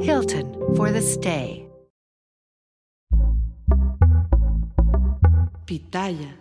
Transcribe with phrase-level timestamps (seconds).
[0.00, 1.68] Hilton for the stay.
[5.64, 6.36] Pitaya.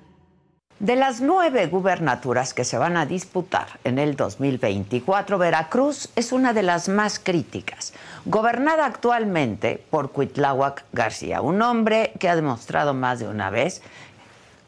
[0.79, 6.53] De las nueve gubernaturas que se van a disputar en el 2024, Veracruz es una
[6.53, 7.93] de las más críticas,
[8.25, 13.81] gobernada actualmente por Cuitláhuac García, un hombre que ha demostrado más de una vez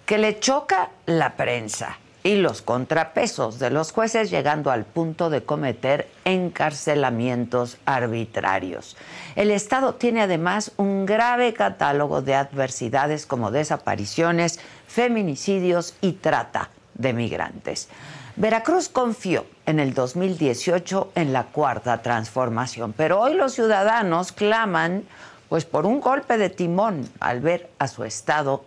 [0.07, 1.99] que le choca la prensa
[2.29, 8.95] y los contrapesos de los jueces llegando al punto de cometer encarcelamientos arbitrarios.
[9.35, 17.13] El Estado tiene además un grave catálogo de adversidades como desapariciones, feminicidios y trata de
[17.13, 17.89] migrantes.
[18.35, 25.03] Veracruz confió en el 2018 en la cuarta transformación, pero hoy los ciudadanos claman
[25.49, 28.65] pues por un golpe de timón al ver a su estado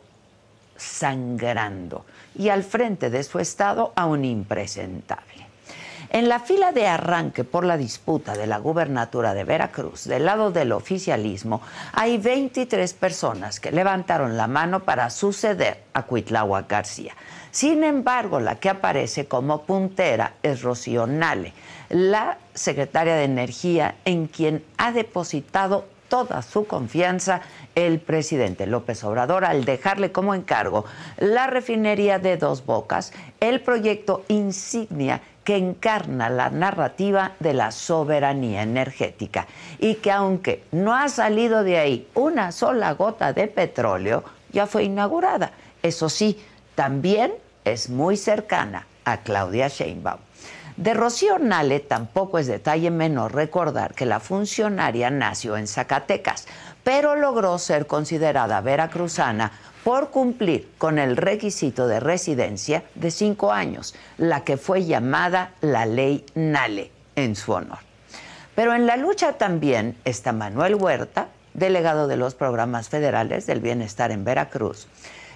[0.77, 2.05] sangrando
[2.37, 5.43] y al frente de su estado a un impresentable.
[6.15, 10.51] En la fila de arranque por la disputa de la gubernatura de Veracruz, del lado
[10.51, 11.63] del oficialismo,
[11.95, 17.15] hay 23 personas que levantaron la mano para suceder a Cuitláhuac García.
[17.51, 21.07] Sin embargo, la que aparece como puntera es Rocío
[21.89, 27.41] la secretaria de Energía en quien ha depositado toda su confianza
[27.75, 30.85] el presidente López Obrador al dejarle como encargo
[31.17, 38.61] la refinería de Dos Bocas, el proyecto insignia que encarna la narrativa de la soberanía
[38.61, 39.47] energética
[39.79, 44.85] y que aunque no ha salido de ahí una sola gota de petróleo, ya fue
[44.85, 45.53] inaugurada.
[45.83, 46.39] Eso sí,
[46.75, 47.33] también
[47.65, 50.21] es muy cercana a Claudia Sheinbaum.
[50.77, 56.47] De Rocío Nale tampoco es detalle menor recordar que la funcionaria nació en Zacatecas,
[56.83, 59.53] pero logró ser considerada veracruzana
[59.85, 65.85] por cumplir con el requisito de residencia de cinco años, la que fue llamada la
[65.85, 67.79] ley Nale en su honor.
[68.55, 74.11] Pero en la lucha también está Manuel Huerta, delegado de los programas federales del bienestar
[74.11, 74.87] en Veracruz,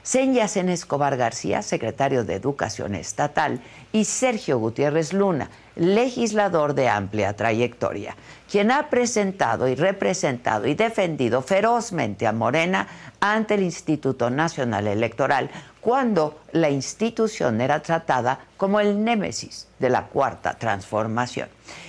[0.06, 3.60] Senyacen Escobar García, secretario de Educación Estatal,
[3.92, 8.14] y Sergio Gutiérrez Luna, legislador de amplia trayectoria,
[8.48, 12.86] quien ha presentado y representado y defendido ferozmente a Morena
[13.18, 15.50] ante el Instituto Nacional Electoral
[15.80, 21.48] cuando la institución era tratada como el némesis de la cuarta transformación.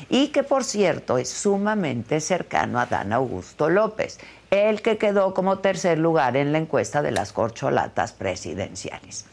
[0.09, 4.19] Y que por cierto es sumamente cercano a Dan Augusto López,
[4.52, 9.25] el que quedó como tercer lugar en la encuesta de las corcholatas presidenciales.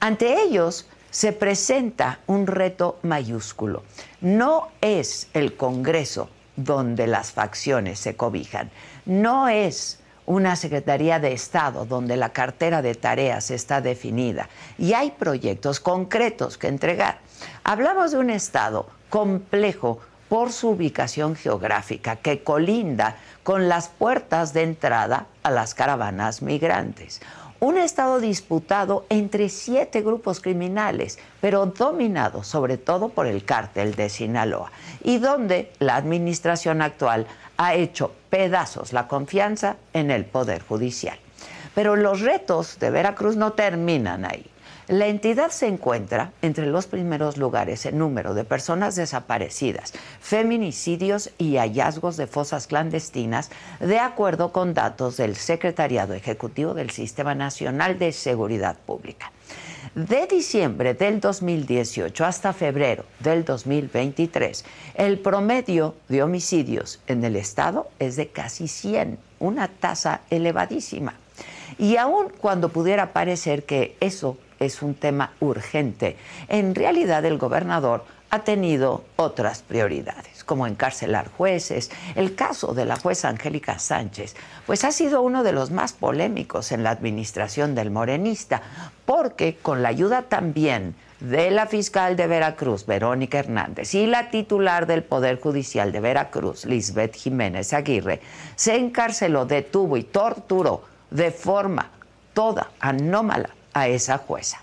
[0.00, 3.82] Ante ellos se presenta un reto mayúsculo.
[4.20, 8.70] No es el Congreso donde las facciones se cobijan,
[9.04, 15.12] no es una Secretaría de Estado donde la cartera de tareas está definida y hay
[15.12, 17.20] proyectos concretos que entregar.
[17.62, 23.16] Hablamos de un Estado complejo por su ubicación geográfica que colinda
[23.46, 27.20] con las puertas de entrada a las caravanas migrantes.
[27.60, 34.08] Un estado disputado entre siete grupos criminales, pero dominado sobre todo por el cártel de
[34.08, 34.72] Sinaloa,
[35.04, 41.16] y donde la administración actual ha hecho pedazos la confianza en el Poder Judicial.
[41.72, 44.50] Pero los retos de Veracruz no terminan ahí.
[44.88, 51.56] La entidad se encuentra entre los primeros lugares en número de personas desaparecidas, feminicidios y
[51.56, 53.50] hallazgos de fosas clandestinas,
[53.80, 59.32] de acuerdo con datos del Secretariado Ejecutivo del Sistema Nacional de Seguridad Pública.
[59.96, 67.88] De diciembre del 2018 hasta febrero del 2023, el promedio de homicidios en el estado
[67.98, 71.14] es de casi 100, una tasa elevadísima.
[71.76, 76.16] Y aun cuando pudiera parecer que eso es un tema urgente.
[76.48, 81.90] En realidad el gobernador ha tenido otras prioridades, como encarcelar jueces.
[82.14, 84.34] El caso de la jueza Angélica Sánchez,
[84.66, 88.62] pues ha sido uno de los más polémicos en la administración del morenista,
[89.04, 94.86] porque con la ayuda también de la fiscal de Veracruz, Verónica Hernández, y la titular
[94.86, 98.20] del Poder Judicial de Veracruz, Lisbeth Jiménez Aguirre,
[98.54, 101.90] se encarceló, detuvo y torturó de forma
[102.34, 104.62] toda anómala a esa jueza.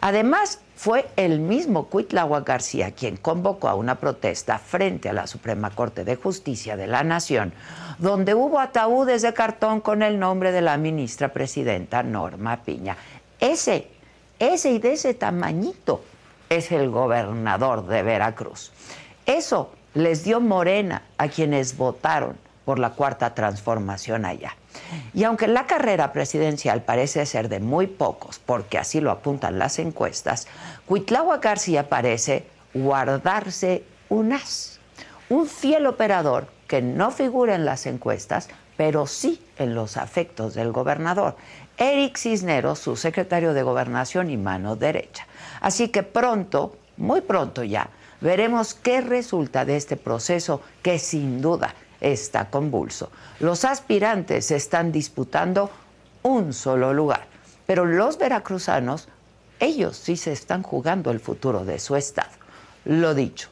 [0.00, 5.70] Además, fue el mismo Cuitlagua García quien convocó a una protesta frente a la Suprema
[5.70, 7.54] Corte de Justicia de la Nación,
[7.98, 12.96] donde hubo ataúdes de cartón con el nombre de la ministra presidenta Norma Piña.
[13.40, 13.88] Ese,
[14.38, 16.02] ese y de ese tamañito
[16.50, 18.72] es el gobernador de Veracruz.
[19.24, 24.56] Eso les dio morena a quienes votaron por la cuarta transformación allá.
[25.14, 29.78] Y aunque la carrera presidencial parece ser de muy pocos, porque así lo apuntan las
[29.78, 30.46] encuestas,
[30.86, 34.80] Cuitlagua García parece guardarse un as,
[35.28, 40.72] un fiel operador que no figura en las encuestas, pero sí en los afectos del
[40.72, 41.36] gobernador.
[41.76, 45.26] Eric Cisneros, su secretario de Gobernación y mano derecha.
[45.60, 47.90] Así que pronto, muy pronto ya,
[48.20, 53.10] veremos qué resulta de este proceso que sin duda está convulso.
[53.40, 55.70] Los aspirantes están disputando
[56.22, 57.26] un solo lugar,
[57.66, 59.08] pero los veracruzanos,
[59.60, 62.30] ellos sí se están jugando el futuro de su estado.
[62.84, 63.48] Lo dicho,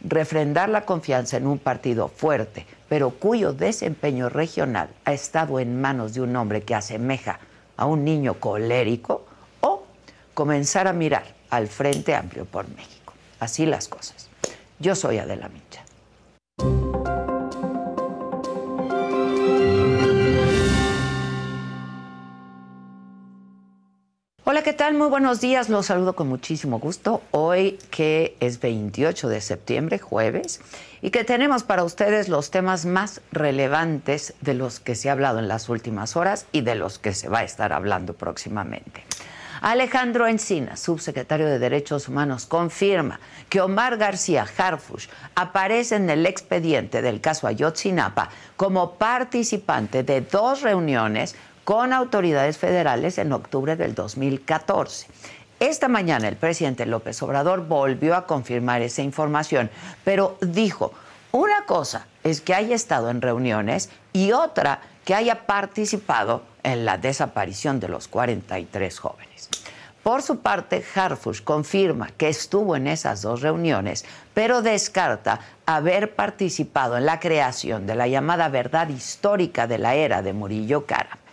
[0.00, 6.14] refrendar la confianza en un partido fuerte, pero cuyo desempeño regional ha estado en manos
[6.14, 7.38] de un hombre que asemeja
[7.76, 9.24] a un niño colérico,
[9.60, 9.84] o
[10.34, 13.12] comenzar a mirar al Frente Amplio por México.
[13.38, 14.28] Así las cosas.
[14.78, 15.85] Yo soy Adela Micha.
[24.66, 24.94] ¿Qué tal?
[24.94, 25.68] Muy buenos días.
[25.68, 27.22] Los saludo con muchísimo gusto.
[27.30, 30.60] Hoy que es 28 de septiembre, jueves,
[31.00, 35.38] y que tenemos para ustedes los temas más relevantes de los que se ha hablado
[35.38, 39.04] en las últimas horas y de los que se va a estar hablando próximamente.
[39.60, 47.02] Alejandro Encina, subsecretario de Derechos Humanos, confirma que Omar García Harfush aparece en el expediente
[47.02, 51.36] del caso Ayotzinapa como participante de dos reuniones
[51.66, 55.08] con autoridades federales en octubre del 2014.
[55.58, 59.68] Esta mañana el presidente López Obrador volvió a confirmar esa información,
[60.04, 60.92] pero dijo,
[61.32, 66.98] una cosa es que haya estado en reuniones y otra que haya participado en la
[66.98, 69.48] desaparición de los 43 jóvenes.
[70.04, 74.04] Por su parte, Harfush confirma que estuvo en esas dos reuniones,
[74.34, 80.22] pero descarta haber participado en la creación de la llamada verdad histórica de la era
[80.22, 81.25] de Murillo Cara.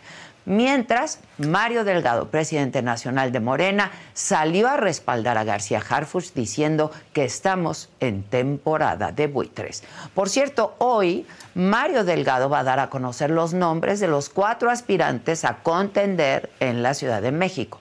[0.46, 7.24] Mientras, Mario Delgado, presidente nacional de Morena, salió a respaldar a García Harfuch diciendo que
[7.24, 9.84] estamos en temporada de buitres.
[10.14, 11.26] Por cierto, hoy
[11.56, 16.50] Mario Delgado va a dar a conocer los nombres de los cuatro aspirantes a contender
[16.60, 17.80] en la Ciudad de México.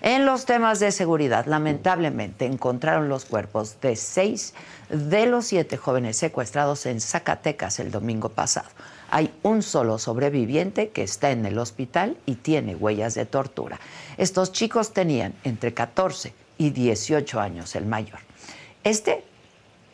[0.00, 4.54] En los temas de seguridad, lamentablemente, encontraron los cuerpos de seis
[4.90, 8.68] de los siete jóvenes secuestrados en Zacatecas el domingo pasado.
[9.14, 13.78] Hay un solo sobreviviente que está en el hospital y tiene huellas de tortura.
[14.16, 18.18] Estos chicos tenían entre 14 y 18 años el mayor.
[18.82, 19.22] Este,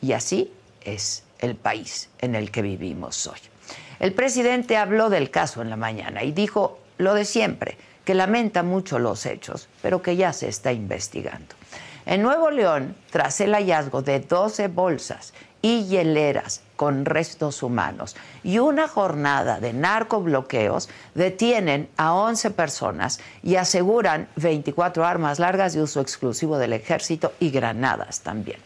[0.01, 0.51] y así
[0.81, 3.41] es el país en el que vivimos hoy.
[3.99, 8.63] El presidente habló del caso en la mañana y dijo lo de siempre, que lamenta
[8.63, 11.57] mucho los hechos, pero que ya se está investigando.
[12.07, 18.59] En Nuevo León, tras el hallazgo de 12 bolsas y hieleras con restos humanos y
[18.59, 26.01] una jornada de narcobloqueos detienen a 11 personas y aseguran 24 armas largas de uso
[26.01, 28.61] exclusivo del ejército y granadas también.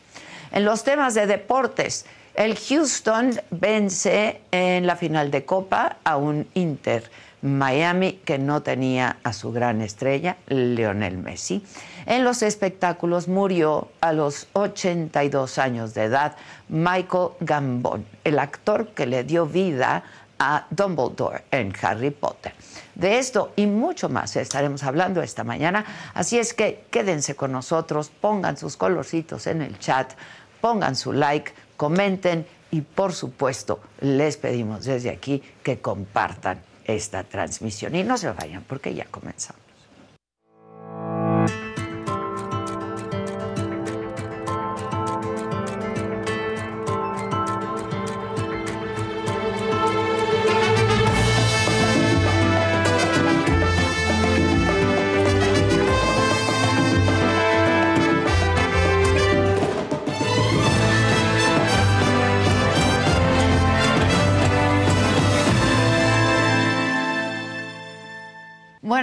[0.52, 2.06] En los temas de deportes,
[2.36, 7.10] el Houston vence en la final de Copa a un Inter
[7.42, 11.64] Miami que no tenía a su gran estrella, Lionel Messi.
[12.06, 16.36] En los espectáculos murió a los 82 años de edad
[16.68, 20.04] Michael Gambon, el actor que le dio vida
[20.38, 22.52] a Dumbledore en Harry Potter.
[22.94, 28.10] De esto y mucho más estaremos hablando esta mañana, así es que quédense con nosotros,
[28.20, 30.12] pongan sus colorcitos en el chat,
[30.60, 37.94] pongan su like, comenten y por supuesto les pedimos desde aquí que compartan esta transmisión.
[37.94, 39.63] Y no se vayan porque ya comenzamos.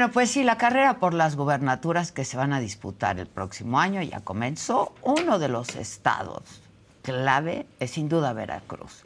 [0.01, 3.79] Bueno, pues sí, la carrera por las gubernaturas que se van a disputar el próximo
[3.79, 4.95] año ya comenzó.
[5.03, 6.41] Uno de los estados
[7.03, 9.03] clave es sin duda Veracruz.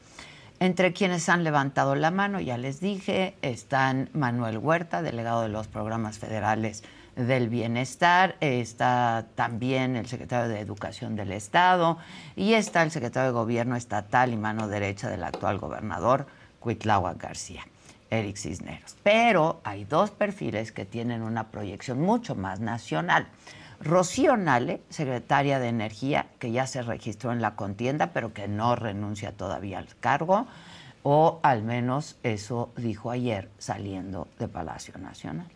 [0.61, 5.67] Entre quienes han levantado la mano, ya les dije, están Manuel Huerta, delegado de los
[5.67, 6.81] programas federales
[7.17, 11.97] del bienestar, está también el secretario de Educación del Estado
[12.37, 16.25] y está el secretario de Gobierno Estatal y mano derecha del actual gobernador,
[16.61, 17.65] Cuitláhuac García.
[18.09, 18.95] Eric Cisneros.
[19.03, 23.27] Pero hay dos perfiles que tienen una proyección mucho más nacional.
[23.79, 28.75] Rocío Nale, secretaria de Energía, que ya se registró en la contienda, pero que no
[28.75, 30.47] renuncia todavía al cargo,
[31.03, 35.47] o al menos eso dijo ayer saliendo de Palacio Nacional.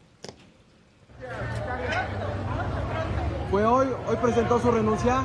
[3.50, 3.88] ¿Fue hoy?
[4.08, 5.24] ¿Hoy presentó su renuncia?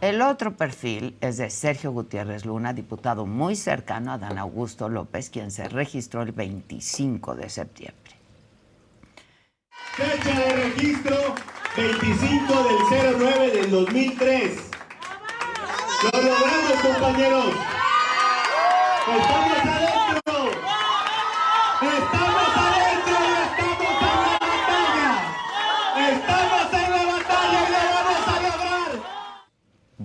[0.00, 5.28] El otro perfil es de Sergio Gutiérrez Luna, diputado muy cercano a Dan Augusto López,
[5.28, 8.12] quien se registró el 25 de septiembre.
[9.92, 11.16] Fecha de registro
[11.76, 12.54] 25
[12.90, 14.60] del 09 del 2003.
[16.04, 17.54] Lo logramos, compañeros.
[19.06, 19.89] Estamos adentro.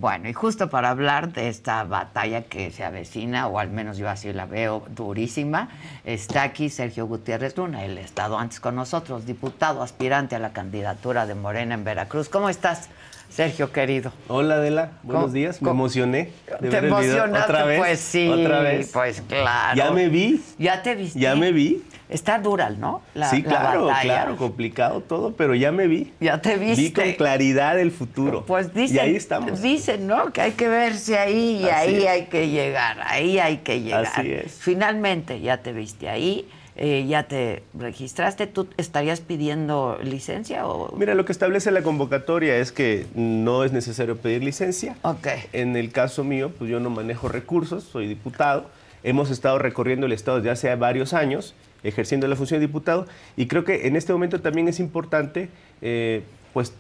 [0.05, 4.07] Bueno, y justo para hablar de esta batalla que se avecina, o al menos yo
[4.07, 5.67] así la veo durísima,
[6.03, 11.25] está aquí Sergio Gutiérrez Luna, ha estado antes con nosotros, diputado aspirante a la candidatura
[11.25, 12.29] de Morena en Veracruz.
[12.29, 12.88] ¿Cómo estás,
[13.31, 14.13] Sergio querido?
[14.27, 16.29] Hola Adela, buenos ¿Cómo- días, me emocioné.
[16.62, 17.00] de ¿Te ver el video.
[17.00, 17.51] emocionaste?
[17.51, 17.79] ¿Otra vez?
[17.79, 18.91] Pues sí, ¿Otra vez?
[18.93, 19.75] pues claro.
[19.75, 21.19] Ya me vi, ¿Ya te viste?
[21.19, 21.81] ya me vi.
[22.07, 23.01] Está dura, ¿no?
[23.15, 26.13] La, sí, la claro, claro, complicado todo, pero ya me vi.
[26.19, 26.81] Ya te viste.
[26.83, 28.45] Vi con claridad el futuro.
[28.45, 29.62] Pues dicen, Y ahí estamos.
[29.62, 30.31] dicen, ¿no?
[30.31, 32.07] Que hay que verse ahí y Así ahí es.
[32.07, 34.05] hay que llegar, ahí hay que llegar.
[34.05, 34.53] Así es.
[34.53, 38.45] Finalmente ya te viste ahí, eh, ya te registraste.
[38.45, 40.95] ¿Tú estarías pidiendo licencia o...?
[40.97, 44.95] Mira, lo que establece la convocatoria es que no es necesario pedir licencia.
[45.01, 45.27] Ok.
[45.53, 48.69] En el caso mío, pues yo no manejo recursos, soy diputado.
[49.03, 51.53] Hemos estado recorriendo el Estado desde hace varios años,
[51.86, 53.06] ejerciendo la función de diputado,
[53.38, 55.50] y creo que en este momento también es importante,
[55.82, 56.24] eh,
[56.54, 56.74] pues,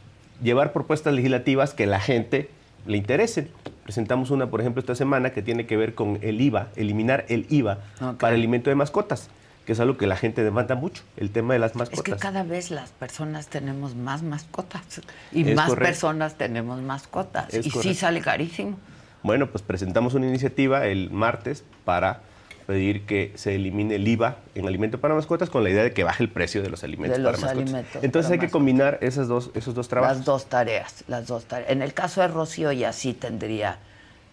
[0.43, 2.49] llevar propuestas legislativas que la gente
[2.85, 3.49] le interesen.
[3.83, 7.45] Presentamos una, por ejemplo, esta semana que tiene que ver con el IVA, eliminar el
[7.49, 8.17] IVA Ok.
[8.17, 9.29] para el alimento de mascotas,
[9.65, 12.03] que es algo que la gente demanda mucho, el tema de las Es mascotas.
[12.03, 15.87] que cada vez las personas tenemos más mascotas y Es más correcto.
[15.89, 17.53] personas tenemos mascotas.
[17.53, 17.99] Es y sí correcto.
[17.99, 18.77] sale carísimo.
[19.23, 22.21] Bueno, pues presentamos una iniciativa el martes para
[22.65, 26.03] pedir que se elimine el IVA en alimento para mascotas con la idea de que
[26.03, 27.69] baje el precio de los alimentos De para los mascotas.
[27.69, 30.17] alimentos Entonces para hay que combinar esas dos, esos dos trabajos.
[30.17, 31.69] Las dos tareas, las dos tareas.
[31.71, 33.77] En el caso de Rocío ya sí tendría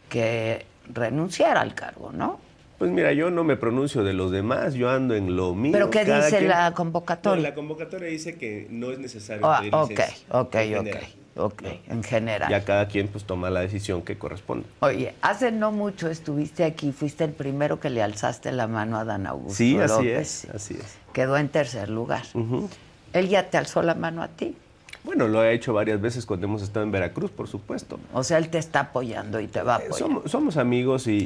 [0.09, 2.41] que renunciar al cargo, ¿no?
[2.79, 5.73] Pues mira, yo no me pronuncio de los demás, yo ando en lo mío.
[5.73, 7.37] ¿Pero qué dice quien- la convocatoria?
[7.37, 10.97] No, la convocatoria dice que no es necesario Ah, pedir ok, ok, ok.
[11.37, 12.51] Ok, en general.
[12.51, 14.67] Ya cada quien pues toma la decisión que corresponde.
[14.81, 19.05] Oye, hace no mucho estuviste aquí, fuiste el primero que le alzaste la mano a
[19.05, 20.45] Dan Augusto Sí, así López.
[20.45, 20.97] es, así es.
[21.13, 22.23] Quedó en tercer lugar.
[23.13, 24.57] Él ya te alzó la mano a ti.
[25.05, 27.99] Bueno, lo he hecho varias veces cuando hemos estado en Veracruz, por supuesto.
[28.13, 29.99] O sea, él te está apoyando y te va a Eh, apoyar.
[29.99, 31.17] Somos, somos amigos y,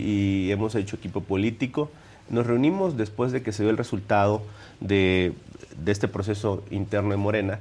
[0.46, 1.90] y hemos hecho equipo político.
[2.30, 4.42] Nos reunimos después de que se dio el resultado
[4.80, 5.34] de,
[5.78, 7.58] de este proceso interno en Morena,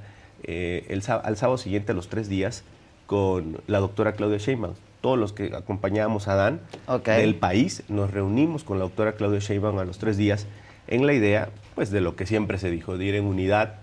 [0.48, 2.64] eh, el, al sábado siguiente, a los tres días,
[3.08, 4.76] con la doctora Claudia Sheinbaum.
[5.02, 6.62] Todos los que acompañábamos a Dan
[7.06, 10.48] del país nos reunimos con la doctora Claudia Sheinbaum a los tres días
[10.88, 13.76] en la idea pues, de lo que siempre se dijo, de ir en unidad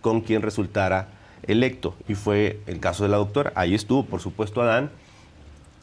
[0.00, 1.08] con quien resultara
[1.46, 1.94] electo.
[2.06, 3.52] Y fue el caso de la doctora.
[3.54, 4.90] Ahí estuvo, por supuesto, Adán.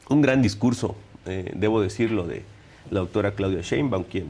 [0.10, 2.44] Un gran discurso, eh, debo decirlo, de
[2.92, 4.28] la doctora Claudia Sheinbaum, quien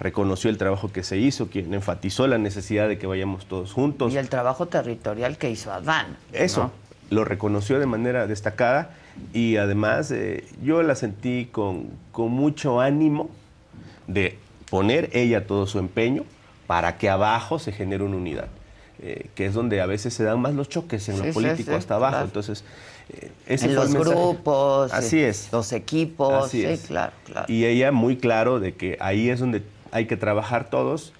[0.00, 4.12] reconoció el trabajo que se hizo, quien enfatizó la necesidad de que vayamos todos juntos.
[4.12, 6.16] Y el trabajo territorial que hizo Adán.
[6.32, 6.72] Eso, ¿no?
[7.10, 8.90] lo reconoció de manera destacada
[9.32, 13.30] y además eh, yo la sentí con, con mucho ánimo
[14.06, 14.38] de
[14.70, 16.24] poner ella todo su empeño
[16.66, 18.48] para que abajo se genere una unidad,
[19.00, 21.70] eh, que es donde a veces se dan más los choques en Sí, lo político
[21.70, 22.12] sí, hasta abajo.
[22.12, 22.26] claro.
[22.26, 22.62] Entonces,
[23.08, 25.48] eh, ese En los grupos, Así es.
[25.50, 26.80] los equipos, Así sí, es.
[26.82, 27.46] claro, claro.
[27.50, 29.62] Y ella muy claro de que ahí es donde
[29.92, 31.12] hay que trabajar todos.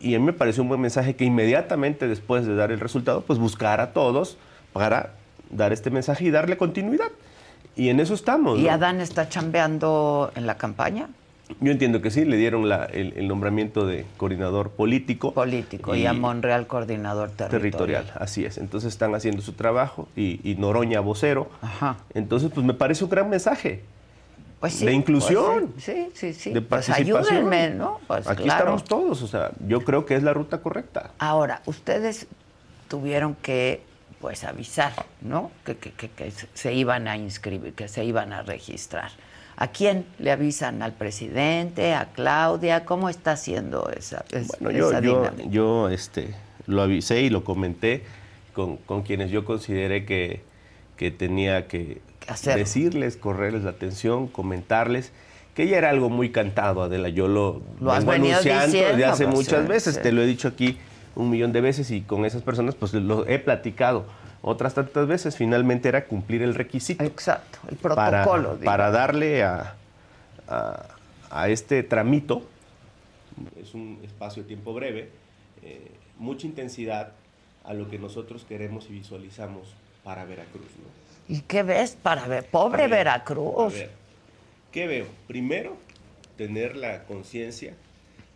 [0.00, 3.20] Y a mí me pareció un buen mensaje que inmediatamente después de dar el resultado,
[3.22, 4.38] pues buscar a todos
[4.72, 5.10] para
[5.50, 7.10] dar este mensaje y darle continuidad.
[7.76, 8.58] Y en eso estamos.
[8.58, 8.70] ¿Y ¿no?
[8.72, 11.08] Adán está chambeando en la campaña?
[11.60, 15.34] Yo entiendo que sí, le dieron la- el, el nombramiento de coordinador político.
[15.34, 17.60] Político y, a Monreal coordinador territorial.
[17.60, 18.56] territorial, así es.
[18.56, 21.50] Entonces están haciendo su trabajo y, y Noroña vocero.
[21.60, 21.96] Ajá.
[22.14, 23.82] Entonces, pues me parece un gran mensaje.
[24.60, 25.68] Pues sí, de inclusión.
[25.72, 26.50] pues sí, sí, sí.
[26.52, 27.34] De Pues participación.
[27.46, 27.98] ayúdenme, ¿no?
[28.06, 28.60] Pues Aquí claro.
[28.76, 31.12] estamos todos, o sea, yo creo que es la ruta correcta.
[31.18, 32.26] Ahora, ustedes
[32.88, 33.82] tuvieron que
[34.20, 35.50] pues avisar, ¿no?
[35.64, 39.10] Que, que- que- que se iban a inscribir, que se iban a registrar.
[39.56, 40.82] ¿A quién le avisan?
[40.82, 41.94] ¿Al presidente?
[41.94, 42.84] ¿A Claudia?
[42.84, 45.00] ¿Cómo está haciendo esa, es- Bueno, yo, esa
[45.48, 46.34] yo este,
[46.66, 48.04] lo avisé y lo comenté
[48.52, 50.42] con, con quienes yo consideré que,
[50.98, 52.02] que tenía que
[52.56, 55.12] Decirles, correrles la atención, comentarles
[55.54, 57.08] que ya era algo muy cantado, Adela.
[57.08, 59.94] Yo lo, Lo has venido anunciando diciendo, desde hace pues, muchas sí, veces.
[59.96, 60.00] sí.
[60.02, 60.78] Te lo he dicho aquí
[61.16, 64.04] un millón de veces y con esas personas pues lo he platicado
[64.42, 65.36] otras tantas veces.
[65.36, 68.58] Finalmente era cumplir el requisito Exacto, el protocolo.
[68.64, 69.74] para darle a,
[70.48, 70.86] a-
[71.30, 72.42] a este tramito,
[73.60, 75.10] es un espacio de tiempo breve,
[75.62, 77.12] eh, mucha intensidad
[77.64, 80.66] a lo que nosotros queremos y visualizamos para Veracruz.
[80.78, 80.99] ¿no?
[81.30, 82.44] ¿Y qué ves para ver?
[82.44, 83.72] Pobre A ver, Veracruz.
[83.72, 83.90] a ver,
[84.72, 85.06] ¿Qué veo?
[85.28, 85.76] Primero,
[86.36, 87.74] tener la conciencia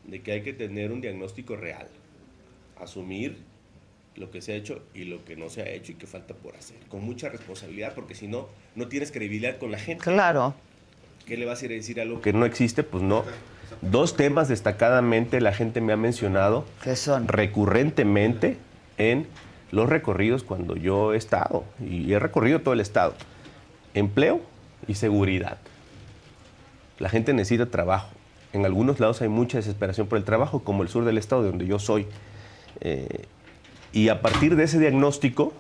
[0.05, 1.89] de que hay que tener un diagnóstico real,
[2.81, 3.37] asumir
[4.15, 6.35] lo que se ha hecho y lo que no se ha hecho y que falta
[6.35, 8.47] por hacer, con mucha responsabilidad, porque si no,
[8.77, 10.05] no tienes credibilidad con la gente.
[10.05, 10.55] Claro.
[11.27, 12.85] ¿Qué le vas a ir a decir algo que no existe?
[12.85, 13.25] Pues no.
[13.81, 17.27] Dos temas destacadamente la gente me ha mencionado ¿Qué son?
[17.27, 18.57] recurrentemente
[18.99, 19.27] en
[19.71, 23.15] los recorridos cuando yo he estado, y he recorrido todo el estado.
[23.95, 24.41] Empleo
[24.87, 25.59] y seguridad.
[26.99, 28.09] La gente necesita trabajo.
[28.53, 31.49] En algunos lados hay mucha desesperación por el trabajo, como el sur del estado, de
[31.49, 32.07] donde yo soy.
[32.81, 33.25] Eh,
[33.93, 35.53] y a partir de ese diagnóstico,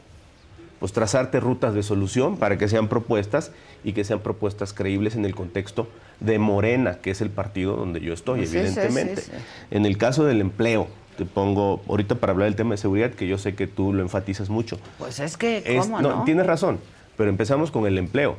[0.79, 3.53] pues trazarte rutas de solución para que sean propuestas
[3.85, 5.89] y que sean propuestas creíbles en el contexto
[6.21, 9.23] de Morena, que es el partido donde yo estoy, Sí, sí, evidentemente.
[9.23, 9.39] sí, sí.
[9.71, 13.27] En el caso del empleo, te pongo ahorita para hablar del tema de seguridad, que
[13.27, 14.79] yo sé que tú lo enfatizas mucho.
[14.99, 16.25] Pues es que, Es- ¿cómo no?
[16.25, 16.79] Tienes razón,
[17.17, 18.37] pero empezamos con el empleo,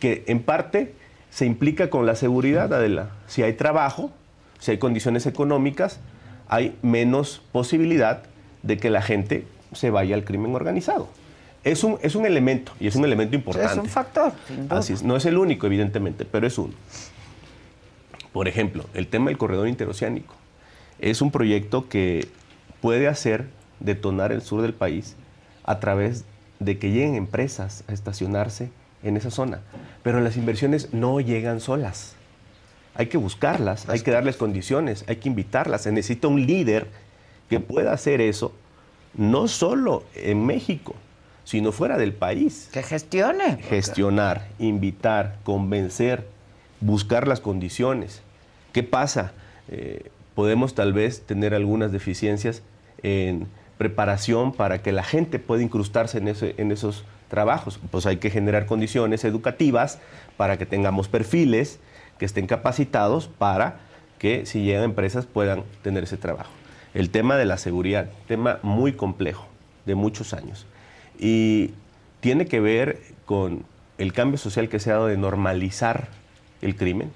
[0.00, 0.94] que en parte
[1.30, 3.10] se implica con la seguridad, Adela.
[3.26, 4.10] Si hay trabajo,
[4.58, 6.00] si hay condiciones económicas,
[6.48, 8.22] hay menos posibilidad
[8.62, 11.08] de que la gente se vaya al crimen organizado.
[11.64, 13.72] Es un, es un elemento, y es un elemento importante.
[13.72, 14.78] Es un factor, sin duda.
[14.78, 15.02] Así es.
[15.02, 16.72] No es el único, evidentemente, pero es uno.
[18.32, 20.34] Por ejemplo, el tema del corredor interoceánico.
[20.98, 22.28] Es un proyecto que
[22.80, 23.46] puede hacer
[23.80, 25.16] detonar el sur del país
[25.64, 26.24] a través
[26.58, 28.70] de que lleguen empresas a estacionarse
[29.02, 29.60] en esa zona.
[30.02, 32.14] Pero las inversiones no llegan solas.
[32.94, 35.82] Hay que buscarlas, hay que darles condiciones, hay que invitarlas.
[35.82, 36.88] Se necesita un líder
[37.48, 38.52] que pueda hacer eso,
[39.14, 40.96] no solo en México,
[41.44, 43.58] sino fuera del país Que gestione.
[43.62, 46.26] gestionar, invitar, convencer,
[46.80, 48.20] buscar las condiciones.
[48.72, 49.32] ¿Qué pasa?
[49.68, 52.62] Eh, podemos tal vez tener algunas deficiencias
[53.02, 57.80] en preparación para que la gente pueda incrustarse en, esos trabajos.
[57.90, 59.98] Pues hay que generar condiciones educativas
[60.36, 61.80] para que tengamos perfiles
[62.20, 63.80] que estén capacitados para
[64.20, 66.52] que si llegan empresas puedan tener ese trabajo.
[66.94, 69.48] El tema de la seguridad, tema muy complejo,
[69.86, 70.66] de muchos años.
[71.18, 71.72] Y
[72.20, 73.64] tiene que ver con
[73.98, 76.06] el cambio social que se ha dado de normalizar
[76.62, 77.10] el crimen,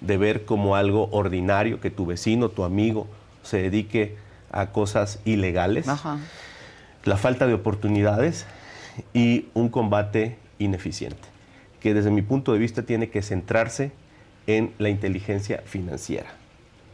[0.00, 3.06] de ver como algo ordinario que tu vecino, tu amigo,
[3.42, 4.16] se dedique
[4.50, 6.18] a cosas ilegales, Ajá.
[7.04, 8.46] la falta de oportunidades
[9.12, 11.28] y un combate ineficiente,
[11.80, 13.92] que desde mi punto de vista tiene que centrarse
[14.46, 16.30] en la inteligencia financiera.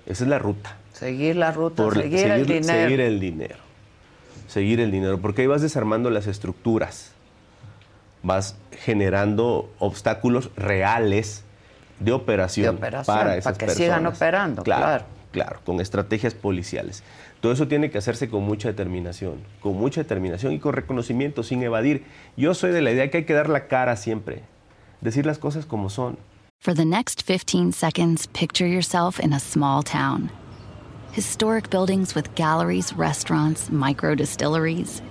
[0.06, 2.64] Esa es la ruta Seguir la ruta, por seguir, el dinero.
[2.64, 3.56] seguir el dinero.
[4.46, 7.10] Seguir el dinero, porque ahí vas desarmando las estructuras,
[8.22, 11.43] vas generando obstáculos reales
[12.00, 13.76] de operación, De operación, para para esas que personas.
[13.86, 15.04] sigan operando, claro.
[15.32, 17.02] Claro, con estrategias policiales.
[17.40, 21.60] Todo eso tiene que hacerse con mucha determinación, con mucha determinación y con reconocimiento, sin
[21.64, 22.04] evadir.
[22.36, 24.42] Yo soy de la idea que hay que dar la cara siempre,
[25.00, 26.18] decir las cosas como son.
[26.60, 30.30] For the next 15 seconds, picture yourself in a small town.
[31.12, 35.02] Historic buildings with galleries, restaurants, micro distilleries.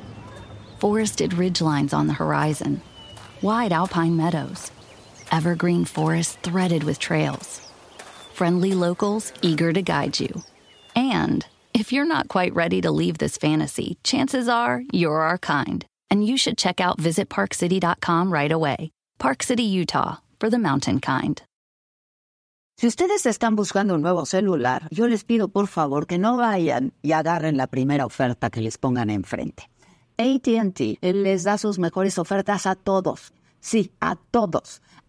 [0.80, 2.82] Forested ridgelines on the horizon.
[3.42, 4.72] Wide alpine meadows.
[5.34, 7.60] Evergreen forests threaded with trails.
[8.36, 10.30] Friendly locals eager to guide you.
[10.96, 11.44] And
[11.74, 15.84] if you're not quite ready to leave this fantasy, chances are you're our kind.
[16.12, 18.92] And you should check out visitparkcity.com right away.
[19.18, 21.42] Park City, Utah, for the mountain kind.
[22.78, 26.92] Si ustedes están buscando un nuevo celular, yo les pido por favor que no vayan
[27.02, 29.68] y agarren la primera oferta que les pongan enfrente.
[30.20, 33.34] ATT les da sus mejores ofertas a todos.
[33.62, 34.83] Sí, a todos.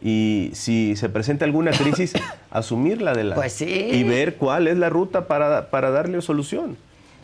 [0.00, 2.12] y si se presenta alguna crisis,
[2.50, 6.76] asumirla de la pues y ver cuál es la ruta para, para, darle solución.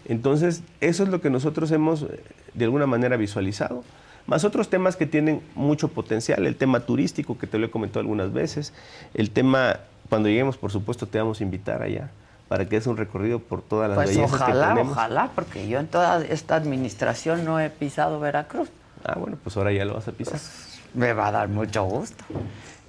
[0.07, 2.21] Entonces, eso es lo que nosotros hemos eh,
[2.55, 3.85] de alguna manera visualizado.
[4.27, 8.01] Más otros temas que tienen mucho potencial, el tema turístico, que te lo he comentado
[8.01, 8.73] algunas veces,
[9.13, 12.11] el tema, cuando lleguemos, por supuesto, te vamos a invitar allá
[12.49, 14.93] para que es un recorrido por todas las pues bellezas ojalá, que tenemos.
[14.93, 18.69] Ojalá, porque yo en toda esta administración no he pisado Veracruz.
[19.05, 20.35] Ah, bueno, pues ahora ya lo vas a pisar.
[20.35, 22.25] Pues, me va a dar mucho gusto.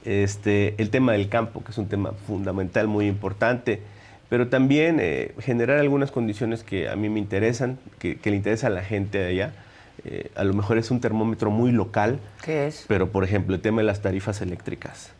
[0.04, 3.82] Este, el tema del campo, que es un tema fundamental, muy importante,
[4.30, 8.70] pero también eh, generar algunas condiciones que a mí me interesan, que, le interesa a
[8.70, 9.54] la gente de allá.
[10.04, 12.20] Eh, a lo mejor es un termómetro muy local.
[12.44, 12.86] ¿Qué es?
[12.88, 15.12] Pero, por ejemplo, el tema de las tarifas eléctricas.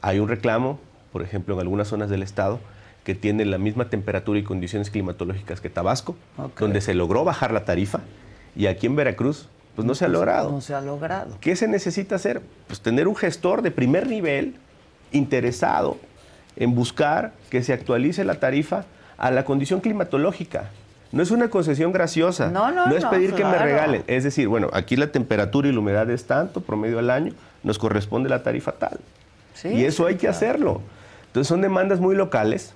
[0.00, 0.80] Hay un reclamo,
[1.12, 2.58] por ejemplo, en algunas zonas del estado,
[3.04, 6.16] que tiene la misma temperatura y condiciones climatológicas que Tabasco,
[6.58, 8.00] donde se logró bajar la tarifa,
[8.54, 10.50] y aquí en Veracruz pues no se ha logrado.
[10.50, 11.36] No se ha logrado.
[11.40, 12.42] ¿Qué se necesita hacer?
[12.66, 14.54] Pues tener un gestor de primer nivel
[15.12, 15.98] interesado
[16.56, 18.84] en buscar que se actualice la tarifa
[19.16, 20.70] a la condición climatológica.
[21.12, 22.50] No es una concesión graciosa.
[22.50, 24.02] No, no, no es pedir que me regalen.
[24.06, 27.78] Es decir, bueno, aquí la temperatura y la humedad es tanto promedio al año, nos
[27.78, 28.98] corresponde la tarifa tal.
[29.64, 30.80] y eso hay que hacerlo.
[31.26, 32.74] Entonces son demandas muy locales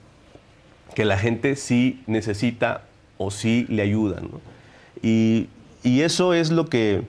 [0.95, 2.83] que la gente sí necesita
[3.19, 4.29] o sí le ayudan.
[5.03, 5.49] Y
[5.87, 7.05] y eso es lo que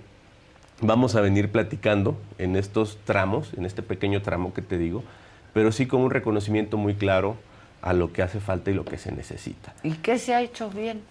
[0.81, 5.03] vamos a venir platicando en estos tramos, en este pequeño tramo que te digo,
[5.51, 7.37] pero sí con un reconocimiento muy claro
[7.81, 9.73] a lo que hace falta y lo que se necesita.
[9.81, 11.01] ¿Y qué se ha hecho bien?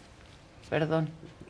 [0.70, 1.08] Perdón.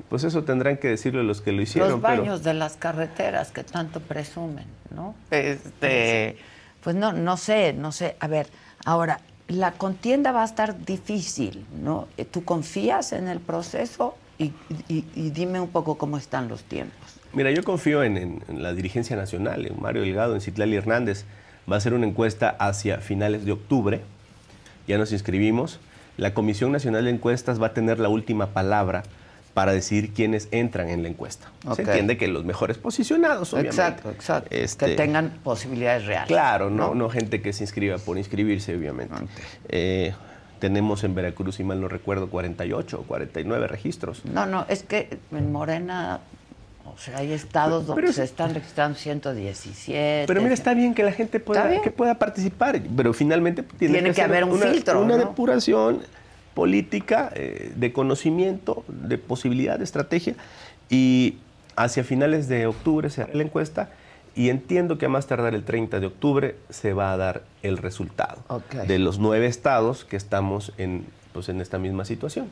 [0.09, 1.91] Pues eso tendrán que decirlo los que lo hicieron.
[1.91, 5.15] Los baños de las carreteras que tanto presumen, ¿no?
[5.31, 6.39] Este,
[6.83, 8.17] pues no, no sé, no sé.
[8.21, 8.47] A ver,
[8.87, 12.09] ahora, la contienda va a estar difícil, ¿no?
[12.31, 14.17] ¿Tú confías en el proceso?
[14.39, 14.53] Y,
[15.31, 16.99] dime un poco cómo están los tiempos.
[17.33, 21.25] Mira, yo confío en, la dirigencia nacional, en Mario Delgado, en Citlali Hernández.
[21.71, 24.01] Va a ser una encuesta hacia finales de octubre.
[24.87, 25.81] Ya nos inscribimos.
[26.17, 29.03] La Comisión Nacional de Encuestas va a tener la última palabra
[29.53, 31.51] para decir quiénes entran en la encuesta.
[31.75, 33.77] Se entiende que los mejores posicionados, obviamente.
[33.77, 34.55] Exacto, exacto.
[34.55, 36.29] Este, que tengan posibilidades reales.
[36.29, 39.15] Claro, no, no, gente que se inscriba por inscribirse, obviamente.
[39.69, 40.13] Eh,
[40.59, 44.25] tenemos en Veracruz, si mal no recuerdo, 48 o 49 registros.
[44.25, 46.21] No, no, es que en Morena,
[46.85, 50.25] o sea, hay estados donde se están registrando 117.
[50.27, 54.23] Pero mira, está bien que la gente pueda, que pueda participar, pero finalmente tiene, que,
[54.23, 55.01] haber un una, filtro.
[55.03, 56.03] Una depuración
[56.55, 60.35] política, eh, de conocimiento, de posibilidad, de estrategia,
[60.89, 61.37] y
[61.77, 63.91] hacia finales de octubre se hará la encuesta
[64.37, 67.79] y entiendo que a más tardar el 30 de octubre se va a dar el
[67.79, 68.43] resultado
[68.87, 72.51] de los nueve estados que estamos en, pues, en esta misma situación.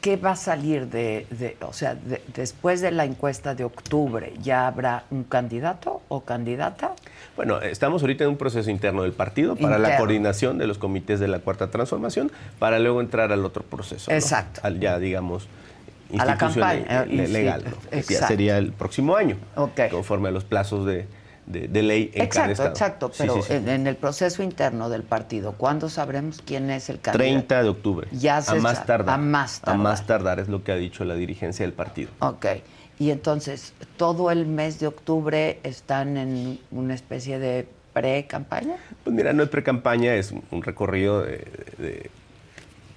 [0.00, 1.96] ¿Qué va a salir de, o sea,
[2.34, 6.94] después de la encuesta de octubre, ya habrá un candidato o candidata?
[7.36, 11.20] Bueno, estamos ahorita en un proceso interno del partido para la coordinación de los comités
[11.20, 14.10] de la Cuarta Transformación, para luego entrar al otro proceso.
[14.10, 14.60] Exacto.
[14.64, 15.46] Al ya, digamos,
[16.18, 17.64] a la campaña legal.
[18.08, 19.36] Ya sería el próximo año,
[19.90, 21.06] conforme a los plazos de,
[21.46, 22.68] ley en exacto, cada estado.
[22.70, 27.18] Exacto, pero En, el proceso interno del partido, ¿cuándo sabremos quién es el candidato?
[27.18, 28.08] 30 de octubre.
[28.12, 29.14] Ya se a más tardar.
[29.14, 29.74] A más tardar.
[29.74, 32.10] A más tardar es lo que ha dicho la dirigencia del partido.
[32.20, 32.46] Ok.
[32.98, 38.76] Y entonces, todo el mes de octubre están en una especie de pre-campaña?
[39.02, 42.10] Pues mira, no es pre-campaña, es un recorrido de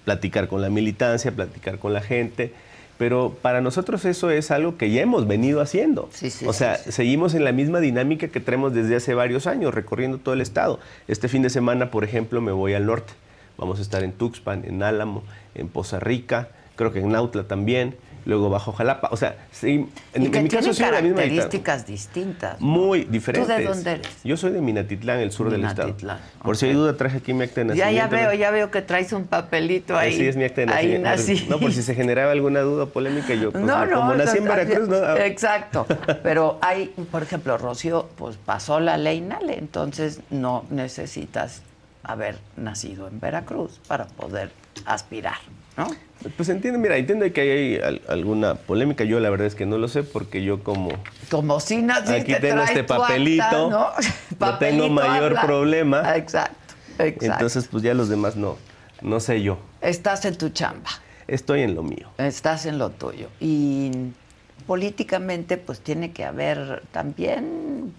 [0.07, 2.53] platicar con la militancia, platicar con la gente
[2.97, 6.09] pero para nosotros eso es algo que ya hemos venido haciendo.
[6.45, 10.33] o sea, seguimos en la misma dinámica que tenemos desde hace varios años, recorriendo todo
[10.33, 10.79] el estado.
[11.07, 13.13] Este fin de semana, por ejemplo, me voy al norte.
[13.57, 15.23] Vamos a estar en Tuxpan, en Álamo,
[15.55, 17.95] en Poza Rica, creo que en Nautla también.
[18.27, 19.07] Luego bajo Jalapa.
[19.11, 22.59] O sea, sí, en, y en que mi caso sí era la misma características distintas.
[22.61, 22.67] ¿no?
[22.67, 23.47] Muy diferentes.
[23.55, 24.07] ¿Tú de dónde eres?
[24.23, 26.19] Yo soy de Minatitlán, el sur Minatitlán, del estado.
[26.43, 28.15] Por si hay duda, traje aquí mi acta de Ya, nacimiento.
[28.15, 30.13] ya veo, ya veo que traes un papelito ahí.
[30.13, 31.09] Así es mi acta de Ahí nacimiento.
[31.09, 31.47] nací.
[31.49, 34.37] No, por si se generaba alguna duda o polémica, yo pues, no, no, como nací
[34.37, 34.97] en Veracruz, no.
[34.97, 35.85] Ah, Exacto.
[36.23, 41.61] Pero hay, por ejemplo, Rocío, pues pasó la ley Nale, entonces no necesitas
[42.03, 44.51] haber nacido en Veracruz para poder
[44.85, 45.37] aspirar,
[45.77, 45.87] ¿no?
[46.35, 49.03] Pues entiende, mira, entiendo que hay al- alguna polémica.
[49.03, 50.89] Yo la verdad es que no lo sé porque yo como
[51.29, 53.69] Como si naciste, Aquí tengo este tu acta, papelito, ¿no?
[53.69, 53.91] no
[54.29, 55.41] tengo Papelito mayor habla.
[55.43, 56.15] problema.
[56.17, 57.25] Exacto, exacto.
[57.25, 58.57] Entonces, pues ya los demás no,
[59.01, 59.59] no sé yo.
[59.81, 60.89] Estás en tu chamba.
[61.27, 62.09] Estoy en lo mío.
[62.17, 63.27] Estás en lo tuyo.
[63.39, 63.91] Y
[64.65, 67.93] políticamente, pues tiene que haber también,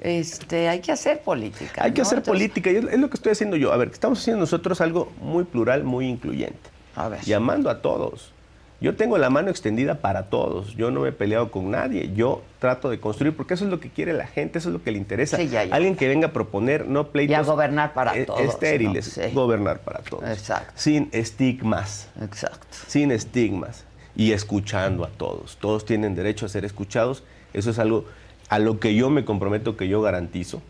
[0.00, 1.84] este, hay que hacer política.
[1.84, 3.72] Hay que hacer Entonces, política y es lo que estoy haciendo yo.
[3.72, 6.70] A ver, estamos haciendo nosotros algo muy plural, muy incluyente.
[6.98, 7.20] A ver.
[7.22, 8.32] Llamando a todos.
[8.80, 10.76] Yo tengo la mano extendida para todos.
[10.76, 12.12] Yo no me he peleado con nadie.
[12.14, 14.84] Yo trato de construir porque eso es lo que quiere la gente, eso es lo
[14.84, 15.36] que le interesa.
[15.36, 15.74] Sí, ya, ya.
[15.74, 17.32] Alguien que venga a proponer, no pleitos.
[17.32, 19.18] Y a gobernar para eh, todos, Estériles.
[19.18, 19.24] ¿no?
[19.24, 19.34] Sí.
[19.34, 20.28] Gobernar para todos.
[20.28, 20.72] Exacto.
[20.76, 22.08] Sin estigmas.
[22.22, 22.76] Exacto.
[22.86, 23.84] sin estigmas
[24.14, 25.56] y escuchando a todos.
[25.56, 27.24] Todos tienen derecho a ser escuchados.
[27.52, 28.04] Eso es algo
[28.48, 30.62] a lo que yo me comprometo, que yo garantizo,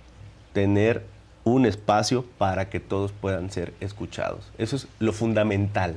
[0.55, 1.05] tener
[1.45, 4.51] un espacio para que todos puedan ser escuchados.
[4.59, 5.97] Eso es lo fundamental.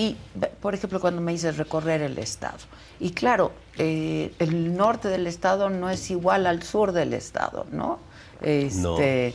[0.00, 0.16] Y,
[0.62, 2.58] por ejemplo, cuando me dices recorrer el Estado.
[3.00, 7.98] Y claro, eh, el norte del Estado no es igual al sur del Estado, ¿no?
[8.40, 9.34] Este,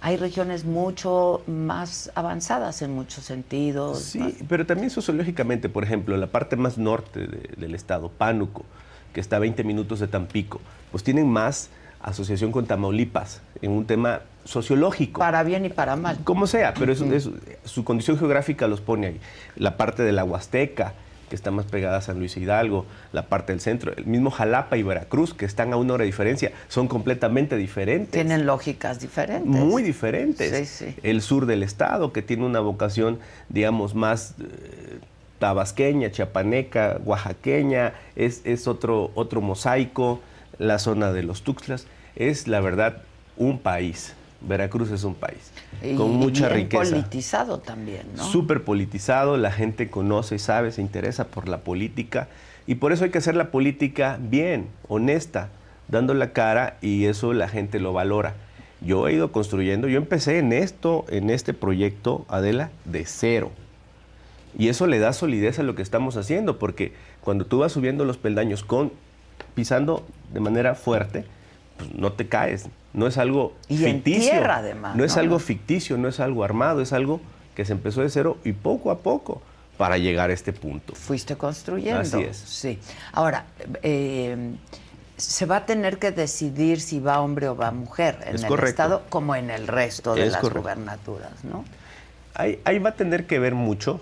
[0.00, 4.00] Hay regiones mucho más avanzadas en muchos sentidos.
[4.00, 8.66] Sí, pero también sociológicamente, por ejemplo, la parte más norte de- del estado, Pánuco,
[9.14, 10.60] que está a 20 minutos de Tampico,
[10.92, 11.70] pues tienen más
[12.02, 15.18] asociación con Tamaulipas en un tema sociológico.
[15.20, 16.18] Para bien y para mal.
[16.24, 17.32] Como sea, pero eso- eso-
[17.64, 19.20] su condición geográfica los pone ahí.
[19.56, 20.94] La parte de la Huasteca,
[21.28, 24.76] que está más pegada a San Luis Hidalgo, la parte del centro, el mismo Jalapa
[24.76, 28.10] y Veracruz, que están a una hora de diferencia, son completamente diferentes.
[28.12, 29.46] Tienen lógicas diferentes.
[29.50, 30.68] Muy diferentes.
[30.68, 30.96] Sí, sí.
[31.02, 34.98] El sur del estado, que tiene una vocación, digamos, más eh,
[35.38, 40.20] tabasqueña, chiapaneca, oaxaqueña, es, es otro, otro mosaico.
[40.58, 42.98] La zona de los Tuxtlas es, la verdad,
[43.36, 44.14] un país.
[44.46, 45.50] Veracruz es un país
[45.82, 46.90] Y con mucha bien riqueza.
[46.90, 48.24] politizado también, ¿no?
[48.24, 52.28] Súper politizado, la gente conoce, sabe, se interesa por la política
[52.66, 55.48] y por eso hay que hacer la política bien, honesta,
[55.88, 58.34] dando la cara y eso la gente lo valora.
[58.80, 63.50] Yo he ido construyendo, yo empecé en esto, en este proyecto, Adela, de cero.
[64.58, 68.04] Y eso le da solidez a lo que estamos haciendo, porque cuando tú vas subiendo
[68.04, 68.92] los peldaños con
[69.54, 71.24] pisando de manera fuerte,
[71.76, 72.68] pues no te caes.
[72.94, 74.30] No es algo Y en ficticio.
[74.30, 75.20] tierra, además, No es ¿no?
[75.22, 77.20] algo ficticio, no es algo armado, es algo
[77.54, 79.42] que se empezó de cero y poco a poco
[79.76, 80.94] para llegar a este punto.
[80.94, 82.00] Fuiste construyendo.
[82.00, 82.36] Así es.
[82.36, 82.78] Sí.
[83.12, 83.44] Ahora,
[83.82, 84.54] eh,
[85.16, 88.48] se va a tener que decidir si va hombre o va mujer en Es el
[88.48, 88.70] correcto.
[88.70, 90.62] Estado como en el resto de Es las correcto.
[90.62, 91.64] gubernaturas, ¿no?
[92.34, 94.00] Ahí, ahí va a tener que ver mucho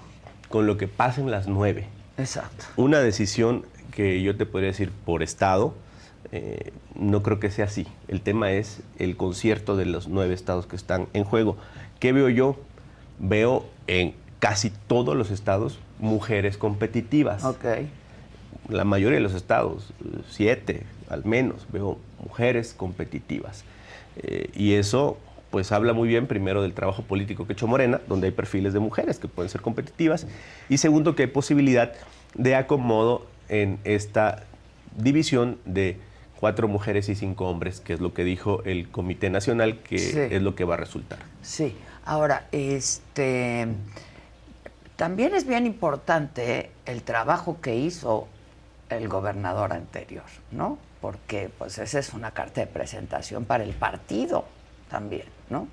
[0.48, 1.86] con lo que pasa en las nueve.
[2.18, 2.64] Exacto.
[2.76, 5.74] Una decisión que yo te podría decir por estado,
[6.32, 7.86] eh, no creo que sea así.
[8.08, 11.56] El tema es el concierto de los nueve estados que están en juego.
[12.00, 12.56] ¿Qué veo yo?
[13.18, 17.44] Veo en casi todos los estados mujeres competitivas.
[17.44, 17.64] Ok.
[18.68, 19.92] La mayoría de los estados,
[20.28, 23.64] siete al menos, veo mujeres competitivas.
[24.16, 25.18] Eh, y eso
[25.50, 28.72] pues habla muy bien primero del trabajo político que ha hecho Morena, donde hay perfiles
[28.72, 30.26] de mujeres que pueden ser competitivas,
[30.70, 31.92] y segundo que hay posibilidad
[32.34, 34.44] de acomodo en esta
[34.96, 35.98] división de
[36.42, 40.18] cuatro mujeres y cinco hombres, que es lo que dijo el Comité Nacional, que Sí.
[40.18, 41.20] es lo que va a resultar.
[41.40, 41.76] Sí.
[42.04, 43.68] Ahora, este
[44.96, 48.26] también es bien importante el trabajo que hizo
[48.90, 50.78] el gobernador anterior, ¿no?
[51.00, 54.44] Porque pues esa es una carta de presentación para el partido
[54.90, 55.68] también, ¿no?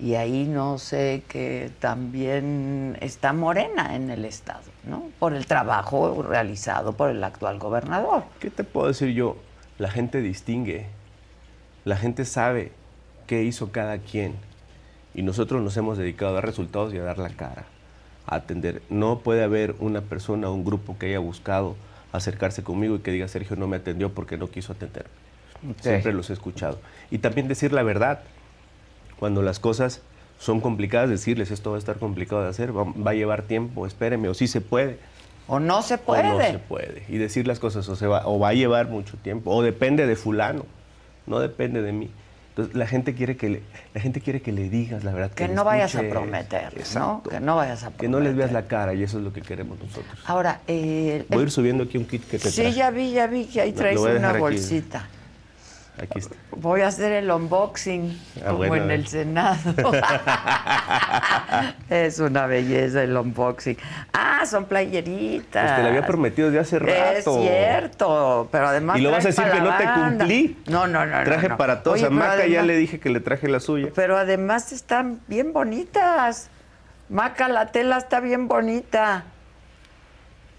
[0.00, 5.10] Y ahí no sé que también está Morena en el Estado, ¿no?
[5.18, 8.24] Por el trabajo realizado por el actual gobernador.
[8.38, 9.36] ¿Qué te puedo decir yo?
[9.78, 10.86] La gente distingue,
[11.84, 12.72] la gente sabe
[13.26, 14.34] qué hizo cada quien
[15.14, 17.64] y nosotros nos hemos dedicado a dar resultados y a dar la cara,
[18.26, 18.82] a atender.
[18.88, 21.76] No puede haber una persona o un grupo que haya buscado
[22.12, 25.10] acercarse conmigo y que diga Sergio no me atendió porque no quiso atenderme.
[25.80, 26.78] Siempre los he escuchado.
[27.10, 28.20] Y también decir la verdad.
[29.20, 30.00] Cuando las cosas
[30.40, 33.86] son complicadas, decirles esto va a estar complicado de hacer, va, va a llevar tiempo,
[33.86, 34.98] espéreme, o sí se puede.
[35.46, 36.22] O no se O puede.
[36.28, 37.04] no se puede.
[37.08, 40.06] Y decir las cosas, o, se va, o va a llevar mucho tiempo, o depende
[40.06, 40.64] de fulano,
[41.26, 42.10] no depende de mí.
[42.50, 43.62] Entonces, la gente quiere que le,
[43.94, 45.30] la gente quiere que le digas la verdad.
[45.32, 47.22] Que le no vayas a prometer, ¿no?
[47.28, 48.52] Que no vayas a Que no les veas prometer.
[48.64, 50.18] la cara y eso es lo que queremos nosotros.
[50.26, 52.76] Ahora, eh, Voy a ir subiendo aquí un kit que te sí, traje.
[52.76, 54.42] ya vi, ya vi que ahí traes una dejar aquí.
[56.02, 56.34] Aquí está.
[56.56, 59.74] Voy a hacer el unboxing Ah, como bueno, en el Senado.
[61.90, 63.76] es una belleza el unboxing.
[64.12, 65.62] Ah, son playeritas.
[65.64, 67.42] Pues te lo había prometido desde hace Es rato.
[67.42, 70.56] cierto, pero además Y lo vas a decir que no te cumplí.
[70.68, 71.24] No, no, no.
[71.24, 71.56] Traje no.
[71.58, 71.98] para todos.
[71.98, 73.88] Oye, a Maca ya le dije que le traje la suya.
[73.94, 76.48] Pero además están bien bonitas.
[77.10, 79.24] Maca, la tela está bien bonita.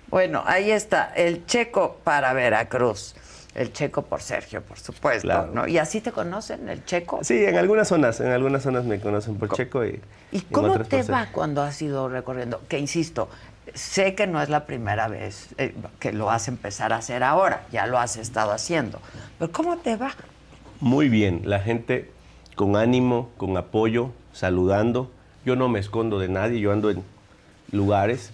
[0.10, 3.16] Bueno, ahí está, el checo para Veracruz.
[3.54, 5.28] El checo por Sergio, por supuesto.
[5.28, 5.52] Claro.
[5.54, 5.68] ¿no?
[5.68, 7.20] ¿Y así te conocen, el checo?
[7.22, 10.00] Sí, en algunas zonas, en algunas zonas me conocen por Checo y,
[10.32, 12.62] ¿Y cómo te va cuando has ido recorriendo?
[12.70, 13.28] Que insisto,
[13.74, 17.24] sé que no es la primera vez eh, que lo vas a empezar a hacer
[17.24, 19.02] ahora, ya lo has estado haciendo.
[19.38, 20.12] Pero ¿cómo te va?
[20.80, 22.10] Muy bien, la gente
[22.56, 25.12] con ánimo, con apoyo, saludando.
[25.46, 27.04] Yo no me escondo de nadie, yo ando en
[27.72, 28.32] lugares.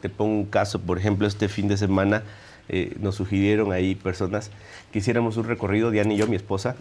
[0.00, 2.22] Te pongo un caso, por ejemplo, este fin de semana
[2.68, 4.50] eh, nos sugirieron ahí personas
[4.92, 6.76] que hiciéramos un recorrido, Diana y yo, mi esposa,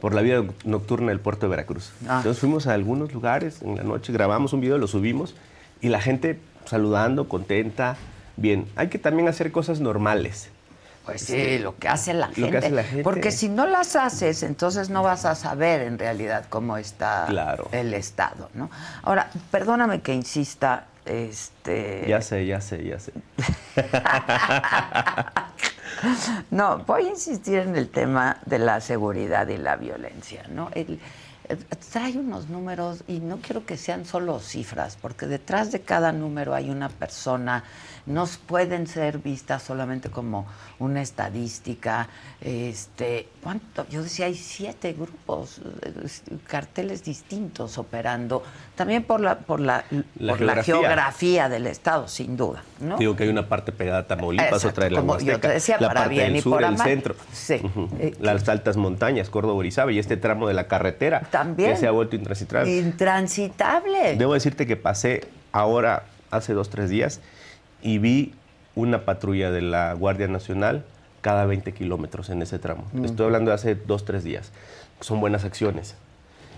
[0.00, 1.92] por la vida nocturna del puerto de Veracruz.
[2.08, 2.18] Ah.
[2.18, 5.34] Entonces fuimos a algunos lugares en la noche, grabamos un video, lo subimos
[5.80, 7.96] y la gente saludando, contenta.
[8.36, 10.50] Bien, hay que también hacer cosas normales.
[11.04, 12.50] Pues sí, lo que hace la Lo gente.
[12.50, 13.02] que hace la gente.
[13.04, 17.68] Porque si no las haces, entonces no vas a saber en realidad cómo está Claro.
[17.72, 18.70] el Estado, ¿no?
[19.02, 22.04] Ahora, perdóname que insista, este...
[22.08, 23.12] Ya sé, ya sé, ya sé.
[26.50, 30.70] No, voy a insistir en el tema de la seguridad y la violencia, ¿no?
[30.74, 31.00] El-
[31.92, 36.54] trae unos números y no quiero que sean solo cifras, porque detrás de cada número
[36.54, 37.64] hay una persona,
[38.06, 40.46] no pueden ser vistas solamente como
[40.78, 42.08] una estadística.
[42.40, 43.86] Este, ¿cuánto?
[43.88, 45.60] Yo decía, hay siete grupos,
[46.46, 48.42] carteles distintos operando,
[48.74, 49.84] también por la, por la,
[50.18, 50.74] La por la geografía.
[50.74, 52.96] geografía del Estado, sin duda, ¿no?
[52.98, 55.48] Digo que hay una parte pegada a Tamaulipas, Exacto, otra de la como yo te
[55.48, 57.60] decía, la para parte bien del y sur, por el centro, Sí.
[57.98, 61.70] Eh, las altas montañas, Córdoba, Orizaba y este tramo de la carretera También.
[61.72, 62.76] que se ha vuelto intransitable.
[62.76, 64.16] Intransitable.
[64.16, 67.20] Debo decirte que pasé ahora, hace dos, tres días,
[67.84, 68.34] y vi
[68.74, 70.84] una patrulla de la Guardia Nacional
[71.20, 72.84] cada 20 kilómetros en ese tramo.
[72.92, 73.04] Mm.
[73.04, 74.50] Estoy hablando de hace dos, tres días.
[75.00, 75.94] Son buenas acciones.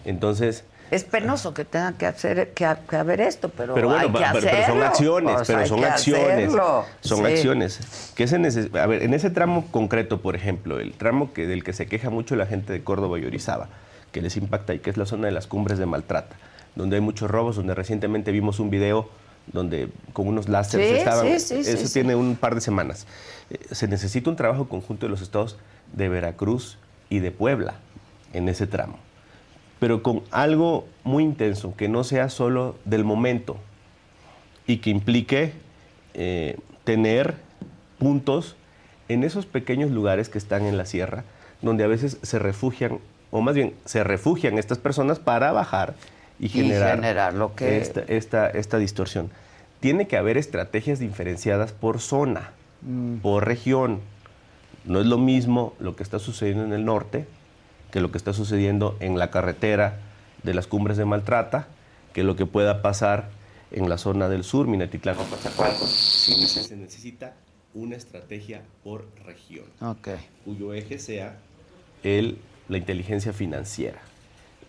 [0.07, 4.09] Entonces, Es penoso que tenga que hacer que, que haber esto, pero, Pero bueno, hay
[4.09, 6.47] que pero, pero son acciones, Pues pero son que acciones.
[6.49, 6.85] hacerlo.
[7.01, 7.25] Son Sí.
[7.25, 8.13] acciones.
[8.15, 11.65] ¿Qué se neces- A ver, en ese tramo concreto, por ejemplo, el tramo que, del
[11.65, 13.69] que se queja mucho la gente de Córdoba y Orizaba,
[14.13, 16.37] que les impacta y que es la zona de las cumbres de Maltrata,
[16.77, 19.09] donde hay muchos robos, donde recientemente vimos un video
[19.53, 21.41] donde con unos láseres Sí, estaban.
[21.41, 23.07] sí, sí, eso tiene un par de semanas.
[23.51, 25.57] Eh, se necesita un trabajo conjunto de los estados
[25.93, 26.79] de Veracruz
[27.09, 27.75] y de Puebla
[28.33, 28.99] en ese tramo
[29.79, 33.57] pero con algo muy intenso, que no sea solo del momento
[34.67, 35.53] y que implique
[36.15, 37.35] eh, tener
[37.99, 38.57] puntos
[39.09, 41.25] en esos pequeños lugares que están en la sierra,
[41.63, 42.99] donde a veces se refugian,
[43.31, 45.95] o más bien se refugian estas personas para bajar
[46.39, 49.31] y Y generar, lo que- esta, esta, esta distorsión.
[49.81, 52.51] Tiene que haber estrategias diferenciadas por zona,
[52.83, 53.17] Mm.
[53.19, 54.01] por región.
[54.85, 57.27] No es lo mismo lo que está sucediendo en el norte
[57.91, 59.99] que lo que está sucediendo en la carretera
[60.43, 61.69] de las cumbres de Maltrata,
[62.13, 63.29] que lo que pueda pasar
[63.71, 65.89] en la zona del sur, Minatitlán, Coatzacoalcos.
[65.91, 67.35] Sí, Se necesita
[67.75, 70.09] una estrategia por región, Ok.
[70.45, 71.37] cuyo eje sea
[72.03, 73.99] el, la inteligencia financiera.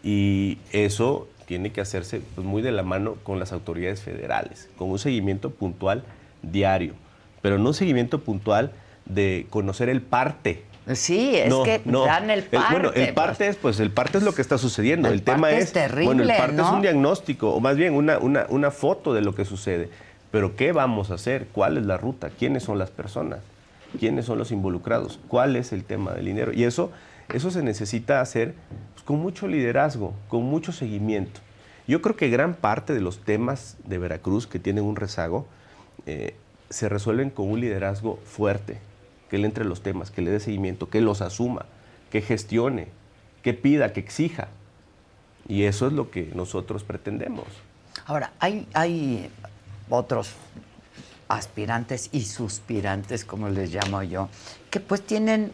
[0.04, 4.92] Y eso tiene que hacerse pues, muy de la mano con las autoridades federales, con
[4.92, 6.04] un seguimiento puntual
[6.44, 6.94] diario,
[7.42, 8.72] pero no un seguimiento puntual
[9.06, 12.06] de conocer el parte Sí, es no, que no.
[12.06, 12.68] dan el parte.
[12.72, 13.14] bueno, el pues.
[13.14, 15.10] parte es, pues, el parte es lo que está sucediendo.
[15.10, 17.94] El El, tema es, es terrible, bueno, el parte es un diagnóstico, o más bien
[17.94, 19.90] una, una, una foto de lo que sucede.
[20.32, 21.48] Pero ¿qué vamos a hacer?
[21.52, 22.30] ¿Cuál es la ruta?
[22.30, 23.40] ¿Quiénes son las personas?
[24.00, 25.20] ¿Quiénes son los involucrados?
[25.28, 26.54] ¿Cuál es el tema del dinero?
[26.54, 26.92] Y eso,
[27.34, 28.56] eso se necesita hacer
[28.94, 31.42] pues, con mucho liderazgo, con mucho seguimiento.
[31.88, 35.48] Yo creo que gran parte de los temas de Veracruz que tienen un rezago
[36.06, 36.36] eh,
[36.70, 38.80] se resuelven con un liderazgo fuerte,
[39.30, 41.66] que le entre los temas, que le dé seguimiento, que los asuma,
[42.12, 42.90] que gestione,
[43.42, 44.50] que pida, que exija.
[45.48, 47.48] Y eso es lo que nosotros pretendemos.
[48.06, 49.30] Ahora, hay, hay
[49.90, 50.34] otros
[51.28, 54.30] aspirantes y suspirantes, como les llamo yo,
[54.70, 55.52] que pues tienen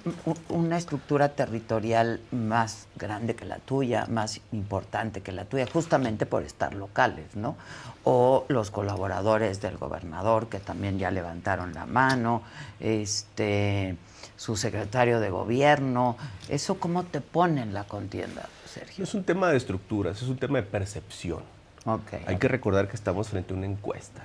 [0.50, 6.44] una estructura territorial más grande que la tuya, más importante que la tuya, justamente por
[6.44, 7.56] estar locales, ¿no?
[8.04, 12.44] O los colaboradores del gobernador que también ya levantaron la mano,
[12.80, 13.98] este,
[14.36, 16.18] su secretario de gobierno,
[16.50, 18.47] ¿eso cómo te pone en la contienda?
[18.72, 19.04] Sergio?
[19.04, 21.41] Es un tema de estructuras, es un tema de percepción.
[21.86, 22.14] Ok.
[22.28, 24.24] Hay que recordar que estamos frente a una encuesta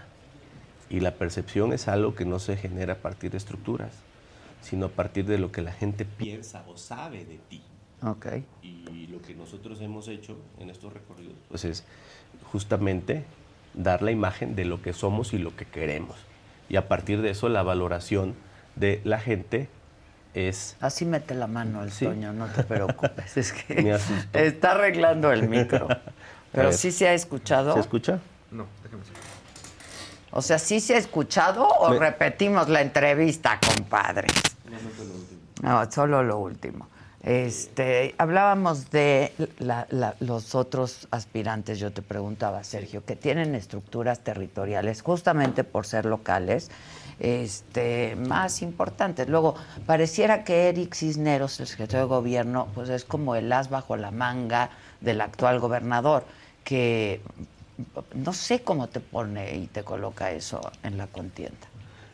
[0.90, 3.92] y la percepción es algo que no se genera a partir de estructuras,
[4.62, 7.62] sino a partir de lo que la gente piensa o sabe de ti.
[8.02, 8.26] Ok.
[8.62, 11.84] Y lo que nosotros hemos hecho en estos recorridos pues es
[12.52, 13.24] justamente
[13.74, 16.16] dar la imagen de lo que somos y lo que queremos.
[16.68, 18.34] Y a partir de eso la valoración
[18.76, 19.68] de la gente
[20.34, 20.76] es...
[20.80, 22.04] Así mete la mano el Sí.
[22.04, 23.36] sueño, no te preocupes.
[23.36, 24.38] Es que Me asustó.
[24.38, 25.88] está arreglando el micro.
[26.52, 27.74] Pero sí se ha escuchado.
[27.74, 28.20] ¿Se escucha?
[28.50, 29.16] No, déjame decir.
[30.30, 34.28] O sea, ¿sí se ha escuchado o Me- repetimos la entrevista, compadre?
[35.62, 36.86] No, solo lo último.
[37.22, 44.20] Este, hablábamos de la- la- los otros aspirantes, yo te preguntaba, Sergio, que tienen estructuras
[44.20, 46.70] territoriales justamente por ser locales,
[47.18, 49.28] este, más importantes.
[49.28, 53.96] Luego, pareciera que Eric Cisneros, el secretario de gobierno, pues es como el as bajo
[53.96, 54.70] la manga
[55.00, 56.24] del actual gobernador,
[56.62, 57.20] que
[58.14, 61.68] no sé cómo te pone y te coloca eso en la contienda.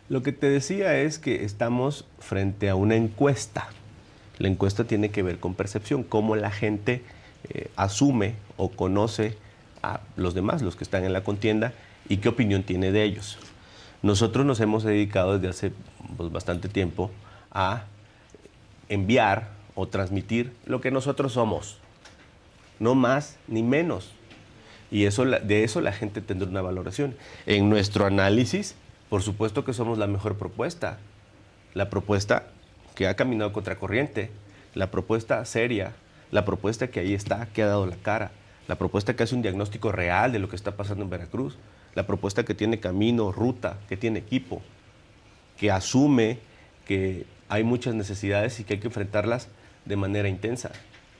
[0.08, 3.68] Lo que te decía es que estamos frente a una encuesta.
[4.38, 7.02] La encuesta tiene que ver con percepción, cómo la gente
[7.48, 9.36] eh, asume o conoce
[9.82, 11.72] a los demás, los que están en la contienda,
[12.08, 13.38] y qué opinión tiene de ellos.
[14.02, 15.72] Nosotros nos hemos dedicado desde hace
[16.16, 17.10] pues, bastante tiempo
[17.50, 17.84] a
[18.90, 21.78] enviar o transmitir lo que nosotros somos,
[22.78, 24.12] no más ni menos.
[24.94, 27.16] Y eso, de eso la gente tendrá una valoración.
[27.46, 28.76] En nuestro análisis,
[29.08, 30.98] por supuesto que somos la mejor propuesta.
[31.74, 32.44] La propuesta
[32.94, 34.30] que ha caminado contracorriente,
[34.72, 35.96] la propuesta seria,
[36.30, 38.30] la propuesta que ahí está, que ha dado la cara,
[38.68, 41.58] la propuesta que hace un diagnóstico real de lo que está pasando en Veracruz,
[41.96, 44.62] la propuesta que tiene camino, ruta, que tiene equipo,
[45.58, 46.38] que asume
[46.86, 49.48] que hay muchas necesidades y que hay que enfrentarlas
[49.86, 50.70] de manera intensa.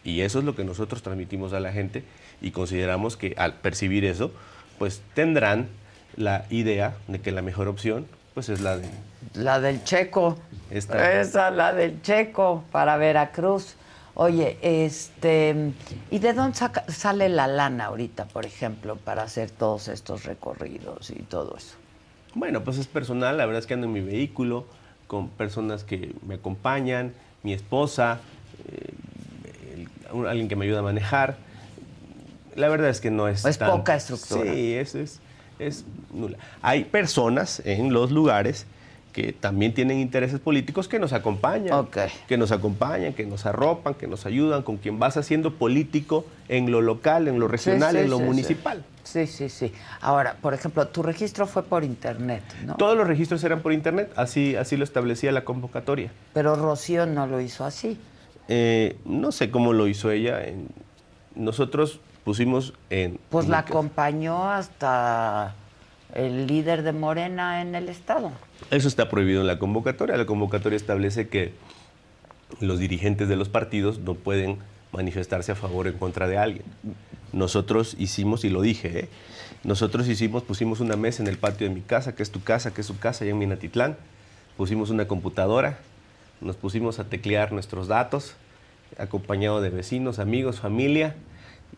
[0.05, 2.05] Y eso es lo que nosotros transmitimos a la gente
[2.41, 4.31] y consideramos que al percibir eso,
[4.79, 5.69] pues tendrán
[6.17, 8.89] la idea de que la mejor opción pues es la de
[9.35, 10.37] La del Checo.
[10.71, 11.21] Esta.
[11.21, 13.75] Esa, la del Checo para Veracruz.
[14.17, 15.73] Oye, este,
[16.11, 21.11] ¿y de dónde saca- sale la lana ahorita, por ejemplo, para hacer todos estos recorridos
[21.11, 21.75] y todo eso?
[22.35, 24.67] Bueno, pues es personal, la verdad es que ando en mi vehículo,
[25.07, 27.13] con personas que me acompañan,
[27.43, 28.21] mi esposa,
[28.69, 28.95] eh,
[30.13, 31.37] el- alguien que me ayuda a manejar.
[32.57, 34.53] La verdad es que no es Es tan- poca estructura.
[34.53, 35.21] Sí, es, es,
[35.59, 36.39] es nula.
[36.63, 38.67] Hay personas en los lugares
[39.13, 41.99] que también tienen intereses políticos que nos acompañan, Ok.
[42.27, 46.73] que nos acompañan, que nos arropan, que nos ayudan, con quien vas haciendo político en
[46.73, 48.85] lo local, en lo regional, Sí, sí, en lo sí, municipal.
[49.05, 49.73] Sí, sí, sí.
[50.01, 52.75] Ahora, por ejemplo, tu registro fue por internet, ¿no?
[52.75, 56.11] Todos los registros eran por internet, así, así lo establecía la convocatoria.
[56.33, 57.97] Pero Rocío no lo hizo así.
[58.49, 60.41] Eh, no sé cómo lo hizo ella.
[61.37, 63.19] nosotros pusimos en...
[63.31, 65.55] Pues la acompañó hasta
[66.15, 68.33] el líder de Morena en el estado.
[68.71, 70.17] Eso está prohibido en la convocatoria.
[70.17, 71.53] La convocatoria establece que
[72.61, 74.59] los dirigentes de los partidos no pueden
[74.93, 76.65] manifestarse a favor o en contra de alguien.
[77.33, 79.09] Nosotros hicimos, y lo dije, ¿eh?
[79.65, 82.73] nosotros hicimos, pusimos una mesa en el patio de mi casa, que es tu casa,
[82.73, 83.97] que es su casa, allá en Minatitlán.
[84.57, 85.79] Pusimos una computadora,
[86.41, 88.37] nos pusimos a teclear nuestros datos,
[88.99, 91.17] acompañado de vecinos, amigos, familia,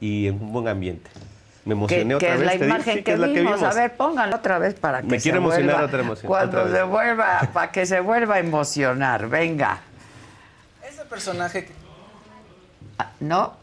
[0.00, 1.10] y en un buen ambiente.
[1.64, 2.46] Me Que, emocioné que otra es vez.
[2.46, 3.62] la te digo, imagen que, es la vimos.
[3.62, 6.60] A ver, pónganlo otra vez para que Me se quiero emocionar vuelva- otra emoción, Cuando
[6.62, 9.28] otra se vuelva, para que se vuelva a emocionar.
[9.28, 9.80] Venga.
[10.88, 11.72] Ese personaje que
[12.98, 13.54] Ah, ¿No?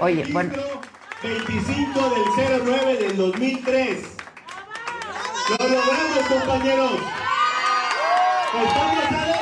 [0.00, 0.80] Oye, bueno, Registro
[1.22, 3.98] 25 del 09 del 2003.
[5.50, 6.92] Lo logramos, compañeros.
[8.64, 9.37] Estamos adentro.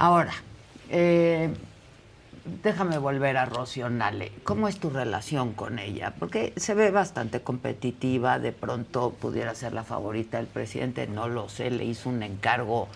[0.00, 0.32] Ahora,
[0.88, 1.54] eh,
[2.64, 4.32] déjame volver a Rocío Nale.
[4.44, 6.14] ¿Cómo es tu relación con ella?
[6.18, 11.50] Porque se ve bastante competitiva, de pronto pudiera ser la favorita del presidente, no lo
[11.50, 12.88] sé, le hizo un encargo,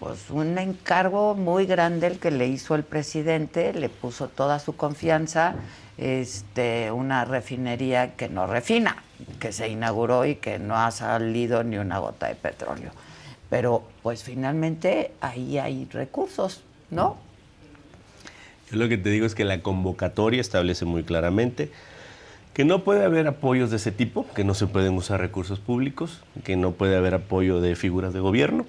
[0.00, 4.74] pues un encargo muy grande el que le hizo el presidente, le puso toda su
[4.74, 5.54] confianza,
[5.96, 8.96] este, una refinería que no refina,
[9.38, 12.90] que se inauguró y que no ha salido ni una gota de petróleo.
[13.50, 17.16] Pero pues finalmente ahí hay recursos, ¿no?
[18.70, 21.70] Yo lo que te digo es que la convocatoria establece muy claramente
[22.52, 26.20] que no puede haber apoyos de ese tipo, que no se pueden usar recursos públicos,
[26.42, 28.64] que no puede haber apoyo de figuras de gobierno,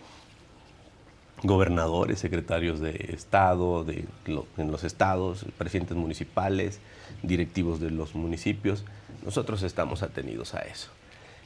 [1.43, 6.79] gobernadores, secretarios de Estado, de lo- en los estados, presidentes municipales,
[7.23, 8.83] directivos de los municipios.
[9.23, 10.89] Nosotros estamos atenidos a eso.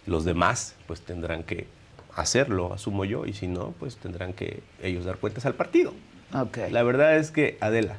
[0.06, 1.68] Los demás pues tendrán que
[2.16, 5.94] hacerlo, asumo yo, y si no, pues tendrán que ellos dar cuentas al partido.
[6.34, 6.58] Ok.
[6.72, 7.98] La verdad es que, Adela,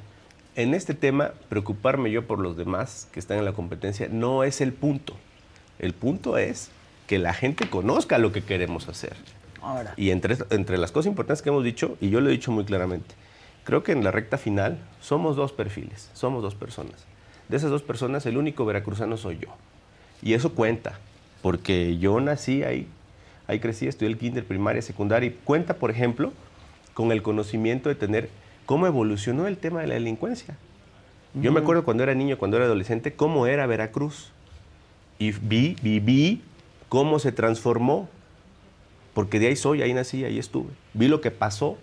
[0.54, 4.60] en este tema, preocuparme yo por los demás que están en la competencia no es
[4.60, 5.16] el punto.
[5.78, 6.70] El punto es
[7.06, 9.16] que la gente conozca lo que queremos hacer.
[9.60, 9.94] Ahora.
[9.96, 12.64] Y entre, entre las cosas importantes que hemos dicho, y yo lo he dicho muy
[12.64, 13.14] claramente,
[13.64, 17.04] creo que en la recta final somos dos perfiles, somos dos personas.
[17.48, 19.48] De esas dos personas, el único veracruzano soy yo.
[20.20, 20.98] Y eso cuenta,
[21.42, 22.88] porque yo nací ahí,
[23.46, 26.32] ahí crecí, estudié el kinder, primaria, secundaria, y cuenta, por ejemplo,
[26.94, 28.30] con el conocimiento de tener
[28.66, 30.56] cómo evolucionó el tema de la delincuencia.
[31.34, 34.32] Yo me acuerdo cuando era niño, cuando era adolescente, cómo era Veracruz.
[35.18, 36.42] Y vi, viví
[36.90, 38.08] cómo se transformó.
[39.14, 40.70] Porque de ahí soy, ahí nací, ahí estuve.
[40.92, 41.78] Vi lo que pasó.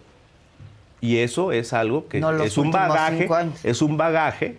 [1.01, 3.27] Y eso es algo que No es un bagaje,
[3.63, 4.57] es un bagaje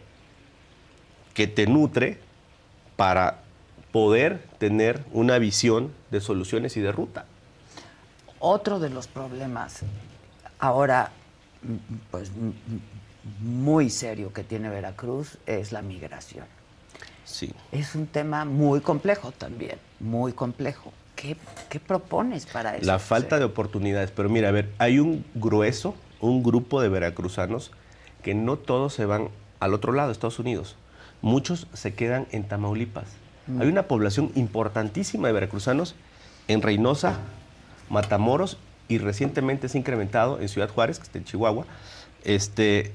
[1.34, 2.18] que te nutre
[2.96, 3.42] para
[3.92, 7.26] poder tener una visión de soluciones y de ruta.
[8.38, 9.80] Otro de los problemas
[10.58, 11.10] ahora,
[12.10, 12.30] pues
[13.40, 16.46] muy serio que tiene Veracruz es la migración.
[17.24, 17.52] Sí.
[17.70, 20.92] Es un tema muy complejo también, muy complejo.
[21.16, 21.36] ¿Qué,
[21.68, 22.86] qué propones para eso?
[22.86, 24.10] La falta de oportunidades.
[24.10, 27.72] Pero mira, a ver, hay un grueso, un grupo de veracruzanos
[28.22, 29.28] que no todos se van
[29.60, 30.76] al otro lado, Estados Unidos.
[31.22, 33.19] Muchos se quedan en Tamaulipas.
[33.58, 35.94] Hay una población importantísima de veracruzanos
[36.48, 37.18] en Reynosa,
[37.88, 41.64] Matamoros y recientemente se ha incrementado en Ciudad Juárez, que está en Chihuahua,
[42.24, 42.92] este,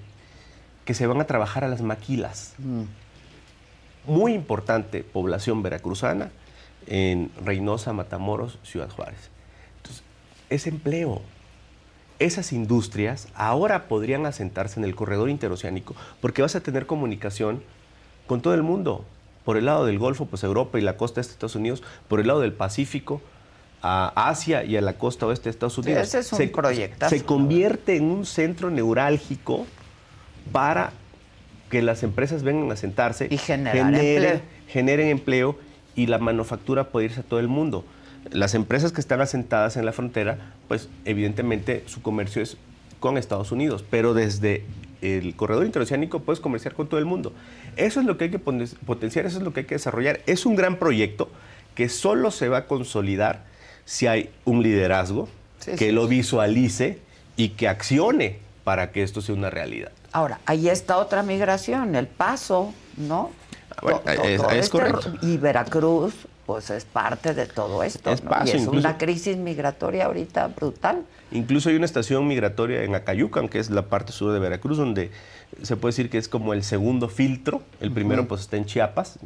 [0.86, 2.54] que se van a trabajar a las maquilas.
[4.06, 6.32] Muy importante población veracruzana
[6.88, 9.30] en Reynosa, Matamoros, Ciudad Juárez.
[9.78, 10.04] Entonces,
[10.50, 11.22] es empleo.
[12.20, 17.62] Esas industrias ahora podrían asentarse en el corredor interoceánico porque vas a tener comunicación
[18.28, 19.06] con todo el mundo.
[19.46, 21.84] Por el lado del Golfo, pues Europa y la costa este de Estados Unidos.
[22.08, 23.22] Por el lado del Pacífico,
[23.82, 26.02] a Asia y a la costa oeste de Estados Unidos.
[26.02, 29.68] ese es un proyectazo, Se convierte en un centro neurálgico
[30.52, 30.92] para
[31.70, 34.42] que las empresas vengan a sentarse Y generar generen, empleo.
[34.68, 35.60] generen empleo
[35.96, 37.86] y la manufactura puede irse a todo el mundo.
[38.32, 42.58] Las empresas que están asentadas en la frontera, pues evidentemente su comercio es
[43.00, 44.64] con Estados Unidos, pero desde
[45.02, 47.34] el corredor interoceánico puedes comerciar con todo el mundo.
[47.78, 50.22] Eso es lo que hay que potenciar, eso es lo que hay que desarrollar.
[50.26, 51.30] Es un gran proyecto
[51.76, 53.44] que solo se va a consolidar
[53.86, 55.28] si hay un liderazgo
[55.60, 57.00] Sí, que sí, lo visualice
[57.38, 59.92] y que accione para que esto sea una realidad.
[60.12, 63.32] Ahora, ahí está otra migración, el paso, ¿no?
[63.72, 65.14] Ah, bueno, es- este correcto.
[65.22, 66.14] Y Veracruz,
[66.46, 68.12] pues es parte de todo esto.
[68.12, 68.30] Es ¿no?
[68.30, 71.04] paso, y es incluso- una crisis migratoria ahorita brutal.
[71.32, 75.10] Incluso hay una estación migratoria en Acayucan, que es la parte sur de Veracruz, donde
[75.64, 77.64] se puede decir que es como el segundo filtro.
[77.82, 79.18] El primero pues está en Chiapas,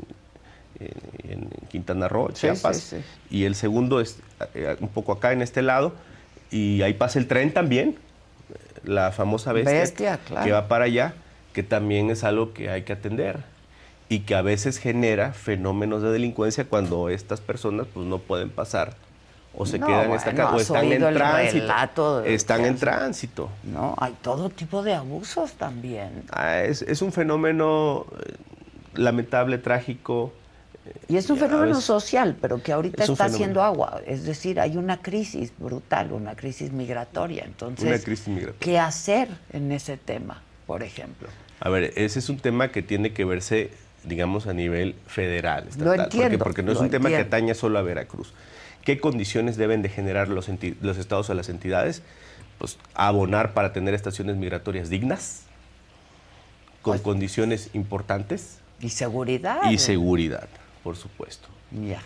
[0.80, 3.04] en, Quintana Roo, Chiapas, sí, sí.
[3.30, 4.18] y el segundo es
[4.56, 5.94] eh, un poco acá en este lado,
[6.52, 7.96] y ahí pasa el tren también,
[8.84, 10.46] la famosa bestia, Bestia, claro.
[10.46, 11.14] que va para allá,
[11.54, 13.40] que también es algo que hay que atender
[14.10, 18.96] y que a veces genera fenómenos de delincuencia cuando estas personas pues no pueden pasar
[19.56, 22.24] o se No, quedan en esta bueno, casa o están en tránsito.
[22.24, 23.50] Están en tránsito.
[23.64, 26.24] No, hay todo tipo de abusos también.
[26.32, 28.34] Ah, es, es un fenómeno eh,
[28.96, 30.34] lamentable, trágico.
[31.08, 33.36] Y es un a fenómeno veces- social, pero que ahorita Es está fenómeno.
[33.36, 34.02] haciendo agua.
[34.08, 37.44] Es decir, hay una crisis brutal, una crisis migratoria.
[37.46, 38.60] Entonces, Una crisis migratoria.
[38.60, 41.28] ¿qué hacer en ese tema, por ejemplo?
[41.60, 43.72] A ver, ese es un tema que tiene que verse,
[44.04, 45.68] digamos, a nivel federal.
[45.68, 48.34] Estatal, porque- entiendo, Porque, no es un tema que atañe solo a Veracruz.
[48.84, 52.02] ¿Qué condiciones deben de generar los, estados a las entidades?
[52.58, 55.44] Pues abonar para tener estaciones migratorias dignas,
[56.82, 59.70] con Pues- condiciones importantes Y seguridad.
[59.70, 60.48] y seguridad,
[60.84, 61.50] por supuesto.
[61.72, 62.02] Ya.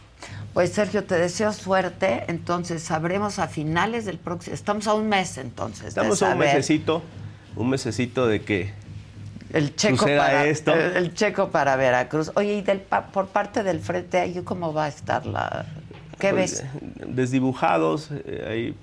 [0.54, 2.24] Pues Sergio, te deseo suerte.
[2.28, 4.54] Entonces sabremos a finales del próximo.
[4.54, 5.84] Estamos a un mes entonces.
[5.84, 7.02] de Estamos a un mesecito,
[7.56, 8.74] un mesecito de que
[9.54, 10.74] El checo para esto.
[10.74, 12.32] El, el checo para Veracruz.
[12.36, 15.66] Oye, y del por parte del frente ahí cómo va a estar la.
[16.20, 17.16] ¿Qué pues, ves?
[17.16, 18.74] desdibujados, eh,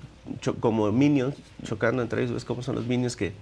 [0.59, 2.33] como minions, chocando entre ellos.
[2.33, 3.33] ¿Ves cómo son los minions que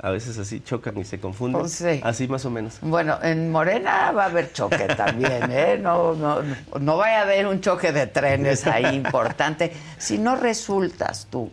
[0.00, 1.60] a veces así chocan y se confunden?
[1.60, 2.00] Pues sí.
[2.02, 2.78] Así más o menos.
[2.80, 5.78] Bueno, en Morena va a haber choque también, ¿eh?
[5.80, 6.40] No, no,
[6.80, 9.72] no vaya a haber un choque de trenes ahí importante.
[9.98, 11.48] Si no resultas tú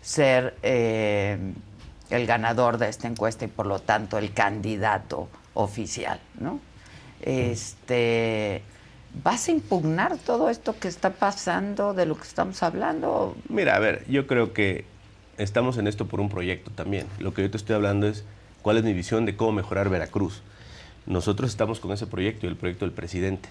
[0.00, 1.36] ser eh,
[2.10, 6.60] el ganador de esta encuesta y por lo tanto el candidato oficial, ¿no?
[7.20, 8.62] Este,
[9.22, 13.36] ¿Vas a impugnar todo esto que está pasando, de lo que estamos hablando?
[13.48, 14.84] Mira, a ver, yo creo que
[15.36, 17.06] estamos en esto por un proyecto también.
[17.18, 18.24] Lo que yo te estoy hablando es
[18.62, 20.42] cuál es mi visión de cómo mejorar Veracruz.
[21.06, 23.48] Nosotros estamos con ese proyecto y el proyecto del presidente.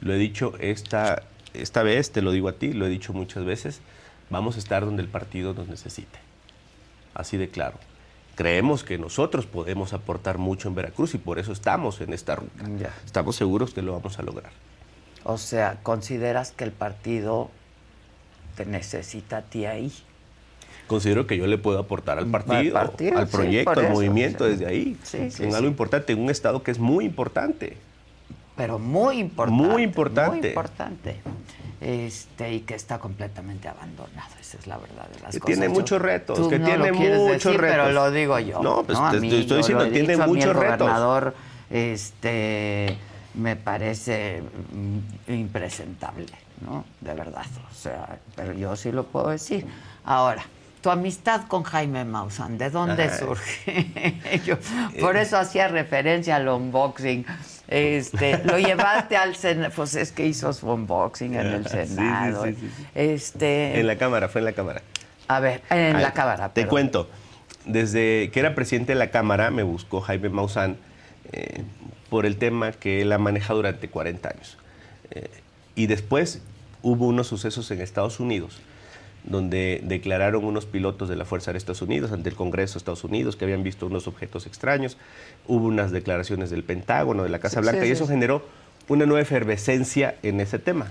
[0.00, 1.22] Lo he dicho, esta
[1.54, 3.80] esta vez, te lo digo a ti, lo he dicho muchas veces,
[4.30, 6.18] vamos a estar donde el partido nos necesite.
[7.14, 7.78] Así de claro.
[8.34, 12.64] Creemos que nosotros podemos aportar mucho en Veracruz y por eso estamos en esta ruta.
[13.04, 14.52] Estamos seguros que lo vamos a lograr.
[15.24, 17.50] O sea, ¿consideras que el partido
[18.56, 19.92] te necesita a ti ahí?
[20.86, 24.96] Considero que yo le puedo aportar al partido, al, proyecto, al movimiento desde ahí.
[25.12, 27.76] en algo importante, en un estado que es muy importante.
[28.56, 29.62] Pero muy importante.
[29.62, 30.38] Muy importante.
[30.38, 31.16] Muy importante.
[31.82, 35.58] Este, y que está completamente abandonado, esa es la verdad de las que cosas.
[35.58, 37.76] Tiene muchos retos, que tiene muchos retos.
[37.76, 38.62] Pero lo digo yo.
[38.62, 40.78] No, pues te, estoy diciendo, tiene muchos retos.
[40.78, 41.34] gobernador,
[41.70, 42.96] este
[43.34, 46.26] me parece mm, impresentable,
[46.60, 46.84] ¿no?
[47.00, 47.46] De verdad.
[47.68, 49.66] O sea, pero yo sí lo puedo decir.
[50.04, 50.44] Ahora,
[50.82, 54.40] tu amistad con Jaime Maussan, ¿de dónde surge?
[54.44, 54.56] Yo,
[55.00, 57.24] por eso hacía referencia al unboxing.
[57.72, 62.44] Este, lo llevaste al Senado, pues es que hizo su unboxing en el Senado.
[62.94, 64.82] este, en la Cámara, fue en la Cámara.
[65.28, 66.50] A ver, en la Cámara.
[66.50, 67.08] Te cuento,
[67.64, 70.76] desde que era presidente de la Cámara me buscó Jaime Maussan
[71.32, 71.62] eh,
[72.10, 74.58] por el tema que él ha manejado durante 40 años.
[75.10, 75.30] Eh,
[75.74, 76.42] y después
[76.82, 78.60] hubo unos sucesos en Estados Unidos
[79.24, 82.78] donde declararon unos pilotos de la Fuerza Aérea de Estados Unidos ante el Congreso de
[82.78, 84.96] Estados Unidos que habían visto unos objetos extraños.
[85.46, 88.42] Hubo unas declaraciones del Pentágono, de la Casa Blanca, y eso generó
[88.88, 90.90] una nueva efervescencia en ese tema.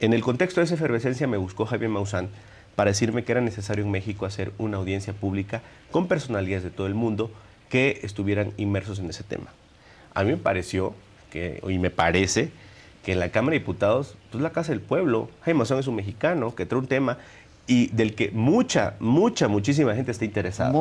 [0.00, 2.28] En el contexto de esa efervescencia me buscó Javier Maussan
[2.76, 6.86] para decirme que era necesario en México hacer una audiencia pública con personalidades de todo
[6.86, 7.30] el mundo
[7.68, 9.52] que estuvieran inmersos en ese tema.
[10.14, 10.94] A mí me pareció,
[11.30, 12.50] que, y me parece,
[13.04, 15.96] que en la Cámara de Diputados, pues la Casa del Pueblo, Jaime Maussan es un
[15.96, 17.18] mexicano que trae un tema
[17.66, 20.72] y del que mucha, mucha, muchísima gente está interesada.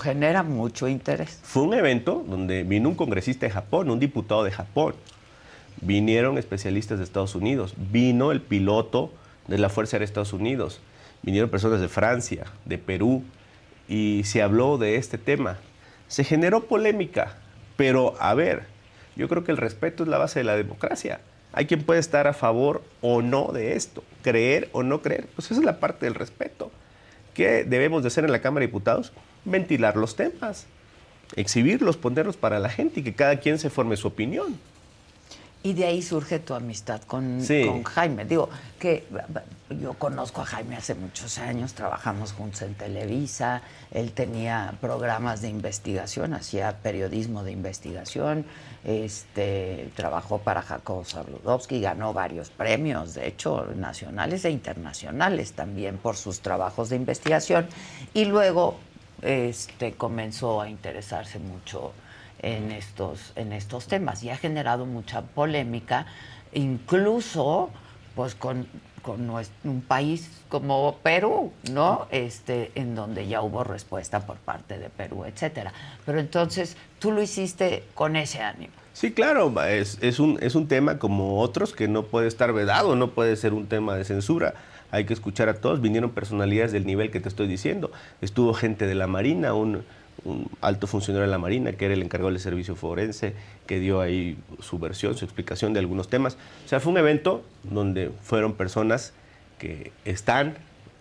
[0.00, 1.38] genera mucho interés.
[1.42, 4.94] Fue un evento donde vino un congresista de Japón, un diputado de Japón,
[5.80, 9.12] vinieron especialistas de Estados Unidos, vino el piloto
[9.46, 10.80] de la Fuerza Aérea de Estados Unidos,
[11.22, 13.22] vinieron personas de Francia, de Perú,
[13.88, 15.58] y se habló de este tema.
[16.08, 17.36] Se generó polémica,
[17.76, 18.71] pero a ver,
[19.16, 21.20] yo creo que el respeto es la base de la democracia.
[21.52, 25.26] Hay quien puede estar a favor o no de esto, creer o no creer.
[25.34, 26.72] Pues esa es la parte del respeto.
[27.34, 29.12] ¿Qué debemos de hacer en la Cámara de Diputados?
[29.44, 30.66] Ventilar los temas,
[31.36, 34.58] exhibirlos, ponerlos para la gente y que cada quien se forme su opinión.
[35.64, 38.24] Y de ahí surge tu amistad con, con, Jaime.
[38.24, 38.48] Digo,
[38.80, 39.06] que
[39.80, 45.48] yo conozco a Jaime hace muchos años, trabajamos juntos en Televisa, él tenía programas de
[45.48, 48.44] investigación, hacía periodismo de investigación,
[48.84, 56.16] este, trabajó para Jacobo Zabludovsky, ganó varios premios, de hecho, nacionales e internacionales también por
[56.16, 57.68] sus trabajos de investigación.
[58.14, 58.78] Y luego
[59.22, 61.92] este, comenzó a interesarse mucho
[62.42, 66.06] en estos, en estos temas y ha generado mucha polémica,
[66.52, 67.70] incluso
[68.14, 68.66] pues con,
[69.00, 69.30] con
[69.64, 72.06] un país como Perú, ¿no?
[72.10, 75.72] Este, en donde ya hubo respuesta por parte de Perú, etcétera.
[76.04, 78.72] Pero entonces tú lo hiciste con ese ánimo.
[78.92, 82.94] Sí, claro, es, es, un, es un tema como otros que no puede estar vedado,
[82.94, 84.54] no puede ser un tema de censura.
[84.90, 85.80] Hay que escuchar a todos.
[85.80, 87.90] Vinieron personalidades del nivel que te estoy diciendo.
[88.20, 89.84] Estuvo gente de la Marina, un,
[90.24, 93.34] un alto funcionario de la Marina, que era el encargado del servicio forense,
[93.66, 96.36] que dio ahí su versión, su explicación de algunos temas.
[96.64, 99.12] O sea, fue un evento donde fueron personas
[99.58, 100.54] que están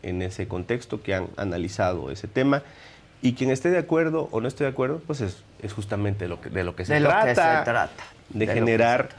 [0.03, 2.63] en ese contexto, que han analizado ese tema,
[3.21, 5.43] y quien esté de acuerdo o no esté de acuerdo, pues es,
[5.73, 7.19] justamente lo que, de lo que se de trata.
[7.19, 8.03] Lo que se trata.
[8.29, 9.09] De, generar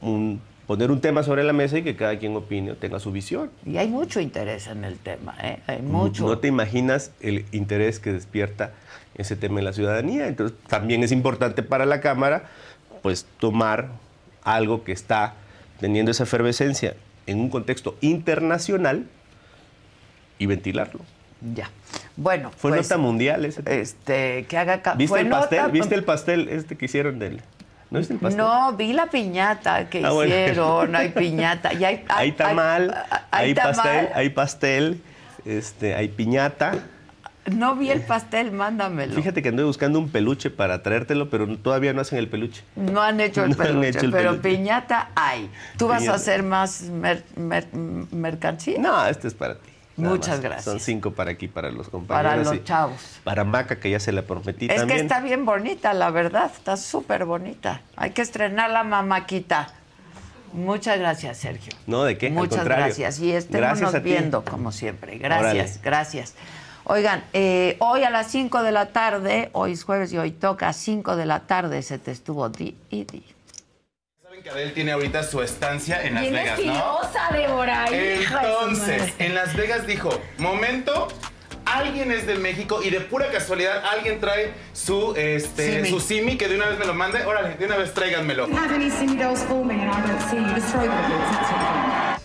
[0.00, 3.10] un poner un tema sobre la mesa y que cada quien opine o tenga su
[3.10, 3.50] visión.
[3.64, 5.60] Y hay mucho interés en el tema, ¿eh?
[5.66, 6.26] Hay mucho.
[6.26, 8.72] No te imaginas el interés que despierta
[9.18, 10.28] ese tema en la ciudadanía.
[10.28, 12.44] Entonces, también es importante para la Cámara,
[13.02, 13.88] pues, tomar
[14.44, 15.34] algo que está
[15.80, 16.94] teniendo esa efervescencia
[17.26, 19.06] en un contexto internacional
[20.38, 21.00] y ventilarlo.
[21.54, 21.70] Ya.
[22.16, 23.62] Bueno, fue pues, nota mundial ese.
[23.66, 25.70] Este, que haga ¿Viste el pastel?
[25.70, 27.42] ¿Viste el pastel este que hicieron de él?
[27.90, 28.38] ¿No viste el pastel?
[28.38, 31.72] No, vi la piñata que ah, hicieron, hay piñata.
[31.74, 35.02] Y hay, hay, tamal, hay, pastel, hay pastel,
[35.44, 36.72] este, hay piñata.
[37.50, 39.14] No vi el pastel, mándamelo.
[39.14, 42.62] Fíjate que ando buscando un peluche para traértelo, pero todavía no hacen el peluche.
[42.76, 45.50] No han hecho el peluche, pero piñata hay.
[45.76, 46.84] ¿Tú vas a hacer más
[48.10, 48.78] mercancía?
[48.78, 49.70] No, este es para ti.
[49.98, 50.64] Muchas gracias.
[50.64, 52.44] Son cinco para aquí, para los compañeros.
[52.46, 53.20] Para los chavos.
[53.24, 54.90] Para Maca, que ya se la prometí es también.
[54.90, 56.50] Es que está bien bonita, la verdad.
[56.54, 57.82] Está súper bonita.
[57.96, 59.72] Hay que estrenar la mamaquita.
[60.52, 61.72] Muchas gracias, Sergio.
[61.86, 62.30] No, ¿de qué?
[62.30, 63.18] Muchas gracias.
[63.18, 65.18] Y estemos viendo, como siempre.
[65.18, 66.34] Gracias, gracias.
[66.90, 70.68] Oigan, eh, hoy a las 5 de la tarde, hoy es jueves y hoy toca
[70.70, 73.22] a 5 de la tarde, se te estuvo di y di.
[74.42, 76.72] que Adele tiene ahorita su estancia en Las Vegas, ¿no?
[76.72, 77.86] estilosa, Débora.
[77.90, 80.08] Entonces, en Las Vegas dijo,
[80.38, 81.08] momento,
[81.66, 85.90] alguien es de México y de pura casualidad alguien trae su, este, Simi.
[85.90, 87.22] su simi que de una vez me lo mande.
[87.26, 88.46] Órale, de una vez tráiganmelo.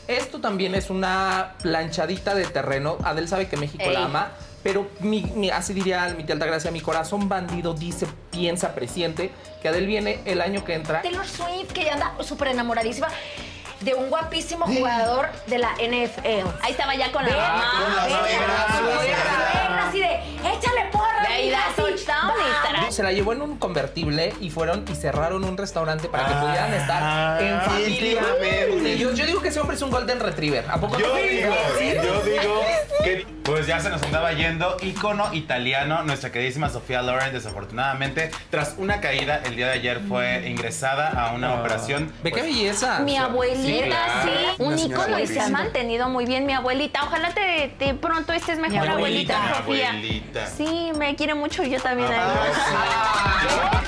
[0.08, 2.98] Esto también es una planchadita de terreno.
[3.04, 3.94] Adel sabe que México Ey.
[3.94, 4.32] la ama.
[4.64, 9.30] Pero mi, mi- así diría mi tía Altagracia, mi corazón bandido dice, piensa, presiente,
[9.62, 11.02] que Adel viene el año que entra.
[11.02, 13.08] Taylor Swift, que ya anda súper enamoradísima
[13.84, 16.48] de un guapísimo jugador de la NFL.
[16.62, 17.72] Ahí estaba ya con la mamá.
[19.88, 22.56] así de, échale porra, De ahí da touchdown y va".
[22.56, 22.92] estará.
[22.92, 26.74] Se la llevó en un convertible y fueron y cerraron un restaurante para que pudieran
[26.74, 28.22] estar en familia.
[28.98, 30.66] Yo, yo digo que ese hombre es un golden retriever.
[30.70, 31.16] ¿A poco Yo no?
[31.16, 31.54] digo,
[32.04, 32.62] yo digo
[33.04, 38.76] que pues ya se nos andaba yendo ícono italiano, nuestra queridísima Sofía Loren, desafortunadamente, tras
[38.78, 42.14] una caída el día de ayer fue ingresada a una operación.
[42.24, 43.00] Ve qué pues, belleza.
[43.00, 44.30] Mi abuelita, claro.
[44.30, 47.04] sí, Una un ícono y se ha mantenido muy bien mi abuelita.
[47.04, 49.90] Ojalá te, te pronto estés mejor, abuelita, Sofía.
[49.92, 50.48] abuelita.
[50.48, 52.10] Sí, me quiere mucho, yo también.
[52.14, 53.82] Ah.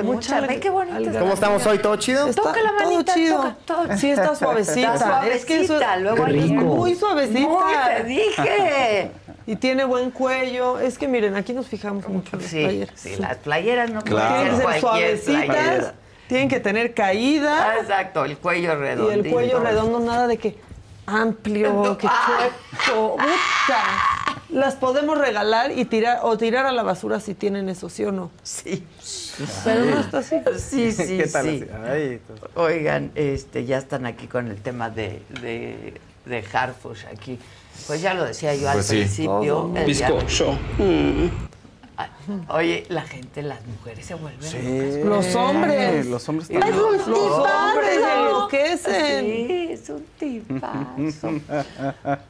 [0.00, 0.40] Reciben con mucha...
[0.40, 1.18] Ve qué bonito.
[1.18, 1.78] ¿Cómo estamos hoy?
[1.78, 2.32] ¿Todo chido?
[2.34, 3.36] Toca la todo manita, chido.
[3.36, 3.96] toca, todo.
[3.96, 4.94] Sí, está suavecita.
[4.94, 6.54] Está Es que eso- suavecita, luego rico.
[6.54, 7.40] Muy suavecita.
[7.48, 9.10] Muy, te dije.
[9.46, 10.78] Y tiene buen cuello.
[10.78, 13.00] Es que miren, aquí nos fijamos mucho en las Sí, playeras.
[13.00, 14.80] sí, las playeras no Tienen pueden que ser cualquier
[15.18, 15.94] suavecitas, playera.
[16.28, 17.70] tienen que tener caída.
[17.70, 19.10] Ah, Exacto, el cuello Y redondo.
[19.12, 20.56] el cuello redondo, nada de que
[21.06, 23.16] amplio, que chueco.
[23.16, 23.82] Puta.
[24.52, 28.12] Las podemos regalar y tirar o tirar a la basura si tienen eso, ¿sí o
[28.12, 28.30] no?
[28.42, 28.84] Sí.
[29.64, 30.36] Pero no está así.
[30.58, 31.64] Sí, sí, ¿Qué tal sí.
[31.88, 32.20] Ay,
[32.54, 35.94] Oigan, este, ya están aquí con el tema de, de,
[36.26, 37.38] de Harfush aquí.
[37.86, 38.96] Pues ya lo decía yo al Pues sí.
[38.96, 39.72] principio.
[39.76, 39.88] El.
[39.88, 41.30] Ay,
[42.48, 44.58] Oye, la gente, las mujeres se vuelven Sí.
[45.02, 45.04] locas.
[45.26, 46.06] Los hombres.
[46.06, 46.76] Los hombres también.
[46.76, 49.24] los Los hombres enloquecen.
[49.24, 51.30] Sí, es un tipazo.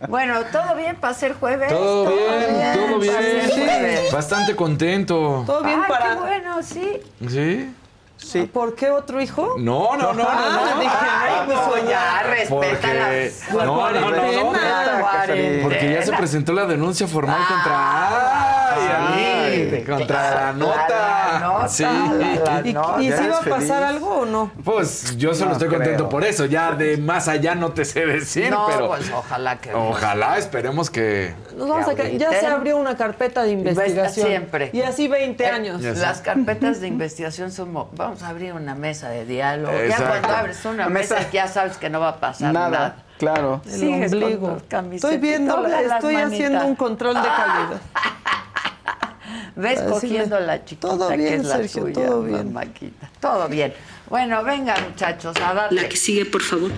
[0.09, 1.68] Bueno, ¿todo bien para ser jueves?
[1.68, 3.51] Todo bien, todo para ser bien.
[3.51, 4.12] jueves.
[4.12, 5.45] Bastante contento.
[5.47, 6.09] Todo bien Ay, para.
[6.11, 7.01] qué bueno, sí.
[7.29, 7.75] ¿Sí?
[8.16, 8.43] Sí.
[8.43, 9.55] ¿Por qué otro hijo?
[9.59, 10.81] No, no, no, no, Ah, no.
[10.81, 15.91] dije, Ay, no, pues no, ya, respeta Porque, las- la no, no, no, no, porque
[15.95, 17.73] ya se presentó la denuncia formal contra,
[19.85, 20.89] contra la nota.
[21.33, 21.83] la nota, sí.
[21.83, 23.70] la- la ¿Y, si va a pasar feliz.
[23.70, 24.51] algo o no?
[24.64, 26.09] Pues yo solo No estoy contento creo.
[26.09, 26.45] por eso.
[26.47, 30.91] Ya de más allá no te sé decir, No, pero pues ojalá que ojalá esperemos
[30.91, 34.26] que Nos vamos a ca- ya se abrió una carpeta de investigación.
[34.26, 34.70] Siempre.
[34.72, 35.83] Y así 20 Eh, años.
[35.83, 37.72] Las carpetas de investigación son...
[37.72, 39.72] mo- Vamos a abrir una mesa de diálogo.
[39.89, 42.70] Ya cuando abres una mesa, mesa- ya sabes que no va a pasar nada.
[42.70, 43.61] Nada, claro.
[43.66, 44.59] El ombligo.
[44.93, 46.33] Estoy viendo, estoy manitas.
[46.33, 47.81] haciendo un control de calidad.
[49.57, 52.53] Ves decirle, cogiendo la chiquita todo que bien, es la Sergio, suya, todo bien.
[52.53, 53.11] mamáquita.
[53.20, 53.74] Todo bien.
[54.09, 55.83] Bueno, venga, muchachos, a darle.
[55.83, 56.70] La que sigue, por favor.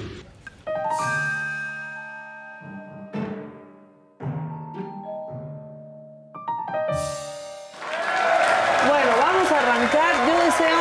[8.88, 10.14] Bueno, vamos a arrancar.
[10.26, 10.78] Yo deseo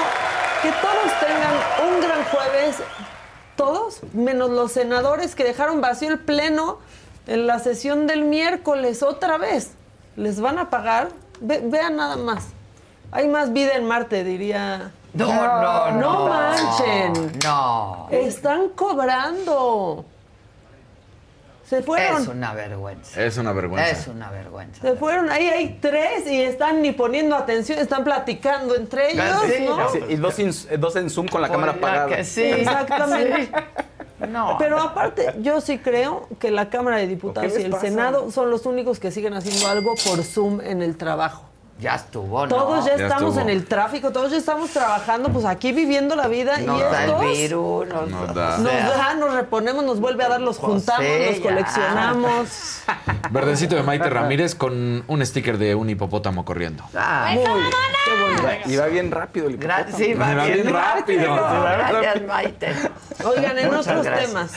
[0.61, 2.77] que todos tengan un gran jueves.
[3.55, 6.79] Todos, menos los senadores que dejaron vacío el pleno
[7.27, 9.71] en la sesión del miércoles otra vez.
[10.15, 11.09] ¿Les van a pagar?
[11.41, 12.47] Ve- vean nada más.
[13.11, 14.91] Hay más vida en Marte, diría.
[15.13, 15.99] No, no, no.
[15.99, 17.39] No manchen.
[17.43, 18.07] No.
[18.11, 20.05] Están cobrando.
[21.65, 22.21] Se fueron.
[22.21, 23.21] Es una vergüenza.
[23.23, 23.89] es una vergüenza.
[23.89, 24.81] Es una vergüenza.
[24.81, 29.65] Se fueron, ahí hay tres y están ni poniendo atención, están platicando entre ellos, Sí,
[29.65, 29.89] ¿no?
[29.89, 32.07] Sí, y dos, in- dos en Zoom con la Por cámara apagada.
[32.15, 32.43] que sí.
[32.43, 33.45] Exactamente.
[33.45, 33.51] Sí.
[34.27, 34.55] No.
[34.59, 37.87] Pero aparte, yo sí creo que la Cámara de Diputados ¿Qué y el pasa?
[37.87, 41.50] Senado son los únicos que siguen haciendo algo por Zoom en el trabajo.
[41.81, 42.55] Ya estuvo, ¿no?
[42.55, 43.41] Todos ya Ya estamos estuvo.
[43.41, 47.03] en el tráfico, todos ya estamos trabajando, pues aquí viviendo la vida Nos y da
[47.05, 47.87] el estos virus.
[47.87, 48.55] Nos, Nos da.
[48.55, 51.39] o nos sea, da, nos reponemos, nos vuelve a dar, los Pues juntamos, sí, los
[51.39, 52.81] coleccionamos.
[53.31, 56.83] Verdecito de Maite Ramírez con un sticker de un hipopótamo corriendo.
[56.95, 58.69] ah, Muy, qué bonito.
[58.69, 59.97] Y va bien rápido el gra- hipopótamo.
[59.97, 61.33] sí, va Va bien bien rápido.
[61.33, 62.67] Gracias, Maite.
[63.25, 64.27] Oigan, en Muchas otros gracias.
[64.29, 64.51] temas,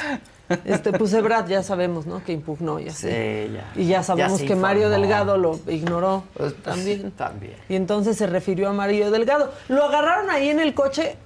[0.64, 2.22] este, pues Ebrard ya sabemos, ¿no?
[2.24, 2.92] Que impugnó ya.
[2.92, 3.72] Sí, ya.
[3.74, 4.90] Y ya sabemos que Mario.
[4.90, 7.10] Delgado lo ignoró Pues, pues, también.
[7.12, 7.56] también.
[7.68, 9.52] Y entonces se refirió a Mario Delgado.
[9.68, 11.16] Lo agarraron ahí en el coche.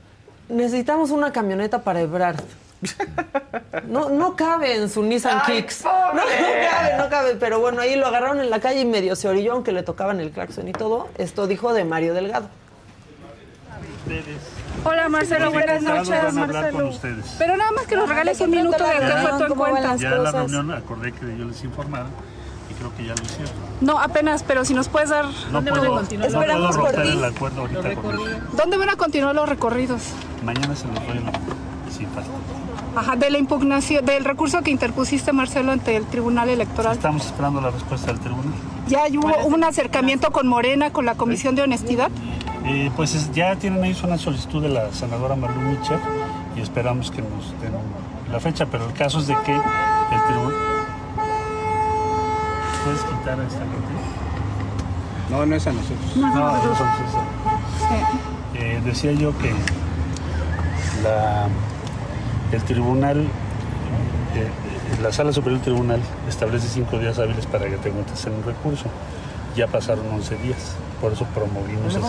[0.48, 2.40] Necesitamos una camioneta para Ebrard.
[3.88, 5.84] No, no cabe en su Nissan Ay, Kicks.
[5.84, 7.34] No, no cabe, no cabe.
[7.34, 10.20] Pero bueno, ahí lo agarraron en la calle y medio se orilló, aunque le tocaban
[10.20, 11.08] el claxon y todo.
[11.18, 12.48] Esto dijo de Mario Delgado.
[14.84, 16.08] Hola Marcelo, buenas noches.
[16.08, 16.88] van a hablar con Marcelo.
[16.88, 17.36] ustedes.
[17.38, 19.96] Pero nada más que nos regales un minuto de qué fue tu encuentro.
[19.96, 22.06] Ya en la reunión acordé que yo les informara
[22.70, 23.54] y creo que ya lo hicieron.
[23.80, 25.26] No, apenas, pero si nos puedes dar.
[25.50, 28.28] No puedo, no puedo romper el acuerdo ahorita con ellos.
[28.56, 30.02] ¿Dónde van a continuar los recorridos?
[30.44, 31.20] Mañana se los doy
[31.90, 32.30] sin falta.
[32.96, 36.94] Ajá, de la impugnación, del recurso que interpusiste Marcelo ante el Tribunal Electoral.
[36.94, 38.52] Estamos esperando la respuesta del tribunal.
[38.88, 42.10] Ya hubo un acercamiento con Morena, con la Comisión de Honestidad.
[42.64, 45.98] Eh, pues es- ya tienen ahí una solicitud de la senadora Marlú Mitchell
[46.56, 47.72] y esperamos que nos den
[48.30, 50.52] la fecha, pero el caso es de que el tribunal...
[52.84, 53.94] ¿Puedes quitar esta gente?
[55.30, 56.16] No, no es a nosotros.
[56.16, 56.86] No, entonces,
[58.54, 59.52] eh, decía yo que
[61.02, 61.46] la,
[62.52, 63.20] el tribunal,
[64.34, 64.48] eh,
[65.02, 68.42] la sala superior del tribunal establece cinco días hábiles para que te encuentres en un
[68.44, 68.86] recurso.
[69.54, 72.00] Ya pasaron 11 días, por eso promovimos ese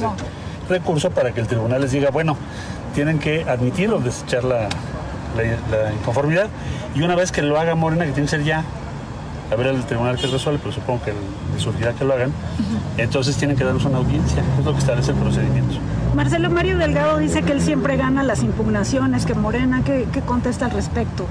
[0.69, 2.35] recurso para que el tribunal les diga, bueno,
[2.93, 4.61] tienen que admitir o desechar la,
[5.35, 6.47] la- la inconformidad
[6.95, 8.63] y una vez que lo haga Morena, que tiene que ser ya,
[9.51, 11.13] a ver el tribunal que resuelve, pero supongo que
[11.53, 12.31] les surgirá que lo hagan,
[12.97, 15.75] entonces tienen que darnos una audiencia, es lo que establece el procedimiento.
[16.15, 20.65] Marcelo Mario Delgado dice que él siempre gana las impugnaciones, que Morena, ¿qué, qué contesta
[20.65, 21.25] al respecto?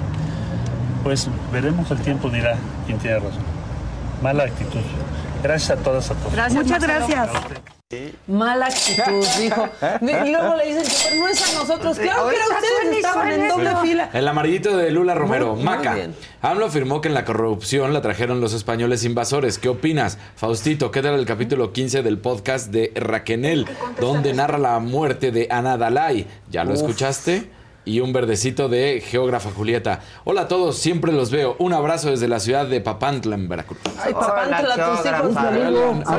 [1.04, 2.56] Pues veremos, el tiempo dirá
[2.86, 3.42] quién tiene razón.
[4.22, 4.80] Mala actitud.
[5.42, 6.52] Gracias a todas, a todos.
[6.52, 7.28] Muchas gracias.
[8.26, 9.66] Mala actitud, dijo.
[10.02, 11.98] Y luego le dicen que pero no es a nosotros.
[11.98, 14.10] Claro que era ustedes, estaban en doble fila.
[14.12, 15.96] El amarillito de Lula Romero, Muy- Maca.
[16.42, 19.58] AMLO afirmó que en la corrupción la trajeron los españoles invasores.
[19.58, 20.18] ¿Qué opinas?
[20.36, 23.66] Faustito, ¿qué tal el capítulo 15 del podcast de Raquenel,
[23.98, 26.26] donde narra la muerte de Ana Dalai?
[26.50, 26.76] ¿Ya lo Uf.
[26.80, 27.50] escuchaste?
[27.88, 30.00] Y un verdecito de geógrafa Julieta.
[30.24, 31.56] Hola a todos, siempre los veo.
[31.58, 33.78] Un abrazo desde la ciudad de Papantla, en Veracruz.
[33.98, 35.06] Ay, Papantla, tus hijos.
[35.06, 35.22] A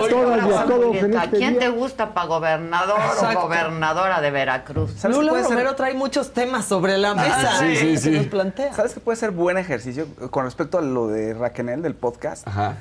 [0.10, 0.86] todas y a todos.
[0.98, 1.60] Julieta, ¿A quién día.
[1.60, 3.40] te gusta para gobernador Exacto.
[3.40, 5.04] o gobernadora de Veracruz?
[5.04, 8.10] Lula Romero trae muchos temas sobre la mesa Ah, sí, sí, que sí.
[8.12, 8.74] nos plantea.
[8.74, 12.48] ¿Sabes qué puede ser buen ejercicio con respecto a lo de Raquenel del podcast?
[12.48, 12.78] Ajá.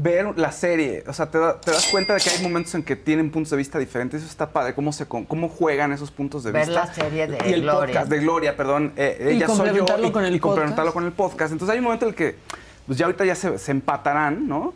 [0.00, 2.84] Ver la serie, o sea, te, da- te das cuenta de que hay momentos en
[2.84, 4.20] que tienen puntos de vista diferentes.
[4.22, 6.84] Eso está padre, cómo, se, con- cómo juegan esos puntos de Ver vista.
[6.86, 7.80] la serie de y el Gloria.
[7.86, 8.92] podcast de Gloria, perdón.
[8.96, 9.64] eh, Y ella soy yo.
[9.64, 10.94] complementarlo y, con el y complementarlo podcast.
[10.94, 11.52] con el podcast.
[11.52, 12.36] Entonces hay un momento en el que,
[12.86, 14.72] pues ya ahorita ya se, se empatarán, ¿no?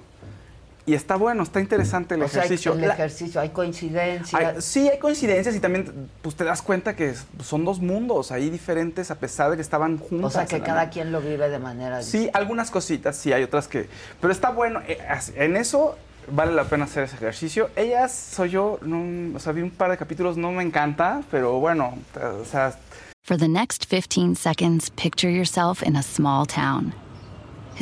[0.85, 2.73] Y está bueno, está interesante el O sea, ejercicio.
[2.73, 4.35] el La- ejercicio, hay coincidencias.
[4.35, 8.33] hay- sí, hay coincidencias y también pues, te das cuenta que es- son dos mundos
[8.33, 10.33] ahí diferentes a pesar de que estaban juntos.
[10.35, 13.69] o sea, que cada quien lo vive de manera Sí, algunas cositas, sí, hay otras
[13.69, 13.89] que...
[14.21, 14.99] Pero está bueno, eh,
[15.37, 15.97] en eso
[16.33, 17.71] vale la pena hacer ese ejercicio.
[17.77, 21.61] Ellas, soy yo, no, o sea, vi un par de capítulos, no me encanta, pero
[21.61, 21.95] bueno,
[22.41, 22.77] o sea,
[23.25, 26.93] For the next 15 seconds, picture yourself in a small town.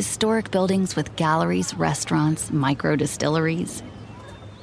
[0.00, 3.82] Historic buildings with galleries, restaurants, micro distilleries.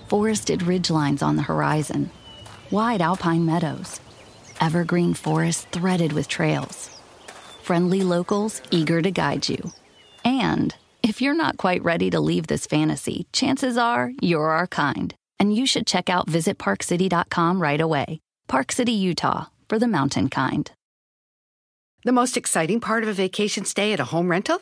[0.07, 2.09] Forested ridgelines on the horizon.
[2.71, 3.99] Wide alpine meadows.
[4.59, 6.89] Evergreen forests threaded with trails.
[7.61, 9.73] Friendly locals eager to guide you.
[10.25, 10.73] And
[11.03, 15.13] if you're not quite ready to leave this fantasy, chances are you're our kind.
[15.39, 18.21] And you should check out visitparkcity.com right away.
[18.47, 20.71] Park City, Utah, for the mountain kind.
[22.05, 24.61] The most exciting part of a vacation stay at a home rental?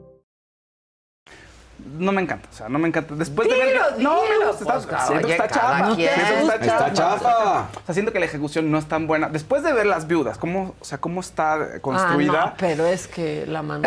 [2.01, 3.15] No me encanta, o sea, no me encanta.
[3.15, 5.47] Después de Dilo, ver que- no, me dilo, gusta, pues, está, siento que oye, está
[5.47, 5.95] cada chafa.
[5.95, 6.09] quien.
[6.15, 7.59] siento que Está chafa.
[7.61, 9.29] O sea, siento que la ejecución no es tan buena.
[9.29, 12.41] Después de ver las viudas, cómo, o sea, cómo está construida.
[12.41, 13.81] Ah, no, pero es que la mano.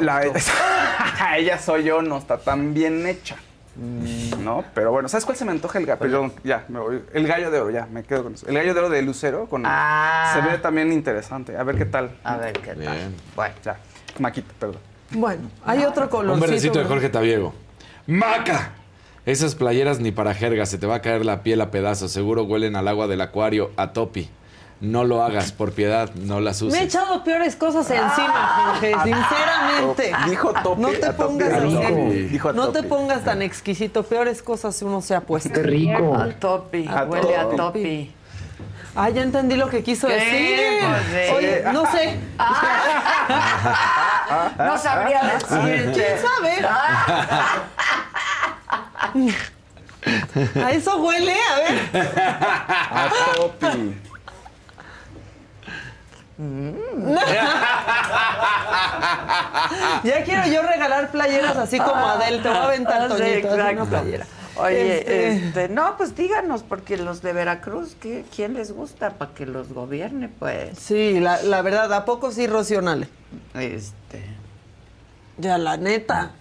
[0.00, 0.22] La,
[1.36, 3.36] ella soy yo, no está tan bien hecha.
[4.38, 4.62] ¿No?
[4.72, 5.98] Pero bueno, ¿sabes cuál se me antoja el gallo?
[5.98, 7.02] Perdón, ya, me voy.
[7.12, 8.46] El gallo de oro, ya, me quedo con eso.
[8.46, 10.30] El gallo de oro de Lucero con Ah.
[10.32, 11.56] se ve también interesante.
[11.56, 12.10] A ver qué tal.
[12.22, 13.12] A ver qué tal.
[13.34, 13.76] Bueno, ya.
[14.20, 14.78] Maquita, perdón.
[15.14, 16.34] Bueno, hay otro colorcito.
[16.34, 16.84] Un verdecito de.
[16.86, 17.52] Jorge Tabiego.
[18.06, 18.72] ¡Maca!
[19.26, 22.12] Esas playeras ni para jerga, se te va a caer la piel a pedazos.
[22.12, 24.28] Seguro huelen al agua del acuario a topi.
[24.80, 26.82] No lo hagas, por piedad, no las Me he uses.
[26.82, 30.12] echado peores cosas encima, Jorge, sinceramente.
[30.28, 31.74] Dijo topi, No te a topi, pongas a así.
[31.74, 32.20] topi.
[32.28, 34.02] Dijo a No te pongas tan exquisito.
[34.02, 35.50] Peores cosas uno se ha puesto.
[35.52, 36.14] Qué rico.
[36.16, 38.12] A topi, A huele a topi.
[38.96, 40.14] Ah, ya entendí lo que quiso ¿Qué?
[40.14, 40.88] decir.
[40.88, 41.32] Pues sí.
[41.34, 42.18] Oye, no sé.
[44.58, 45.92] No sabría decirte.
[45.92, 46.52] ¿Quién sabe?
[50.64, 51.80] A eso huele, a ver.
[52.90, 53.96] A topi.
[60.04, 62.42] ya quiero yo regalar playeras así como Adel.
[62.42, 64.26] Te voy a aventar, Ah, sí, Toñito, una playera.
[64.56, 69.32] Oye, Este- este, no, pues díganos, porque los de Veracruz, ¿qué- ¿quién les gusta para
[69.34, 70.78] que los gobierne, pues?
[70.78, 73.08] Sí, la, la verdad, ¿a poco sí, Rocío Nale?
[73.54, 74.22] Este.
[75.38, 76.32] Ya, la neta.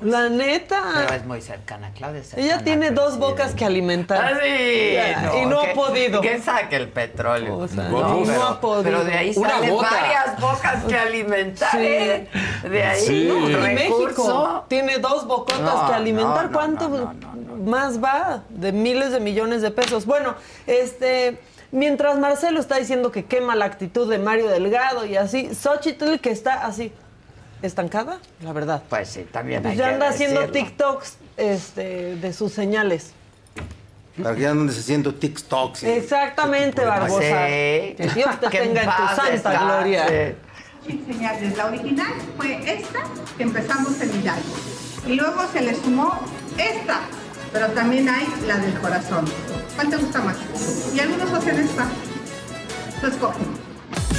[0.00, 0.82] La neta.
[0.94, 2.20] Pero es muy cercana, Claudia.
[2.20, 4.24] es Ella cercana tiene dos bocas que alimentar.
[4.34, 6.20] Ah, sí, Ya, y no ha podido.
[6.20, 7.58] Que saque el petróleo.
[7.58, 8.82] O sea, no, no pero, ha podido.
[8.84, 9.90] Pero de ahí Una salen bota.
[9.90, 11.70] varias bocas que alimentar.
[11.70, 11.78] Sí.
[11.80, 12.28] ¿eh?
[12.70, 13.12] De ahí Sí.
[13.28, 13.64] Y recurso.
[14.04, 16.44] México tiene dos bocotas No, que alimentar.
[16.44, 17.14] no, no, ¿Cuánto no,
[17.64, 18.42] más va?
[18.48, 20.06] De miles de millones de pesos.
[20.06, 20.34] Bueno,
[20.66, 21.38] este.
[21.74, 26.30] Mientras Marcelo está diciendo que quema la actitud de Mario Delgado y así, Xochitl que
[26.30, 26.92] está así,
[27.62, 28.82] estancada, la verdad.
[28.88, 30.48] Pues sí, también Pues hay ya que anda haciendo.
[30.48, 33.12] TikToks este, de sus señales.
[34.22, 35.82] Para que se haciendo TikToks.
[35.84, 37.20] y- Exactamente, Barbosa.
[37.20, 37.94] Sí.
[37.96, 40.06] Que Dios te tenga en tu santa gloria.
[40.06, 41.56] señales.
[41.56, 43.00] La original fue esta
[43.36, 44.54] que empezamos en Hidalgo.
[45.06, 46.20] Y luego se le sumó
[46.58, 47.00] esta,
[47.52, 49.24] pero también hay la del corazón.
[49.76, 50.36] ¿Cuál te gusta más?
[50.94, 51.86] Y algunos hacen esta.
[53.00, 53.40] Tú escoge.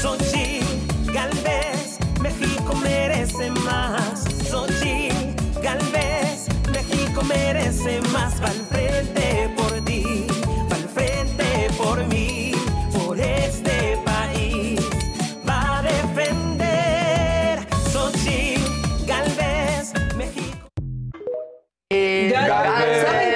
[0.01, 1.92] Xochitl Galvez,
[2.23, 4.23] México merece más.
[4.49, 8.41] Xochitl Galvez, México merece más.
[8.41, 10.25] Va al frente por ti,
[10.71, 12.51] va al frente por mí,
[12.93, 14.79] por este país.
[15.47, 17.59] Va a defender
[17.91, 20.67] Xochitl Galvez, México.
[21.91, 23.32] Gal- Galvez.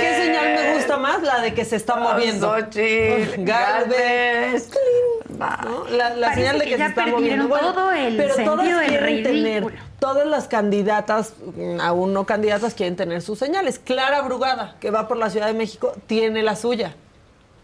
[0.98, 1.24] Gusta más?
[1.24, 2.54] La de que se está moviendo.
[2.56, 4.70] Xochitl Galvez.
[5.38, 5.86] ¿no?
[5.90, 7.48] La, señal de que que, ya se está moviendo.
[7.48, 9.68] todo el pero todas sentido del quieren ridículo.
[9.68, 13.80] tener, todas las candidatas, mm, aún no candidatas, quieren tener sus señales.
[13.80, 16.96] Clara Brugada, que va por la Ciudad de México, tiene la suya.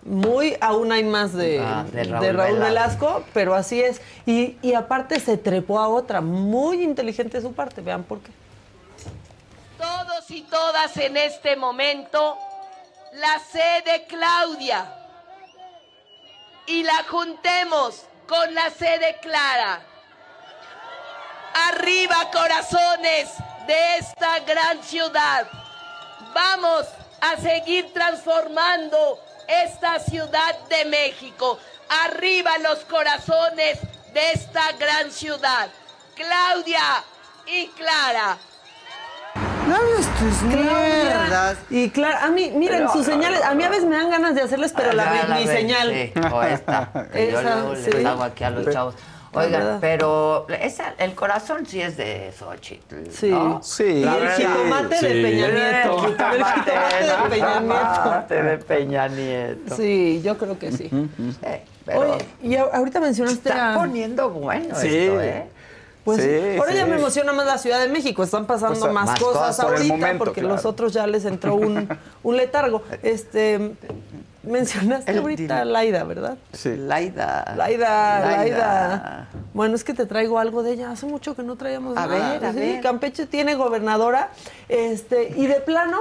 [0.06, 3.06] Muy, aún hay más de, Ah, de de Raúl Raúl, Velasco.
[3.08, 4.02] Velasco, pero así es.
[4.26, 8.32] Y, y aparte se trepó a otra, muy inteligente de su parte, vean por qué.
[9.78, 12.38] Todos y todas en este momento,
[13.14, 14.92] la C de Claudia
[16.66, 19.82] y la juntemos con la C de Clara.
[21.70, 23.30] Arriba corazones
[23.68, 25.48] de esta gran ciudad.
[26.34, 26.88] Vamos
[27.22, 31.60] a seguir transformando esta ciudad de México.
[32.06, 33.78] Arriba los corazones
[34.12, 35.70] de esta gran ciudad.
[36.16, 37.04] Claudia
[37.46, 38.40] y Clara.
[39.68, 41.58] No hables tus mierdas.
[41.70, 44.36] Y claro, a mí, miren, Pero- sus señales, a mí a veces me dan ganas
[44.36, 45.90] de hacerles, pero la, Ah, mi ven, señal.
[45.92, 46.90] sí, o esta.
[47.14, 48.06] que yo Esa, luego les sí.
[48.06, 48.96] hago aquí a los Pero- chavos.
[49.34, 53.10] La Oigan, pero esa, el corazón sí es de Xochitl.
[53.10, 53.32] Sí.
[53.32, 53.64] ¿no?
[53.64, 53.84] Sí.
[53.84, 55.22] Y el jitomate de Sí.
[55.24, 55.96] Peña Nieto.
[56.06, 57.94] El jitomate, El jitomate de el Peña Nieto.
[57.96, 59.76] jitomate de Peña Nieto.
[59.76, 60.88] Sí, yo creo que sí.
[61.84, 63.76] pero- Oye, y ahorita mencionaste Está a...
[63.76, 64.88] poniendo bueno Sí.
[64.96, 65.48] esto, ¿eh?
[66.04, 68.24] Pues Sí, ahora ya me emociona más la Ciudad de México.
[68.24, 70.56] Están pasando Pues, más, más cosas cosas por el ahorita momento, porque claro.
[70.56, 71.88] los otros ya les entró un,
[72.24, 72.84] un letargo.
[73.02, 73.76] Este,
[74.44, 76.38] mencionaste ahorita Laida, ¿verdad?
[76.52, 76.76] Sí.
[76.76, 77.54] Laida.
[77.56, 78.38] Laida, Laida.
[78.38, 79.28] Laida.
[79.54, 80.92] Bueno, es que te traigo algo de ella.
[80.92, 82.32] Hace mucho que no traíamos A nada.
[82.34, 82.82] ver, a Sí, ver.
[82.82, 84.30] Campeche tiene gobernadora.
[84.68, 86.00] Este, y de plano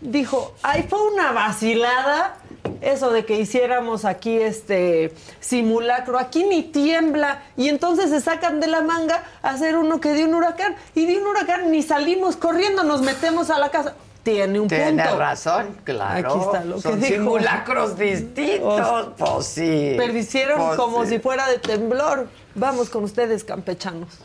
[0.00, 2.36] dijo, ay, fue una vacilada
[2.80, 6.18] eso de que hiciéramos aquí este simulacro.
[6.18, 7.42] Aquí ni tiembla.
[7.56, 10.76] Y entonces se sacan de la manga a hacer uno que dio un huracán.
[10.94, 13.94] Y de un huracán ni salimos corriendo, nos metemos a la casa.
[14.22, 15.18] Tiene un Tiene punto.
[15.18, 16.28] razón, claro.
[16.34, 17.12] Aquí está lo que Son dijo.
[17.14, 19.08] simulacros distintos.
[19.16, 19.94] Pues sí.
[19.96, 21.10] Perdicieron Pues como sí.
[21.12, 22.28] si fuera de temblor.
[22.54, 24.18] Vamos con ustedes, campechanos.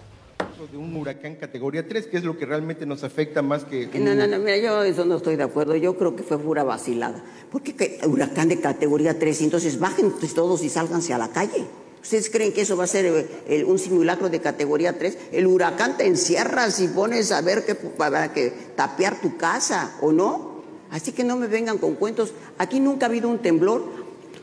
[0.72, 3.88] De un huracán categoría 3, que es lo que realmente nos afecta más que...
[4.00, 5.76] No, no, no, mira, yo eso no estoy de acuerdo.
[5.76, 7.24] Yo creo que fue pura vacilada.
[7.52, 11.66] Porque que huracán de categoría 3, entonces bajen ustedes todos y sálganse a la calle.
[12.02, 15.18] ¿Ustedes creen que eso va a ser eh, el- un simulacro de categoría 3?
[15.32, 20.12] El huracán te encierras y pones a ver que, para que tapear tu casa, ¿o
[20.12, 20.62] no?
[20.92, 22.34] Así que no me vengan con cuentos.
[22.58, 23.84] Aquí nunca ha habido un temblor.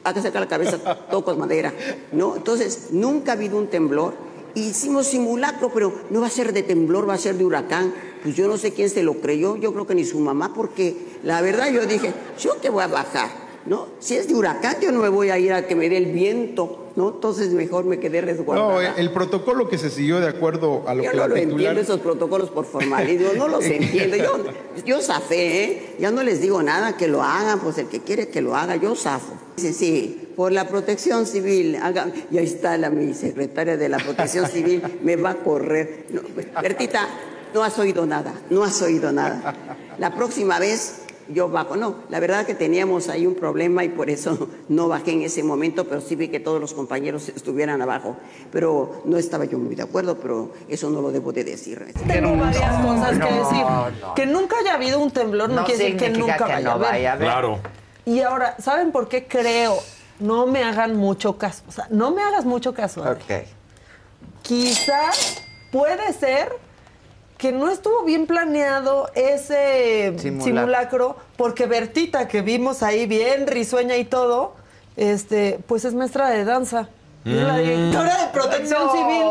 [0.02, 0.78] Acá saca la cabeza,
[1.10, 1.72] toco madera.
[2.12, 2.36] ¿No?
[2.36, 4.14] Entonces, nunca ha habido un temblor.
[4.54, 7.92] Hicimos simulacro, pero no va a ser de temblor, va a ser de huracán.
[8.22, 10.96] Pues yo no sé quién se lo creyó, yo creo que ni su mamá, porque
[11.22, 13.30] la verdad yo dije, yo te voy a bajar,
[13.66, 13.88] ¿no?
[13.98, 16.06] Si es de huracán, yo no me voy a ir a que me dé el
[16.06, 17.10] viento, ¿no?
[17.10, 18.92] Entonces mejor me quedé resguardada.
[18.92, 21.34] No, el protocolo que se siguió de acuerdo a lo Yo que no la lo
[21.34, 21.52] titular...
[21.58, 24.16] entiendo esos protocolos por formalismo, no los entiendo.
[24.16, 24.44] Yo,
[24.84, 25.96] yo zafé, ¿eh?
[25.98, 28.76] Ya no les digo nada, que lo hagan, pues el que quiere que lo haga,
[28.76, 29.34] yo zafo.
[29.56, 33.98] Dice, sí, por la protección civil, haga, y ahí está la mi secretaria de la
[33.98, 36.06] protección civil, me va a correr.
[36.10, 36.22] No,
[36.62, 37.06] Bertita,
[37.52, 39.54] no has oído nada, no has oído nada.
[39.98, 41.02] La próxima vez
[41.32, 41.76] yo bajo.
[41.76, 45.42] No, la verdad que teníamos ahí un problema y por eso no bajé en ese
[45.42, 48.16] momento, pero sí vi que todos los compañeros estuvieran abajo.
[48.52, 51.92] Pero no estaba yo muy de acuerdo, pero eso no lo debo de decir.
[52.06, 53.64] Tengo varias cosas que decir.
[54.00, 54.14] no.
[54.14, 56.70] Que nunca haya habido un temblor no, No quiere decir que nunca que vaya, no
[56.70, 56.90] a haber.
[56.90, 57.26] vaya a haber.
[57.26, 57.58] Claro.
[58.04, 59.76] Y ahora, ¿saben por qué creo?
[60.18, 61.62] No me hagan mucho caso.
[61.68, 63.02] O sea, no me hagas mucho caso.
[63.02, 63.46] Ok.
[64.42, 66.50] Quizás puede ser
[67.40, 70.44] que no estuvo bien planeado ese Simulacro.
[70.44, 74.54] simulacro, porque Bertita, que vimos ahí bien risueña y todo,
[74.98, 76.88] este, pues es maestra de danza.
[77.24, 77.62] Es la Mm.
[77.62, 78.92] directora de protección No.
[78.92, 79.22] civil.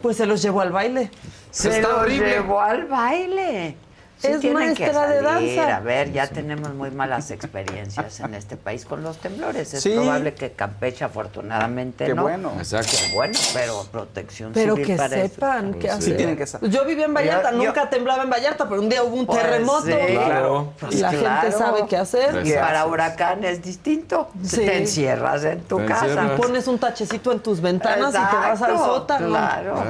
[0.00, 1.10] Pues se los llevó al baile.
[1.50, 3.76] Se lo llevó al baile.
[4.22, 5.56] Sí Es tienen que maestra de salir.
[5.56, 5.76] danza.
[5.76, 9.74] A ver, ya tenemos muy malas experiencias en este país con los temblores.
[9.74, 9.90] Es Sí.
[9.94, 12.22] probable que Campeche, afortunadamente, Qué no.
[12.22, 12.52] bueno.
[12.56, 12.92] Exacto.
[13.08, 15.34] Qué bueno, pero protección Pero civil que para eso.
[15.34, 15.88] sepan qué Sí.
[15.88, 16.16] hacer.
[16.16, 16.70] tienen que saber.
[16.70, 19.26] Yo vivía en Vallarta, Yo- yo- nunca temblaba en Vallarta, pero un día hubo un
[19.26, 19.86] Pues terremoto.
[19.86, 19.92] sí.
[20.12, 20.72] Claro.
[20.78, 21.40] Pues y la claro.
[21.42, 22.46] gente sabe qué hacer.
[22.46, 24.28] Y para huracán es distinto.
[24.44, 24.58] Sí.
[24.58, 26.06] Te encierras en tu Te casa.
[26.06, 26.40] encierras.
[26.40, 29.26] Pones un tachecito en tus ventanas y te vas al sótano.
[29.28, 29.82] Claro.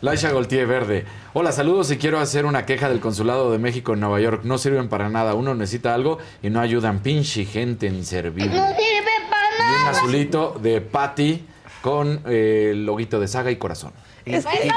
[0.00, 1.04] Laisha Goltier Verde.
[1.40, 4.40] Hola, saludos y quiero hacer una queja del Consulado de México en Nueva York.
[4.42, 5.34] No sirven para nada.
[5.34, 6.98] Uno necesita algo y no ayudan.
[6.98, 8.50] Pinche gente inservible.
[8.50, 11.46] sirve para Y un azulito de Patty
[11.80, 13.92] con eh, el loguito de saga y corazón.
[14.24, 14.68] Es que-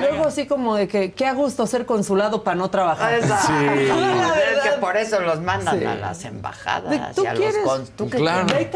[0.00, 3.12] Luego así como de que qué a gusto ser consulado para no trabajar.
[3.12, 3.48] Exacto.
[3.48, 3.86] Sí.
[3.88, 5.84] La Es que por eso los mandan Sí.
[5.84, 7.14] a las embajadas.
[7.14, 7.62] ¿tú y a los quieres?
[7.66, 8.46] cons- ¿Tú qué Claro.
[8.46, 8.68] quieres?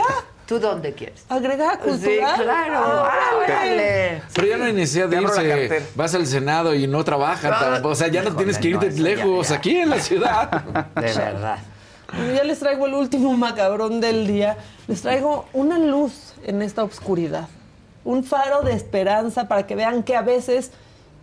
[0.46, 1.24] ¿Tú dónde quieres?
[1.28, 2.42] Agregada Sí, cultural.
[2.42, 2.78] claro.
[3.06, 4.22] Ah, Órale.
[4.34, 5.82] Pero ya no hay necesidad de irse.
[5.94, 7.52] Vas al Senado y no trabajan.
[7.54, 7.88] Ah, tampoco.
[7.90, 9.48] O sea, ya no tienes que irte no, ya, lejos.
[9.48, 9.56] ya.
[9.56, 10.50] Aquí en la ciudad.
[10.96, 11.58] De verdad.
[12.12, 14.56] Bueno, ya les traigo el último macabrón del día.
[14.88, 17.48] Les traigo una luz en esta oscuridad.
[18.04, 20.72] Un faro de esperanza para que vean que a veces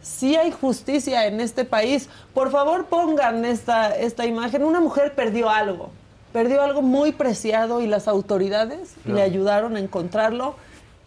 [0.02, 2.10] sí hay justicia en este país.
[2.34, 4.64] Por favor, pongan esta, esta imagen.
[4.64, 5.92] Una mujer perdió algo.
[6.34, 10.56] Perdió algo muy preciado y las autoridades le ayudaron a encontrarlo.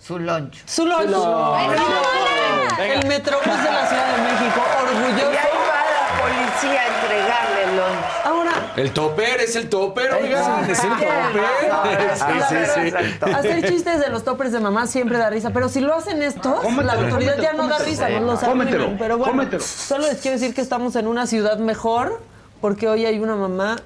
[0.00, 0.62] Su lunch.
[0.66, 1.06] Su lunch.
[1.06, 2.94] Venga.
[2.94, 5.32] El Metrobús de la Ciudad de México, orgulloso.
[5.32, 8.04] Y ahí va la policía a entregarle el lunch.
[8.24, 10.68] Ahora, El toper es el toper, oigan.
[10.68, 12.16] Es el toper.
[12.16, 13.32] Sí, sí, sí.
[13.32, 16.64] Hacer chistes de los toppers de mamá siempre da risa, pero si lo hacen estos,
[16.82, 18.96] la autoridad ya no da risa, no los Cómetelo.
[18.98, 19.62] Pero bueno, cómetelo.
[19.62, 22.20] solo les quiero decir que estamos en una ciudad mejor,
[22.60, 23.76] porque hoy hay una mamá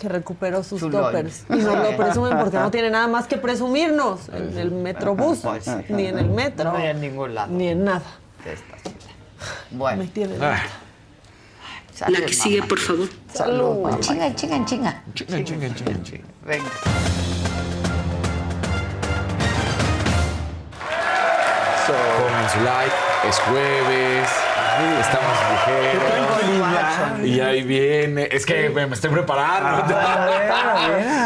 [0.00, 1.44] que recuperó sus Su toppers.
[1.50, 5.68] Y nos lo presumen porque no tiene nada más que presumirnos en el metrobús, Pues
[5.90, 8.02] ni en el metro, No hay en ningún lado ni en nada.
[8.44, 8.76] de esta.
[9.70, 10.42] Bueno, Me tienen.
[10.42, 10.62] Ah,
[11.94, 13.08] salud, La que sigue, por favor.
[13.32, 13.80] Salud.
[13.82, 14.00] mamá.
[14.00, 15.02] Chinga, chinga, chinga.
[15.14, 16.24] chinga, chinga, chinga, chinga.
[16.46, 16.70] Venga.
[21.86, 22.94] Su like.
[23.28, 24.28] Es jueves.
[25.00, 26.09] Estamos ligeros.
[27.30, 28.28] Y ahí viene.
[28.30, 29.84] Es que me me estoy preparando.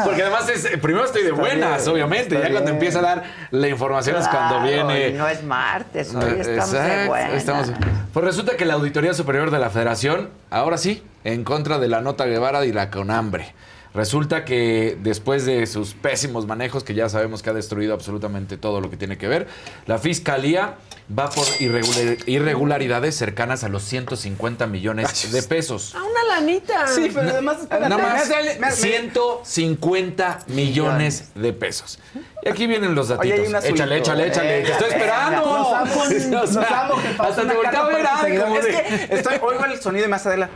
[0.05, 0.67] Porque además es.
[0.81, 2.39] Primero estoy de buenas, obviamente.
[2.41, 5.11] Ya cuando empieza a dar la información es cuando viene.
[5.13, 7.35] no es martes, hoy estamos de Exacto, buena.
[7.35, 7.73] estamos-
[8.13, 12.01] Pues resulta que la Auditoría Superior de la Federación, ahora sí, en contra de la
[12.01, 13.55] nota Guevara y la Conambre.
[13.95, 18.81] Resulta que después de sus pésimos manejos, que ya sabemos que ha destruido absolutamente todo
[18.81, 19.47] lo que tiene que ver,
[19.87, 20.75] la Fiscalía
[21.17, 25.95] va por irregular- irregularidades cercanas a los 150 millones de pesos.
[25.95, 26.87] A una lanita.
[26.87, 31.99] Sí, pero además, espérate, Nada más me hace- me hace- 150 millones de pesos.
[32.43, 33.49] Y aquí vienen los Oye, datitos.
[33.49, 33.75] un azulito.
[33.77, 34.63] échale, échale, échale.
[34.63, 35.45] Te estoy esperando.
[35.47, 37.25] Nos amo, O sea, nos amo, jefa.
[37.25, 38.67] Hasta te a ver ah, de- Es
[39.09, 40.51] que estoy, oigo el sonido y me hace de la...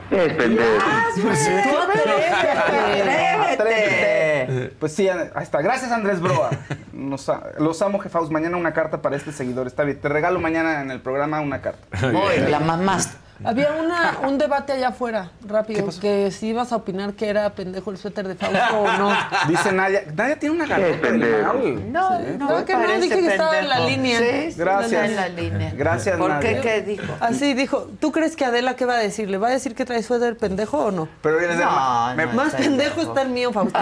[4.49, 4.77] Atrévete.
[4.79, 5.61] Pues sí, ahí está.
[5.63, 6.51] Gracias, Andrés Broa.
[6.93, 8.31] Nos los amo, jefaus.
[8.31, 9.67] Mañana una carta para este seguidor.
[9.67, 10.01] Está bien.
[10.01, 11.87] Te regalo mañana en el programa una carta.
[12.07, 13.28] Uy, la mamaste.
[13.45, 17.91] Había una, un debate allá afuera, rápido, que si ibas a opinar que era pendejo
[17.91, 19.17] el suéter de Fausto o no.
[19.49, 20.03] Dice Nadia.
[20.15, 21.93] Nadia tiene una garganta del mal.
[21.93, 22.25] No, Sí.
[22.39, 24.19] no, Creo que no, dije que estaba en la línea.
[24.19, 25.05] Sí, Gracias.
[25.11, 25.73] en la línea.
[25.77, 26.47] Gracias, ¿Por qué?
[26.57, 26.61] Nadia.
[26.63, 27.05] ¿Qué dijo?
[27.21, 29.31] Así dijo, ¿tú crees que Adela qué va a decir?
[29.31, 31.09] ¿Le va a decir que trae suéter pendejo o no?
[31.23, 31.65] Pero vienes de...
[31.65, 32.33] No, me, no.
[32.33, 33.79] Más pendejo está el mío, Fausto.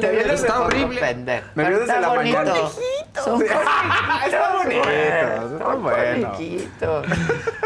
[0.00, 1.00] De está horrible.
[1.00, 1.46] Pendejo.
[1.54, 2.52] Me vio desde la mañana.
[3.24, 4.88] Son Está bonito,
[5.58, 6.36] está bueno.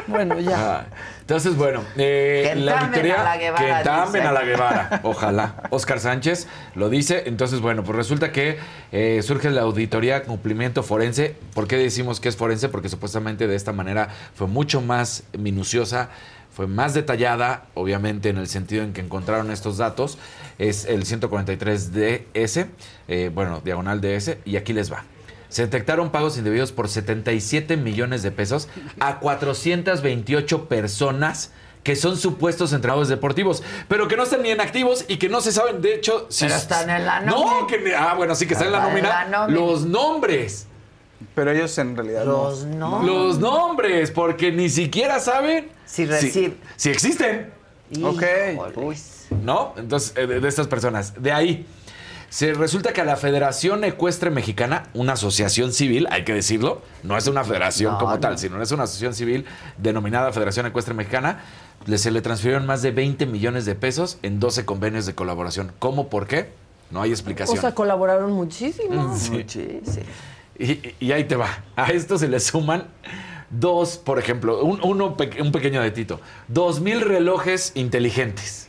[0.07, 0.57] Bueno, ya.
[0.81, 0.87] Ah,
[1.21, 4.27] Entonces, bueno, eh, Que la entamen a la Guevara, que entamen dice.
[4.27, 5.01] a la Guevara.
[5.05, 5.55] Ojalá.
[5.71, 7.25] Oscar Sánchez lo dice.
[7.27, 8.59] Entonces, bueno, pues resulta que
[8.91, 11.37] eh, surge la auditoría cumplimiento forense.
[11.55, 12.69] ¿Por qué decimos que es forense?
[12.69, 16.11] Porque supuestamente de esta manera fue mucho más minuciosa.
[16.55, 20.19] Fue más detallada, obviamente, en el sentido en que encontraron estos datos.
[20.59, 22.67] Es el 143DS,
[23.09, 25.05] eh, bueno, diagonal DS, y aquí les va.
[25.53, 28.69] Se detectaron pagos indebidos por 77 millones de pesos
[29.01, 31.53] a 428 personas
[31.83, 35.41] que son supuestos entrenadores deportivos, pero que no están ni en activos y que no
[35.43, 37.67] se saben, de hecho, si Pero están en la No, nómina.
[37.67, 39.09] que ah, bueno, sí que están en la nómina.
[39.09, 39.61] la nómina.
[39.61, 40.67] Los nombres.
[41.35, 42.33] Pero ellos en realidad no.
[42.49, 43.03] Los no.
[43.03, 46.57] Los nombres, porque ni siquiera saben Si reciben.
[46.77, 47.53] si existen.
[48.03, 48.23] Ok.
[49.43, 49.75] ¿No?
[49.77, 51.21] Entonces, eh, de, de estas personas.
[51.23, 51.67] De ahí.
[52.33, 57.19] Se resulta que a la Federación Ecuestre Mexicana, una asociación civil, hay que decirlo, no
[57.19, 58.21] es una federación No, como no.
[58.21, 59.45] tal, sino es una asociación civil
[59.77, 61.41] denominada Federación Ecuestre Mexicana,
[61.85, 65.73] le- se le transfirieron más de 20 millones de pesos en 12 convenios de colaboración.
[65.79, 66.09] ¿Cómo?
[66.09, 66.49] ¿Por qué?
[66.91, 67.59] No hay O explicación.
[67.61, 69.15] sea, colaboraron muchísimo.
[69.15, 69.45] Sí.
[70.59, 71.49] Y, y ahí te va.
[71.77, 72.87] A esto se le suman
[73.51, 76.19] dos, por ejemplo, un, uno un pequeño detito.
[76.49, 78.69] Dos mil relojes inteligentes.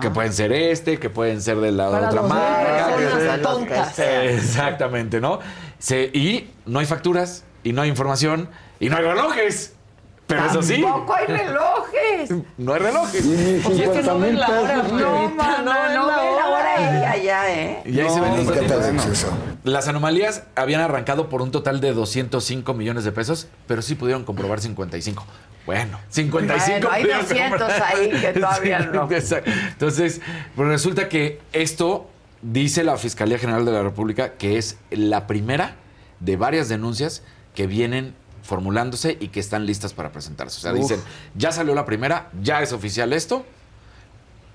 [0.00, 2.96] Que pueden ser este, que pueden ser de la Para otra marca.
[2.96, 3.98] que- tontas.
[3.98, 5.40] Exactamente, ¿no?
[5.78, 8.48] Se- y no hay facturas, y no hay información,
[8.78, 9.74] y no hay relojes.
[10.26, 12.30] Pero eso sí, Tampoco hay relojes.
[12.58, 13.26] no hay relojes.
[13.64, 16.76] O sea, es que no ven la hora, No, Margarita, no, no, ve la hora
[16.76, 17.82] ella ya, ¿eh?
[17.84, 18.60] Y ahí se ven los ¿qué
[19.64, 24.24] Las anomalías habían arrancado por un total de 205 millones de pesos, pero sí pudieron
[24.24, 25.24] comprobar 55.
[25.66, 27.94] Bueno, 55 Bueno, hay pudieron 200 comprobar.
[27.94, 29.10] ahí que todavía no.
[29.12, 29.50] Exacto.
[29.68, 30.20] Entonces,
[30.56, 32.08] pues resulta que esto
[32.42, 35.76] dice la Fiscalía General de la República que es la primera
[36.20, 37.22] de varias denuncias
[37.54, 40.56] que vienen formulándose y que están listas para presentarse.
[40.56, 40.78] O sea, Uf.
[40.78, 41.00] dicen,
[41.34, 43.44] ya salió la primera, ya es oficial esto,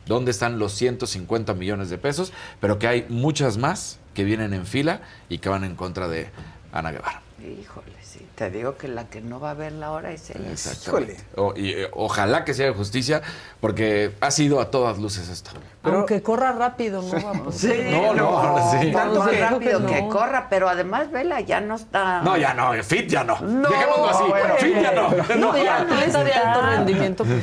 [0.08, 4.66] dónde están los 150 millones de pesos, pero que hay muchas más que vienen en
[4.66, 6.30] fila y que van en contra de
[6.74, 7.22] Ana Guevara.
[7.40, 8.26] Híjole, sí.
[8.34, 10.52] Te digo que la que no va a ver la hora es ella.
[10.52, 11.18] Exactamente.
[11.36, 13.22] O- y, eh, ojalá que sea de justicia,
[13.60, 15.52] porque ha sido a todas luces esto.
[15.84, 17.12] Aunque corra rápido, ¿no?
[17.22, 17.56] Vamos.
[17.60, 18.92] Sí, No, no, sí.
[18.92, 20.10] Tanto más rápido que que, no.
[20.10, 22.22] corra, pero además Vela ya no está.
[22.24, 23.40] No, ya no, fit ya no.
[23.42, 24.56] No, Dejémoslo así, bueno.
[24.58, 25.10] fit ya no.
[25.36, 27.26] No, ya no está de alto rendimiento.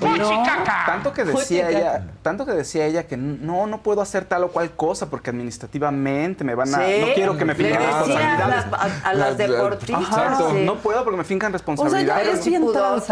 [0.00, 0.42] No,
[0.86, 4.48] tanto que decía ella, tanto que decía ella que no, no puedo hacer tal o
[4.48, 7.96] cual cosa porque administrativamente me van a, Sí, no quiero que me le fincan decía
[7.96, 8.70] a responsabilidades.
[8.70, 10.64] las- a- a las deportistas, Ajá, sí.
[10.64, 12.28] No puedo porque me fincan O sea, ya responsabilidades.
[12.28, 13.02] eres bien pudo.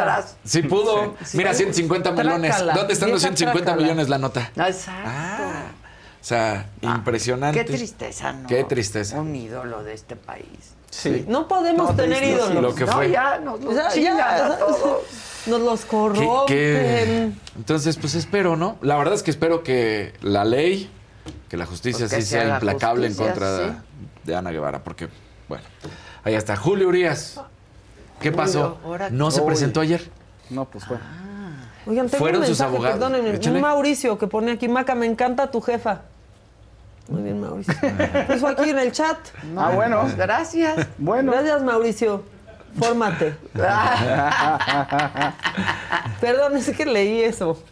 [0.44, 1.14] Sí pudo.
[1.24, 1.58] Sí, Mira, sí.
[1.64, 2.50] 150 millones.
[2.50, 3.82] Trácala, ¿Dónde están los vieja 150 trácala.
[3.82, 4.50] millones la nota?
[4.56, 5.10] Exacto.
[6.20, 7.60] O sea, impresionante.
[7.60, 8.46] Ah, Qué tristeza, ¿no?
[8.48, 9.20] Qué tristeza.
[9.20, 10.74] Un ídolo de este país.
[10.90, 11.24] Sí.
[11.26, 12.62] No podemos No, tener ídolos.
[12.62, 13.10] Lo que no, fue.
[13.10, 15.00] ya nos O los ya, a todos.
[15.46, 16.46] nos los ¿Qué- corrompen.
[16.46, 17.30] qué?
[17.56, 18.76] Entonces, pues espero, ¿no?
[18.82, 20.90] La verdad es que espero que la ley,
[21.48, 23.76] que la justicia Pues que sí se sea implacable justicia, en contra de, sí.
[24.24, 25.08] de Ana Guevara, porque,
[25.48, 25.64] bueno,
[26.24, 26.56] ahí está.
[26.56, 27.40] Julio Urias,
[28.20, 28.78] ¿qué Julio, pasó?
[28.84, 29.46] ahora ¿No se Uy.
[29.46, 30.08] presentó ayer?
[30.50, 31.02] No, pues bueno.
[31.86, 32.98] Oigan, tengo Fueron un sus mensaje, abogados.
[33.00, 33.36] perdónenme.
[33.36, 33.56] Échale.
[33.56, 36.02] Un Mauricio que pone aquí, Maca, me encanta tu jefa.
[37.08, 37.74] Muy bien, Mauricio.
[38.38, 39.18] Fue aquí en el chat.
[39.56, 40.02] Ah, bueno.
[40.02, 40.86] Pues gracias.
[40.98, 41.32] Bueno.
[41.32, 42.22] Gracias, Mauricio.
[42.78, 43.34] Fórmate.
[46.20, 47.62] Perdón, es que leí eso.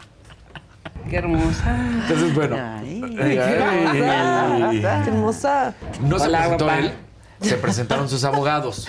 [1.09, 1.77] Qué hermosa.
[2.03, 2.57] Entonces, bueno.
[2.57, 3.03] Ay.
[3.21, 4.81] Ay, ay.
[4.81, 5.75] Qué hermosa.
[6.01, 6.79] No se Hola, presentó papá.
[6.79, 6.93] él,
[7.41, 8.87] se presentaron sus abogados.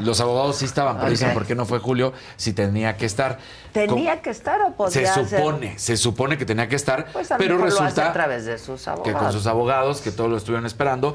[0.00, 1.34] Los abogados sí estaban, pero dicen Ok.
[1.34, 3.38] por qué no fue Julio si tenía que estar.
[3.72, 5.28] ¿Tenía que estar o Se podía ser?
[5.40, 8.44] supone, se supone que tenía que estar, Pues pero mejor lo hace resulta a través
[8.44, 9.22] de sus que abogados.
[9.22, 11.14] con sus abogados, que todos lo estuvieron esperando.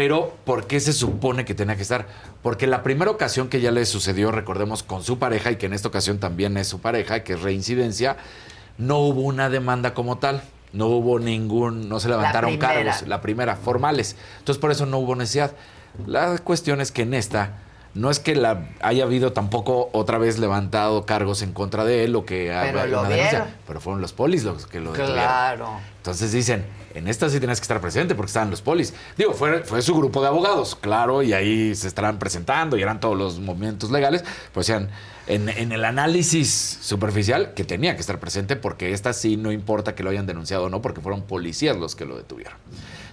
[0.00, 2.06] Pero, ¿por qué se supone que tenía que estar?
[2.40, 5.74] Porque la primera ocasión que ya le sucedió, recordemos, con su pareja, y que en
[5.74, 8.16] esta ocasión también es su pareja, que es reincidencia,
[8.78, 10.42] no hubo una demanda como tal.
[10.72, 14.16] No hubo ningún, no se levantaron cargos, la primera, formales.
[14.38, 15.52] Entonces, por eso no hubo necesidad.
[16.06, 17.58] La cuestión es que en esta,
[17.94, 22.14] no es que la haya habido tampoco otra vez levantado cargos en contra de él
[22.14, 25.16] o que Pero haya lo una denuncia, pero fueron los polis los que lo detuvieron.
[25.16, 25.68] Claro.
[25.96, 26.64] Entonces dicen,
[26.94, 28.94] en esta sí tienes que estar presente porque estaban los polis.
[29.16, 33.00] Digo, fue, fue su grupo de abogados, claro, y ahí se estarán presentando y eran
[33.00, 34.24] todos los movimientos legales.
[34.52, 34.88] Pues decían,
[35.26, 39.94] en, en el análisis superficial, que tenía que estar presente porque esta sí no importa
[39.94, 42.54] que lo hayan denunciado o no, porque fueron policías los que lo detuvieron.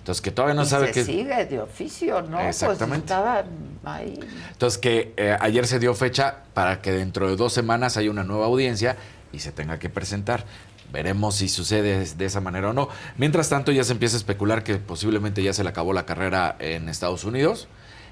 [0.08, 1.04] Entonces, que todavía no y sabe se que...
[1.04, 2.40] sigue de oficio, ¿no?
[2.40, 3.08] Exactamente.
[3.08, 3.44] Pues estaba
[3.84, 4.18] ahí.
[4.54, 8.24] Entonces, que eh, ayer se dio fecha para que dentro de dos semanas haya una
[8.24, 8.96] nueva audiencia
[9.34, 10.46] y se tenga que presentar.
[10.94, 12.88] Veremos si sucede de esa manera o no.
[13.18, 16.56] Mientras tanto, ya se empieza a especular que posiblemente ya se le acabó la carrera
[16.60, 17.68] en Estados Unidos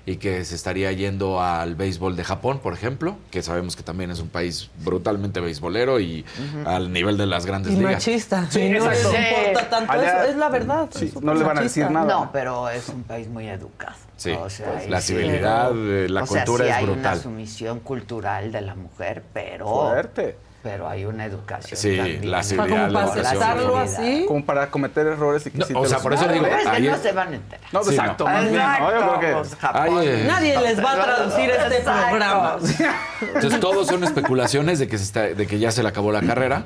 [0.08, 4.12] y que se estaría yendo al béisbol de Japón, por ejemplo, que sabemos que también
[4.12, 6.24] es un país brutalmente beisbolero y
[6.66, 7.94] al nivel de las grandes Y ligas.
[7.94, 8.46] machista.
[8.52, 10.32] Sí, y no les importa tanto Allá- eso.
[10.32, 10.90] Es la verdad.
[10.94, 12.06] Sí, es no le van a decir nada.
[12.14, 13.96] No, pero es un país muy educado.
[14.18, 15.14] Sí, O sea, la ahí sí.
[15.14, 17.02] civilidad, eh, la O sea, cultura sí es hay brutal.
[17.16, 19.68] una sumisión cultural de la mujer, pero...
[19.90, 20.38] Fuerte.
[20.66, 22.32] Pero hay una educación Sí, también.
[22.32, 24.26] la seguridad, Como para aceptarlo así.
[24.28, 26.68] Como para cometer errores y que No, sí o sea, por eso digo, Pero es
[26.68, 27.66] que no se van a enterar.
[27.72, 28.32] No, Sí, exacto, no.
[28.32, 28.92] más bien, ¿no?
[28.92, 29.58] Yo creo que- pues.
[29.62, 30.26] Ay, eh.
[30.28, 32.10] Nadie les va a traducir este Exacto.
[32.10, 32.58] programa.
[33.36, 36.22] Entonces, todos son especulaciones de que, se está, de que ya se le acabó la
[36.24, 36.64] carrera.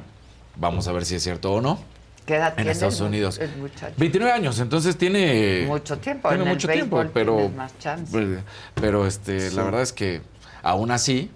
[0.56, 1.78] Vamos a ver si es cierto o no.
[2.26, 3.38] ¿Qué edad En tiene Estados el Unidos.
[3.40, 3.94] el muchacho?
[3.98, 8.12] 29 años, entonces tiene Mucho tiempo, Tiene en el mucho tiempo, béisbol pero más chance.
[8.14, 8.42] pero,
[8.76, 9.56] pero, este, Sí.
[9.58, 10.22] la verdad es que
[10.64, 11.32] aún así,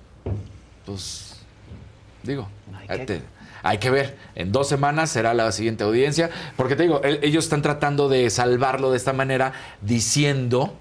[0.85, 1.32] pues
[2.23, 2.47] digo,
[2.87, 3.21] Hay que- te-
[3.61, 4.17] hay que ver.
[4.35, 8.29] En dos semanas será la siguiente audiencia, porque te digo, el- ellos están tratando de
[8.29, 10.77] salvarlo de esta manera diciendo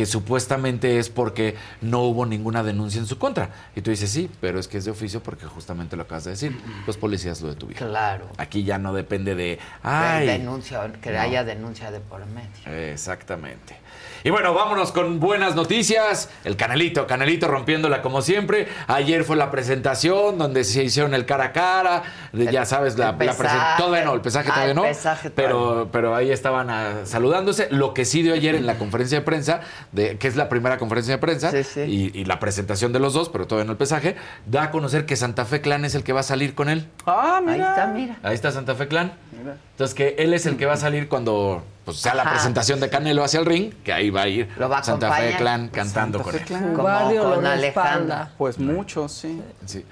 [0.00, 3.50] que supuestamente es porque no hubo ninguna denuncia en su contra.
[3.76, 6.30] Y tú dices, sí, pero es que es de oficio porque justamente lo acabas de
[6.30, 6.58] decir.
[6.86, 7.86] Los policías lo detuvieron.
[7.90, 8.24] Claro.
[8.38, 11.20] Aquí ya no depende de, ay, denuncia, que No.
[11.20, 12.48] haya denuncia de por medio.
[12.94, 13.76] Exactamente.
[14.24, 16.30] Y bueno, vámonos con buenas noticias.
[16.44, 18.68] El Canelito, Canelito rompiéndola como siempre.
[18.86, 22.02] Ayer fue la presentación donde se hicieron el cara a cara.
[22.32, 23.38] de- ya sabes, la, la pesaje.
[23.42, 24.82] presen- Todavía no, el pesaje Ah, todavía el no.
[24.82, 27.68] pesaje todavía pero, pero ahí estaban ah, saludándose.
[27.70, 29.60] Lo que sí dio ayer en la conferencia de prensa,
[29.92, 31.50] de, que es la primera conferencia de prensa,
[31.86, 35.06] Y, y la presentación de los dos, pero todavía no el pesaje, da a conocer
[35.06, 36.88] que Santa Fe Clan es el que va a salir con él.
[37.06, 37.54] Ah, mira.
[37.54, 38.16] Ahí está, mira.
[38.22, 39.12] Ahí está Santa Fe Clan.
[39.38, 39.56] Mira.
[39.72, 42.32] Entonces que él es el que va a salir cuando pues, sea la Ajá.
[42.32, 45.12] presentación de Canelo hacia el ring, que ahí va a ir Lo va a Santa
[45.12, 45.34] Fe.
[45.36, 46.44] Clan cantando Santa con Fe él.
[46.44, 46.74] Clan.
[46.74, 48.32] Como barrio con Alejandra.
[48.38, 49.40] Pues muchos, sí.
[49.66, 49.84] Sí.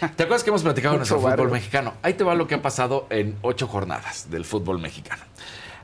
[0.00, 1.94] ¿Te acuerdas que hemos platicado Mucho nuestro fútbol mexicano?
[2.02, 5.22] Ahí te va lo que ha pasado en ocho jornadas del fútbol mexicano.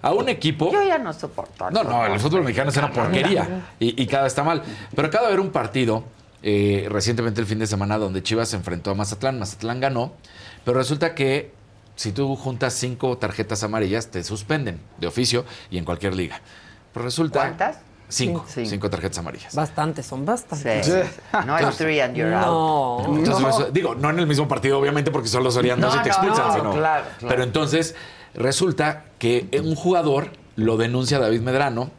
[0.02, 0.70] A un equipo...
[0.72, 1.70] Yo ya no soporto.
[1.70, 4.62] No, no, el fútbol mexicano es una porquería y, y cada vez está mal.
[4.94, 6.04] Pero acaba de haber un partido
[6.42, 9.38] eh, recientemente el fin de semana donde Chivas se enfrentó a Mazatlán.
[9.38, 10.12] Mazatlán ganó,
[10.64, 11.52] pero resulta que
[11.94, 16.40] si tú juntas cinco tarjetas amarillas te suspenden de oficio y en cualquier liga.
[16.92, 17.38] Pero resulta...
[17.40, 17.78] ¿Cuántas?
[18.08, 18.68] Cinco, Cinco.
[18.68, 19.54] cinco tarjetas amarillas.
[19.54, 20.84] Bastantes, son bastantes.
[20.84, 20.92] Sí.
[21.46, 23.06] No es three and you're out.
[23.06, 23.16] No.
[23.16, 23.48] Entonces, No.
[23.48, 26.08] eso- digo, no en el mismo partido, obviamente, porque solo serían dos No, y te
[26.10, 27.28] expulsan, no, sino- claro, claro.
[27.28, 27.94] Pero entonces,
[28.34, 31.90] resulta que un jugador lo denuncia a David Medrano,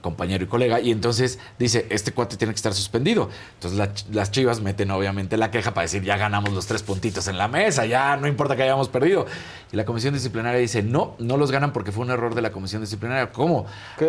[0.00, 3.28] compañero y colega, y entonces dice, este cuate tiene que estar suspendido.
[3.54, 7.28] Entonces la las chivas meten obviamente la queja para decir, ya ganamos los tres puntitos
[7.28, 9.26] en la mesa, ya no importa que hayamos perdido.
[9.70, 12.50] Y la comisión disciplinaria dice, no, no los ganan porque fue un error de la
[12.50, 13.30] comisión disciplinaria.
[13.30, 13.66] ¿Cómo?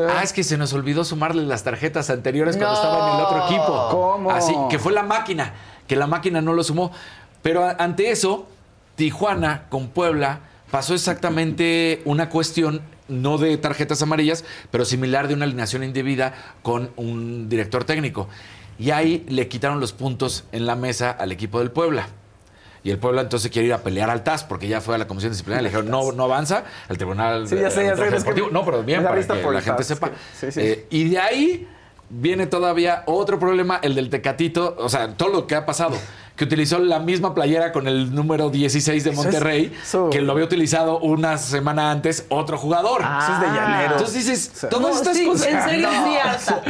[0.09, 2.81] Ah, es que se nos olvidó sumarle las tarjetas anteriores cuando No.
[2.81, 3.87] estaba en el otro equipo.
[3.91, 4.31] ¿Cómo?
[4.31, 5.53] Así que fue la máquina,
[5.87, 6.91] que la máquina no lo sumó.
[7.43, 8.47] Pero ante eso,
[8.95, 10.39] Tijuana con Puebla
[10.73, 16.33] pasó exactamente una cuestión, no de tarjetas amarillas, pero similar de una alineación indebida
[16.63, 18.27] con un director técnico.
[18.79, 22.07] Y ahí le quitaron los puntos en la mesa al equipo del Puebla.
[22.83, 25.05] Y el Puebla entonces quiere ir a pelear al TAS porque ya fue a la
[25.05, 25.61] comisión disciplinaria.
[25.61, 26.63] Le dijeron, no, no avanza.
[26.89, 28.33] El tribunal Sí, ya sé, ya sé, es que.
[28.51, 30.09] No, pero bien, para que la gente sepa.
[30.33, 30.59] sí, sí.
[30.59, 31.67] Eh, y de ahí
[32.09, 35.97] viene todavía otro problema, el del Tecatito, o sea, todo lo que ha pasado,
[36.35, 40.19] que utilizó la misma playera con el número 16 de Eso es- Monterrey, eso- que
[40.21, 43.01] lo había utilizado una semana antes otro jugador.
[43.01, 43.91] Eso es de llanero.
[43.93, 45.47] Entonces dices, O sea, todas No, estas sí, cosas.
[45.47, 46.05] en serio, No.
[46.05, 46.15] sí.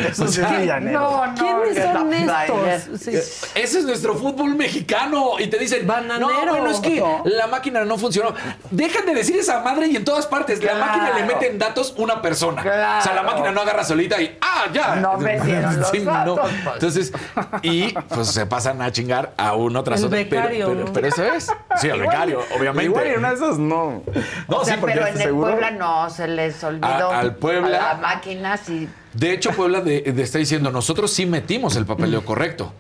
[0.02, 1.00] Eso O es de llanero.
[1.02, 1.34] No, no.
[1.36, 3.02] ¿Quiénes no, son estos?
[3.02, 3.12] Sí.
[3.56, 5.40] Ese es nuestro fútbol mexicano.
[5.40, 6.28] Y te dicen, Bananero.
[6.46, 7.22] no, bueno, es que No.
[7.26, 8.34] la máquina no funcionó.
[8.70, 10.62] Dejan de decir esa madre y en todas partes.
[10.64, 10.86] La Claro.
[10.86, 12.62] máquina le meten datos una persona.
[12.62, 13.00] Claro.
[13.00, 14.96] O sea, la máquina no agarra solita y, ah, ya.
[14.98, 16.74] No metieron los Sí, datos, pues.
[16.76, 17.14] Entonces,
[17.62, 20.18] y pues se pasan a chingar a uno tras El otro.
[20.30, 21.52] Pero- becario, Pero, eso es.
[21.80, 22.86] Sí, el becario, obviamente.
[22.86, 24.02] Igual en una de esas no.
[24.48, 26.86] No, O sea, sí, porque pero en el seguro- Puebla no se les olvidó.
[27.12, 28.88] A- al Puebla- A la máquina sí.
[29.14, 32.74] De hecho, Puebla de- de- está diciendo, nosotros sí metimos el papeleo correcto.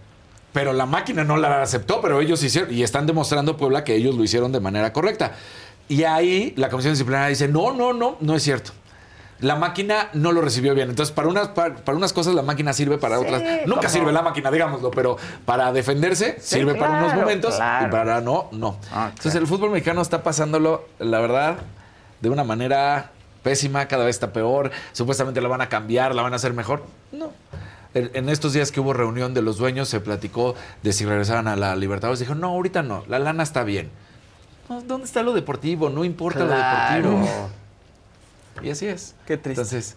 [0.51, 4.13] Pero la máquina no la aceptó, pero ellos hicieron, y están demostrando Puebla que ellos
[4.15, 5.31] lo hicieron de manera correcta.
[5.89, 8.71] Y ahí la comisión disciplinaria dice, no, no, no, no es cierto.
[9.39, 10.89] La máquina no lo recibió bien.
[10.89, 13.43] Entonces, para unas, para, para unas cosas la máquina sirve, para Sí, otras...
[13.65, 17.87] Nunca sirve la máquina, digámoslo, pero para defenderse Sí, sirve para unos momentos claro.
[17.87, 18.77] y para no, no.
[19.09, 21.57] Entonces, el fútbol mexicano está pasándolo, la verdad,
[22.21, 23.11] de una manera
[23.41, 24.71] pésima, cada vez está peor.
[24.93, 26.85] Supuestamente la van a cambiar, la van a hacer mejor.
[27.11, 27.31] No.
[27.93, 31.47] En, en estos días que hubo reunión de los dueños, se platicó de si regresaban
[31.49, 32.19] a la Libertadores.
[32.19, 33.91] Dijo, no, ahorita no, la lana está bien.
[34.87, 35.89] ¿Dónde está lo deportivo?
[35.89, 37.11] No importa Claro.
[37.11, 37.49] lo deportivo.
[38.61, 39.15] Y así es.
[39.25, 39.61] Qué triste.
[39.61, 39.95] Entonces,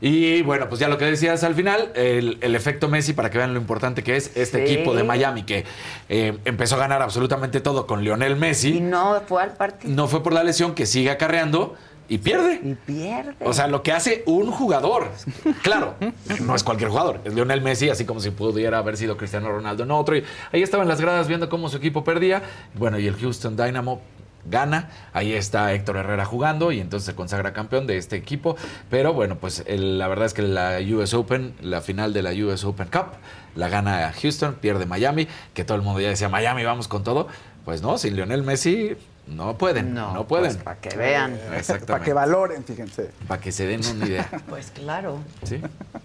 [0.00, 3.38] y bueno, pues ya lo que decías al final, el, el efecto Messi, para que
[3.38, 4.72] vean lo importante que es este Sí.
[4.72, 5.64] equipo de Miami, que
[6.08, 8.80] eh, empezó a ganar absolutamente todo con Lionel Y Messi.
[8.80, 9.94] no fue al partido.
[9.94, 11.74] No fue por la lesión que sigue acarreando
[12.08, 12.60] y pierde.
[12.62, 13.34] Y pierde.
[13.40, 15.08] O sea, lo que hace un jugador.
[15.62, 15.94] Claro,
[16.40, 17.20] no es cualquier jugador.
[17.24, 20.16] Es Lionel Messi, así como si pudiera haber sido Cristiano Ronaldo en otro.
[20.16, 22.42] Y ahí estaba en las gradas viendo cómo su equipo perdía.
[22.74, 24.00] Bueno, y el Houston Dynamo
[24.44, 24.90] gana.
[25.12, 28.56] Ahí está Héctor Herrera jugando y entonces se consagra campeón de este equipo.
[28.90, 32.64] Pero bueno, pues la verdad es que la US Open, la final de la US
[32.64, 33.12] Open Cup,
[33.54, 37.28] la gana Houston, pierde Miami, que todo el mundo ya decía Miami, vamos con todo.
[37.64, 38.96] Pues no, sin Lionel Messi
[39.26, 40.56] no pueden, no, pueden.
[40.56, 41.38] para que vean.
[41.86, 43.10] Para que valoren, fíjense.
[43.28, 44.28] Para que se den una idea.
[44.48, 45.18] Pues claro.
[45.44, 45.60] Sí.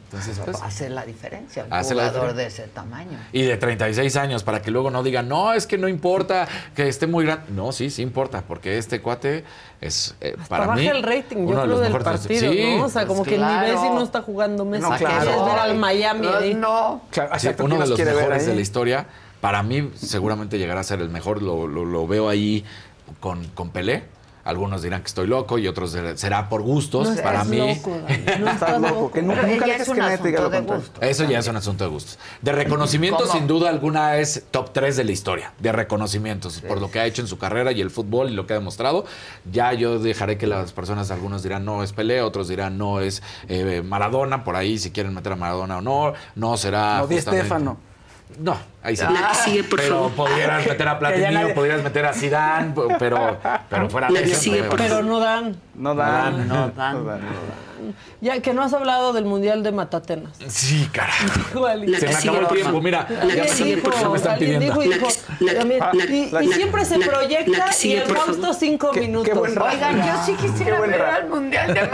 [0.10, 2.64] Entonces, pues, hace la diferencia un Hace la jugador diferencia.
[2.64, 3.18] de ese tamaño.
[3.34, 6.88] Y de 36 años, para que luego no digan, no, es que no importa que
[6.88, 7.46] esté muy grande.
[7.50, 9.44] No, sí, sí importa, porque este cuate
[9.82, 12.20] es, eh, para baja mí, el rating, uno yo de creo, los del mejores.
[12.22, 12.86] partido, Sí, ¿no?
[12.86, 13.68] O sea, como pues que claro.
[13.68, 14.84] ni Messi no está jugando Messi.
[14.90, 15.22] No, claro.
[15.26, 16.28] Quieres ver al Miami.
[16.28, 17.02] No, no.
[17.12, 19.08] Claro, Sí, exacto, uno ¿quién de los mejores de la historia.
[19.42, 21.44] Para mí, seguramente llegará a ser el mejor.
[21.44, 22.66] Lo, lo- lo veo ahí
[23.20, 24.16] con, con Pelé.
[24.44, 27.10] Algunos dirán que estoy loco y otros dirán, será por gustos.
[27.10, 29.12] No Para mí, loco, Dani, no estás loco.
[29.12, 30.84] Que nunca, dejes es que un nadie te diga lo asunto de contrario.
[30.94, 31.02] gusto.
[31.02, 32.18] Eso ya es un asunto de gustos.
[32.42, 33.34] De reconocimiento, ¿Cómo?
[33.34, 35.52] sin duda alguna, es top 3 de la historia.
[35.60, 38.48] De reconocimientos por lo que ha hecho en su carrera y el fútbol y lo
[38.48, 39.04] que ha demostrado.
[39.52, 43.22] Ya yo dejaré que las personas, algunos dirán no es Pelé, otros dirán no es
[43.50, 44.46] eh, Maradona.
[44.46, 47.00] Por ahí, si quieren meter a Maradona o no, no será.
[47.00, 47.18] No, Di.
[48.40, 49.04] No, ahí sí.
[49.04, 50.12] La que sigue, por pero favor.
[50.12, 53.38] podrías meter a Platini nadie- o podrías meter a Zidane, pero,
[53.70, 55.56] pero fuera de eso, sigue, pero- por Pero no dan.
[55.76, 56.48] No dan.
[56.48, 57.20] No dan.
[58.22, 60.36] Ya que no has hablado del Mundial de Matatenas.
[60.48, 61.68] Sí, carajo.
[62.00, 63.08] Se me acabó el tiempo, mira.
[63.10, 64.82] La Ya que sigue, ya me están alguien pidiendo.
[64.82, 65.08] dijo,
[65.40, 68.56] dijo, también, Ah, y, la- y la- siempre se proyecta y el por Fausto favor.
[68.56, 69.38] cinco minutos.
[69.38, 71.82] Oigan, yo sí quisiera ver al Mundial de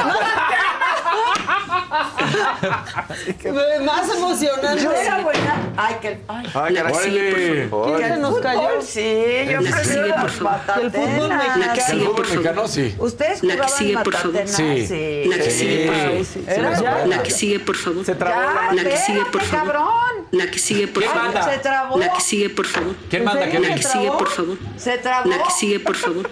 [3.86, 4.84] Más emocionante.
[4.84, 5.74] Yo era buena.
[5.78, 6.20] Ay, que.
[6.28, 7.10] Ay, Ay, la que órale.
[7.12, 7.98] sigue, por favor.
[7.98, 8.82] ¿Quién se nos cayó?
[8.82, 9.02] Sí,
[9.50, 10.78] yo La que prefiero sigue, las.
[10.82, 11.74] El fútbol mexicano.
[11.74, 12.96] El fútbol mexicano, sí.
[12.98, 14.42] ¿Ustedes La que sigue, por favor.
[14.48, 14.88] Sí.
[14.88, 15.24] Sí.
[15.30, 16.26] La que sigue, por favor.
[16.26, 17.08] Sí.
[17.08, 18.06] La que sigue, por favor.
[18.06, 19.68] Se trabó Ya, La que sigue, por favor.
[19.74, 20.28] cabrón.
[20.32, 21.34] La que sigue, por ¿Quién favor.
[21.34, 21.52] manda?
[21.52, 21.98] Se trabó.
[21.98, 22.96] La que sigue, por favor.
[23.10, 23.50] ¿Quién manda?
[23.50, 23.90] ¿Quién La que manda?
[23.92, 24.58] sigue, por favor.
[24.78, 25.30] Se trabó.
[25.30, 26.30] La que sigue, por favor.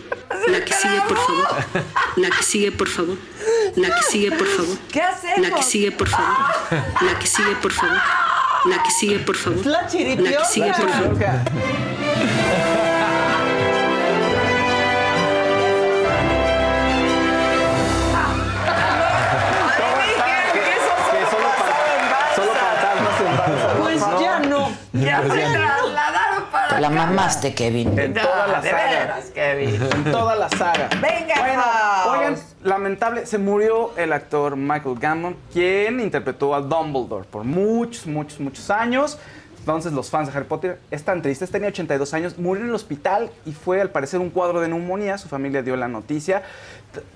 [0.48, 1.48] La que sigue, por favor.
[2.16, 3.18] La que sigue, por favor.
[3.76, 4.78] La que sigue, por favor.
[4.92, 5.51] ¿Qué hacemos?
[5.52, 6.28] La que sigue, por favor.
[7.02, 7.98] La que sigue, por favor.
[8.66, 9.66] La que sigue, por favor.
[9.66, 11.18] La La que sigue, por favor.
[23.80, 24.70] Pues ya no.
[24.94, 25.52] Ya Pues me ya.
[25.54, 26.96] trasladaron para Te la acá.
[26.96, 27.98] mamaste, Kevin.
[27.98, 28.90] En toda la de saga.
[28.90, 29.82] veras, Kevin.
[29.96, 30.90] En toda la saga.
[31.02, 31.64] Venga, Bueno,
[32.12, 38.40] oigan, lamentable, se murió el actor Michael Gambon, quien interpretó a Dumbledore por muchos, muchos,
[38.40, 39.18] muchos años.
[39.60, 41.52] Entonces los fans de Harry Potter están tristes.
[41.52, 45.20] Tenía 82 años, murió en el hospital y fue al parecer un cuadro de neumonía.
[45.20, 46.42] Su familia dio la noticia.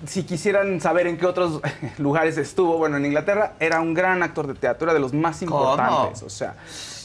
[0.06, 1.60] Si quisieran saber en qué otros
[1.98, 5.40] lugares estuvo, bueno, en Inglaterra era un gran actor de teatro, era de los más
[5.40, 5.58] ¿Cómo?
[5.60, 6.22] importantes.
[6.22, 6.54] O sea,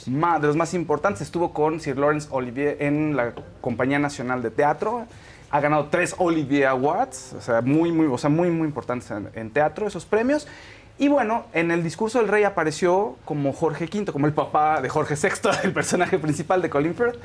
[0.08, 1.22] ma- de los más importantes.
[1.22, 5.06] Estuvo con Sir Lawrence Olivier en la Compañía Nacional de Teatro.
[5.50, 9.30] Ha ganado tres Olivier Awards, o sea, muy, muy, o sea, muy, muy importantes en,
[9.36, 10.48] en teatro esos premios.
[10.98, 14.88] Y bueno, en el discurso del rey apareció como Jorge V, como el papá de
[14.90, 17.16] Jorge VI, el personaje principal de Colin Firth,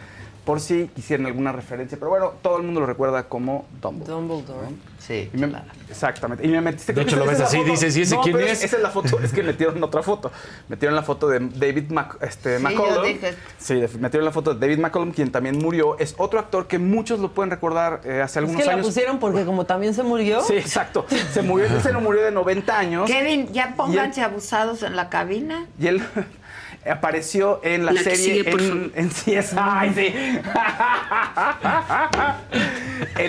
[0.47, 1.99] por si quisieran alguna referencia.
[1.99, 4.13] Pero bueno, todo el mundo lo recuerda como Dumbledore.
[4.15, 4.69] Dumbledore.
[5.01, 5.53] Sí, Y me-
[5.91, 6.45] Exactamente.
[6.47, 6.93] Y me metiste.
[6.93, 8.63] De hecho, que lo ves es la así, dices, ¿y ese No, quién es?
[8.65, 9.19] Esa es la foto.
[9.21, 10.33] Es que metieron otra foto.
[10.69, 12.95] Metieron la foto de David Mac, este, Sí, McCollum.
[12.95, 15.99] yo dije- Sí, metieron la foto de David McCollum, quien también murió.
[15.99, 18.87] Es otro actor que muchos lo pueden recordar eh, hace Es algunos que la años.
[18.87, 20.43] pusieron porque como también se murió.
[20.43, 21.07] Sí, exacto.
[21.33, 23.09] Se murió, ese no murió de 90 años.
[23.11, 25.67] Kevin, ya pónganse abusados en la cabina.
[25.79, 26.03] Y él
[26.91, 29.93] apareció en la, La que serie sigue, por en, en CSI.
[29.95, 30.41] Sí.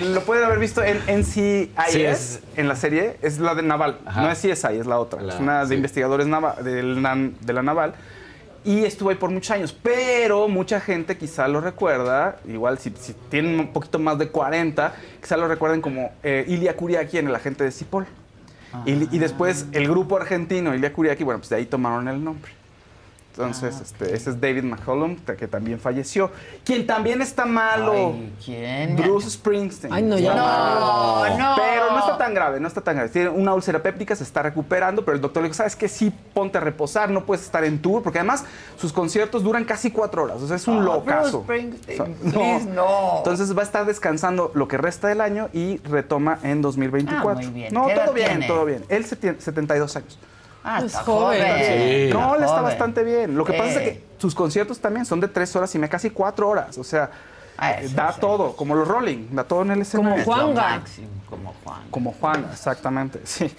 [0.02, 3.16] Lo pueden haber visto en NCIS, Sí, es- en la serie.
[3.22, 3.98] Es la de Naval.
[4.06, 4.22] Ajá.
[4.22, 5.20] No es CSI, es la otra.
[5.22, 5.74] La- es una de sí.
[5.74, 7.94] investigadores nava- de la Naval.
[8.64, 9.72] Y estuvo ahí por muchos años.
[9.82, 14.92] Pero mucha gente quizá lo recuerda, igual si, si tienen un poquito más de 40,
[15.22, 18.06] quizá lo recuerden como eh, Ilia Kuriaki en El Agente de Cipoll.
[18.84, 22.52] Y, y después el grupo argentino, Ilia Kuriaki, bueno, pues de ahí tomaron el nombre.
[23.38, 26.30] Entonces, Ah, este, ese es David McCollum, que también falleció.
[26.64, 27.92] Quien también está malo.
[27.92, 28.96] Ay, ¿quién?
[28.96, 29.92] Bruce Springsteen.
[29.92, 30.34] Ay, no, ya.
[30.34, 31.54] No, no.
[31.56, 33.10] Pero no está tan grave, no está tan grave.
[33.10, 35.88] Tiene una úlcera péptica, se está recuperando, pero el doctor le dijo, ¿sabes qué?
[35.88, 38.44] Sí, ponte a reposar, no puedes estar en tour, porque además
[38.76, 41.42] sus conciertos duran casi cuatro horas, o sea, es un Ah, locazo.
[41.44, 43.18] Bruce Springsteen, O sea, please, no.
[43.18, 47.30] Entonces va a estar descansando lo que resta del año y retoma en 2024.
[47.30, 47.72] Ah, muy bien.
[47.72, 48.46] No, ¿Qué edad todo bien, tiene?
[48.48, 48.84] todo bien.
[48.88, 50.18] Él se tiene 72 años.
[50.68, 51.40] Ah, Pues está joven.
[51.40, 51.64] joven.
[52.08, 52.12] Sí.
[52.12, 53.36] No, él está bastante bien.
[53.36, 53.82] Lo que pasa es Eh.
[53.84, 56.76] que sus conciertos también son de tres horas y me casi cuatro horas.
[56.78, 57.10] O sea,
[57.56, 58.20] Ah, eh, eso da sí.
[58.20, 60.20] todo, como los Rolling, da todo en el escenario.
[60.20, 60.82] Es lo Juanga.
[61.28, 61.80] como Juan.
[61.90, 63.52] Como Juan, exactamente, sí.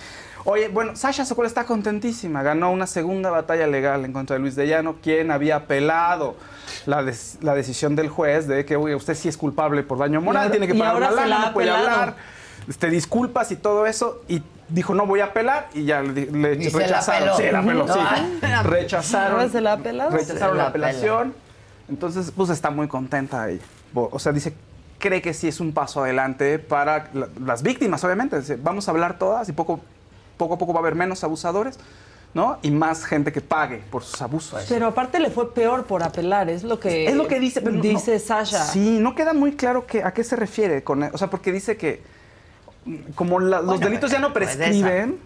[0.45, 2.41] Oye, bueno, Sasha Sokol está contentísima.
[2.43, 6.37] Ganó una segunda batalla legal en contra de Luis de Llano, quien había apelado
[6.85, 10.21] la, des- la decisión del juez de que, oye, usted sí es culpable por daño
[10.21, 12.15] moral, ahora- tiene que pagar una lana, no puede hablar,
[12.69, 14.21] este, disculpas y todo eso.
[14.29, 17.37] Y dijo, no voy a apelar, y ya le, le Y se la rechazaron.
[17.37, 17.99] Sí, la apeló, No, sí.
[18.63, 19.39] Rechazaron.
[19.39, 20.09] ¿Ahora se la apelado?
[20.11, 20.87] Rechazaron Se la la apela.
[20.89, 21.33] apelación.
[21.89, 23.63] Entonces, pues está muy contenta ella.
[23.93, 24.53] O sea, dice
[24.99, 28.37] cree que sí es un paso adelante para la- las víctimas, obviamente.
[28.39, 29.79] Dice, Vamos a hablar todas y poco,
[30.37, 31.79] poco a poco va a haber menos abusadores,
[32.33, 32.59] ¿no?
[32.61, 34.65] Y más gente que pague por sus abusos.
[34.67, 37.77] Pero aparte le fue peor por apelar, es lo que Es lo que dice, pero
[37.77, 38.65] no- dice Sasha.
[38.65, 41.77] Sí, no queda muy claro que, a qué se refiere con, o sea, porque dice
[41.77, 42.03] que
[43.15, 45.19] como la- los delitos ya no puedes prescriben.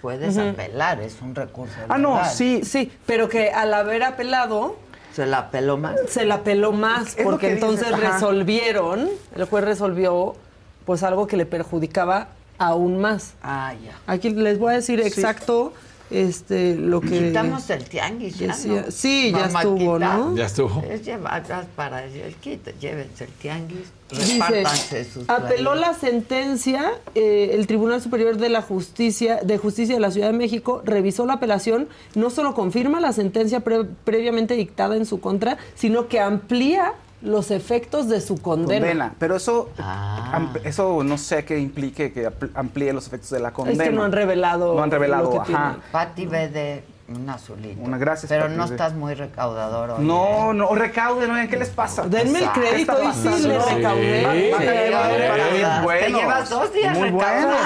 [0.00, 1.74] Puedes apelar, es un recurso.
[1.88, 2.60] Ah, no, sí.
[2.64, 4.76] Sí, pero que al haber apelado
[5.12, 5.96] Se la apeló más.
[6.08, 8.12] se la peló más Es porque entonces ajá.
[8.12, 10.36] resolvieron, el juez resolvió
[10.84, 12.28] pues algo que le perjudicaba
[12.58, 13.34] aún más.
[13.42, 13.92] Ah, ya.
[14.06, 15.72] Aquí les voy a decir exacto
[16.10, 18.82] este lo que Quitamos el tianguis ya, decía.
[18.86, 18.90] ¿no?
[18.90, 19.98] Sí, ya estuvo.
[19.98, 20.36] ¿no?
[20.36, 20.82] Ya estuvo.
[20.88, 21.44] Es llevar
[21.76, 28.38] para el kit, llévense el tianguis, Dice, sus apeló la sentencia, eh, el Tribunal Superior
[28.38, 32.54] de la Justicia de Justicia de la Ciudad de México revisó la apelación, no solo
[32.54, 38.20] confirma la sentencia pre- previamente dictada en su contra, sino que amplía los efectos de
[38.20, 38.80] su condena.
[38.86, 39.14] Condena.
[39.18, 40.48] Pero eso, Ah.
[40.64, 43.82] eso no sé qué implique que amplíe los efectos de la condena.
[43.84, 44.74] Es que no han revelado.
[44.74, 45.70] No han revelado, lo que ajá.
[45.72, 45.84] tiene.
[45.90, 47.80] Pati ve de un azulito.
[47.82, 50.04] Una gracias, Pero Pati no estás muy recaudador hoy.
[50.04, 52.02] No, no, recauden, ¿qué les pasa?
[52.02, 54.20] Denme el crédito, ¿Qué y sí le recaudé.
[54.20, 57.56] Sí, bien te llevas dos días recaudando.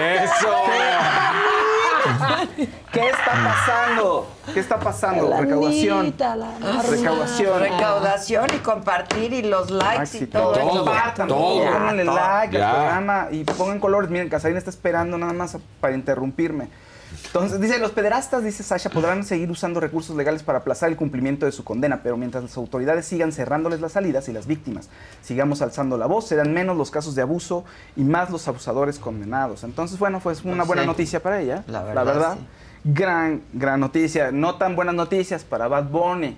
[0.00, 0.48] ¡Eso!
[2.92, 4.28] ¿Qué está pasando?
[4.54, 5.36] ¿Qué está pasando?
[5.36, 6.14] Recaudación.
[6.18, 6.82] La marna.
[6.82, 7.60] Recaudación.
[7.60, 10.84] Recaudación y compartir y los likes y todo, Todo, eso.
[10.84, 11.64] Compartan, todo.
[11.64, 12.70] Pónganle like Ya.
[12.70, 14.10] al programa y pongan colores.
[14.10, 16.68] Miren, Casarín está esperando nada más para interrumpirme.
[17.26, 21.44] Entonces, dice, los pederastas, dice Sasha, podrán seguir usando recursos legales para aplazar el cumplimiento
[21.46, 24.88] de su condena, pero mientras las autoridades sigan cerrándoles las salidas y las víctimas
[25.22, 27.64] sigamos alzando la voz, serán menos los casos de abuso
[27.96, 29.64] y más los abusadores condenados.
[29.64, 30.88] Entonces, bueno, pues una buena Sí.
[30.88, 31.64] noticia para ella.
[31.66, 32.46] La verdad, sí.
[32.84, 34.30] Gran, gran noticia.
[34.30, 36.36] No tan buenas noticias para Bad Bunny,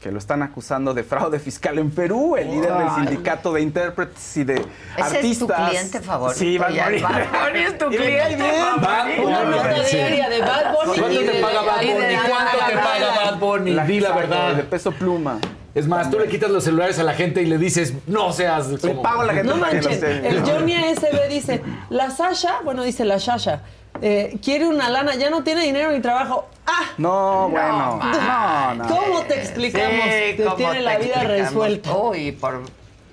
[0.00, 4.36] que lo están acusando de fraude fiscal en Perú, el líder del sindicato de intérpretes
[4.36, 4.66] y de Ese
[5.02, 5.30] artistas.
[5.30, 6.38] es tu cliente favorito.
[6.38, 6.68] Sí, Bad.
[6.68, 7.00] Bunny.
[7.00, 8.50] Bad Bunny es tu cliente bien.
[8.80, 9.22] favorito.
[9.26, 9.56] Una Bunny.
[9.56, 10.98] nota diaria de Bad Bunny.
[11.00, 12.16] ¿Cuánto te paga Bad Bunny?
[12.28, 13.80] ¿Cuánto te paga Bad Bunny?
[13.86, 14.54] Di la verdad.
[14.54, 15.38] De peso pluma.
[15.74, 18.68] Es más, tú le quitas los celulares a la gente y le dices, no seas.
[18.82, 22.10] Le pago a la gente No para que lo manches, el Johnny ASB dice, la
[22.10, 23.60] Sasha, bueno, dice la Sasha,
[24.02, 26.48] eh, quiere una lana, ya no tiene dinero ni trabajo.
[26.66, 26.90] ¡Ah!
[26.98, 28.00] No, bueno.
[28.02, 28.86] No, no.
[28.88, 31.96] ¿Cómo te explicamos Sí, que ¿cómo tiene la vida resuelta?
[31.96, 32.62] Uy, por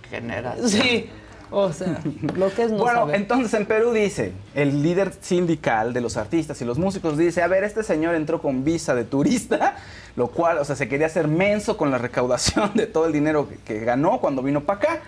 [0.10, 0.70] generación.
[0.70, 1.10] Sí,
[1.52, 2.00] o sea,
[2.36, 3.16] lo que es no Bueno, saber.
[3.16, 7.48] entonces en Perú dice, el líder sindical de los artistas y los músicos dice, a
[7.48, 9.76] ver, este señor entró con visa de turista,
[10.16, 13.48] lo cual, o sea, se quería hacer menso con la recaudación de todo el dinero
[13.48, 15.00] que, que ganó cuando vino para acá.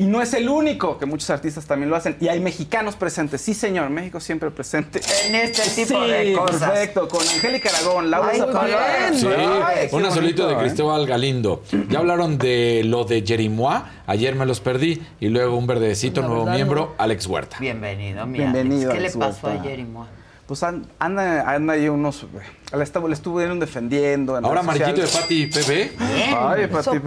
[0.00, 2.16] Y no es el único, que muchos artistas también lo hacen.
[2.20, 3.42] Y hay mexicanos presentes.
[3.42, 4.98] Sí, señor, México siempre presente.
[5.26, 6.70] En este tipo Sí, de cosas.
[6.70, 7.06] perfecto.
[7.06, 9.12] Con Angélica Aragón, Laura Zapata.
[9.12, 10.56] Sí, Ay, una solito de ¿eh?
[10.58, 11.62] Cristóbal Galindo.
[11.90, 16.44] Ya hablaron de lo de Jerimois, ayer me los perdí, y luego un verdecito, nuevo
[16.46, 17.58] verdad, miembro, Alex Huerta.
[17.60, 18.94] Bienvenido, mi Bienvenido, Alex.
[18.94, 19.62] ¿Qué le Alex pasó Huerta.
[19.64, 20.06] ayer y moi?
[20.46, 22.26] Pues an- anda, anda ahí unos...
[22.72, 22.78] Le,
[23.08, 24.38] le estuvieron defendiendo.
[24.38, 25.08] en Ahora redes Mariquito de.
[25.08, 25.68] Pati PB.
[25.68, 26.36] Bien.
[26.38, 26.98] Ay, Pati.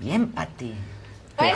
[0.00, 0.74] Bien, Pati.
[1.36, 1.50] Ay,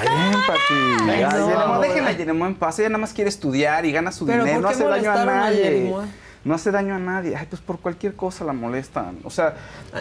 [1.23, 1.49] Eso.
[1.49, 2.79] Yeremo, déjenla a Yeremo en paz.
[2.79, 4.63] Ella nada más quiere estudiar y gana su Pero dinero.
[4.63, 5.95] ¿por No hace daño a nadie.
[6.45, 7.37] No hace daño a nadie.
[7.37, 9.19] Ay, pues por cualquier cosa la molestan.
[9.25, 9.55] O sea,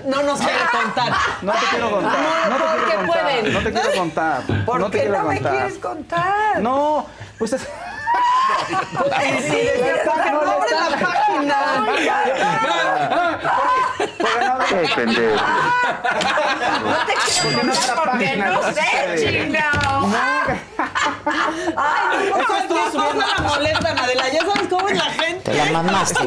[0.06, 1.14] No nos quiere contar.
[1.42, 2.14] no te quiero contar.
[2.50, 3.24] No, No, te quiero contar.
[3.24, 3.54] pueden.
[3.54, 4.42] No te quiero contar.
[4.66, 6.60] ¿Por no qué no me quieres contar?
[6.62, 7.06] No,
[7.38, 7.68] pues es...
[9.14, 9.58] Ay, sí,
[10.32, 11.58] no abre la página.
[14.18, 15.46] Qué pendejo.
[16.58, 18.82] No te quiero contar porque no sé,
[19.18, 20.10] chingao.
[21.76, 24.30] Ay, no, Eso estuvo subiendo la molestan, Adela.
[24.30, 25.52] Ya sabes cómo es la gente.
[25.52, 26.24] Te la mamaste.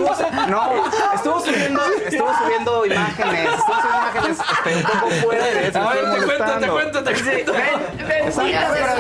[0.49, 0.71] No,
[1.15, 5.79] estuvo subiendo, estuvo subiendo imágenes, estuvo subiendo imágenes este, un poco fuera de eso.
[5.81, 7.53] A ver, te cuento, te cuento, te cuento.
[7.53, 7.53] Bendito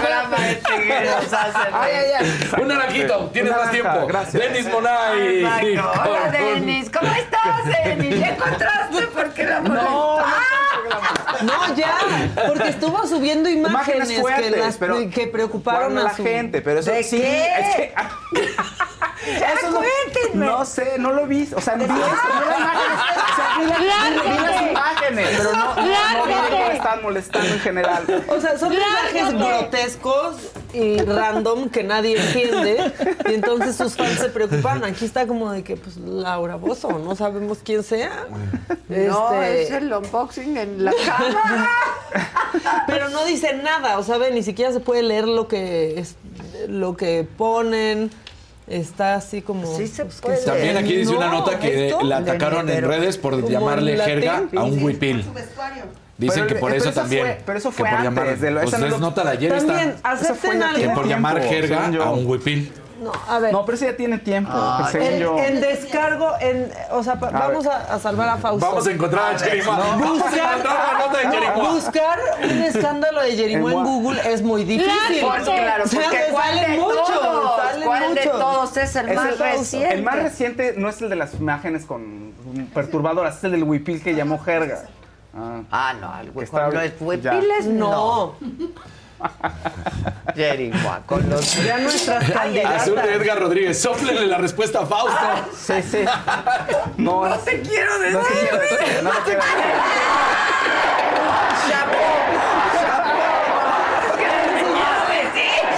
[0.00, 2.62] programa este que nos hace Ay, ay, ay.
[2.62, 4.06] Un naranjito, tienes más tiempo.
[4.06, 4.42] gracias.
[4.42, 5.44] Denis Monay.
[5.44, 6.90] Hola, Denis.
[6.90, 8.18] ¿Cómo estás, Denis?
[8.18, 8.79] ¿Ya encontraste
[9.12, 10.69] por qué la No, molestaste?
[11.42, 11.96] No, ya,
[12.48, 16.22] porque estuvo subiendo imágenes, Imágenes fuertes, que, las- pero que preocuparon a la su...
[16.22, 17.46] gente, pero eso ¿De sí, qué?
[17.58, 17.94] es que
[19.38, 20.46] Ya, Eso no- cuéntenme.
[20.46, 21.46] No sé, no lo vi.
[21.54, 22.98] O sea, vi, vi las imágenes.
[23.30, 26.68] O sea, vi, la- vi- vi las imágenes, pero no, no, no vi de que
[26.68, 28.24] me estaban molestando en general.
[28.28, 30.36] O sea, son mensajes grotescos
[30.72, 32.92] y random que nadie entiende.
[33.28, 34.84] Y entonces sus fans se preocupan.
[34.84, 38.26] Aquí está como de que, pues, Laura Bozo, no sabemos quién sea.
[38.88, 41.68] No, Este, es el unboxing en la cámara.
[42.86, 46.16] Pero no dice nada, o sea, ni siquiera se puede leer lo que, es,
[46.68, 48.10] lo que ponen.
[48.66, 49.76] Está así como...
[49.76, 50.44] Sí se pues, que puede.
[50.44, 52.02] También aquí dice una No, nota que ¿esto?
[52.04, 55.24] la atacaron en redes por llamarle jerga a un huipil.
[56.18, 57.24] Dicen Pero- que por eso eso también.
[57.26, 59.24] fue- pero eso que fue por antes llamar, de lo- pues esa no es nota
[59.24, 60.10] de ayer También, está.
[60.10, 60.82] acepten algo.
[60.82, 62.02] Que por llamar jerga yo.
[62.04, 62.70] a un huipil.
[63.00, 63.52] No, a ver.
[63.52, 64.52] No, pero eso ya tiene tiempo.
[64.78, 65.38] pues, según en, yo.
[65.38, 68.66] en descargo, en, o sea, A vamos a, a salvar a Fausto.
[68.66, 69.76] Vamos a encontrar a Jerimoa.
[69.76, 69.84] No.
[69.84, 70.62] Vamos a encontrar
[70.92, 71.24] la nota de
[71.56, 75.20] no, buscar un escándalo de Jerimoa en Google es muy difícil.
[75.26, 77.56] Pues claro, O sea, porque me ¿cuál salen de muchos, todos?
[77.56, 78.38] salen ¿Cuál de muchos.
[78.40, 79.94] todos es el Es más el, reciente?
[79.94, 82.34] el más reciente no es el de las imágenes con
[82.74, 84.82] perturbadoras, es el del huipil que llamó jerga.
[85.34, 87.32] Ah, Ah, no, el huipil, los ya.
[87.34, 88.34] huipiles no.
[90.34, 91.62] Jerimoa, con los...
[91.64, 92.82] Ya nuestras candidatas.
[92.82, 93.80] Azul de Edgar Rodríguez.
[93.80, 95.18] Sóplenle la respuesta a Fausto.
[95.56, 96.04] Sí, sí.
[96.96, 98.14] No, No te quiero decir.
[98.14, 99.70] no te quiero decir, no te quiero decir.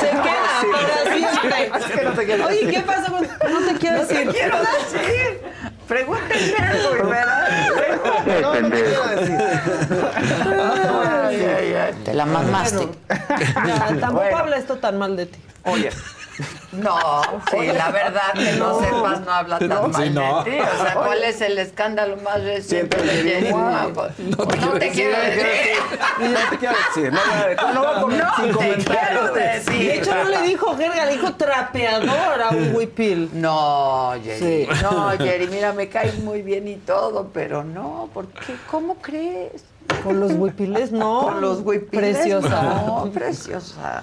[0.01, 1.71] Se queda para siempre.
[1.79, 2.71] Es que no te quiero Oye, decir.
[2.71, 3.23] ¿qué pasa con.?
[3.23, 4.31] No te quiero No te decir.
[4.33, 5.43] quiero decir.
[5.89, 7.49] Pregúntenme algo, ¿verdad?
[8.41, 9.39] No, no te quiero decir.
[11.33, 12.89] Ay, ay, ay, Te la mamaste.
[13.09, 14.37] Ya, tampoco Bueno.
[14.39, 15.39] habla esto tan mal de ti.
[15.65, 15.91] Oye,
[16.73, 16.99] No,
[17.51, 20.43] sí, la verdad que no, sepas no habla tan No, mal sí, no.
[20.43, 20.57] de ti.
[20.59, 23.91] O sea, ¿cuál es el escándalo más reciente de Jerimoa?
[24.19, 24.47] No
[24.79, 25.47] te quiero decir.
[26.21, 27.13] no te quiero decir.
[27.13, 29.31] No, no, no, no, No sin comentarios.
[29.31, 29.35] quiero
[29.79, 33.29] De hecho, no le dijo jerga, le dijo trapeador a un huipil.
[33.35, 34.67] No, Jerry.
[34.67, 34.69] Sí.
[34.83, 38.55] No, Jerry, mira, me caes muy bien y todo, pero no, ¿por qué?
[38.71, 39.63] ¿Cómo crees?
[40.03, 41.23] Con los huipiles, no.
[41.23, 42.17] Con los huipiles.
[42.17, 42.63] Preciosa.
[42.63, 44.03] No, preciosa.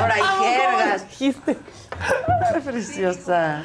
[0.00, 1.08] Ahora hay jergas.
[1.08, 1.56] Dijiste.
[2.64, 3.62] Preciosa.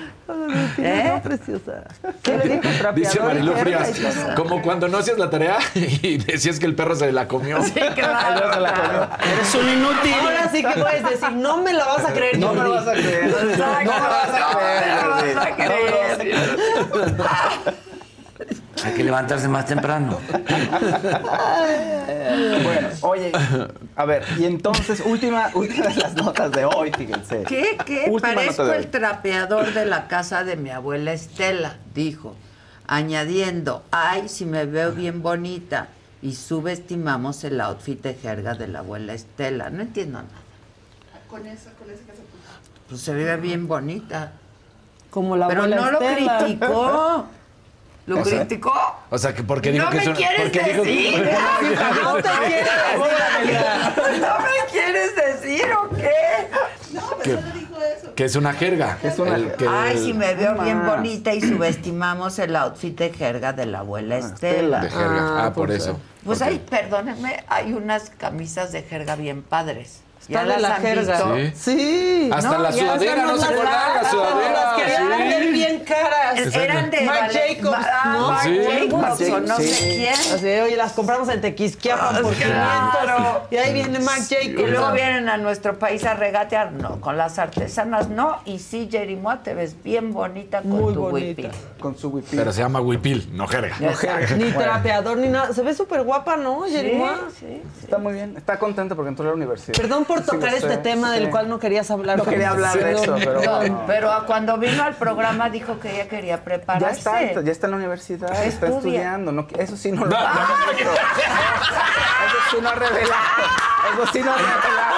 [0.77, 1.19] ¿Eh?
[1.23, 1.83] Preciosa.
[2.23, 2.95] ¿Qué le dijo trapeador?
[2.95, 3.55] Dice jerga?
[3.57, 3.91] Frías,
[4.35, 7.61] como cuando no hacías la tarea y decías que el perro se la comió.
[7.63, 8.51] Sí, claro.
[8.57, 9.09] claro.
[9.33, 10.13] Eres un inútil.
[10.21, 12.87] Ahora sí que puedes decir, no me lo vas a creer, No me lo vas
[12.87, 13.25] a creer.
[13.27, 13.55] No me
[13.85, 14.95] lo vas a creer.
[14.95, 15.33] No me Jordi.
[15.33, 16.17] vas a creer.
[18.83, 20.19] Hay que levantarse más temprano.
[22.63, 23.31] Bueno, oye,
[23.95, 27.43] a ver, y entonces, última, última de las notas de hoy, fíjense.
[27.43, 27.77] ¿Qué?
[27.85, 28.07] ¿Qué?
[28.09, 32.35] Última Parezco el trapeador de la casa de mi abuela Estela, dijo,
[32.87, 35.87] añadiendo, ay, si me veo bien bonita.
[36.21, 39.69] Y subestimamos el outfit de jerga de la abuela Estela.
[39.69, 40.29] No entiendo nada.
[41.29, 42.87] Con eso, con eso que se puso.
[42.87, 44.31] Pues se ve bien bonita.
[45.09, 47.27] Como la Pero abuela no lo criticó.
[48.05, 48.73] ¿Lo O sea, criticó?
[49.09, 50.17] O sea, que porque dijo no que me es una.
[50.17, 51.31] quieres porque dijo- decir.
[52.03, 52.67] No te decir,
[53.37, 53.93] amiga.
[54.19, 56.11] ¿No me quieres decir o qué?
[57.23, 57.39] que,
[58.15, 58.97] que es una jerga.
[59.01, 62.97] Es una- El que- Ay, si me veo No bien bonita y subestimamos el outfit
[62.97, 64.81] de jerga de la abuela Estela.
[64.81, 65.45] De jerga.
[65.45, 65.99] Ah, por pues, eso.
[66.25, 66.47] Pues Ok.
[66.47, 70.01] hay, perdónenme, hay unas camisas de jerga bien padres.
[70.27, 71.17] ¿Ya Está de las la jerga.
[71.17, 71.51] Sí.
[71.55, 72.29] Sí.
[72.33, 74.03] Hasta la ya sudadera, ¿no se la- acuerdan?
[74.03, 75.09] La sudadera, Las querían sí.
[75.17, 76.55] vender bien caras.
[76.55, 78.27] Eran de Marc Jacobs, Ah, ¿no?
[78.31, 78.59] Marc Sí.
[78.89, 79.67] Jacobs o no Sí.
[79.67, 80.13] sé quién.
[80.13, 82.53] Así, oye, las compramos en Tequisquiapan por 500.
[83.03, 83.41] Claro.
[83.51, 84.93] Y ahí viene Marc Y luego Jacobs.
[84.93, 89.53] vienen a nuestro país a regatear, no, con las artesanas no, y sí, Jerimoa, te
[89.53, 91.41] ves bien bonita con Muy tu bonita.
[91.43, 91.51] huipil.
[91.79, 92.39] Con su huipil.
[92.39, 93.75] Pero se llama huipil, no jerga.
[93.81, 94.35] Exacto.
[94.37, 95.53] Ni trapeador ni nada.
[95.53, 97.19] Se ve súper guapa, ¿no, Jerimoa?
[97.39, 97.61] Sí, sí.
[97.83, 98.35] Está muy bien.
[98.37, 99.73] Está contenta porque entró a la universidad.
[99.77, 101.19] Perdón por Sí, lo tocar sé, este tema sí.
[101.19, 102.17] del cual no querías hablar.
[102.17, 106.07] No quería hablar de eso, pero No, pero cuando vino al programa dijo que ella
[106.09, 106.97] quería Ya prepararse.
[106.97, 109.01] está, ya está en la universidad, ¿Qué está estudia?
[109.01, 109.31] estudiando.
[109.31, 110.35] No, eso sí no lo No, no, Eso
[112.51, 113.23] sí no ha revelado.
[113.93, 114.93] Eso sí no ha revelado.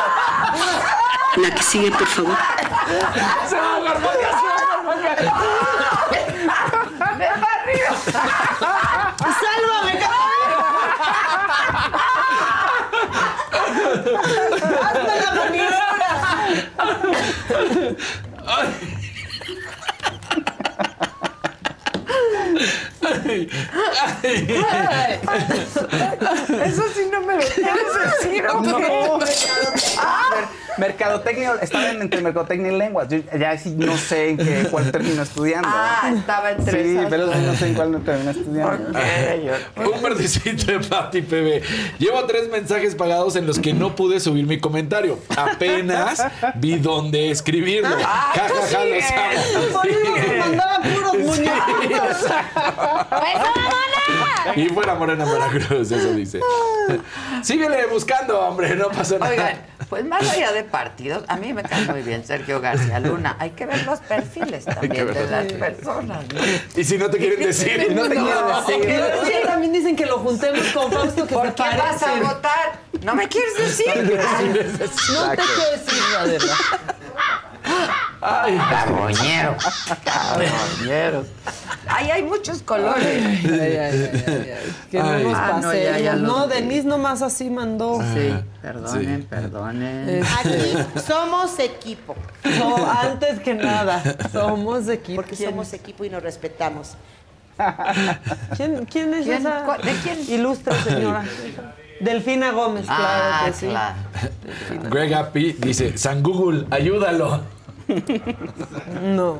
[1.37, 2.35] La que sigue, por favor.
[7.17, 7.89] ¡Me barrio!
[9.41, 10.43] ¡Sálvame, cabrón!
[14.83, 16.09] ¡Hazme la maniobra!
[26.64, 29.19] Eso sí no me lo quieres decir, ¿o No.
[30.77, 33.07] Mercadotecnia, estaba en- entre mercadotecnia y lenguas.
[33.10, 35.68] Yo ya sí no sé en qué, cuál terminó estudiando.
[35.72, 38.99] Ah, estaba entre Sí, esas pero no sé en cuál no terminó estudiando.
[39.95, 41.61] Un verdecito de Pati PB.
[41.99, 45.19] Llevo tres mensajes pagados en los que no pude subir mi comentario.
[45.35, 46.23] Apenas
[46.56, 47.95] vi dónde escribirlo.
[48.03, 49.73] Ah, Ja, ja, ja, los amo.
[49.73, 50.30] Por eso Sí.
[50.30, 52.22] me mandaban puros muñequitos.
[52.22, 52.35] ¡Eso,
[53.56, 54.56] mamona!
[54.56, 56.39] Y fuera Morena Veracruz, eso dice.
[57.41, 59.31] Síguele buscando, hombre, no pasa nada.
[59.31, 59.57] Oigan,
[59.89, 63.35] pues más allá de partidos, a mí me cae muy bien Sergio García Luna.
[63.39, 66.25] Hay que ver los perfiles también de las personas.
[66.33, 66.41] ¿no?
[66.75, 67.93] Y si no te quieren decir.
[67.95, 68.87] No te quiero decir.
[68.87, 72.79] Ya también dicen que lo juntemos con Fausto que ¿Por se qué vas a votar?
[73.03, 73.87] ¿No me quieres decir?
[73.95, 76.55] No te quiero decir la verdad.
[78.21, 79.55] Ay, Carroñero.
[80.03, 81.27] Carroñeros.
[81.87, 83.05] Ahí hay muchos colores.
[83.05, 84.75] Ay, ay, ay, ay, ay.
[84.89, 85.73] Que no nos Ah, no, pasemos.
[85.75, 86.47] ya, ya No.
[86.47, 87.99] Denise nomás así mandó.
[88.13, 90.09] Sí, perdonen, perdonen.
[90.09, 92.15] Este, Aquí somos equipo.
[92.57, 94.01] no, antes que nada,
[94.31, 95.17] somos equipo.
[95.21, 96.93] Porque ¿Quién- somos equipo y nos respetamos.
[98.57, 99.37] ¿Quién, quién es ¿Quién?
[99.37, 99.63] esa?
[99.65, 100.19] ¿Cuál- de quién?
[100.27, 101.23] Ilustre señora.
[102.01, 103.67] Delfina Gómez, claro Ah, que sí.
[103.67, 103.95] claro.
[104.89, 107.41] Greg Appy dice, San Google, ayúdalo.
[109.03, 109.39] No.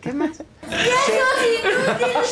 [0.00, 0.30] ¿Qué más?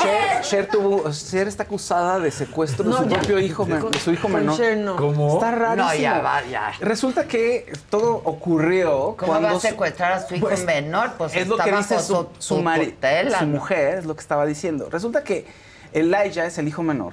[0.00, 3.16] Cher, Cher tuvo, Cher está acusada de secuestro de No, su ya.
[3.18, 4.56] propio hijo, de su hijo Con menor.
[4.56, 4.96] Cher no.
[4.96, 5.34] ¿Cómo?
[5.34, 5.88] Está rarísimo.
[5.92, 6.72] No, ya va, ya.
[6.80, 11.12] Resulta que todo ocurrió ¿Cómo cuando va a su- secuestrar a su hijo Pues, menor?
[11.18, 12.96] Pues es lo que dice su, su, mari-
[13.38, 13.46] su ¿no?
[13.46, 14.88] mujer, es lo que estaba diciendo.
[14.90, 15.44] Resulta que
[15.92, 17.12] Elijah es el hijo menor.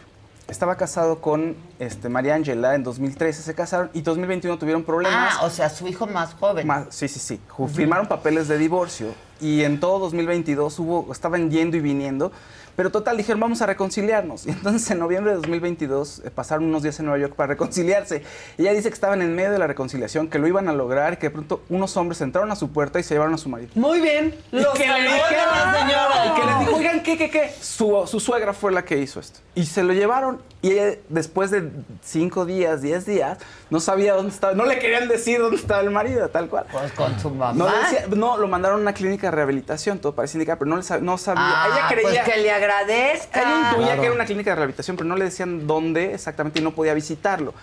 [0.49, 5.35] Estaba casado con este, María Ángela en 2013, se casaron y 2021 tuvieron problemas.
[5.39, 6.65] Ah, o sea, su hijo más joven.
[6.65, 7.39] Más- sí, sí, sí.
[7.73, 12.31] Firmaron papeles de divorcio y en todo 2022 hubo, estaban yendo y viniendo,
[12.79, 14.45] pero total dijeron vamos a reconciliarnos.
[14.47, 18.23] Y entonces en noviembre de 2022 eh, pasaron unos días en Nueva York para reconciliarse.
[18.57, 21.17] Y ella dice que estaban en medio de la reconciliación, que lo iban a lograr,
[21.19, 23.69] que de pronto unos hombres entraron a su puerta y se llevaron a su marido.
[23.75, 24.33] Muy bien.
[24.53, 26.25] Y Los que le dijeron la señora.
[26.25, 27.53] Y que les dijo, oigan, ¿qué, qué, qué?
[27.59, 29.41] Su, su suegra fue la que hizo esto.
[29.55, 30.41] Y se lo llevaron.
[30.61, 31.69] Y ella, después de
[32.03, 33.37] cinco días, diez días,
[33.69, 34.53] no sabía dónde estaba.
[34.53, 36.65] No le querían decir dónde estaba el marido, tal cual.
[36.71, 37.53] Pues con su mamá.
[37.53, 40.75] No, decía- no, lo mandaron a una clínica de rehabilitación, todo parece indicar, pero no,
[40.77, 41.43] le sab- no sabía.
[41.45, 42.23] Ah, ella creía.
[42.23, 43.41] pues que le agradezca.
[43.41, 43.77] Claro.
[44.01, 46.93] que era una clínica de rehabilitación, pero no le decían dónde exactamente y no podía
[46.93, 47.53] visitarlo.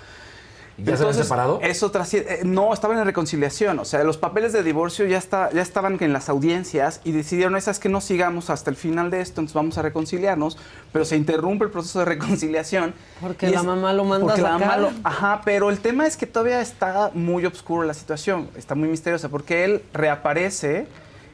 [0.79, 1.59] ¿Ya se habían separado?
[1.63, 3.79] Eso eh, no, estaban en reconciliación.
[3.79, 7.57] O sea, los papeles de divorcio ya, está, ya estaban en las audiencias y decidieron,
[7.57, 10.59] esas que no sigamos hasta el final de esto, entonces vamos a reconciliarnos,
[10.93, 12.93] pero se interrumpe el proceso de reconciliación.
[13.23, 16.07] Porque la es- mamá lo manda porque a la mamá lo- Ajá, pero el tema
[16.07, 20.87] es que todavía está muy oscuro la situación, está muy misteriosa, porque él reaparece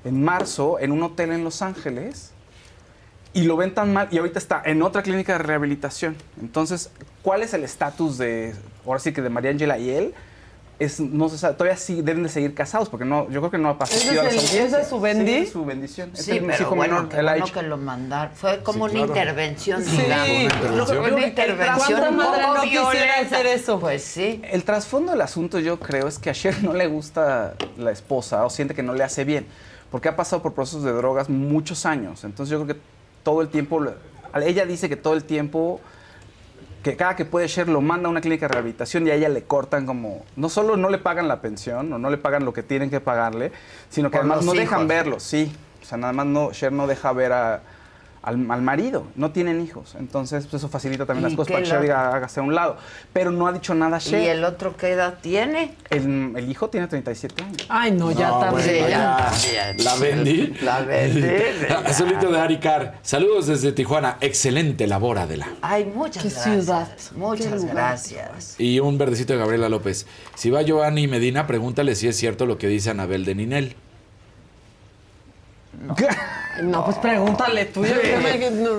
[0.04, 2.31] en marzo en un hotel en Los Ángeles
[3.34, 6.16] y lo ven tan mal y ahorita está en otra clínica de rehabilitación.
[6.40, 6.90] Entonces,
[7.22, 8.54] ¿cuál es el estatus de,
[8.86, 10.14] ahora sí que de María Ángela y él?
[10.78, 13.58] Es, no se sabe, todavía sí deben de seguir casados porque no, yo creo que
[13.58, 14.00] no ha pasado.
[14.00, 15.44] ¿Ese es el- ese es su bendi?
[15.44, 16.10] Sí, su bendición.
[16.14, 17.52] Sí, Este pero hijo bueno, menor, bueno Elijah.
[17.54, 18.34] que lo mandaron.
[18.34, 19.20] Fue como Sí, una claro.
[19.30, 20.28] intervención, Sí, digamos.
[20.28, 20.98] una intervención.
[21.14, 23.78] Una intervención ¿Cuánta un madre no quisiera hacer eso?
[23.78, 24.42] Pues sí.
[24.50, 28.44] El trasfondo del asunto yo creo es que a Cher no le gusta la esposa
[28.44, 29.46] o siente que no le hace bien,
[29.90, 32.24] porque ha pasado por procesos de drogas muchos años.
[32.24, 32.82] Entonces yo creo que
[33.22, 33.84] todo el tiempo,
[34.44, 35.80] ella dice que todo el tiempo,
[36.82, 39.28] que cada que puede Cher lo manda a una clínica de rehabilitación y a ella
[39.28, 42.52] le cortan como, no solo no le pagan la pensión o no le pagan lo
[42.52, 43.52] que tienen que pagarle,
[43.88, 45.54] sino que Por además no dejan verlo, sí.
[45.80, 47.62] O sea, nada más no, Cher no deja ver a-
[48.22, 49.94] al, al marido, no tienen hijos.
[49.98, 52.54] Entonces pues eso facilita también las ¿Y cosas para que lo- diga, hágase a un
[52.54, 52.76] lado.
[53.12, 54.22] Pero no ha dicho nada Cher.
[54.22, 55.74] ¿Y el otro qué edad tiene?
[55.90, 57.66] El, el hijo tiene 37 años.
[57.68, 58.68] Ay, no, ya No, también.
[58.68, 59.74] bueno, ya, ya.
[59.76, 59.84] ya.
[59.84, 60.46] La vendí.
[60.62, 61.26] La vendí.
[61.86, 62.98] Azulito de Aricar.
[63.02, 64.18] Saludos desde Tijuana.
[64.20, 65.48] Excelente labor, Adela.
[65.60, 66.62] Ay, muchas Qué gracias.
[66.64, 68.54] ciudad, Muchas gracias.
[68.58, 70.06] Y un verdecito de Gabriela López.
[70.34, 73.76] Si va Giovanni Medina, pregúntale si es cierto lo que dice Anabel de Ninel.
[76.62, 77.84] No, pues pregúntale tú.
[77.84, 78.00] Yo no,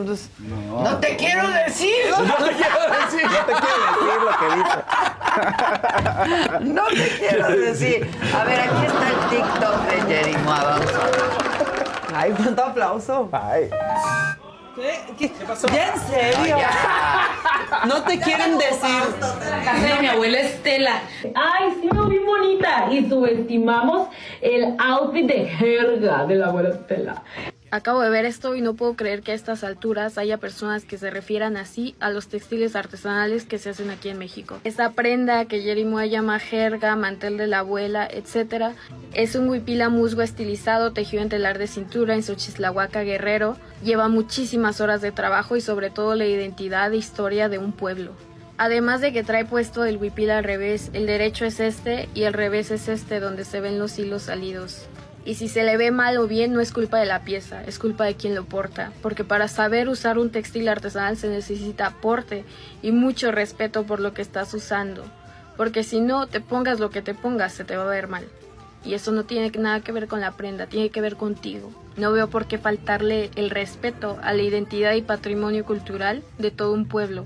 [0.05, 1.91] pues- No te quiero decir.
[2.09, 4.77] No te quiero decir, no te quiero decir lo que dice.
[6.73, 8.11] No te quiero decir.
[8.33, 10.63] A ver, aquí está el TikTok de Jerimoa.
[10.63, 11.23] Vamos a ver.
[12.15, 13.29] Ay, cuánto aplauso.
[13.31, 13.69] Ay.
[14.75, 15.29] ¿Qué?
[15.37, 15.67] ¿Qué pasó?
[15.67, 16.57] ¿Ya en serio?
[17.87, 18.79] No te quieren decir.
[19.63, 21.01] casa de mi abuela Estela.
[21.35, 22.87] Ay, sí, me vi bonita.
[22.91, 24.07] Y subestimamos
[24.41, 27.23] el outfit de jerga de la abuela Estela.
[27.73, 30.99] Acabo de ver esto y no puedo creer que a estas alturas haya personas que
[30.99, 34.59] se refieran así a los textiles artesanales que se hacen aquí en México.
[34.63, 38.75] Esta prenda que Jerimoa llama jerga, mantel de la abuela, etc.,
[39.15, 43.57] es un huipila musgo estilizado tejido en telar de cintura en Xochislahuaca Guerrero.
[43.83, 48.11] Lleva muchísimas horas de trabajo y sobre todo la identidad e historia de un pueblo.
[48.59, 52.33] Además de que trae puesto el huipil al revés, el derecho es este y el
[52.33, 54.87] revés es este donde se ven los hilos salidos.
[55.25, 57.79] Y si se le ve mal o bien no es culpa de la pieza, es
[57.79, 62.43] culpa de quien lo porta, porque para saber usar un textil artesanal se necesita aporte
[62.81, 65.05] y mucho respeto por lo que estás usando,
[65.55, 68.25] porque si no te pongas lo que te pongas se te va a ver mal.
[68.85, 71.71] Y eso no tiene nada que ver con la prenda, tiene que ver contigo.
[71.95, 76.73] No veo por qué faltarle el respeto a la identidad y patrimonio cultural de todo
[76.73, 77.25] un pueblo.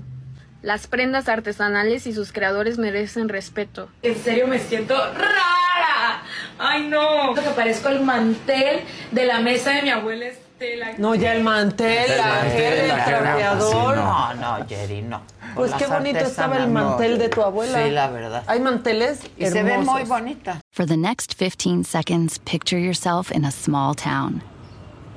[0.62, 3.88] Las prendas artesanales y sus creadores merecen respeto.
[4.02, 6.22] En serio me siento rara.
[6.58, 7.32] Ay, no.
[7.34, 8.80] Que parezco el mantel
[9.12, 10.94] de la mesa de mi abuela Estela.
[10.98, 13.96] No, ya el mantel, la el trapeador.
[13.96, 15.22] No, no, Jerry, no.
[15.54, 17.84] Pues qué bonito estaba el mantel de tu abuela.
[17.84, 18.42] Sí, la verdad.
[18.48, 19.92] Hay manteles Y se ve hermosos.
[19.94, 20.60] muy bonita.
[20.72, 24.42] For the next 15 seconds, picture yourself in a small town.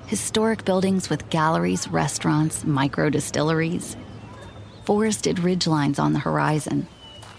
[0.07, 3.97] Historic buildings with galleries, restaurants, micro distilleries.
[4.91, 6.85] Forested ridgelines on the horizon.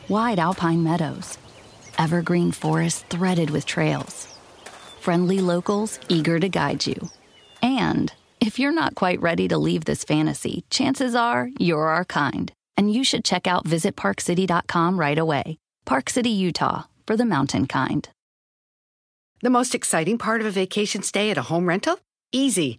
[0.08, 1.36] Wide alpine meadows.
[1.98, 4.26] Evergreen forests threaded with trails.
[5.00, 7.10] Friendly locals eager to guide you.
[7.60, 8.10] And
[8.40, 12.50] if you're not quite ready to leave this fantasy, chances are you're our kind.
[12.78, 15.58] And you should check out visitparkcity.com right away.
[15.84, 18.08] Park City, Utah, for the mountain kind.
[19.42, 21.98] The most exciting part of a vacation stay at a home rental?
[22.32, 22.78] Easy.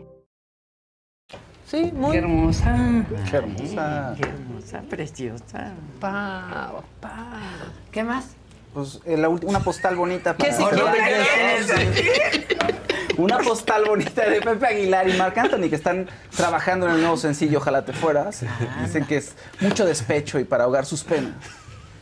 [1.71, 2.75] Sí, muy Qué hermosa.
[3.29, 4.13] Qué hermosa.
[4.17, 5.71] Qué hermosa, preciosa.
[6.01, 7.11] Pau, pau.
[7.93, 8.25] ¿Qué más?
[8.73, 10.57] Pues eh, la una postal bonita ¿Qué para...
[10.57, 11.71] si quieres
[13.17, 17.15] Una postal bonita de Pepe Aguilar y Marc Anthony que están trabajando en el nuevo
[17.15, 18.43] sencillo Ojalá te fueras.
[18.81, 21.35] Dicen que es mucho despecho y para ahogar sus penas.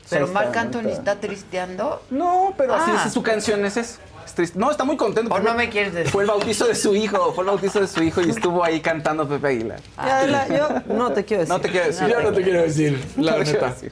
[0.09, 2.01] ¿Pero Marc está Anthony está tristeando?
[2.09, 3.03] No, pero así Ah.
[3.05, 3.99] es su canción, es eso.
[4.29, 4.59] Es triste.
[4.59, 5.33] No, está muy contento.
[5.33, 6.11] ¿O no me quieres decir?
[6.11, 8.79] Fue el bautizo de su hijo, fue el bautizo de su hijo y estuvo ahí
[8.79, 9.79] cantando Pepe Aguilar.
[9.97, 11.53] Ya, la- yo no te quiero decir.
[11.55, 12.07] No te quiero decir.
[12.07, 13.69] Yo no te quiero decir, No la quiero neta.
[13.73, 13.91] decir.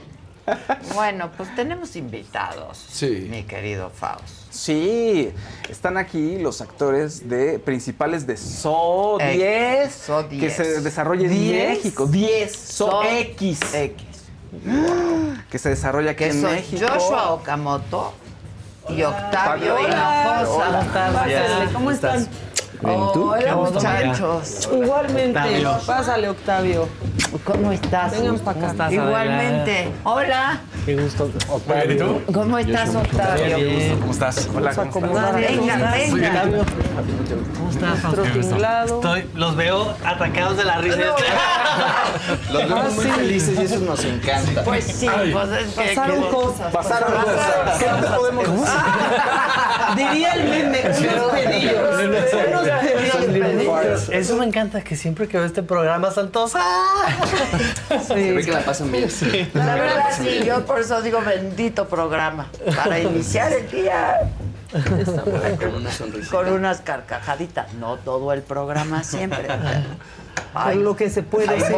[0.93, 2.85] Bueno, pues tenemos invitados.
[2.89, 3.27] Sí.
[3.29, 4.23] Mi querido Faust.
[4.51, 5.31] Sí,
[5.69, 10.55] están aquí los actores de principales de So X, 10, So que 10.
[10.55, 11.69] se desarrolla en 10.
[11.69, 12.05] México.
[12.05, 13.59] 10, So, So X.
[13.73, 14.03] X.
[15.51, 16.85] Que se desarrolla aquí Que en México.
[16.93, 18.13] Joshua Okamoto
[18.89, 20.43] y Octavio Hola.
[20.43, 20.69] Hinojosa.
[20.69, 21.69] Hola.
[21.73, 22.27] ¿cómo están?
[22.83, 24.69] Hola, muchachos.
[24.71, 25.39] Igualmente.
[25.39, 25.77] Octavio.
[25.85, 26.87] Pásale, Octavio.
[27.43, 28.11] ¿Cómo estás?
[28.11, 28.91] Vengan para acá.
[28.91, 29.91] Igualmente.
[30.03, 30.59] Hola.
[30.85, 31.29] Qué gusto.
[31.67, 32.21] Muy bien, ¿y tú?
[32.31, 33.57] ¿Cómo estás, Octavio?
[33.57, 33.99] Bien.
[33.99, 34.49] ¿Cómo estás?
[34.55, 35.33] Hola, ¿cómo estás?
[35.35, 36.13] Venga, ¿Cómo estás?
[36.13, 36.27] venga.
[36.27, 36.65] Octavio.
[37.57, 38.41] ¿Cómo estás?
[38.47, 38.95] Tinglado.
[38.95, 40.97] Estoy, los veo atacados de la risa.
[42.51, 43.11] Los vemos Ah, muy sí.
[43.11, 44.63] felices y eso nos encanta.
[44.63, 45.95] Pues sí, pues es que...
[45.95, 46.73] Pasaron que- cosas.
[46.73, 47.77] Pasaron cosas.
[47.77, 48.45] ¿Qué no te podemos
[49.95, 51.73] Diría el meme, unos pedillos.
[54.11, 56.53] Eso me encanta, que siempre que veo este programa están todos.
[56.55, 57.07] ¡ah!
[58.07, 59.09] Se ve que la pasan bien.
[59.53, 62.47] La verdad sí, yo por eso digo bendito programa.
[62.75, 64.19] Para iniciar el día
[65.59, 66.31] Con una sonrisa.
[66.31, 67.73] con unas carcajaditas.
[67.73, 69.47] No todo el programa siempre.
[70.53, 71.75] Con lo que se puede hacer.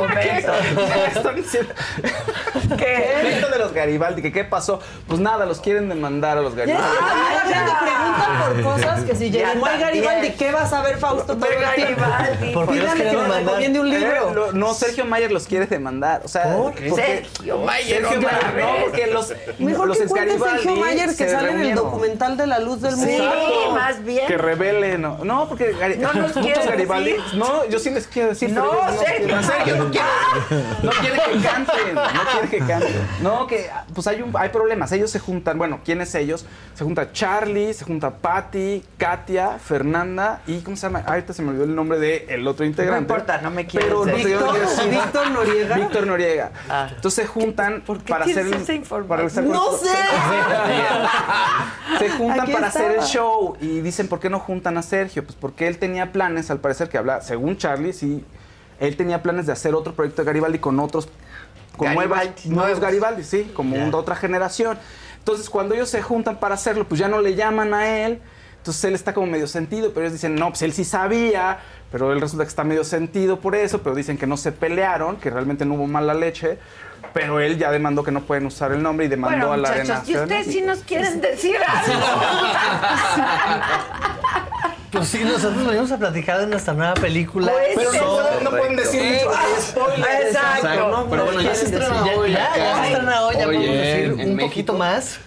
[2.77, 3.29] ¿Qué?
[3.35, 4.79] Esto de los Garibaldi, que qué pasó.
[5.07, 6.87] Pues nada, los quieren demandar a los Garibaldi.
[6.87, 9.79] ya, ya, te preguntan por cosas que si Jeremiah también.
[9.81, 12.01] Garibaldi, ¿qué va a saber Fausto todo el tiempo?
[12.01, 12.53] Garibaldi.
[12.53, 13.43] ¿Por qué los Pídale que mandar?
[13.43, 14.33] recomiende un libro.
[14.33, 16.21] lo- no, Sergio Mayer los quiere demandar.
[16.23, 20.75] O sea, porque- Sergio Mayer Sergio otra Mayer, no, porque los, Mejor los que Sergio
[20.75, 23.23] Mayer que sale en el documental de La Luz del Sí, Mundo.
[23.23, 23.71] Exacto.
[23.73, 24.27] más bien.
[24.27, 25.19] Que revele, no.
[25.23, 27.13] No, porque No nos muchos Garibaldi.
[27.13, 27.23] decir.
[27.35, 28.48] No, yo sí les quiero decir.
[28.51, 29.43] No, Sergio quieren.
[29.43, 30.07] Sergio no quiere,
[30.83, 31.95] no quiere que canten.
[31.95, 33.07] No quiere que canten.
[33.21, 34.91] No, que pues hay, un, hay problemas.
[34.91, 35.57] Ellos se juntan.
[35.57, 36.45] Bueno, ¿quiénes ellos?
[36.75, 41.03] Se junta Charlie, se junta Patty, Katia, Fernanda y ¿cómo se llama?
[41.05, 42.95] Ah, Ahorita se me olvidó el nombre del otro integrante.
[42.95, 44.23] No importa, no me quieres Pero no decir.
[44.23, 44.89] sé, yo no quiero decir.
[44.89, 45.75] Víctor Noriega.
[45.75, 46.51] Víctor Noriega.
[46.69, 46.87] Ah.
[46.95, 49.49] Entonces se juntan ¿Por qué para hacer esa información?
[49.49, 49.87] ¡No sé!
[51.99, 55.23] se juntan Aquí para hacer el show y dicen ¿por qué no juntan a Sergio?
[55.23, 58.23] Pues porque él tenía planes, al parecer que habla, según Charlie, sí,
[58.79, 61.09] él tenía planes de hacer otro proyecto de Garibaldi con otros
[61.77, 62.79] con nuevas- Garibaldi, nuevos nuevos.
[62.79, 63.83] Garibaldi, sí, como Ya.
[63.85, 64.77] un- de otra generación.
[65.17, 68.21] Entonces, cuando ellos se juntan para hacerlo, pues ya no le llaman a él.
[68.57, 71.59] Entonces él está como medio sentido, pero ellos dicen, no, pues él sí sabía,
[71.91, 75.15] pero él resulta que está medio sentido por eso, pero dicen que no se pelearon,
[75.15, 76.57] que realmente no hubo mala leche,
[77.13, 79.69] pero él ya demandó que no pueden usar el nombre y demandó Bueno, a la
[79.69, 82.05] muchachos, Arena y ustedes sí nos quieren decir algo.
[84.91, 87.51] Pues sí, nosotros venimos a platicar de nuestra nueva película.
[87.73, 90.25] Pues, Pero no, no pueden decir mucho, hay spoilers.
[90.35, 90.89] Exacto.
[90.89, 94.11] No, Pero bueno, ya se estrena hoy Ya, ya se estrena hoy, ya podemos decir
[94.13, 94.47] un México.
[94.47, 95.19] poquito más.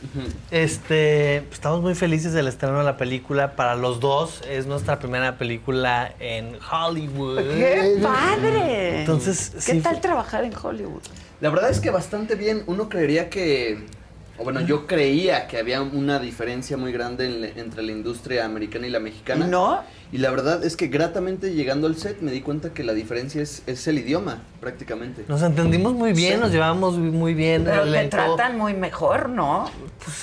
[0.51, 3.53] Este, pues, estamos muy felices del estreno de la película.
[3.57, 7.39] Para los dos, es nuestra primera película en Hollywood.
[7.39, 9.01] ¡Qué padre!
[9.01, 11.03] Entonces, ¿Qué sí, tal trabajar en Hollywood?
[11.41, 12.65] La verdad es que bastante bien.
[12.67, 13.87] Uno creería que,
[14.43, 18.87] o bueno, yo creía que había una diferencia muy grande en entre la industria americana
[18.87, 19.47] y la mexicana.
[19.47, 19.81] ¿Y no?
[20.11, 23.41] Y la verdad es que gratamente llegando al set me di cuenta que la diferencia
[23.41, 25.25] es, es el idioma, prácticamente.
[25.29, 26.41] Nos entendimos muy bien, Sí.
[26.41, 27.65] nos llevamos muy bien.
[27.65, 29.71] Pero te tratan muy mejor, ¿no?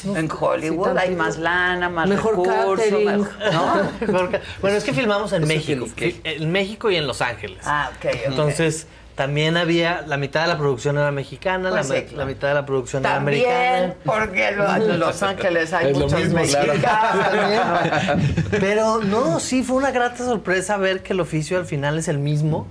[0.03, 3.05] no, en Hollywood sí, hay más lana, más Mejor recursos, catering.
[3.05, 3.29] mejor-
[4.11, 4.29] ¿no?
[4.61, 5.87] Bueno, es que filmamos en Eso México.
[6.23, 7.59] En México y en Los Ángeles.
[7.65, 8.19] Ah, ok, ok.
[8.27, 8.85] Entonces,
[9.19, 12.17] También había, la mitad de la producción era mexicana, Pues la, sí, me- claro.
[12.19, 13.95] la mitad de la producción También, era americana.
[14.05, 16.73] porque lo- en Los Ángeles hay Es muchos mismo, claro.
[16.73, 18.45] mexicanos.
[18.51, 22.17] Pero no, sí, fue una grata sorpresa ver que el oficio al final es el
[22.17, 22.65] mismo.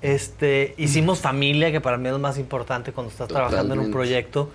[0.00, 3.90] Este, hicimos familia, que para mí es lo más importante cuando estás trabajando en un
[3.90, 4.50] proyecto.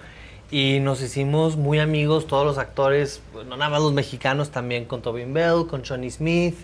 [0.49, 5.02] Y nos hicimos muy amigos, todos los actores, no nada más los mexicanos, también con
[5.02, 6.56] Tobin Bell, con Johnny Smith.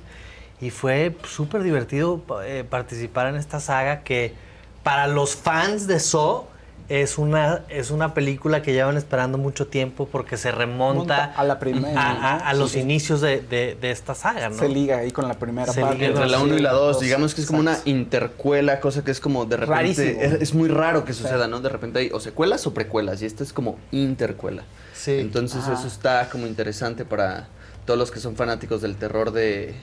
[0.61, 4.47] Y fue súper divertido eh, participar en esta saga que
[4.89, 6.45] para los fans de Saw
[6.87, 11.43] es una, es una película que llevan esperando mucho tiempo porque se remonta Monta a
[11.43, 14.55] la primera, a, los Sí, inicios de, de- de esta saga, ¿no?
[14.57, 16.03] Se liga ahí con la primera Se parte.
[16.07, 17.01] Entre la 1 y la 2, Dos.
[17.03, 19.75] digamos que es como una intercuela, cosa que es como de repente.
[19.75, 20.21] Rarísimo.
[20.21, 21.59] Es, es muy raro que suceda, ¿no?
[21.61, 24.63] De repente hay o secuelas o precuelas, y esta es como intercuela.
[24.95, 25.19] Sí.
[25.19, 25.73] Entonces Ah.
[25.77, 27.47] eso está como interesante para
[27.85, 29.75] todos los que son fanáticos del terror de.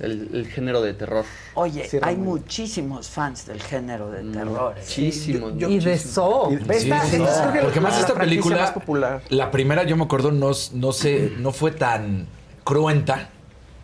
[0.00, 1.24] El, el género de terror.
[1.54, 4.74] Oye, Sí, hay muchísimos fans del género de terror.
[4.76, 4.80] ¿eh?
[4.80, 5.52] Muchísimos.
[5.56, 6.48] Y de So.
[6.50, 7.22] Sí, sí, sí.
[7.62, 9.22] Porque más esta película, más popular.
[9.28, 12.26] la primera yo me acuerdo no, no sé, no fue tan
[12.64, 13.28] cruenta,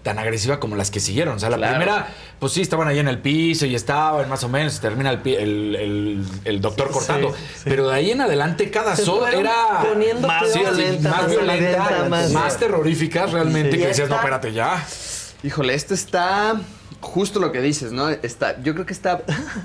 [0.03, 1.37] tan agresiva como las que siguieron.
[1.37, 1.77] O sea, la Claro.
[1.77, 2.09] primera,
[2.39, 5.75] pues sí, estaban ahí en el piso y estaban más o menos, termina el, el,
[5.77, 7.31] el- el doctor Sí, cortando.
[7.33, 7.61] sí, sí.
[7.65, 11.31] Pero de ahí en adelante cada Se so fueron era poniendo más violenta, más, más
[11.31, 11.57] violenta,
[11.89, 13.79] violenta, más, más- terroríficas realmente, Sí.
[13.79, 14.87] que decías, no, espérate ya.
[15.43, 16.61] Híjole, este está
[17.01, 18.09] justo lo que dices, ¿no?
[18.09, 19.23] Está, yo creo que está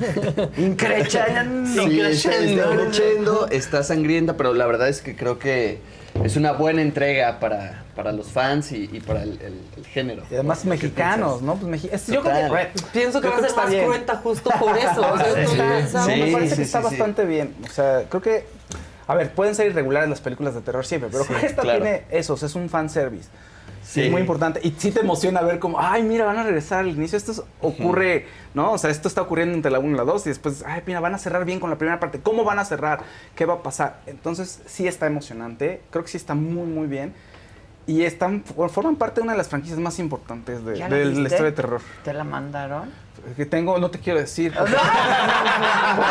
[0.58, 1.68] Increchendo.
[1.84, 5.80] Sí, está, está creciendo, está sangrienta, pero la verdad es que creo que
[6.24, 10.24] es una buena entrega para, para los fans y, y para el, el- el género.
[10.30, 11.56] Y además mexicanos, ¿no?
[11.56, 13.86] Pues mexi- es- yo creo que Pienso que Yo va a ser más bien.
[13.86, 15.02] cruenta justo por eso.
[15.12, 16.96] O sea, Sí, está- sí, me parece sí, que está sí, sí.
[16.98, 17.56] bastante bien.
[17.68, 18.46] O sea, creo que.
[19.08, 21.62] A ver, pueden ser irregulares las películas de terror siempre, pero Sí, creo que esta
[21.64, 21.82] claro.
[21.82, 23.24] tiene esos, es un fanservice.
[23.24, 23.30] Sí.
[23.94, 24.02] Sí.
[24.02, 24.60] Es muy importante.
[24.64, 27.16] Y sí te emociona ver como, ay, mira, van a regresar al inicio.
[27.18, 28.26] Esto es- ocurre,
[28.56, 28.72] ¿no?
[28.72, 31.00] O sea, esto está ocurriendo entre la 1 y la 2 y después, ay, mira,
[31.00, 32.20] van a cerrar bien con la primera parte.
[32.20, 33.02] ¿Cómo van a cerrar?
[33.36, 34.00] ¿Qué va a pasar?
[34.08, 35.82] Entonces, sí está emocionante.
[35.92, 37.14] Creo que sí está muy, muy bien.
[37.86, 41.06] Y están, forman parte de una de las franquicias más importantes de, ¿Ya la de
[41.06, 41.82] la historia de terror.
[42.04, 42.90] ¿Te la mandaron?
[43.38, 44.52] Que tengo, no te quiero decir.
[44.58, 46.04] porque- tengo,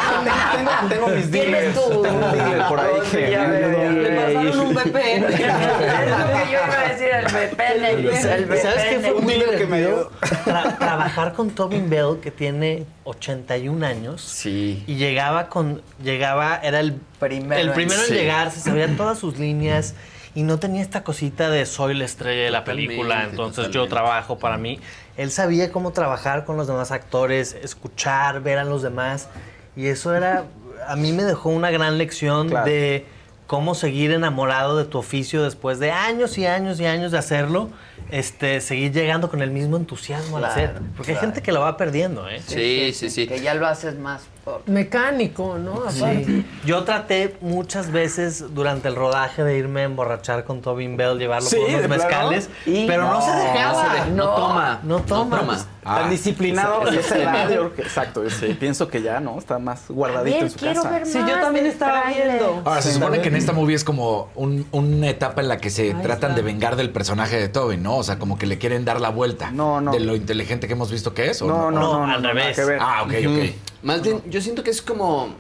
[0.57, 1.75] tengo, tengo mis ¿Tienes dealers.
[1.75, 5.25] tu- Tengo un dealer por ahí que me pasaron un VPN.
[5.33, 7.85] Es lo que yo iba a decir, el VPN.
[7.85, 9.85] El ¿Sabes qué fue muy dealer que me?
[9.87, 14.23] Tra- trabajar con Tobin Bell, que tiene 81 años.
[14.23, 14.83] Sí.
[14.87, 15.83] Y llegaba con.
[16.03, 18.15] Llegaba, era el Primero el en- primero en Sí.
[18.15, 19.95] llegar, se sabía todas sus líneas
[20.35, 24.39] y no tenía esta cosita de soy la estrella de la película, entonces yo trabajo
[24.39, 24.81] para mí.
[25.17, 29.29] Él sabía cómo trabajar con los demás actores, escuchar, ver a los demás.
[29.77, 30.45] Y eso era.
[30.87, 32.67] A mí me dejó una gran lección Claro.
[32.67, 33.07] de
[33.47, 37.69] cómo seguir enamorado de tu oficio después de años y años y años de hacerlo.
[38.11, 40.83] Este, seguir llegando con el mismo entusiasmo al Claro, set.
[40.97, 42.43] Porque hay gente que lo va perdiendo, ¿eh?
[42.47, 43.27] Sí, sí, sí.
[43.27, 44.23] Que ya lo haces más.
[44.67, 45.89] Mecánico, ¿no?
[45.91, 46.45] Sí.
[46.65, 51.49] Yo traté muchas veces durante el rodaje de irme a emborrachar con Tobin Bell, llevarlo
[51.49, 53.73] Sí, por unos mezcales, Y- pero no, se dejaba.
[53.73, 54.81] no se de- no toma.
[54.83, 55.37] No toma.
[55.37, 55.47] No toma.
[55.47, 58.23] Pues, Tan Ah, disciplinado creo que- exacto.
[58.25, 59.37] yo Pienso que ya, ¿no?
[59.37, 60.91] Está más guardadito ver, en su quiero casa.
[60.95, 62.63] ver Sí, yo más también estaba viendo.
[62.65, 65.59] Ahora, se Sí, supone que en esta movie es como un- una etapa en la
[65.59, 66.35] que se tratan está.
[66.35, 67.97] de vengar del personaje de Tobin, ¿no?
[67.97, 69.51] O sea, como que le quieren dar la vuelta.
[69.51, 69.91] No, no.
[69.91, 72.23] De lo inteligente que hemos visto que es, ¿o No, no, No, no, no, al
[72.23, 72.57] revés.
[72.81, 73.55] Ah, ok, ok.
[73.83, 75.35] Más bien, yo siento que es como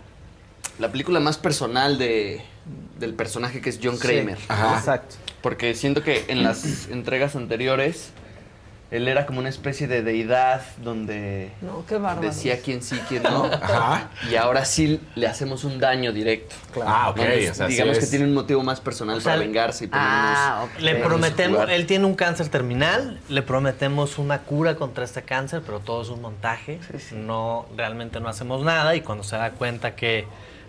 [0.78, 2.43] la película más personal de,
[2.98, 4.39] del personaje que es John Kramer.
[4.39, 4.78] Sí, Ajá.
[4.78, 5.16] Exacto.
[5.40, 8.10] Porque siento que en las entregas anteriores
[8.93, 12.28] él era como una especie de deidad donde No, qué bárbaro.
[12.28, 13.44] decía quién sí, quién no.
[13.52, 14.10] Ajá.
[14.31, 16.55] Y ahora sí le hacemos un daño directo.
[16.86, 17.16] Ah, ok.
[17.16, 17.23] ¿no?
[17.24, 19.44] Entonces, o sea, sí digamos que es- tiene un motivo más personal O sea, para
[19.44, 20.12] vengarse y ponernos.
[20.14, 20.66] Ah.
[20.78, 25.81] Le prometemos, él tiene un cáncer terminal, le prometemos una cura contra este cáncer, pero
[25.81, 26.78] todo es un montaje.
[27.12, 30.27] No, realmente no hacemos nada y cuando se da cuenta que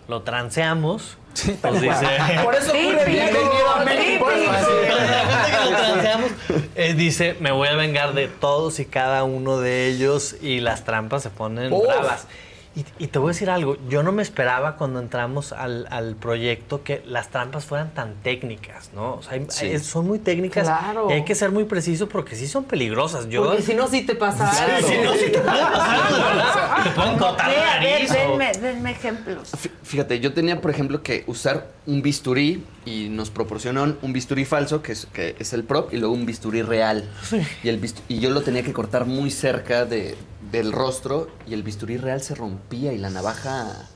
[0.08, 1.18] lo transeamos,
[1.60, 2.06] pues dice...
[2.44, 4.26] Por eso bienvenido a México.
[6.74, 10.84] eh, dice, me voy a vengar de todos y cada uno de ellos y las
[10.84, 11.86] trampas se ponen Uf.
[11.86, 12.26] bravas.
[12.76, 16.16] Y, y te voy a decir algo, yo no me esperaba cuando entramos al, al
[16.16, 19.14] proyecto que las trampas fueran tan técnicas, ¿no?
[19.14, 19.66] O sea, hay- Sí.
[19.66, 21.06] hay- son muy técnicas Claro.
[21.08, 23.28] y hay que ser muy preciso porque sí son peligrosas.
[23.28, 24.88] Yo, Porque si no, sí te pasa Sí, algo.
[24.88, 26.82] si no, sí te puede pasar.
[26.84, 29.52] Te pueden cortar Sí, la nariz denme, denme ejemplos.
[29.52, 34.44] Fí- Fíjate, yo tenía, por ejemplo, que usar un bisturí y nos proporcionaron un bisturí
[34.44, 37.08] falso, que es, que es el prop, y luego un bisturí real.
[37.62, 40.16] Y, el y yo lo tenía que cortar muy cerca de,
[40.54, 43.88] del rostro y el bisturí real se rompía y la navaja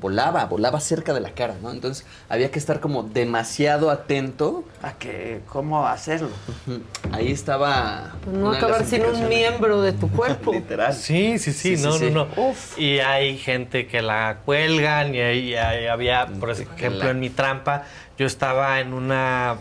[0.00, 1.72] volaba, volaba cerca de la cara, ¿no?
[1.72, 4.62] Entonces había que estar como demasiado atento.
[4.82, 6.28] ¿A que cómo hacerlo?
[7.12, 8.14] Ahí estaba.
[8.30, 10.52] No de las acabar sin un miembro de tu cuerpo.
[10.52, 10.94] Literal.
[10.94, 12.10] Sí, sí, sí, Sí, sí, no, sí.
[12.10, 12.54] no, no.
[12.76, 15.54] Y hay gente que la cuelgan y ahí
[15.86, 17.84] había, por ejemplo, la- en mi trampa,
[18.18, 19.56] yo estaba en una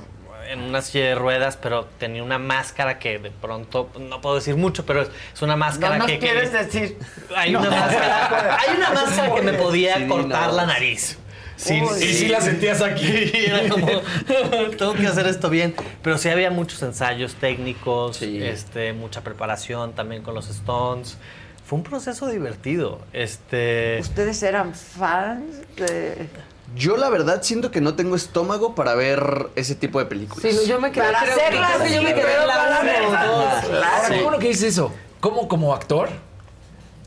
[0.48, 4.56] en una silla de ruedas, pero tenía una máscara que de pronto, no puedo decir
[4.56, 6.20] mucho, pero es, es una máscara No nos que...
[6.20, 6.98] que- quieres decir.
[7.36, 10.56] Hay una máscara, hay una máscara que me podía Sí, cortar no.
[10.56, 11.18] la nariz.
[11.58, 12.04] Sin- Uy.
[12.04, 13.32] Y sí la sentías aquí.
[13.34, 13.88] Era como,
[14.78, 15.74] tengo que hacer esto bien.
[16.02, 21.18] Pero sí había muchos ensayos técnicos, este, mucha preparación también con los Stones.
[21.66, 23.00] Fue un proceso divertido.
[23.14, 26.28] Este, ¿Ustedes eran fans de...?
[26.74, 30.42] Yo la verdad siento que no tengo estómago para ver ese tipo de películas.
[30.52, 32.80] Sí, yo me quedé, Para creo, hacerlas creo que yo me quedé pero la para
[32.82, 33.70] uno verlas, dos.
[33.70, 33.86] claro.
[33.96, 34.92] Ahora, qué bueno que dices eso.
[35.20, 36.10] ¿Cómo como actor?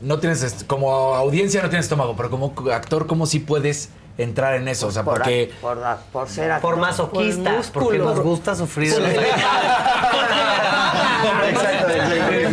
[0.01, 4.67] No tienes, como audiencia no tienes estómago, pero como actor, ¿cómo sí puedes entrar en
[4.69, 4.87] eso?
[4.87, 5.51] O sea, Por, porque...
[5.61, 5.77] por,
[6.11, 6.77] por ser por actor.
[6.77, 8.93] masoquistas, Por porque nos gusta sufrir.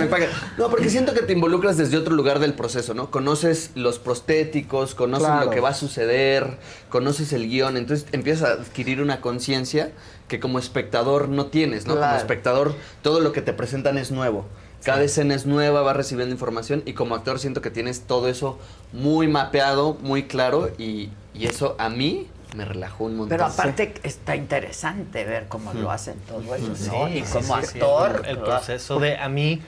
[0.06, 0.30] me paguen.
[0.58, 3.10] No, porque siento que te involucras desde otro lugar del proceso, ¿no?
[3.10, 5.44] Conoces los prostéticos, conoces Claro.
[5.46, 6.58] lo que va a suceder,
[6.88, 9.92] conoces el guion, entonces empiezas a adquirir una conciencia
[10.28, 11.94] que como espectador no tienes, ¿no?
[11.94, 14.46] Como espectador todo lo que te presentan es nuevo.
[14.84, 18.58] Cada escena es nueva, vas recibiendo información y como actor siento que tienes todo eso
[18.92, 23.28] muy mapeado, muy claro y, y eso a mí me relajó un montón.
[23.36, 27.08] Pero aparte está interesante ver cómo lo hacen todo eso, ¿no?
[27.08, 28.22] Sí, y como sí, sí, actor...
[28.24, 29.60] el, el proceso de a mí.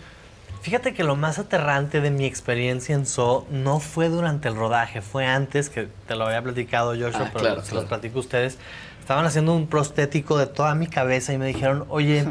[0.61, 5.01] Fíjate que lo más aterrante de mi experiencia en So no fue durante el rodaje,
[5.03, 7.81] fue antes, que te lo había platicado Joshua, Ah, pero claro, se claro.
[7.83, 8.59] los platico a ustedes.
[9.09, 12.27] Estaban haciendo un prostético de toda mi cabeza y me dijeron, oye,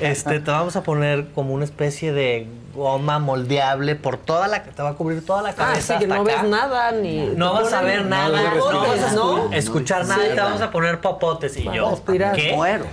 [0.00, 4.82] este, te vamos a poner como una especie de goma moldeable por toda la, te
[4.82, 5.94] va a cubrir toda la Ah, cabeza.
[5.94, 6.24] sí, que no acá.
[6.24, 7.26] ves nada ni.
[7.36, 9.52] No vas a ver nada, no vas a ¿no?
[9.52, 11.56] escuchar nada y te vamos a poner popotes.
[11.58, 11.96] Y yo.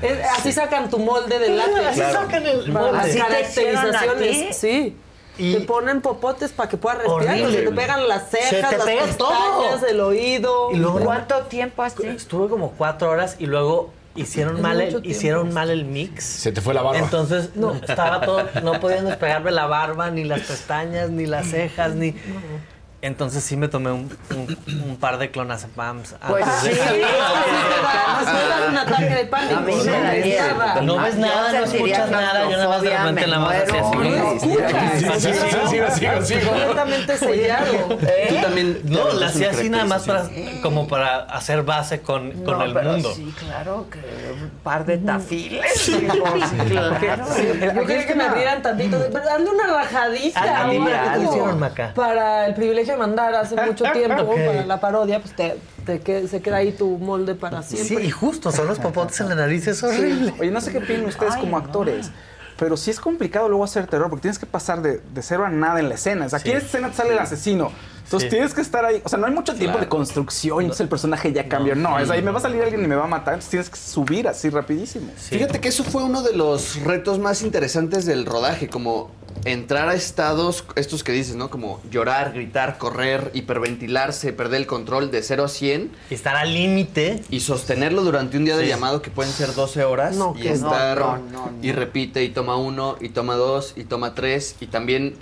[0.03, 1.88] Es- así sacan tu molde de látex.
[1.88, 2.14] Así Claro.
[2.22, 2.99] sacan el molde.
[2.99, 3.97] ¿Así te hicieron a ti?
[3.97, 4.57] caracterizaciones.
[4.57, 4.95] Sí.
[5.38, 7.35] Te ponen popotes para que puedas respirar.
[7.35, 7.43] Horrible.
[7.64, 9.18] porque te pegan las Se cejas, te las pega pestañas,
[9.80, 9.88] todo.
[9.88, 10.72] el oído.
[10.72, 12.05] Y luego- ¿Cuánto tiempo así?
[12.07, 15.10] Estuve como cuatro horas y luego hicieron Es mal el, tiempo.
[15.10, 16.23] hicieron mal el mix.
[16.23, 16.99] Se te fue la barba.
[16.99, 21.95] Entonces no, estaba todo, no podían despegarme la barba, ni las pestañas, ni las cejas,
[21.95, 22.14] ni.
[23.04, 24.58] Entonces sí me tomé un, un-
[24.90, 26.16] un par de clonazepams.
[26.26, 29.56] Pues antes de- sí, Además, me da un ataque de pánico.
[29.58, 30.54] A mí me daría.
[30.54, 30.82] Nada.
[30.82, 33.98] No ves nada, no escuchas nada, yo nada más de repente la hacía así.
[33.98, 34.40] ¿no?
[34.40, 34.50] Sí,
[35.20, 36.50] sí, sí, sí, sigo, sigo, sigo.
[36.50, 37.88] Completamente sellado.
[38.30, 38.80] Tú también.
[38.86, 40.24] No, la hacía así nada más para,
[40.62, 43.12] como para hacer base con, con No, el pero mundo.
[43.14, 45.72] Sí, claro, que un par de tafiles.
[45.76, 46.08] sí,
[46.70, 47.26] claro.
[47.76, 48.98] Yo quería que me abrieran tantito.
[48.98, 50.42] Dale una rajadita.
[50.42, 51.92] Ah.
[51.94, 56.41] Para el privilegio mandar hace mucho tiempo, para la parodia, pues te, te que- se
[56.41, 58.06] queda ahí tu molde para Sí, siempre.
[58.06, 60.34] y justo, son los popotes en la nariz, es horrible.
[60.40, 62.11] Oye, no sé qué opinan ustedes como actores.
[62.57, 65.49] Pero sí es complicado luego hacer terror porque tienes que pasar de, de cero a
[65.49, 66.28] nada en la escena.
[66.28, 67.72] O sea, aquí en esta escena te sale el asesino.
[68.03, 68.36] Entonces Sí.
[68.36, 69.02] tienes que estar ahí.
[69.03, 69.86] O sea, no hay mucho tiempo Claro.
[69.86, 70.61] de construcción.
[70.61, 71.74] Entonces el personaje ya cambió.
[71.76, 73.34] No, es ahí me va a salir alguien y me va a matar.
[73.34, 75.07] Entonces tienes que subir así rapidísimo.
[75.18, 79.10] Fíjate que eso fue uno de los retos más interesantes del rodaje, como
[79.45, 81.49] entrar a estados, estos que dices, ¿no?
[81.49, 86.53] Como llorar, gritar, correr, hiperventilarse, perder el control de 0 a 100 Y estar al
[86.53, 87.22] límite.
[87.30, 90.98] y sostenerlo durante un día de llamado que pueden ser 12 horas No, y estar
[90.99, 91.52] no, no, no.
[91.61, 95.15] y repite y toma uno y toma dos y toma tres y también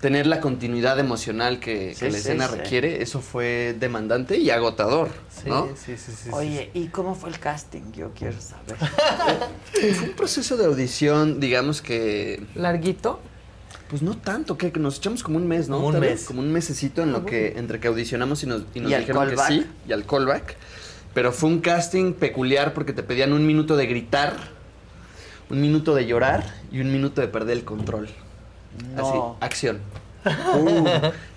[0.00, 2.56] tener la continuidad emocional que, Sí, que la sí, escena sí.
[2.56, 5.68] requiere, eso fue demandante y agotador, Sí, ¿no?
[5.76, 6.30] sí, sí, sí, sí.
[6.32, 7.92] Oye, ¿y cómo fue el casting?
[7.92, 8.76] Yo quiero saber.
[9.94, 13.20] Fue un proceso de audición, digamos que Larguito.
[13.90, 15.76] Pues no tanto, que nos echamos como un mes, ¿no?
[15.76, 16.24] Como un vez, mes.
[16.24, 19.28] Como un mesecito en lo que, entre que audicionamos y nos, y nos ¿Y dijeron
[19.28, 19.48] que callback?
[19.48, 20.56] sí, y al callback.
[21.12, 24.36] Pero fue un casting peculiar porque te pedían un minuto de gritar,
[25.50, 28.08] un minuto de llorar y un minuto de perder el control.
[28.94, 29.36] No.
[29.38, 29.80] Así, acción.
[30.22, 30.86] Uh.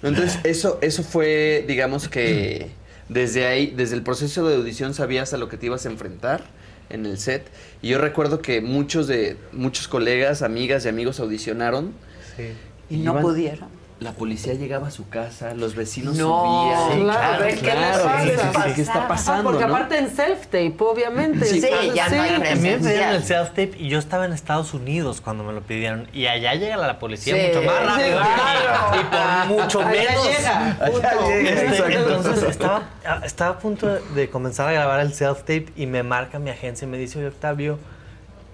[0.05, 2.69] Entonces, eso, eso fue, digamos que
[3.07, 6.43] desde ahí, desde el proceso de audición sabías a lo que te ibas a enfrentar
[6.89, 7.45] en el set.
[7.81, 11.93] Y yo recuerdo que muchos de muchos colegas, amigas y amigos audicionaron.
[12.37, 12.53] Sí.
[12.89, 13.83] ¿Y no iban- pudieron?
[13.99, 17.03] La policía llegaba a su casa, los vecinos No, subían.
[17.05, 18.65] claro, a ver, ¿qué claro, ¿qué- pasa?
[18.65, 19.43] qué, qué está Ah, pasando?
[19.51, 19.73] porque no?
[19.73, 21.45] aparte en self-tape, obviamente.
[21.45, 22.79] Sí, Entonces, ya no hay A mí me presencial.
[22.81, 26.09] pidieron el self-tape y yo estaba en Estados Unidos cuando me lo pidieron.
[26.11, 28.17] Y allá llega la policía Sí, mucho más sí, rápido.
[28.19, 28.99] claro.
[28.99, 30.27] y, por mucho Allá menos.
[30.27, 30.77] llega.
[30.85, 32.89] Este, entonces estaba,
[33.23, 36.85] estaba a punto de, de comenzar a grabar el self-tape y me marca mi agencia
[36.85, 37.79] y me dice, oye Octavio,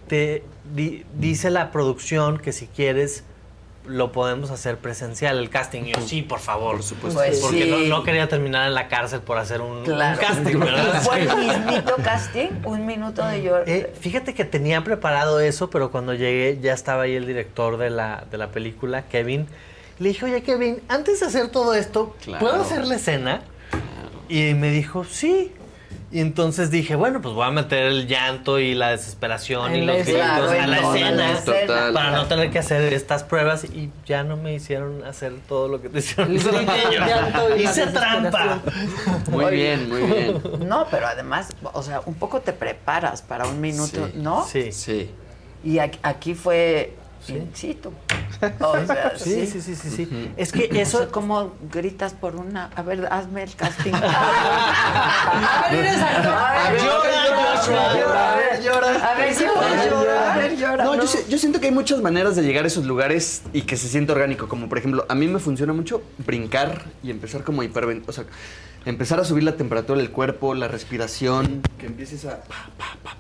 [0.08, 0.44] te
[0.76, 3.24] di- dice la producción que si quieres
[3.90, 5.82] lo podemos hacer presencial, el casting.
[5.84, 6.76] Y yo, sí, por favor.
[6.76, 7.20] Por supuesto.
[7.20, 7.70] Pues Porque sí.
[7.70, 10.20] no, no quería terminar en la cárcel por hacer un, un Claro.
[10.22, 11.02] casting, ¿verdad?
[11.02, 12.50] ¿Fue el mismito casting?
[12.66, 13.64] ¿Un minuto de llorar?
[13.68, 17.90] Eh, fíjate que tenía preparado eso, pero cuando llegué ya estaba ahí el director de
[17.90, 19.48] la, de la película, Kevin.
[19.98, 22.40] Le dije, oye Kevin, antes de hacer todo esto, Claro.
[22.46, 23.42] ¿puedo hacer la escena?
[24.30, 25.52] Y me dijo, sí.
[26.12, 29.86] Y entonces dije, bueno, pues voy a meter el llanto y la desesperación y En
[29.86, 31.40] los gritos a la escena
[31.94, 35.80] para no tener que hacer estas pruebas y ya no me hicieron hacer todo lo
[35.82, 36.32] que te hicieron.
[36.36, 38.60] El grito, el llanto y la Hice trampa.
[39.30, 39.56] Muy Oye.
[39.56, 40.42] bien, muy bien.
[40.68, 44.14] No, pero además, o sea, un poco te preparas para un minuto, Sí.
[44.16, 44.46] ¿no?
[44.48, 44.72] Sí.
[44.72, 45.12] Sí.
[45.64, 46.94] Y aquí fue
[48.62, 49.62] O sea, Sí, sí.
[49.62, 50.32] sí, sí, sí, sí.
[50.38, 52.70] Es que Eso, eso, como gritas por una.
[52.76, 53.92] A ver, hazme el casting.
[53.94, 56.34] A ver, eres actor.
[56.34, 59.12] A ver, Llora, llora, a ver, llora.
[59.12, 60.32] A ver, sí puedes llorar.
[60.32, 60.84] A ver, llora.
[60.86, 63.62] No, yo, sé- yo siento que hay muchas maneras de llegar a esos lugares y
[63.64, 64.48] que se siente orgánico.
[64.48, 68.04] Como por ejemplo, a mí me funciona mucho brincar y empezar como hiperven...
[68.08, 68.24] O sea,
[68.86, 72.38] empezar a subir la temperatura del cuerpo, la respiración, que empieces a...
[72.44, 73.18] pa, pa, pa, pa.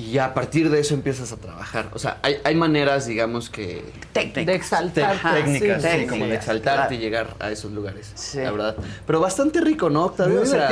[0.00, 1.90] Y ya a partir de eso empiezas a trabajar.
[1.92, 3.84] O sea, hay, hay maneras, digamos, que...
[4.14, 5.16] De exaltar.
[5.34, 6.94] Técnicas, sí, como de exaltarte claro.
[6.94, 8.10] y llegar a esos lugares.
[8.14, 8.38] Sí.
[8.38, 8.76] La verdad.
[9.06, 10.36] Pero bastante rico, ¿no, Octavio?
[10.40, 10.70] Muy O sea.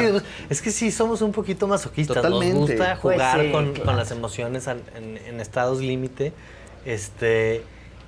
[0.50, 2.16] Es que sí, somos un poquito masoquistas.
[2.16, 2.54] Totalmente.
[2.58, 3.84] Nos gusta Pues jugar sí, con, claro.
[3.86, 6.32] con las emociones en, en- en estados límite.
[6.84, 7.62] Este,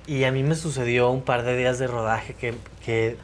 [0.07, 3.17] y a mí me sucedió un par de días de rodaje que, que,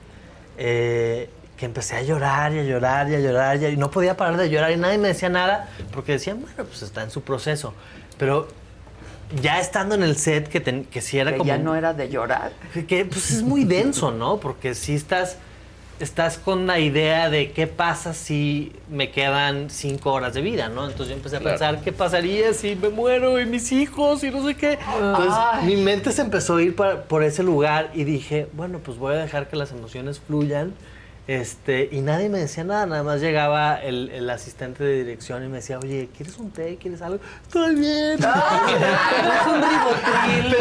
[0.58, 4.16] eh, que empecé a llorar y a llorar y a llorar y, y no podía
[4.16, 7.22] parar de llorar y nadie me decía nada porque decían, bueno, pues está en su
[7.24, 7.74] proceso.
[8.18, 8.48] Pero
[9.42, 11.48] ya estando en el set, que, ten- que sí era Que como...
[11.48, 12.52] ya no era de llorar.
[12.74, 14.38] Que, que, pues es muy denso, ¿no?
[14.38, 15.38] Porque si estás,
[16.00, 20.86] estás con la idea de qué pasa si me quedan cinco horas de vida, ¿no?
[20.86, 21.58] Entonces yo empecé a Claro.
[21.58, 24.74] pensar qué pasaría si me muero y mis hijos y no sé qué.
[24.74, 25.66] Entonces Ay.
[25.66, 29.16] mi mente se empezó a ir para- por ese lugar y dije, bueno, pues voy
[29.16, 30.74] a dejar que las emociones fluyan.
[31.28, 35.48] Este, y nadie me decía nada, nada más llegaba el, el asistente de dirección y
[35.50, 36.78] me decía, oye, ¿quieres un té?
[36.82, 37.20] ¿Quieres algo?
[37.44, 38.18] Estoy bien.
[38.18, 40.56] Es un ribotril.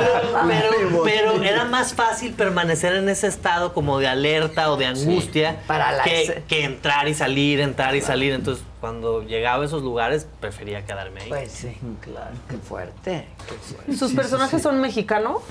[0.48, 4.86] Pero, pero, pero era más fácil permanecer en ese estado como de alerta o de
[4.86, 8.32] angustia para la que, que entrar y salir, entrar y salir.
[8.32, 11.28] Entonces, cuando llegaba a esos lugares, prefería quedarme ahí.
[11.28, 12.34] Pues sí, claro.
[12.48, 13.26] Qué fuerte.
[13.48, 13.92] Qué fuerte.
[13.92, 14.62] ¿Y sus Sí, sí, personajes sí.
[14.62, 15.42] son mexicanos?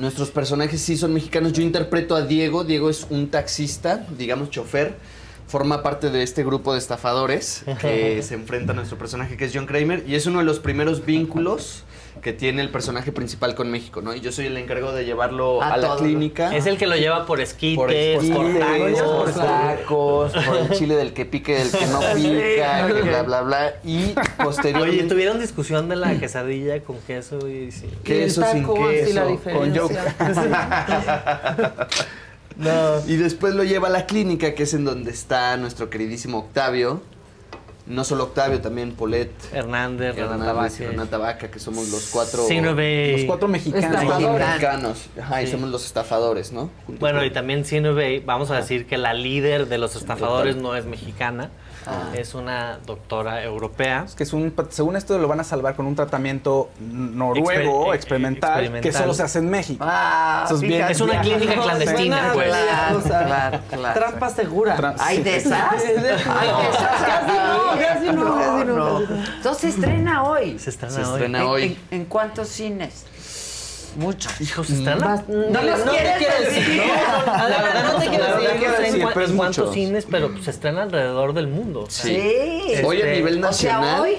[0.00, 1.52] Nuestros personajes sí son mexicanos.
[1.52, 2.64] Yo interpreto a Diego.
[2.64, 4.94] Diego es un taxista, digamos chofer.
[5.46, 9.52] Forma parte de este grupo de estafadores que se enfrenta a nuestro personaje que es
[9.54, 10.04] John Kramer.
[10.08, 11.84] Y es uno de los primeros vínculos
[12.22, 14.14] que tiene el personaje principal con México, ¿no?
[14.14, 16.54] Y yo soy el encargado de llevarlo A a, la clínica.
[16.54, 20.32] Es el que lo lleva por esquites, por, por, esquites, por tacos.
[20.32, 23.74] tacos, por el chile del que pique, del que no pica, bla, bla, bla.
[23.84, 24.98] Y posteriormente...
[25.00, 27.88] Oye, tuvieron discusión de la quesadilla con queso y sí.
[28.04, 30.16] Queso sin taco, así la queso, con diferencia.
[32.56, 33.00] No.
[33.06, 37.00] Y después lo lleva a la clínica, que es en donde está nuestro queridísimo Octavio.
[37.90, 43.12] No solo Octavio, también Polet, Hernández, Renata Vaca, que somos los cuatro Sínove.
[43.16, 44.04] Los cuatro mexicanos.
[44.04, 45.06] Mexicanos.
[45.20, 45.52] Ajá, y Sí.
[45.52, 46.70] somos los estafadores, ¿no?
[46.86, 50.54] Junto Bueno, con- y también Sínove, vamos a decir que la líder de los estafadores
[50.54, 50.62] Total.
[50.70, 51.50] no es mexicana,
[52.14, 54.04] es una doctora europea.
[54.06, 57.92] Es que es un, según esto lo van a salvar con un tratamiento noruego, Exper-
[57.92, 58.80] eh, experimental, experimental.
[58.82, 59.84] que solo se hace en México.
[59.86, 60.82] Ah, Eso es bien-.
[60.88, 62.52] Es una clínica No, clandestina, pues.
[63.70, 64.00] Claro.
[64.00, 64.76] Trampa segura.
[64.76, 65.72] Tra- ¿Hay de esas?
[65.72, 66.22] ¿Hay de esas?
[66.26, 69.00] Casi no, casi no, casi no, casi no.
[69.36, 70.58] Entonces se estrena hoy.
[70.58, 71.06] Se estrena Se hoy.
[71.12, 71.62] estrena ¿En, hoy.
[71.90, 73.06] en- en cuántos cines?
[73.96, 74.40] Muchos.
[74.40, 75.04] Hijo, se estrena.
[75.06, 76.64] Vas- ¿No los no te quieres quiero decir.
[76.66, 76.82] decir?
[77.26, 79.36] No, La verdad no te quiero decir, quiero no en, decir, cua- pero es en
[79.36, 79.74] cuántos muchos.
[79.74, 81.86] cines, pero pues, se estrena alrededor del mundo.
[81.88, 82.82] sea, Sí.
[82.84, 84.00] Hoy a Este, nivel O sea, nacional.
[84.02, 84.14] hoy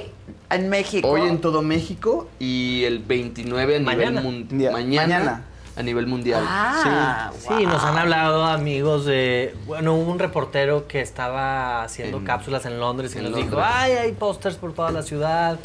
[0.50, 1.08] en México.
[1.10, 4.10] Hoy en todo México y el 29 a Mañana.
[4.22, 4.74] nivel mundial.
[4.74, 5.42] Mañana, Mañana.
[5.78, 6.44] a nivel mundial.
[6.46, 9.56] Ah, Sí, nos han hablado amigos de.
[9.66, 13.52] Bueno, hubo un reportero que estaba haciendo En- cápsulas en Londres y en nos dijo:
[13.52, 13.68] Londres.
[13.74, 15.58] ¡Ay, hay pósters por toda la ciudad!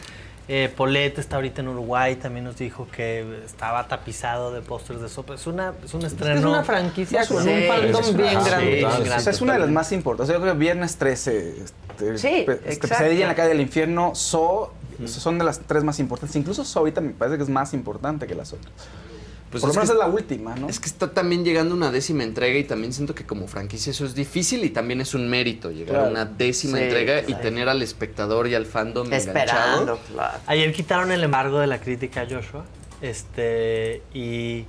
[0.48, 5.08] Eh, Polet está ahorita en Uruguay, también nos dijo que estaba tapizado de pósters de
[5.08, 5.34] sopa.
[5.34, 6.38] Es, una, es un Es que estreno.
[6.38, 8.78] es una franquicia con sí, un fandom es bien una- grande.
[8.78, 9.20] sí, O grande.
[9.20, 10.32] sea, es una de las más importantes.
[10.34, 12.88] Yo creo que Viernes 13, este, Sí, este, exacto.
[12.88, 14.72] Pesadilla en la calle del infierno, So,
[15.06, 16.36] son de las tres más importantes.
[16.36, 18.72] Incluso So ahorita me parece que es más importante que las otras.
[19.50, 20.68] Pues Por lo menos es la última, ¿no?
[20.68, 24.04] Es que está también llegando una décima entrega y también siento que como franquicia eso
[24.04, 26.06] es difícil y también es un mérito llegar Claro.
[26.06, 30.00] a una décima Sí, entrega y tener al espectador y al fandom Esperando, enganchado.
[30.12, 30.38] claro.
[30.46, 32.64] Ayer quitaron el embargo de la crítica a Joshua.
[33.00, 34.02] Este.
[34.12, 34.64] Y.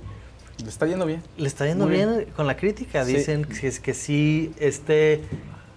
[0.62, 1.22] Le está yendo bien.
[1.36, 3.04] Le está yendo bien, con la crítica.
[3.04, 3.14] Sí.
[3.14, 5.20] Dicen que es que sí, este,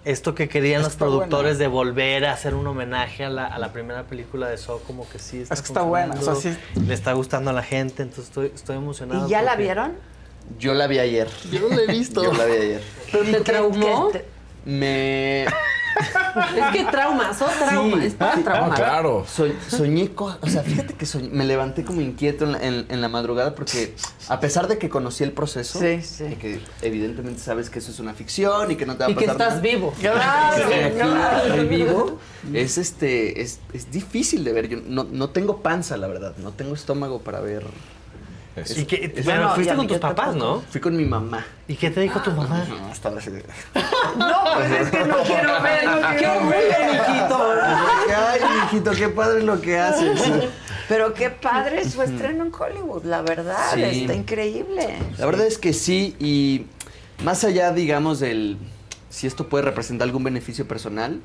[0.04, 1.58] esto que querían los productores buena.
[1.58, 5.08] de volver a hacer un homenaje a la, a la primera película de Saw, como
[5.08, 7.62] que sí está Es que está buena, o sea, funcionando, Le está gustando a la
[7.62, 9.26] gente, entonces estoy, estoy emocionado.
[9.26, 9.92] ¿Y ya la vieron?
[10.58, 11.28] Yo la vi ayer.
[11.50, 12.22] Yo no la he visto.
[12.22, 12.82] Yo la vi ayer.
[13.10, 14.10] ¿Pero te traumó?
[14.64, 15.44] Me...
[15.44, 19.04] Es que trauma, son trauma, es para traumar.
[19.28, 22.86] So- soñé cosas, o sea, fíjate que soñ- me levanté como inquieto en la, en-
[22.88, 23.94] en la madrugada porque
[24.28, 26.24] a pesar de que conocí el proceso, Sí, sí.
[26.32, 29.10] y que evidentemente sabes que eso es una ficción y que no te va a
[29.10, 29.92] Y que pasar estás nada, vivo.
[30.00, 31.68] Claro, Estoy aquí, claro.
[31.68, 32.18] vivo.
[32.54, 34.68] Es este, es, es difícil de ver.
[34.68, 36.34] Yo no, no tengo panza, la verdad.
[36.38, 37.64] No tengo estómago para ver.
[38.56, 40.34] Es- ¿Y es- bueno, no, fuiste con tus papás.
[40.36, 40.60] ¿no?
[40.70, 41.44] Fui con mi mamá.
[41.68, 42.64] ¿Y qué te dijo tu mamá?
[42.68, 43.44] No, así de-
[44.18, 46.92] No, pues es que no quiero ver, no ¡Qué quiero ver.
[46.92, 47.52] mijito!
[48.16, 50.20] Ay, mijito, qué padre lo que haces.
[50.88, 53.82] Pero qué padre su estreno en Hollywood, la verdad, Sí.
[53.82, 54.98] está increíble.
[55.18, 56.66] La verdad es que sí, y
[57.24, 58.58] más allá, digamos, del
[59.08, 61.20] si esto puede representar algún beneficio personal,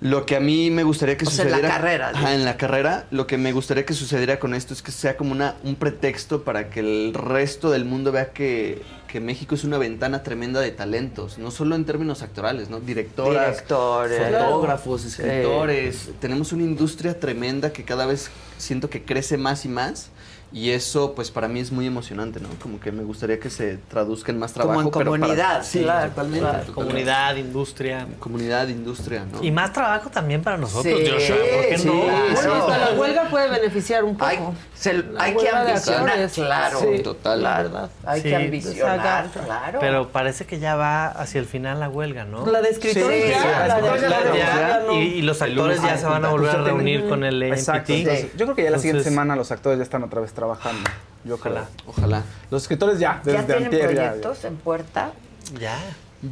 [0.00, 1.76] lo que a mí me gustaría que O sea, en la sucediera.
[1.76, 4.92] carrera, Ajá, en la carrera, lo que me gustaría que sucediera con esto es que
[4.92, 9.56] sea como una, un pretexto para que el resto del mundo vea que, que México
[9.56, 12.78] es una ventana tremenda de talentos, no solo en términos actorales, ¿no?
[12.78, 14.18] Directoras, Directores.
[14.18, 15.08] fotógrafos, Sí.
[15.08, 16.10] escritores.
[16.20, 20.10] Tenemos una industria tremenda que cada vez siento que crece más y más.
[20.50, 22.48] Y eso, pues para mí es muy emocionante, ¿no?
[22.62, 24.80] Como que me gustaría que se traduzca en más Como trabajo.
[24.80, 26.58] en pero para- comunidad, sí, claro, totalmente, claro.
[26.64, 26.72] totalmente.
[26.88, 28.06] Comunidad, industria.
[28.18, 29.42] Comunidad, industria, ¿no?
[29.44, 31.36] Y más trabajo también para nosotros, Sí, Joshua.
[31.36, 31.92] ¿Por qué sí, no?
[31.94, 34.24] Bueno, hasta la huelga puede beneficiar un poco.
[34.26, 34.38] Hay,
[34.74, 36.78] se- La hay que ambicionar, claro.
[36.80, 37.42] Sí, Total.
[37.42, 37.90] La verdad.
[38.06, 38.28] Hay Sí.
[38.28, 39.78] que ambicionar, claro.
[39.80, 42.46] Pero parece que ya va hacia el final la huelga, ¿no?
[42.46, 47.06] La de escritores Sí, ya, y, los actores ya se van a volver a reunir
[47.08, 50.20] con el entonces, yo creo que ya la siguiente semana los actores ya están otra
[50.20, 50.88] vez trabajando.
[51.24, 51.68] Yo Ojalá.
[51.76, 51.84] creo.
[51.88, 52.22] Ojalá.
[52.50, 55.12] Los escritores ya, ¿Ya desde tienen antier ya- proyectos en puerta?
[55.60, 55.76] Ya.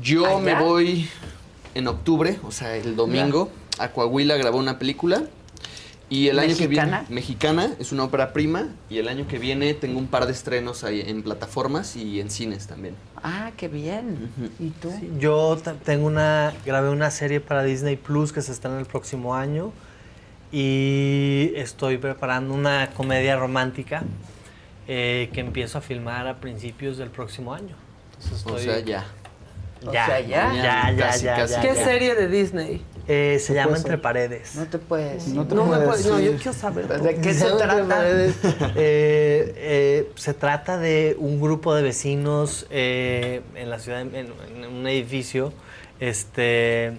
[0.00, 0.38] Yo ¿Allá?
[0.38, 1.08] me voy
[1.74, 5.22] en octubre, o sea, el domingo, a Coahuila a grabar una película.
[6.08, 7.00] Y el año que ¿Mexicana?
[7.00, 8.68] viene, mexicana, es una ópera prima.
[8.88, 12.30] Y el año que viene tengo un par de estrenos ahí en plataformas y en
[12.30, 12.94] cines también.
[13.24, 14.30] Ah, qué bien.
[14.60, 14.92] ¿Y tú?
[15.18, 19.72] Yo tengo una, grabé una serie para Disney Plus que se estrena el próximo año
[20.58, 24.04] y estoy preparando una comedia romántica
[24.88, 27.76] eh, que empiezo a filmar a principios del próximo año.
[28.22, 29.04] Entonces O sea, ya.
[29.86, 30.54] O Ya, sea, ya.
[30.54, 31.52] ya, ya, Casi, ya, casi.
[31.52, 31.84] ya, ¿Qué ya.
[31.84, 32.82] serie de Disney?
[33.06, 33.98] Eh, se llama Entre.
[33.98, 34.54] Paredes.
[34.56, 35.28] No te puedes.
[35.28, 36.88] No te No me puedes puedes, no, yo quiero saber.
[36.88, 37.86] ¿De qué se Entre trata?
[37.86, 38.36] Paredes.
[38.76, 44.64] Eh, eh, se trata de un grupo de vecinos eh, en la ciudad, en, en
[44.64, 45.52] un edificio,
[46.00, 46.96] este,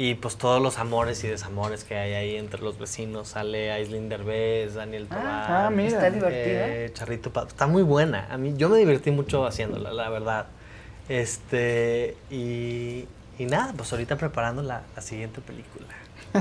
[0.00, 3.28] y pues todos los amores y desamores que hay ahí entre los vecinos.
[3.30, 5.24] Sale Aislinn Derbez, Daniel Tobar.
[5.26, 5.88] ah, mira.
[5.88, 6.68] ¿Está divertida?
[6.68, 7.48] eh, Charrito Pato.
[7.48, 8.28] Está muy buena.
[8.30, 10.46] A mí, yo me divertí mucho haciéndola, la verdad.
[11.08, 13.06] Este, y,
[13.38, 15.86] y nada, pues ahorita preparando la, la siguiente película.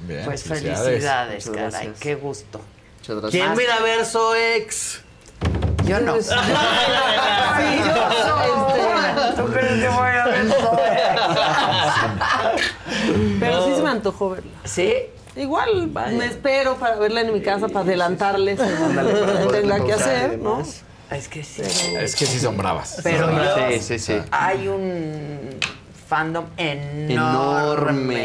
[0.00, 1.48] Bien, Pues felicidades.
[1.50, 1.92] caray.
[2.00, 2.60] Qué gusto.
[2.98, 3.30] Muchas gracias.
[3.44, 5.02] ¿Quién va a ir a ver Soex?
[5.86, 6.14] Yo no.
[6.20, 6.30] Sí,
[7.86, 10.46] yo ¿Tú crees que voy a ver
[13.40, 14.50] Pero sí se me antojó verla.
[14.64, 14.92] ¿Sí?
[15.36, 20.38] Igual me espero para verla en mi casa para adelantarles lo que tenga que hacer,
[20.38, 20.62] ¿no?
[21.10, 21.62] Es que sí.
[21.98, 23.00] Es que sí son bravas.
[23.02, 24.18] Pero yo- Sí, sí, sí.
[24.30, 25.50] Hay un
[26.08, 27.14] fandom enorme,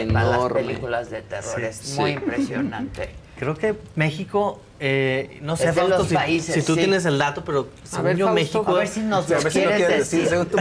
[0.01, 1.53] Enorme, para las películas de terror.
[1.55, 1.99] Sí, es sí.
[1.99, 3.15] muy impresionante.
[3.41, 6.81] Creo que México, eh, no sé, Es de Fausto, los si, países, si tú sí.
[6.81, 8.75] tienes el dato, pero según ver, yo Fausto, México...
[8.75, 10.19] A ver si nos a ver si quieres quieres decir.
[10.19, 10.57] decir, según tú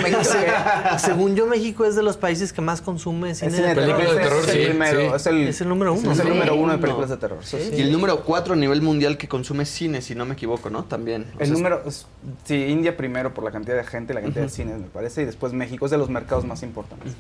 [1.36, 3.85] yo, México es de los países que más consume cine de terror.
[3.85, 5.07] Películas de terror, es el sí, primero, sí.
[5.15, 6.11] Es el, Es el número uno.
[6.12, 6.31] Es el Sí.
[6.32, 7.39] número uno de películas de terror.
[7.43, 7.77] sí, sí.
[7.77, 10.85] Y el número 4 a nivel mundial que consume cine, si no me equivoco, ¿no?
[10.85, 11.27] También.
[11.36, 12.07] O El sea, número, es-
[12.44, 15.27] sí, India primero por la cantidad de gente, la cantidad de cines, me parece, y
[15.27, 17.12] después México es de los mercados más importantes.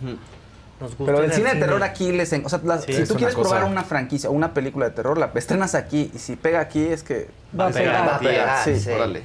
[0.80, 2.32] Nos gusta Pero el cine de terror aquí les...
[2.32, 3.50] en- O sea, las- Sí, si tú quieres cosa.
[3.50, 6.84] probar una franquicia o una película de terror, la estrenas aquí, y si pega aquí
[6.86, 7.28] es que...
[7.58, 7.84] Va a pegar.
[7.94, 8.08] pegar.
[8.08, 8.80] Va a pegar, Sí.
[8.80, 8.90] sí.
[8.90, 9.22] Órale.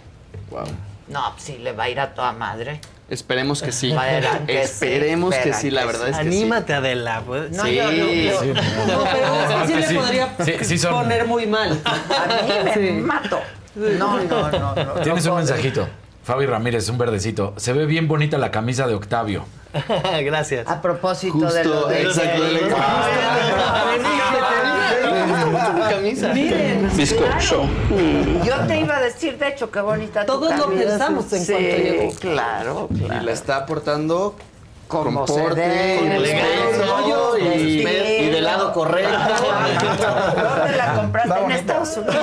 [0.52, 0.64] Wow.
[1.08, 2.82] No, sí, le va a ir a toda madre.
[3.10, 3.94] Esperemos que sí.
[4.48, 7.22] Que sí, Esperemos que sí, la verdad es que Anímate, Adela.
[7.26, 7.52] pues.
[7.52, 8.48] No, Sí, yo, yo- yo- Sí,
[8.88, 9.96] No, pero es que sí le Sí.
[9.96, 11.80] podría Sí, sí son- poner muy mal.
[11.86, 13.40] a mí me mato.
[13.76, 14.76] No, no, no.
[14.76, 15.88] no Tienes no un mensajito.
[16.24, 17.54] Fabi Ramírez, un verdecito.
[17.58, 19.46] Se ve bien bonita la camisa de Octavio.
[20.24, 20.68] Gracias.
[20.68, 22.02] A propósito Justo, de lo de...
[22.04, 22.76] exacto, de lo que-
[25.90, 26.28] camisa.
[26.34, 27.70] Miren, claro.
[28.44, 30.86] Yo te iba a decir, de hecho, qué bonita tu Todos lo camisa.
[30.90, 32.14] pensamos en sí, cuanto llegó.
[32.20, 33.24] claro, Y claro.
[33.26, 34.36] la está aportando
[34.88, 39.12] Como con porte, con elegancia, rollo, y, con y del lado correcto.
[39.12, 41.40] ¿Dónde la compraste?
[41.44, 41.52] En.
[41.52, 42.16] Estados Unidos.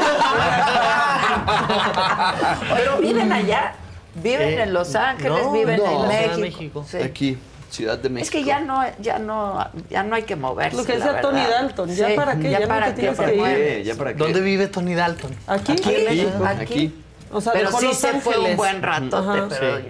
[2.74, 3.74] Pero viven allá.
[4.14, 6.80] Viven Eh, en Los Ángeles, no, viven no, en Ciudad de México.
[6.80, 6.86] México.
[6.88, 6.96] Sí.
[6.98, 7.38] Aquí,
[7.70, 8.24] Ciudad de México.
[8.24, 10.76] Es que ya no, ya no, ya no hay que moverse.
[10.76, 11.40] Lo que decía Tony.
[11.40, 12.50] Dalton, ¿ya para qué?
[12.50, 13.84] Ya, Ya no para te qué tienes te que ir.
[13.84, 14.18] Ya para qué.
[14.18, 15.30] ¿Dónde vive Tony Dalton?
[15.46, 16.62] Aquí, Aquí, Aquí, aquí.
[16.62, 17.02] aquí.
[17.32, 18.50] O sea, pero sí Los se fue Ángeles.
[18.50, 19.46] un buen ratote, Ajá.
[19.48, 19.84] pero Sí.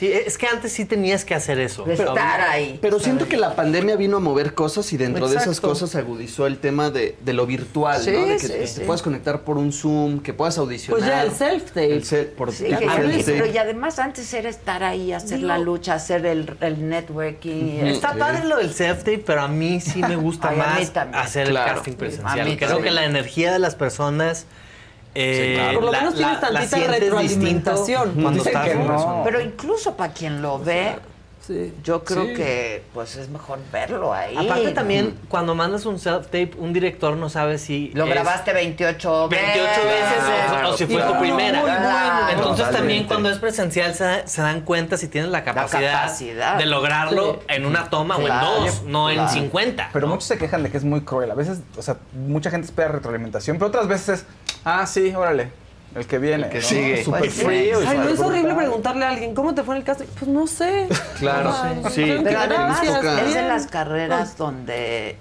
[0.00, 1.84] Sí, es que antes sí tenías que hacer eso.
[1.84, 2.78] De estar ahí.
[2.80, 6.46] Pero siento que la pandemia vino a mover cosas y dentro de esas cosas agudizó
[6.46, 8.20] el tema de, de lo virtual, Sí, ¿no?
[8.24, 8.80] De que, sí, que sí.
[8.80, 10.98] te puedas conectar por un Zoom, que puedas audicionar.
[11.00, 12.00] Pues ya el self-tape.
[12.00, 16.88] Self- pero y además antes era estar ahí, hacer Digo- la lucha, hacer el, el
[16.88, 17.84] networking.
[17.86, 21.68] Está padre lo del self-tape, pero a mí sí me gusta Ay, más hacer Claro.
[21.70, 22.48] el casting A presencial.
[22.48, 24.46] mí Creo que la energía de las personas.
[25.14, 25.74] Eh, claro.
[25.80, 28.22] Por lo menos tienes tantita retroalimentación.
[28.22, 29.22] Cuando estás que no.
[29.24, 30.96] Pero incluso para quien lo ve,
[31.46, 31.72] Sí.
[31.82, 32.34] yo creo Sí.
[32.34, 34.36] que pues es mejor verlo ahí.
[34.36, 39.26] Aparte también, cuando mandas un self-tape, un director no sabe si Lo es grabaste 28
[39.28, 39.46] veces.
[39.46, 41.12] 28 veces o- o, si fue Claro.
[41.14, 41.60] tu primera.
[41.62, 42.28] Muy bueno.
[42.30, 46.56] Entonces también cuando es presencial se, se dan cuenta si tienes la capacidad, capacidad.
[46.58, 49.22] de lograrlo en una toma Claro, o en dos, no claro.
[49.22, 49.88] en 50.
[49.94, 51.30] Pero muchos se quejan de que es muy cruel.
[51.30, 54.24] A veces, o sea, mucha gente espera retroalimentación, pero otras veces,
[54.64, 55.50] ah, sí, órale,
[55.94, 56.44] el que viene.
[56.44, 56.64] El que ¿no?
[56.64, 57.04] sigue.
[57.04, 57.44] Súper Pues sí.
[57.44, 57.82] frío.
[57.82, 60.06] y Ay, no es horrible preguntarle a alguien, ¿cómo te fue en el casting?
[60.18, 60.88] Pues no sé.
[61.18, 62.16] Claro, Ay, sí.
[62.22, 65.16] Pero además es de las carreras donde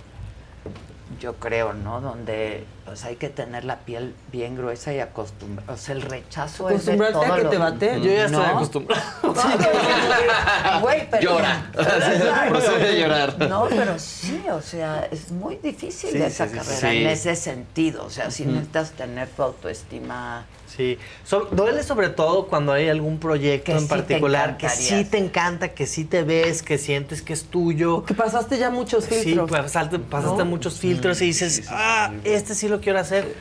[1.19, 2.01] yo creo, ¿no?
[2.01, 5.71] Donde pues hay que tener la piel bien gruesa y acostumbrada.
[5.73, 8.01] O sea, el rechazo es de Acostumbrarte a todo que lo- te bateen.
[8.01, 8.47] Yo ya estoy ¿No?
[8.47, 9.03] acostumbrado.
[10.81, 11.69] Güey, pero- Llora.
[12.49, 13.39] Procede a llorar.
[13.47, 16.87] No, pero sí, o sea, es muy difícil Sí, esa sí, carrera sí.
[16.97, 18.05] en ese sentido.
[18.05, 20.45] O sea, si necesitas tener tu autoestima.
[20.79, 24.69] Sí, So- duele sobre todo cuando hay algún proyecto Que en sí te particular que
[24.69, 28.05] sí te encanta, que sí te ves, que sientes que es tuyo.
[28.05, 29.49] Que pasaste ya muchos Sí, filtros.
[29.49, 30.45] pues, pasaste, pasaste ¿No?
[30.45, 33.35] muchos filtros y dices, ah, este sí lo quiero hacer.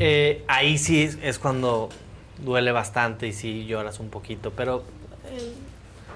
[0.00, 1.90] Eh, ahí sí es, es cuando
[2.38, 4.82] duele bastante y sí lloras un poquito, pero
[5.30, 5.52] eh,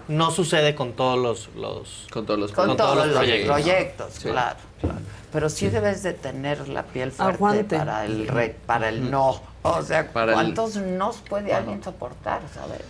[0.09, 4.29] no sucede con todos los, los Con todos los Con, todos, los proyectos, Sí.
[4.29, 4.99] claro, claro.
[5.33, 7.77] Pero sí debes de tener la piel fuerte Aguante.
[7.79, 9.54] para el re- para el no.
[9.67, 12.81] O sea, Para el- ¿cuántos nos puede alguien soportar, sabes?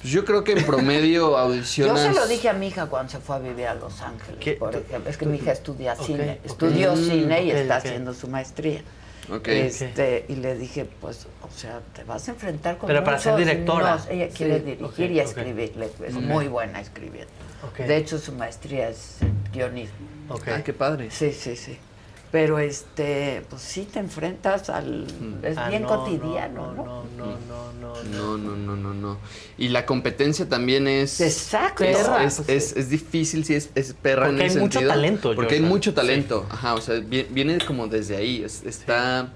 [0.00, 2.00] Pues yo creo que en promedio Yo audicionas.
[2.00, 4.52] se lo dije a mi hija cuando se fue a vivir a Los Ángeles, ¿Qué?
[4.52, 5.10] por ejemplo.
[5.10, 8.80] Es que mi hija estudia cine, estudió Mm, cine y está haciendo su maestría.
[9.30, 9.48] Ok.
[9.48, 13.34] Este, y le dije, pues, o sea, te vas a enfrentar con Pero para ser
[13.36, 13.98] directora.
[14.08, 14.64] Ella quiere Sí.
[14.64, 17.30] dirigir y escribir, le- es muy buena escribiendo.
[17.76, 19.16] De hecho, su maestría es
[19.52, 19.96] guionismo.
[20.28, 20.46] Ok.
[20.48, 21.10] Ay, qué padre.
[21.10, 21.76] Sí, sí, sí.
[22.32, 25.04] Pero este, pues sí te enfrentas al.
[25.42, 26.84] Es Ah, bien no, cotidiano, ¿no?
[26.84, 28.04] No, no, no, no, no.
[28.04, 29.18] No, no, no, no, no.
[29.58, 31.20] Y la competencia también es.
[31.20, 31.82] Exacto.
[31.82, 32.22] Es, Perra.
[32.24, 35.34] es, es- es difícil, sí, es, es perra Porque en ese hay mucho sentido, talento,
[35.34, 36.46] Porque hay mucho talento.
[36.50, 38.44] Ajá, o sea, vi- viene como desde ahí.
[38.44, 39.32] es- está.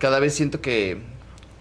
[0.00, 0.98] Cada vez siento que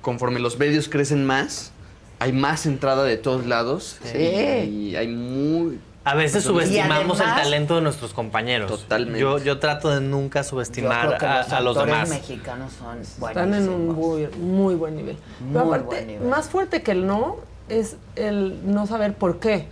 [0.01, 1.71] conforme los medios crecen más,
[2.17, 3.97] hay más entrada de todos lados.
[4.03, 4.17] Sí.
[4.17, 5.79] Y hay muy.
[6.03, 8.71] A veces subestimamos además- el talento de nuestros compañeros.
[8.71, 9.19] Totalmente.
[9.19, 12.09] Yo, yo trato de nunca Yo subestimar creo que a, los a los demás.
[12.09, 15.17] mexicanos son Están en un muy, muy buen nivel.
[15.37, 16.27] Pero Muy aparte, buen nivel.
[16.27, 17.35] más fuerte que el no
[17.69, 19.67] es el no saber por qué.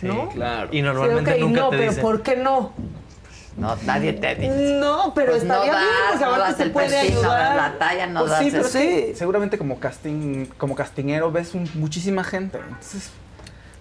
[0.00, 0.30] ¿No?
[0.30, 0.68] Claro.
[0.72, 2.02] Y normalmente Sí, ok, nunca no, te pero dicen.
[2.02, 2.72] ¿por qué no?
[3.58, 4.76] No, nadie te dice.
[4.80, 7.40] No, pero Pues no estaría bien, das, porque no aparte el puede perfil, no das
[7.50, 7.56] ayudar.
[7.72, 11.70] la talla, no Pues das sí, pero que seguramente como casting, como castingero ves un-
[11.74, 12.58] muchísima gente.
[12.58, 13.10] Entonces,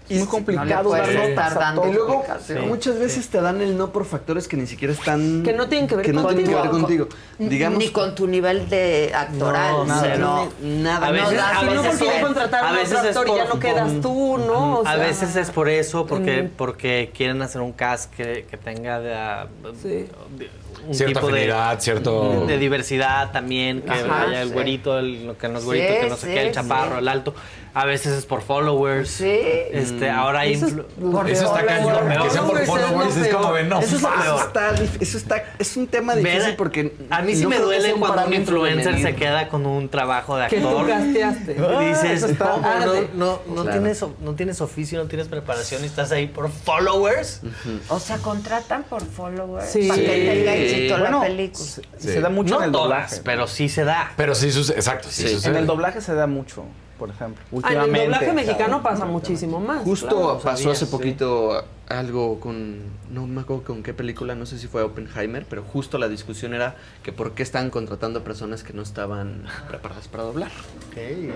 [0.10, 1.90] es muy complicado puedes dar notas a todo.
[1.90, 2.24] Y luego,
[2.68, 5.44] muchas veces te dan el no por factores que ni siquiera están.
[5.44, 7.08] Que no tienen que ver que no tienen que ver contigo.
[7.08, 7.50] contigo.
[7.50, 10.46] Digamos, Ni con tu nivel de actoral, No, nada, no.
[10.46, 10.52] no,
[10.84, 11.08] nada.
[11.08, 13.46] A veces- no a no, porque es- contrataron a veces otro es actor y ya
[13.46, 14.80] por- no quedas tú, ¿no?
[14.80, 19.00] O a veces es por eso, porque, porque quieren hacer un cast que, que tenga
[19.00, 19.48] de, ah,
[19.82, 20.08] Sí.
[20.38, 20.50] de-
[20.88, 24.54] un Cierta tipo de, cierto- de, diversidad también, que Ajá, haya el sí.
[24.54, 26.92] güerito, el lo que no es Sí, güerito, que no sé sí, qué, el chaparro,
[26.94, 26.98] sí.
[27.00, 27.34] el alto.
[27.78, 29.10] A veces es por followers.
[29.10, 29.38] Sí.
[29.72, 32.08] Este, ahora hay Eso es influ- por Eso está cañón.
[32.08, 32.24] Peor.
[32.24, 33.56] Que sea por Followers es como.
[33.58, 37.50] Eso es está, dif- eso está, es un tema difícil porque a mí sí no
[37.50, 40.88] me duele cuando un influencer se queda con un trabajo de tú actor.
[40.88, 41.52] gasteaste.
[41.52, 42.66] Y dices, Eso está- ¿cómo?
[42.66, 43.72] no, no, no Claro.
[43.80, 47.42] tienes, no tienes oficio, no tienes preparación y estás ahí por followers.
[47.90, 49.90] O sea, contratan por followers Sí.
[49.90, 51.66] para que tenga éxito Bueno, la película.
[51.66, 52.08] Se, Sí.
[52.14, 53.22] se da mucho no en el todas, doblaje.
[53.26, 54.14] pero sí se da.
[54.16, 55.34] Pero sí sucede, exacto, sí, Sí.
[55.36, 55.52] sucede.
[55.52, 56.64] En el doblaje se da mucho,
[56.98, 57.44] por ejemplo.
[57.52, 58.02] En el Últimamente.
[58.04, 59.84] doblaje mexicano pasa muchísimo más.
[59.84, 60.40] Justo claro.
[60.40, 60.92] pasó sabía, hace sí.
[60.92, 62.80] poquito algo con,
[63.12, 66.54] no me acuerdo con qué película, no sé si fue Oppenheimer, pero justo la discusión
[66.54, 70.52] era que por qué estaban contratando a personas que no estaban preparadas para doblar.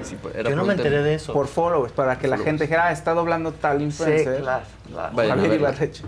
[0.03, 1.34] Sí, pues, era Yo no me enteré de eso.
[1.34, 4.41] Por followers, para que la gente dijera, ah, está doblando tal Sí, influencer.
[4.41, 5.15] claro, claro.
[5.15, 5.60] Vayan Javier.
[5.60, 6.03] Ibarreche.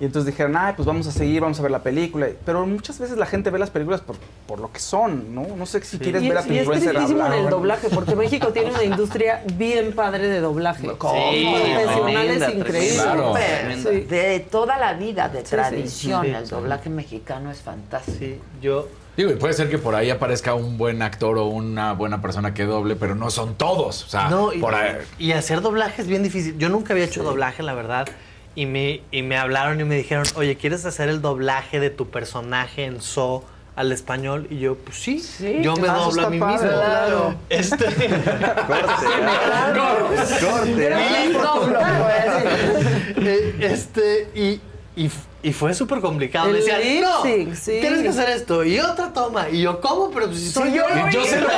[0.00, 2.26] Y entonces dijeron, ay, pues vamos a seguir, vamos a ver la película.
[2.46, 4.16] Pero muchas veces la gente ve las películas por,
[4.46, 5.46] por lo que son, ¿no?
[5.56, 7.50] No sé si quieres y ver es, a tu y es influencer tristísimo en el
[7.50, 10.88] doblaje, porque México tiene una industria bien padre de doblaje.
[10.88, 13.02] Tremenda, increíbles.
[13.02, 13.34] Claro.
[13.82, 14.06] Súper.
[14.08, 15.50] De toda la vida, de sí.
[15.50, 16.30] tradición, Sí.
[16.30, 18.42] el doblaje mexicano es fantástico.
[18.62, 22.22] yo Digo, y puede ser que por ahí aparezca un buen actor o una buena
[22.22, 24.04] persona que doble, pero no son todos.
[24.04, 24.96] O sea, No, y, por ahí.
[25.18, 26.56] y hacer doblaje es bien difícil.
[26.56, 28.08] Yo nunca había hecho doblaje, la verdad.
[28.56, 32.08] Y me, y me hablaron y me dijeron, oye, ¿quieres hacer el doblaje de tu
[32.10, 33.44] personaje en So
[33.76, 34.48] al español?
[34.50, 35.22] Y yo, pues sí,
[35.62, 36.58] yo me claro, doblo a mí mismo.
[36.58, 37.34] claro.
[37.48, 37.86] Este...
[43.22, 44.60] Eh, Este, y,
[44.96, 45.10] y,
[45.42, 46.46] y fue súper complicado.
[46.46, 47.78] El Me decían, lip no, sync, sí.
[47.80, 48.64] tienes que hacer esto.
[48.64, 49.48] Y otra toma.
[49.50, 50.10] Y yo, ¿cómo?
[50.10, 51.54] Pero pues, Soy sí, yo, yo sé lo que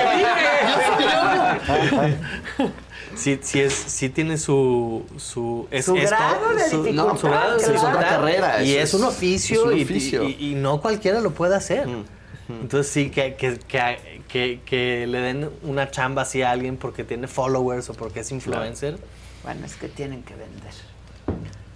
[2.59, 2.73] dije.
[3.15, 5.05] Sí, sí, es, sí tiene su...
[5.17, 7.73] Su, es Su esto, grado de su- dificultad, su grado de claro.
[7.73, 7.75] dificultad.
[7.75, 10.23] Es otra carrera, Y es un oficio, es un y- oficio.
[10.29, 11.89] Y, y no cualquiera lo puede hacer.
[12.49, 17.05] Entonces sí, que, que, que, que- que le den una chamba así a alguien porque
[17.05, 18.99] tiene followers o porque es influencer.
[19.45, 20.73] Bueno, es que tienen que vender.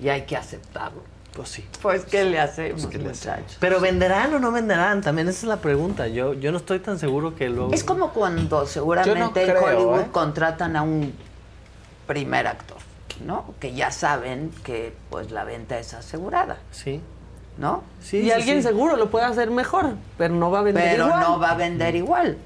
[0.00, 1.02] Y hay que aceptarlo.
[1.34, 1.64] Pues sí.
[1.82, 3.58] Pues, ¿qué le hacemos, ¿qué le muchachos?
[3.60, 6.08] Pero venderán o no venderán, también esa es la pregunta.
[6.08, 7.74] Yo, yo no estoy tan seguro que luego...
[7.74, 10.06] Es como cuando seguramente en creo, Hollywood ¿eh?
[10.12, 11.12] contratan a un
[12.06, 12.78] primer actor,
[13.24, 13.54] ¿no?
[13.60, 17.00] Que ya saben que pues la venta es asegurada, Sí.
[17.58, 17.82] ¿no?
[18.02, 18.68] Sí, y sí, alguien sí.
[18.68, 21.20] seguro lo puede hacer mejor, pero no va a vender Pero igual.
[21.20, 22.36] no va a vender igual.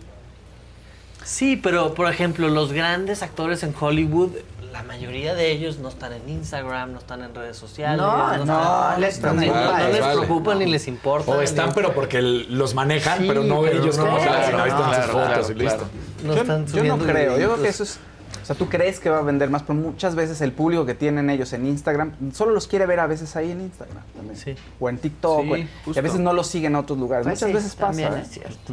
[1.24, 4.30] Sí, pero por ejemplo, los grandes actores en Hollywood,
[4.72, 7.98] la mayoría de ellos no están en Instagram, no están en redes sociales.
[8.00, 11.30] No, no, están- les no, preocupa no les preocupa ni les importa.
[11.32, 14.16] O están, ni- pero porque el- los manejan, Sí, pero no pero ellos no, como
[14.18, 15.88] claro, están no, sus claro, fotos claro, y listo.
[16.24, 17.38] no yo, están yo no creo.
[17.38, 17.98] Yo creo que eso es.
[18.42, 20.94] O sea, tú crees que va a vender más, pero muchas veces el público que
[20.94, 24.36] tienen ellos en Instagram solo los quiere ver a veces ahí en Instagram también.
[24.36, 24.54] Sí.
[24.78, 25.42] O en TikTok.
[25.44, 27.24] Sí, o en- y a veces no los siguen a otros lugares.
[27.24, 27.86] Pues muchas sí, veces pasa.
[27.88, 28.22] también ¿eh?
[28.22, 28.72] es cierto.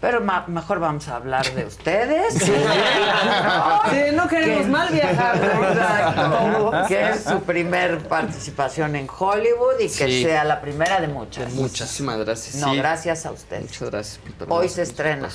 [0.00, 2.34] Pero ma- mejor vamos a hablar de ustedes.
[2.34, 2.52] Sí,
[4.14, 4.68] no queremos ¿Qué?
[4.70, 5.40] mal viajar.
[5.40, 5.64] ¿no?
[5.68, 6.84] Exacto.
[6.86, 10.22] Que es su primer participación en Hollywood y que Sí.
[10.22, 11.52] sea la primera de muchas.
[11.52, 12.54] Muchísimas gracias.
[12.56, 12.76] No, sí.
[12.76, 13.62] gracias a ustedes.
[13.64, 14.20] Muchas gracias.
[14.48, 15.28] Hoy se estrena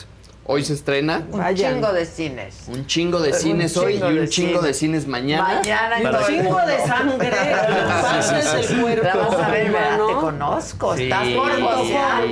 [0.45, 1.75] Hoy se estrena un Vayan.
[1.75, 2.55] chingo de cines.
[2.67, 4.63] un chingo de Un cines hoy y un chingo cines.
[4.63, 5.41] de cines mañana.
[5.61, 9.03] Mañana todo el Chingo de sangre, partes del cuerpo.
[9.05, 9.97] La vas a ver, ¿verdad?
[9.97, 10.07] ¿no?
[10.07, 10.97] Te conozco.
[10.97, 11.27] Sí, Estás.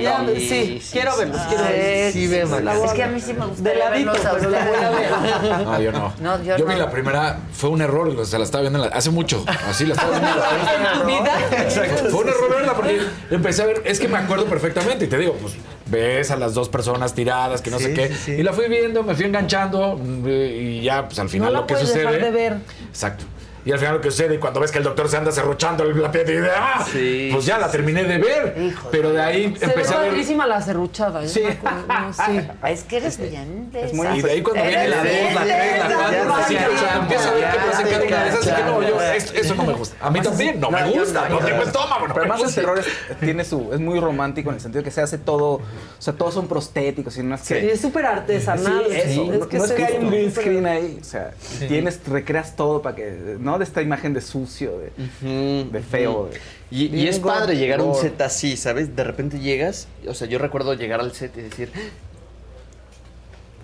[0.02, 1.46] Ya, Sí, sí, sí, quiero verlos, sí.
[1.48, 2.12] quiero verlos.
[2.12, 2.84] Sí, ve, Maca.
[2.84, 4.52] Es que a mí sí me gusta De ladito, verlos a ustedes.
[4.52, 5.64] ver.
[5.64, 6.12] No, yo no.
[6.20, 6.72] No, yo yo no.
[6.72, 9.42] vi la primera, fue un error, o sea, la estaba viendo en la- hace mucho,
[9.66, 10.28] así la estaba viendo.
[10.36, 11.62] En tu vida.
[11.62, 12.10] Exacto.
[12.10, 15.16] Fue un error verla porque empecé a ver, es que me acuerdo perfectamente y te
[15.16, 15.54] digo, pues
[15.86, 18.32] ves a las dos personas tiradas, que no sé qué, sí, sí.
[18.32, 21.66] y la fui viendo, me fui enganchando mm, y ya, pues al final No lo
[21.66, 22.06] que puedes sucede.
[22.06, 22.56] dejar de ver.
[22.88, 23.24] Exacto.
[23.64, 25.84] Y al final lo que sucede, y cuando ves que el doctor se anda cerruchando
[25.84, 26.84] la piel, y de, ¡ah!
[26.90, 28.72] Sí, pues ya la terminé de ver.
[28.90, 30.48] Pero de ahí Se ve empecé a ver.
[30.48, 31.26] la serruchada.
[31.26, 31.42] Sí.
[31.44, 32.40] sí.
[32.72, 33.28] Es que eres de
[33.74, 34.06] Es muy.
[34.08, 36.48] Y de ahí cuando viene la Eres 2, la bien 3, la de 4, esas,
[36.48, 38.40] decía, o sea, empieza a ver qué pasa en cada una de esas.
[38.40, 39.02] Así que no, yo,
[39.40, 39.96] eso no me gusta.
[40.06, 41.28] A mí también, no me No, gusta.
[41.28, 41.62] no, No tengo no.
[41.64, 42.86] estómago, no Pero además el terror es,
[43.20, 45.62] tiene su, es muy romántico en el sentido que se hace todo, o
[45.98, 47.72] sea, todos son prostéticos y no es que...
[47.72, 48.84] es súper artesanal.
[48.88, 49.32] Sí, eso.
[49.34, 51.32] Es que no es se que hay ve un green screen ahí, o sea,
[51.68, 53.58] tienes, recreas todo para que, ¿no?
[53.58, 56.30] De esta imagen de sucio, de, feo.
[56.32, 58.96] de- Y, y es padre llegar a un set así, ¿sabes?
[58.96, 61.70] De repente llegas, o sea, yo recuerdo llegar al set y decir,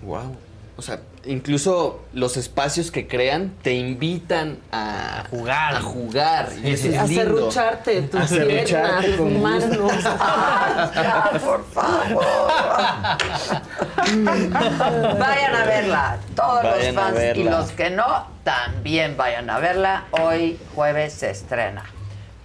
[0.03, 0.35] wow.
[0.79, 5.75] O sea, incluso los espacios que crean te invitan a, jugar.
[5.75, 6.49] A jugar.
[6.63, 9.91] Y eso A es serrucharte tus A serrucharte piernas, tus manos.
[10.05, 12.23] Ah, por favor.
[15.19, 16.17] vayan a verla.
[16.33, 20.05] Todos Vayan los fans y los que no, también vayan a verla.
[20.11, 21.83] Hoy jueves se estrena.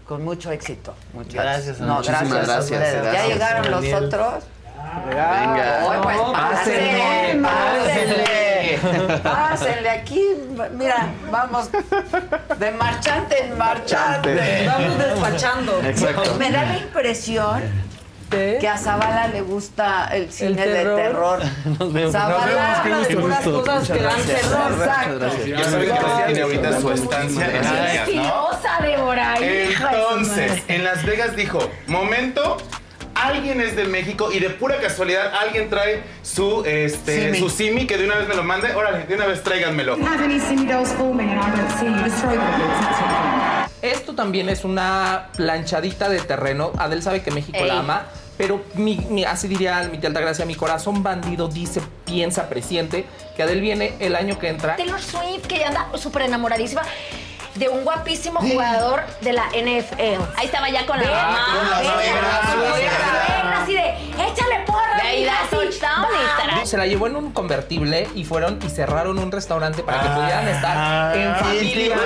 [0.08, 1.34] Con mucho éxito, muchachos.
[1.34, 2.94] Gracias, No, Muchísimas gracias, a gracias, ustedes.
[2.94, 4.04] ¿Ya gracias, llegaron los Daniel.
[4.06, 4.44] otros?
[5.06, 5.90] Venga.
[5.90, 9.90] Ay, pues pásenle, pásenle, pásenle.
[9.90, 10.24] Aquí.
[10.72, 11.70] Mira, vamos
[12.58, 14.66] de marchante en marchante.
[14.66, 15.80] Vamos despachando.
[15.82, 16.34] Exacto.
[16.36, 17.62] Me da la impresión
[18.30, 18.58] ¿Qué?
[18.60, 20.96] que a Zavala le gusta el cine de terror.
[20.96, 21.42] terror.
[21.78, 22.12] Nos vemos.
[22.12, 22.82] Zavala
[23.20, 24.72] puras cosas que dan terror.
[24.72, 25.46] Exacto.
[25.46, 28.54] Ya saben que tiene ahorita su estancia en Las Vegas, ¿no?
[28.82, 29.34] Débora.
[29.38, 32.58] Entonces, en Las Vegas dijo, momento,
[33.26, 37.38] alguien es de México y de pura casualidad alguien trae su, este, Simi.
[37.38, 38.72] su simi que de una vez me lo mande.
[38.74, 39.96] Órale, de una vez tráiganmelo.
[43.82, 46.72] Esto también es una planchadita de terreno.
[46.78, 47.66] Adel sabe que México Ey.
[47.68, 48.02] la ama.
[48.36, 53.04] Pero mi, mi- así diría mi tía Altagracia, mi corazón bandido dice, piensa, presiente,
[53.36, 54.74] que Adel viene el año que entra.
[54.74, 56.82] Taylor Swift, que anda súper enamoradísima.
[57.54, 60.22] De un guapísimo jugador de la NFL.
[60.36, 61.80] Ahí estaba ya con la mamá.
[63.62, 66.06] así de, échale porra, De ahí da touchdown
[66.62, 66.66] y.
[66.66, 70.48] Se la llevó en un convertible y fueron y cerraron un restaurante para que pudieran
[70.48, 71.96] estar en familia.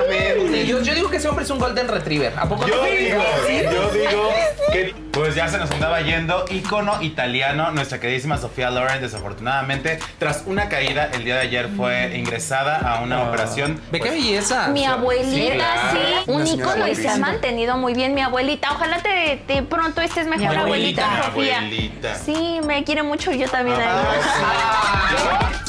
[0.66, 2.34] yo, yo digo que ese hombre es un golden retriever.
[2.36, 3.22] ¿A poco Yo digo,
[3.70, 4.30] yo digo
[4.72, 10.44] que pues ya se nos andaba yendo ícono italiano, nuestra queridísima Sofía Loren, desafortunadamente, tras
[10.46, 13.80] una caída el día de ayer fue ingresada a una operación.
[13.90, 14.68] Ve qué pues, belleza.
[14.68, 18.72] Mi abuelita, sí, un ícono y se ha mantenido muy bien mi abuelita.
[18.72, 21.58] Ojalá te, te pronto estés mejor, abuelita, Mi Sofía.
[21.58, 22.14] abuelita.
[22.16, 23.80] Sí, me quiere mucho y yo también.
[23.80, 25.62] a Ah, ella.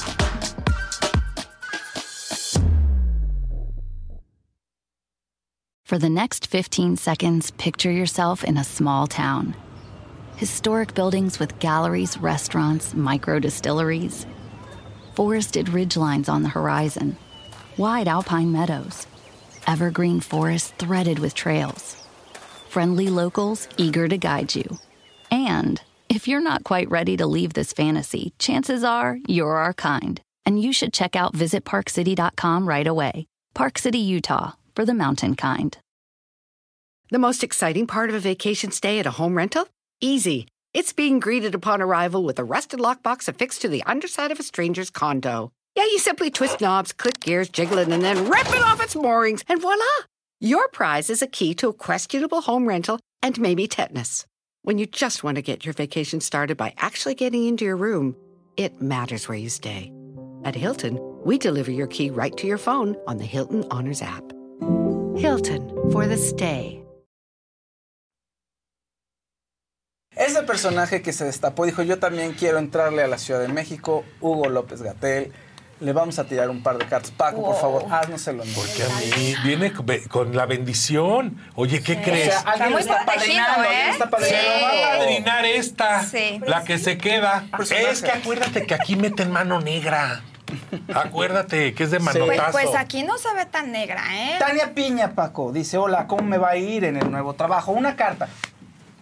[5.85, 9.55] For the next 15 seconds, picture yourself in a small town.
[10.35, 14.25] Historic buildings with galleries, restaurants, micro distilleries,
[15.15, 17.17] forested ridgelines on the horizon,
[17.77, 19.07] wide alpine meadows,
[19.67, 21.95] evergreen forests threaded with trails,
[22.67, 24.77] friendly locals eager to guide you.
[25.31, 30.21] And if you're not quite ready to leave this fantasy, chances are you're our kind,
[30.45, 33.27] and you should check out visitparkcity.com right away.
[33.53, 35.77] Park City, Utah, for the mountain kind.
[37.11, 39.67] The most exciting part of a vacation stay at a home rental?
[39.99, 40.47] Easy.
[40.73, 44.43] It's being greeted upon arrival with a rusted lockbox affixed to the underside of a
[44.43, 45.51] stranger's condo.
[45.79, 48.97] Yeah, you simply twist knobs, click gears, jiggle it, and then rip it off its
[48.97, 49.85] moorings, and voila!
[50.41, 54.25] Your prize is a key to a questionable home rental and maybe tetanus.
[54.63, 58.17] When you just want to get your vacation started by actually getting into your room,
[58.57, 59.89] it matters where you stay.
[60.43, 64.33] At Hilton, we deliver your key right to your phone on the Hilton Honors app.
[65.15, 66.83] Hilton for the stay.
[70.13, 74.03] Ese personaje que se destapó dijo, yo también quiero entrarle a la Ciudad de México,
[74.19, 75.31] Hugo López Gatel.
[75.79, 77.11] Le vamos a tirar un par de cartas.
[77.11, 78.43] Paco, por favor, haznoselo.
[78.53, 79.71] Porque a mí viene
[80.09, 81.37] con- la bendición.
[81.55, 82.25] Oye, ¿qué O crees?
[82.33, 84.49] sea, alguien lo está padrinando, alguien lo está padrinando.
[84.49, 86.41] Se va a padrinar esta, Sí.
[86.45, 87.45] la que se queda.
[87.55, 87.91] Personaje.
[87.91, 90.21] Es que acuérdate que aquí meten mano negra.
[90.93, 92.51] Acuérdate que es de Pues, manotazo.
[92.51, 94.35] pues aquí no se ve tan negra, ¿eh?
[94.39, 97.71] Tania Piña, Paco, dice, hola, ¿cómo me va a ir en el nuevo trabajo?
[97.71, 98.27] Una carta.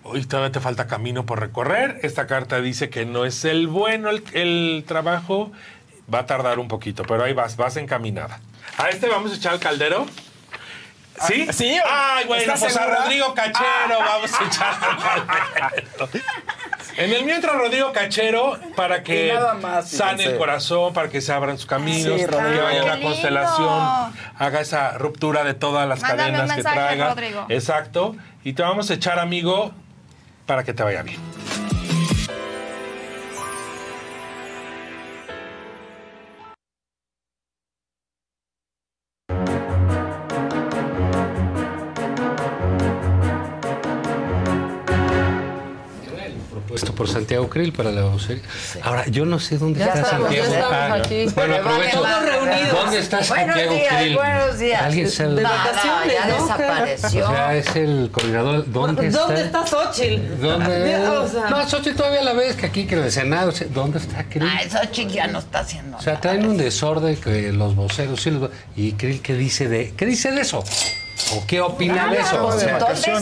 [0.03, 1.99] Hoy todavía te falta camino por recorrer.
[2.03, 5.51] Esta carta dice que no es el bueno el, el trabajo.
[6.13, 8.39] Va a tardar un poquito, pero ahí vas, vas encaminada.
[8.77, 10.05] A este vamos a echar al caldero.
[11.27, 11.47] ¿Sí?
[11.49, 11.77] Ah, ¿Sí?
[11.89, 12.85] Ay, bueno, ¿Estás pues a?
[12.85, 16.09] Rodrigo Cachero vamos a echar al caldero.
[16.97, 21.57] En el mientras Rodrigo Cachero para que más, sane el corazón, para que se abran
[21.57, 22.51] sus caminos, Sí, Rodrigo.
[22.53, 27.09] que vaya la constelación, haga esa ruptura de todas las Mándame un cadenas que traiga.
[27.09, 27.45] Rodrigo.
[27.49, 28.15] Exacto.
[28.43, 29.71] Y te vamos a echar, amigo,
[30.45, 31.19] para que te vaya bien.
[46.97, 48.43] Por Santiago Krill para la vocería.
[48.81, 50.65] Ahora, yo no sé dónde Ya está estamos, ya Santiago.
[50.65, 51.15] estamos Ah, aquí.
[51.25, 52.01] Bueno, Pero aprovecho.
[52.01, 52.69] vale, vale.
[52.71, 54.15] ¿Dónde está Buenos Santiago días, Krill?
[54.15, 54.81] buenos días.
[54.81, 55.35] ¿Alguien sabe?
[55.35, 56.33] De vacaciones, ya ¿no?
[56.41, 57.25] desapareció.
[57.25, 58.71] O sea, es el coordinador.
[58.71, 59.19] ¿Dónde está?
[59.21, 60.41] ¿Dónde está Xochitl?
[60.41, 60.95] ¿Dónde?
[61.07, 63.53] O sea- No, Xochitl todavía la ves que aquí, que en el Senado.
[63.69, 64.43] ¿Dónde está Krill?
[64.51, 68.21] Ah, eso chica ya no está haciendo O sea, traen un desorden que los voceros
[68.21, 70.63] sí los vo- ¿Y Krill qué dice de qué dice de eso?
[71.33, 72.47] ¿O qué opina de eso?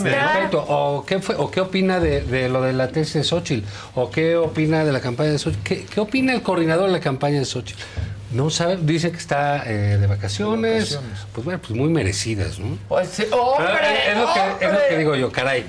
[0.02, 0.64] perfecto.
[0.68, 3.66] ¿O qué, fue, ¿O qué opina de, de lo de la tesis de Xochitl?
[3.94, 5.62] ¿O qué opina de la campaña de Xochitl?
[5.62, 7.80] ¿Qué, qué opina el coordinador de la campaña de Xochitl?
[8.32, 10.98] No sabe, dice que está eh, de, vacaciones,
[11.32, 12.76] Pues bueno, pues muy merecidas, ¿no?
[12.88, 14.98] Pues sí, hombre, Pero es, es lo que, es lo que hombre.
[14.98, 15.64] digo yo, caray.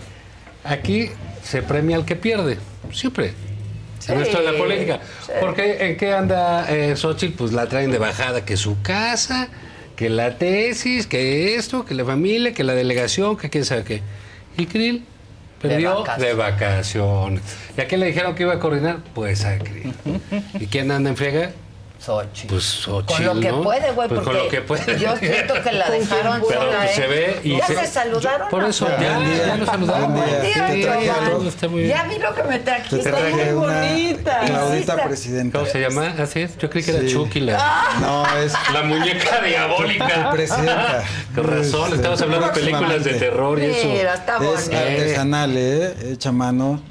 [0.63, 1.09] Aquí
[1.43, 2.57] se premia al que pierde,
[2.91, 3.33] siempre.
[4.07, 4.99] En esto de la política.
[5.25, 5.31] sí.
[5.39, 7.35] Porque ¿en qué anda eh, Xochitl?
[7.37, 9.49] Pues la traen de bajada, que su casa,
[9.97, 14.01] que la tesis, que esto, que la familia, que la delegación, que quién sabe qué.
[14.55, 15.03] Y Krill
[15.59, 16.37] perdió de vacaciones.
[16.37, 17.41] vacaciones.
[17.75, 18.99] ¿Y a quién le dijeron que iba a coordinar?
[19.15, 19.91] Pues a Krill.
[20.59, 21.51] ¿Y quién anda en friega?
[21.99, 22.47] Xochitl.
[22.53, 23.63] Pues Xochitl, Con lo que ¿no?
[23.63, 24.99] puede, güey, Pues con porque lo que puede.
[24.99, 26.93] yo siento que la dejaron Pero sola, pues ¿eh?
[26.95, 28.49] se ve y ¿Ya se- se saludaron?
[28.49, 30.13] Por eso, ya, ya lo saludaron.
[30.13, 31.47] Buen día, Sí, te traje ya, algo.
[31.47, 31.97] está muy bien.
[31.97, 32.89] Ya vi lo que me traje.
[32.89, 34.39] Te Está traje muy una bonita.
[34.45, 35.59] Claudita presidenta.
[35.59, 36.13] ¿Cómo se llama?
[36.19, 36.57] Así es.
[36.57, 37.11] Yo creí que era Sí.
[37.13, 37.57] Chucky la.
[37.59, 37.97] Ah.
[37.99, 38.53] No, es.
[38.73, 40.31] La muñeca diabólica.
[40.31, 41.03] Presidenta.
[41.35, 43.87] Con razón, Este, estamos hablando de películas de terror y eso.
[43.87, 44.77] Mira, está Es bonito.
[44.77, 45.93] artesanal, ¿eh?
[46.13, 46.81] Hecha mano.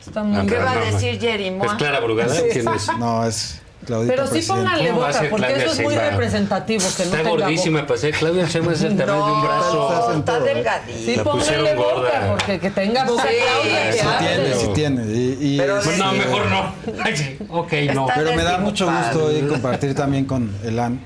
[0.49, 1.49] ¿Qué va a decir Jerry?
[1.63, 2.35] ¿Es Clara Brugada?
[2.53, 2.89] ¿Quién es?
[2.99, 5.81] No, es Claudita Pero sí pónganle ¿Cómo va a boca, ser porque Claudia eso es
[5.81, 6.11] muy Sheinbaum?
[6.11, 7.87] representativo, que no Está tenga gordísima, boca.
[7.87, 8.11] pues, ¿eh?
[8.19, 10.13] Claudia Sheinbaum es el tamaño de un brazo.
[10.19, 10.99] está delgadita.
[10.99, 12.27] Sí, La pónganle boca, gorda.
[12.31, 15.03] porque que tenga boca Sí, Claudia, que Sí tiene, sí tiene.
[15.07, 16.75] Y, y Pero este, No, mejor no.
[17.15, 17.39] Sí.
[17.49, 18.03] Ok, no.
[18.09, 21.01] Está Pero me da mucho gusto hoy compartir también con Elan.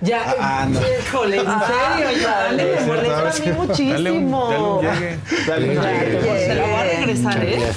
[0.00, 0.78] Ya, Ah, no.
[0.80, 3.42] híjole, en serio, ya, dale, me Es molesta a sí.
[3.46, 4.48] mí muchísimo.
[4.48, 5.18] Dale un- llegue.
[5.46, 6.20] Dale un Ya, llegue.
[6.24, 7.72] ya, Se la voy a regresar, ¿eh?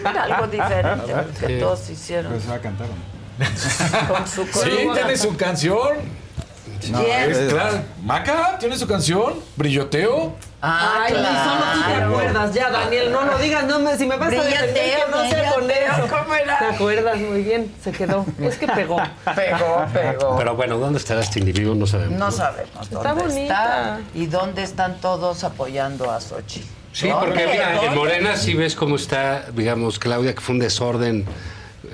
[0.00, 1.56] Era algo diferente que Sí.
[1.60, 2.32] todos hicieron.
[2.32, 3.13] Pues va a cantar, ¿o no?
[4.08, 6.24] Con su Sí, tiene su canción.
[6.90, 7.02] No,
[7.48, 7.80] claro.
[8.02, 9.34] Maca, ¿tiene su canción?
[9.56, 10.34] Brilloteo.
[10.60, 12.10] Ah, Ay, ni solo tú te claro.
[12.10, 12.54] acuerdas.
[12.54, 13.64] Ya, Daniel, no lo digas.
[13.64, 16.08] No me, si me vas a defender, que no.
[16.18, 16.58] ¿cómo era?
[16.58, 17.18] ¿Te acuerdas?
[17.18, 18.26] Muy bien, se quedó.
[18.40, 18.96] Es que pegó.
[19.34, 20.36] Pegó, pegó.
[20.38, 21.74] Pero bueno, ¿dónde estará este individuo?
[21.74, 22.18] No sabemos.
[22.18, 23.40] No sabemos Está dónde bonita.
[23.42, 26.66] está y dónde están todos apoyando a Xochitl.
[26.92, 27.26] Sí, ¿Dónde?
[27.26, 27.94] porque mira, en.
[27.94, 31.24] Morena sí ves cómo está, digamos, Claudia, que fue un desorden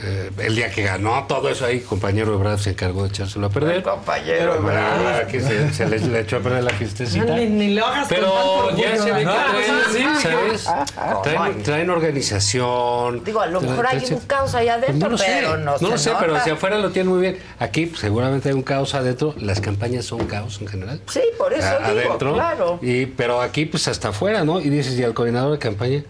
[0.03, 3.51] eh, el día que ganó, todo eso ahí, compañero Ebrard se encargó de echárselo a
[3.51, 3.77] perder.
[3.77, 5.27] El compañero Ebrard.
[5.29, 7.37] que se, se le, le echó a perder la fiestecita.
[7.37, 10.69] Ni, ni lo hagas Pero con tanto ya se ve que traen, ¿sabes?
[10.95, 11.23] ¿Cómo?
[11.23, 13.25] Traen, traen organización.
[13.25, 15.65] Digo, a lo mejor hay un caos allá Pues adentro, no lo sé, pero no,
[15.73, 17.39] no se lo sé, pero hacia afuera lo tienen muy bien.
[17.59, 19.35] Aquí pues, seguramente hay un caos adentro.
[19.39, 21.01] Las campañas son caos en general.
[21.09, 22.35] Sí, por eso A- digo, adentro.
[22.35, 22.79] claro.
[22.83, 24.61] Y, pero aquí, pues hasta afuera, ¿no?
[24.61, 26.03] Y dices, y al coordinador de campaña,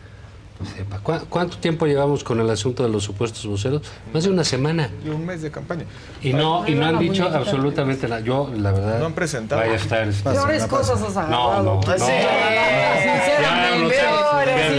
[0.77, 3.83] sepa, ¿cuá- ¿cuánto tiempo llevamos con el asunto de los supuestos voceros?
[4.13, 4.91] Más de una semana.
[5.05, 5.85] Y un mes de campaña.
[6.23, 8.21] Y no, y no han dicho absolutamente nada.
[8.21, 8.99] Yo, la verdad.
[8.99, 9.61] No han presentado.
[9.61, 10.09] Vaya a estar.
[10.23, 11.55] Peores cosas has agarrado.
[11.55, 11.99] No, no, no.
[11.99, 12.27] Sé.
[13.89, 14.73] peores,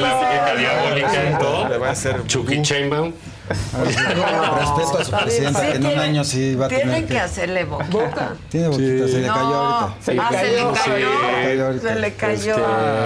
[0.59, 2.23] diabólica y todo.
[2.27, 3.13] Chucky Chainbaum.
[3.53, 7.19] Respeto a su presidenta, que en un año sí va a tener Tienen que...
[7.19, 8.33] hacerle boca.
[8.49, 9.95] Tiene boquita, se le cayó ahorita.
[10.01, 10.75] se le cayó.
[10.75, 10.81] sí.
[10.83, 11.13] Se le
[11.43, 11.87] cayó ahorita.
[11.93, 12.55] Se le cayó.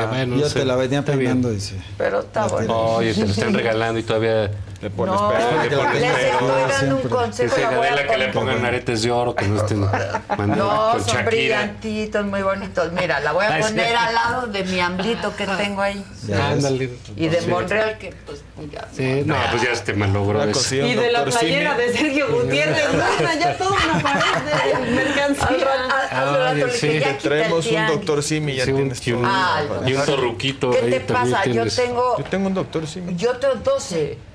[0.10, 1.76] Bueno, Yo sé, te la venía peinando, dice.
[1.98, 2.78] Pero está bueno.
[2.96, 4.52] Oye, te lo están regalando y todavía.
[4.86, 5.62] Le pones No, pelo.
[5.68, 7.02] que la les estoy dando un siempre.
[7.02, 7.56] Que consejo.
[7.56, 10.56] se la voy a Adela que le pongan aretes de oro, que no estén mandando
[10.58, 11.24] No, con son Shakira.
[11.26, 12.92] brillantitos, muy bonitos.
[12.92, 13.62] Mira, la voy a sí.
[13.64, 16.06] poner al lado de mi amblito que tengo ahí.
[16.52, 16.92] Ándale.
[17.16, 17.48] Y de Sí.
[17.48, 18.88] Monreal, que pues ya.
[18.96, 20.76] Sí, no, pues ya este malogró Una eso.
[20.76, 22.86] Y de la playera de Sergio Gutiérrez.
[22.92, 25.68] Bueno, ya todo una pared de mercancía.
[26.12, 26.88] Al rato, le sí.
[26.90, 29.24] el Traemos un doctor Simi y ya tienes y un.
[29.26, 30.70] Ah, y un torruquito.
[30.70, 31.44] ¿Qué te pasa?
[31.48, 33.16] Yo tengo, Yo tengo un doctor Simi.
[33.16, 34.35] yo tengo 12.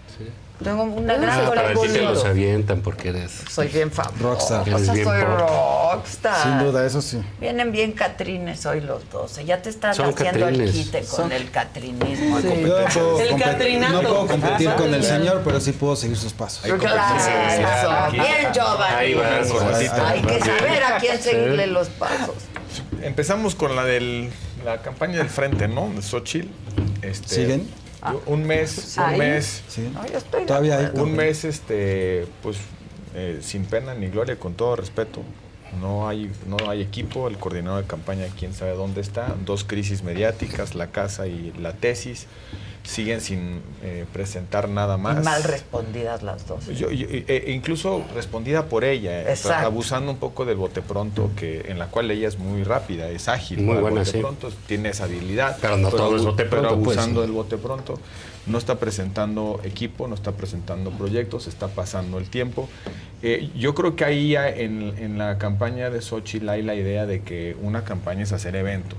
[0.63, 2.05] Tengo una Ah, gran para ti te colección.
[2.15, 3.33] los avientan porque eres.
[3.51, 4.15] Soy bien famosa.
[4.21, 4.61] Rockstar.
[4.61, 5.39] O Eres sea, bien soy pop.
[5.39, 6.43] rockstar.
[6.43, 7.23] Sin duda, eso sí.
[7.41, 9.45] Vienen bien catrines hoy los 12.
[9.47, 12.41] Ya te están Son haciendo el quite con el catrinismo.
[12.41, 12.79] No puedo,
[13.21, 13.93] El competir, Catrinato.
[14.03, 14.77] no puedo competir Ajá.
[14.77, 16.63] con el señor, pero sí puedo seguir sus pasos.
[16.79, 18.95] Claro, bien, Ahí Giovanni.
[18.97, 22.35] Ahí- ahí- Hay que saber a quién seguirle los pasos.
[23.03, 24.31] Empezamos con la del
[24.65, 25.89] la campaña del frente, ¿no?
[25.95, 26.49] De Xochitl.
[27.01, 27.67] Este, ¿Siguen?
[28.03, 29.19] Yo- un mes, un Ahí.
[29.19, 29.91] mes, Sí.
[29.93, 30.91] No, yo estoy de Todavía hay.
[30.95, 32.59] un mes, este, pues,
[33.15, 35.23] eh, sin pena ni gloria, con todo respeto.
[35.81, 39.35] No hay, no hay equipo, el coordinador de campaña, quién sabe dónde está.
[39.45, 42.27] Dos crisis mediáticas, la casa y la tesis,
[42.83, 45.23] siguen sin eh, presentar nada más.
[45.25, 46.67] Mal respondidas las dos.
[46.67, 49.67] Yo- yo- e- e incluso respondida por ella, eh, Exacto.
[49.67, 53.29] abusando un poco del bote pronto, que en la cual ella es muy rápida, es
[53.29, 54.19] ágil, Muy buena, bote sí.
[54.19, 55.57] pronto, tiene esa habilidad.
[55.61, 56.97] Pero no todo es bote pero pronto, pues.
[56.97, 58.01] abusando del bote pronto,
[58.47, 62.69] no está presentando equipo, no está presentando proyectos, está pasando el tiempo.
[63.23, 67.05] Eh, yo creo que ahí ya en, en la campaña de Xochitl hay la idea
[67.07, 68.99] de que una campaña es hacer eventos.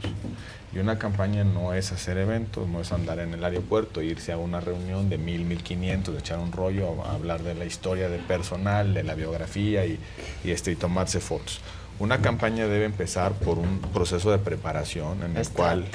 [0.74, 4.38] Y una campaña no es hacer eventos, no es andar en el aeropuerto, irse a
[4.38, 8.20] una reunión de mil, mil quinientos, echar un rollo, a hablar de la historia de
[8.20, 10.00] personal, de la biografía y,
[10.46, 11.60] y, este, y tomarse fotos.
[12.00, 15.86] Una campaña debe empezar por un proceso de preparación en el cual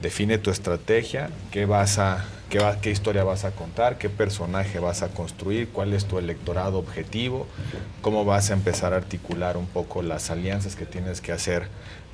[0.00, 4.78] define tu estrategia, qué vas a, qué, va- qué historia vas a contar, qué personaje
[4.78, 7.46] vas a construir, cuál es tu electorado objetivo,
[8.02, 11.66] cómo vas a empezar a articular un poco las alianzas que tienes que hacer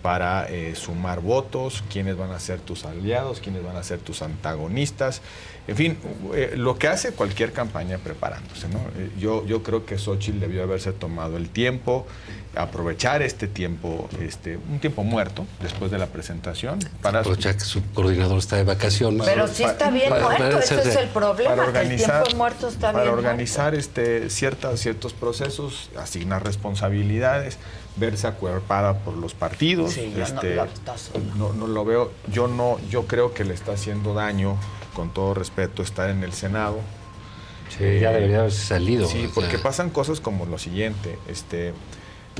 [0.03, 4.21] para eh, sumar votos, quiénes van a ser tus aliados, quiénes van a ser tus
[4.21, 5.23] antagonistas.
[5.69, 5.97] En fin,
[6.35, 8.69] eh, lo que hace cualquier campaña preparándose.
[8.69, 8.81] ¿no?
[8.97, 12.05] Eh, yo, yo creo que Xochitl debió haberse tomado el tiempo,
[12.57, 17.81] aprovechar este tiempo, este, un tiempo muerto después de la presentación, para, Aprovechar que su
[17.93, 19.25] coordinador está de vacaciones.
[19.25, 22.23] Pero sí está bien Para- muerto, para ese es el problema, para que el organizar,
[22.25, 27.59] tiempo muerto está para bien organizar este, ciertas, ciertos procesos, asignar responsabilidades,
[27.97, 29.93] verse acuerpada por los partidos.
[29.93, 31.25] Sí, ya no este, la está sola.
[31.37, 34.57] no, no lo veo, yo no, yo creo que le está haciendo daño,
[34.95, 36.79] con todo respeto, estar en el Senado.
[37.69, 39.07] Sí, ya debería haberse salido.
[39.09, 39.31] Sí, sea.
[39.35, 41.73] porque pasan cosas como lo siguiente, este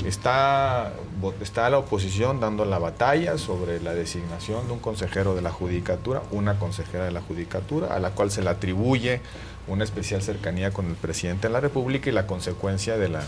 [0.05, 0.93] está,
[1.41, 6.23] está la oposición dando la batalla sobre la designación de un consejero de la judicatura,
[6.31, 9.21] una consejera de la judicatura, a la cual se le atribuye
[9.67, 13.23] una especial cercanía con el presidente de la República y la consecuencia de la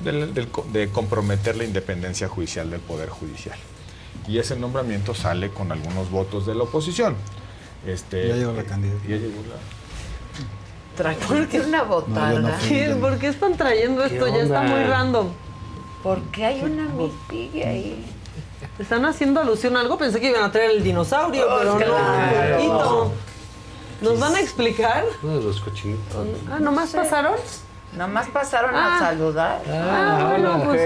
[0.00, 3.56] del- del co- de comprometer la independencia judicial del poder judicial.
[4.28, 7.16] Y ese nombramiento sale con algunos votos de la oposición.
[7.86, 9.00] Este, Ya llegó la eh, candidata.
[9.08, 12.40] ya llegó la- ¿Por qué una botarga?
[12.40, 13.00] No, no.
[13.00, 14.26] ¿Por qué están trayendo esto?
[14.28, 15.28] Ya está muy random.
[16.02, 16.88] ¿Por qué hay una
[17.28, 18.04] Piggy ahí?
[18.78, 19.98] ¿Están haciendo alusión a algo?
[19.98, 22.56] Pensé que iban a traer el dinosaurio, Oh, pero no, claro.
[22.56, 23.12] poquito.
[24.02, 25.04] ¿Nos van a explicar?
[25.22, 26.26] Uno de los cochinitos.
[26.50, 27.34] Ah, ¿nomás pasaron?
[27.92, 28.96] Nomás pasaron Ah.
[28.96, 29.60] a saludar.
[29.70, 30.82] Ah, bueno, pues.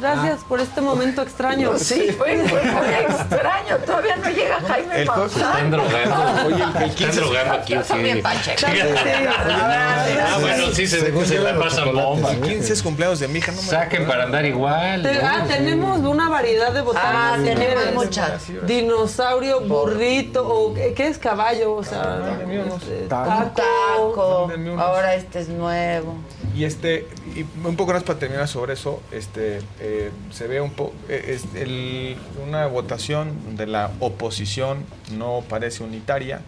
[0.00, 1.72] Gracias por este momento extraño.
[1.88, 3.76] Sí, fue, fue muy extraño.
[3.86, 5.42] Todavía no llega Jaime El Maussan.
[5.42, 6.46] están drogando.
[6.46, 7.74] Oye, el, el 15 Están drogando aquí.
[7.74, 7.98] Son sí.
[8.02, 8.22] bien.
[8.24, 11.94] Ah, bueno, sí, se, se yo, la chocolates.
[11.94, 12.32] bomba.
[12.32, 15.06] El 15 es cumpleaños de mi hija, no me Saquen para andar igual.
[15.22, 17.38] Ah, tenemos una variedad de botanas.
[17.38, 18.42] Ah, tenemos muchas.
[18.66, 21.74] Dinosaurio, burrito, o ¿qué, es caballo?
[21.74, 22.38] O sea,
[22.76, 24.50] este, taco.
[24.78, 26.16] Ahora este es nuevo.
[26.58, 27.06] Y este,
[27.36, 32.16] y un poco más para terminar sobre eso, este, eh, se ve un poco, el-
[32.44, 34.84] una votación de la oposición
[35.16, 36.40] no parece unitaria,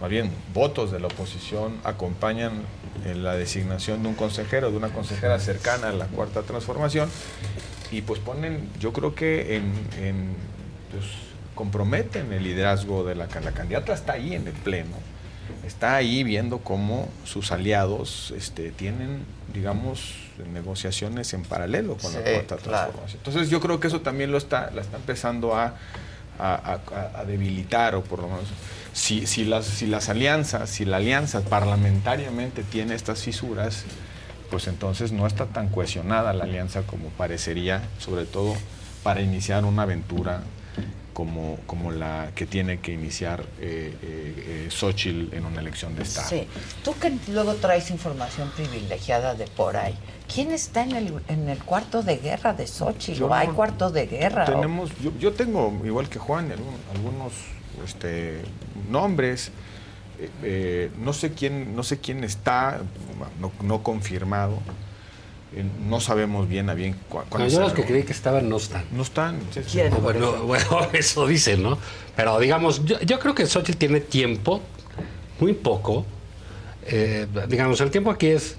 [0.00, 2.62] más bien votos de la oposición acompañan
[3.06, 7.08] en la designación de un consejero, de una consejera cercana a la cuarta transformación,
[7.92, 10.34] y pues ponen, yo creo que en, en,
[10.90, 11.04] pues,
[11.54, 14.96] comprometen el liderazgo de la candidata, está ahí en el pleno
[15.66, 20.14] está ahí viendo cómo sus aliados este, tienen, digamos,
[20.52, 22.62] negociaciones en paralelo con la Sí, cuarta claro.
[22.62, 23.18] transformación.
[23.24, 25.74] Entonces yo creo que eso también lo está, la está empezando a,
[26.38, 28.44] a- a- a debilitar, o por lo menos,
[28.92, 33.84] si, si, las, si las alianzas, si la alianza parlamentariamente tiene estas fisuras,
[34.50, 38.54] pues entonces no está tan cohesionada la alianza como parecería, sobre todo
[39.02, 40.42] para iniciar una aventura
[41.20, 46.02] como, como la que tiene que iniciar eh, eh, eh, Xochitl en una elección de
[46.04, 46.30] Estado.
[46.30, 46.46] Sí.
[46.82, 49.94] Tú que luego traes información privilegiada de por ahí.
[50.34, 53.18] ¿Quién está en el, en el cuarto de guerra de Xochitl?
[53.18, 54.44] Yo ¿O hay no- cuarto de guerra?
[54.44, 57.32] ¿O- Tenemos, yo, yo tengo, igual que Juan, algún- algunos
[57.84, 58.40] este,
[58.90, 59.48] nombres.
[60.18, 62.80] eh, eh, no sé quién, no sé quién está,
[63.42, 64.54] no, no confirmado.
[65.54, 68.48] Eh, no sabemos bien a bien cu- No, cuáles yo los que creí que estaban
[68.48, 68.84] no están.
[68.92, 69.40] No están.
[69.52, 69.80] sí, sí.
[69.80, 71.76] O Bueno, bueno, eso dicen, ¿no?
[72.14, 74.60] Pero digamos, yo, yo creo que Xochitl tiene tiempo,
[75.40, 76.06] muy poco.
[76.86, 78.56] Eh, digamos, el tiempo aquí es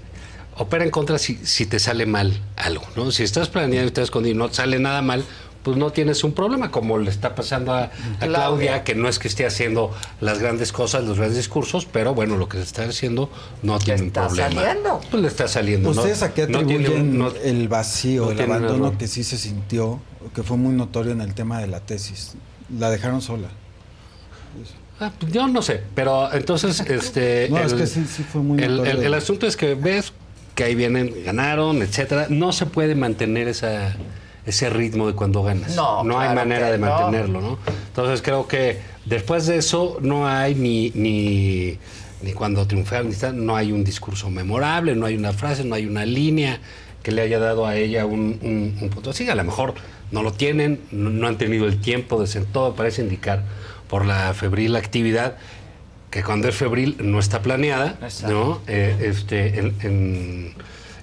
[0.56, 3.10] opera en contra si, si te sale mal algo, ¿no?
[3.10, 5.24] Si estás planeando y estás escondido y no te sale nada mal,
[5.62, 8.28] pues no tienes un problema, como le está pasando a, a Claudia.
[8.28, 12.36] Claudia, que no es que esté haciendo las grandes cosas, los grandes discursos, pero bueno,
[12.36, 13.30] lo que se está haciendo
[13.62, 14.50] no tiene un está problema.
[14.62, 15.00] saliendo.
[15.10, 16.00] Pues le está saliendo, ¿no?
[16.00, 19.38] ¿Ustedes a qué No atribuyen un- no- el vacío, no el abandono que sí se
[19.38, 20.00] sintió,
[20.34, 22.34] que fue muy notorio en el tema de la tesis?
[22.78, 23.48] La dejaron sola.
[25.00, 27.48] Ah, pues yo no sé, pero entonces, este.
[27.50, 28.92] No, es que sí- sí fue muy el, notorio.
[29.00, 30.12] el- el asunto es que ves
[30.54, 32.26] que ahí vienen, ganaron, etcétera.
[32.28, 33.96] No se puede mantener esa,
[34.46, 35.74] ese ritmo de cuando ganas.
[35.76, 36.86] No, hay claro manera de no.
[36.86, 37.58] mantenerlo, ¿no?
[37.88, 40.90] Entonces creo que después de eso no hay ni.
[40.94, 41.78] ni
[42.22, 42.64] ni cuando
[43.10, 46.60] está- no hay un discurso memorable, no hay una frase, no hay una línea
[47.02, 49.28] que le haya dado a ella un, un- un punto así.
[49.28, 49.74] A lo mejor
[50.12, 53.42] no lo tienen, no, no han tenido el tiempo de ser, todo parece indicar
[53.88, 55.36] por la febril actividad
[56.12, 57.98] que cuando es febril no está planeada,
[58.28, 58.60] ¿no?
[58.68, 60.54] Eh, este, en- en,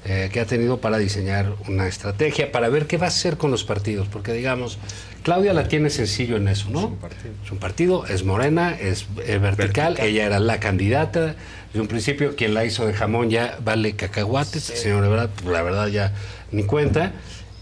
[0.05, 3.51] eh, que ha tenido para diseñar una estrategia, para ver qué va a hacer con
[3.51, 4.77] los partidos, porque digamos,
[5.23, 6.97] Claudia la tiene sencillo en eso, ¿no?
[7.43, 11.35] Es un partido, es morena, es eh, vertical, ella era la candidata,
[11.73, 15.61] de un principio quien la hizo de jamón ya vale cacahuates, señor, la verdad, la
[15.63, 16.13] verdad ya
[16.51, 17.11] ni cuenta,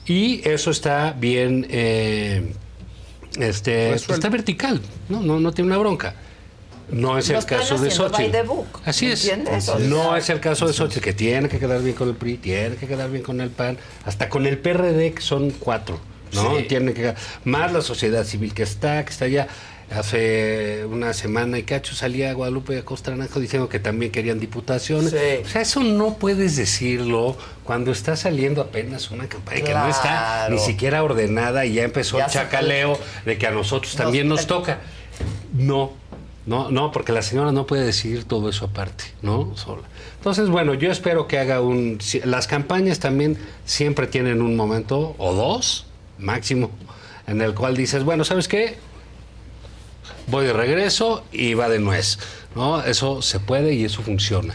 [0.06, 2.54] y eso está bien, eh,
[3.40, 4.14] este, Resuelto.
[4.14, 5.22] está vertical, ¿no?
[5.22, 6.14] No, no tiene una bronca.
[6.90, 9.30] No es el caso de book, Así es.
[9.80, 12.76] No es el caso de Xochitl, que tiene que quedar bien con el PRI, tiene
[12.76, 16.00] que quedar bien con el PAN, hasta con el PRD, que son cuatro,
[16.34, 16.58] ¿no?
[16.58, 16.64] Sí.
[16.64, 19.48] Tiene que más la sociedad civil que está, que está allá.
[19.90, 25.14] Hace una semana y cacho salía Guadalupe Acosta Naranjo diciendo que también querían diputaciones.
[25.14, 30.50] O sea, eso no puedes decirlo cuando está saliendo apenas una campaña que no está
[30.50, 34.28] ni siquiera ordenada y ya empezó Ya el chacaleo de que a nosotros Nos- también
[34.28, 34.80] nos toca.
[35.54, 35.94] No,
[36.48, 39.52] no, no, porque la señora no puede decidir todo eso aparte, ¿no?
[39.58, 39.84] Sola.
[40.16, 42.00] Entonces, bueno, yo espero que haga un...
[42.24, 46.72] Las campañas también siempre tienen un momento, o dos, máximo,
[47.28, 48.78] en el cual dices, bueno, ¿sabes qué?
[50.28, 52.18] Voy de regreso y va de nuez,
[52.56, 52.82] ¿no?
[52.82, 54.54] Eso se puede y eso funciona.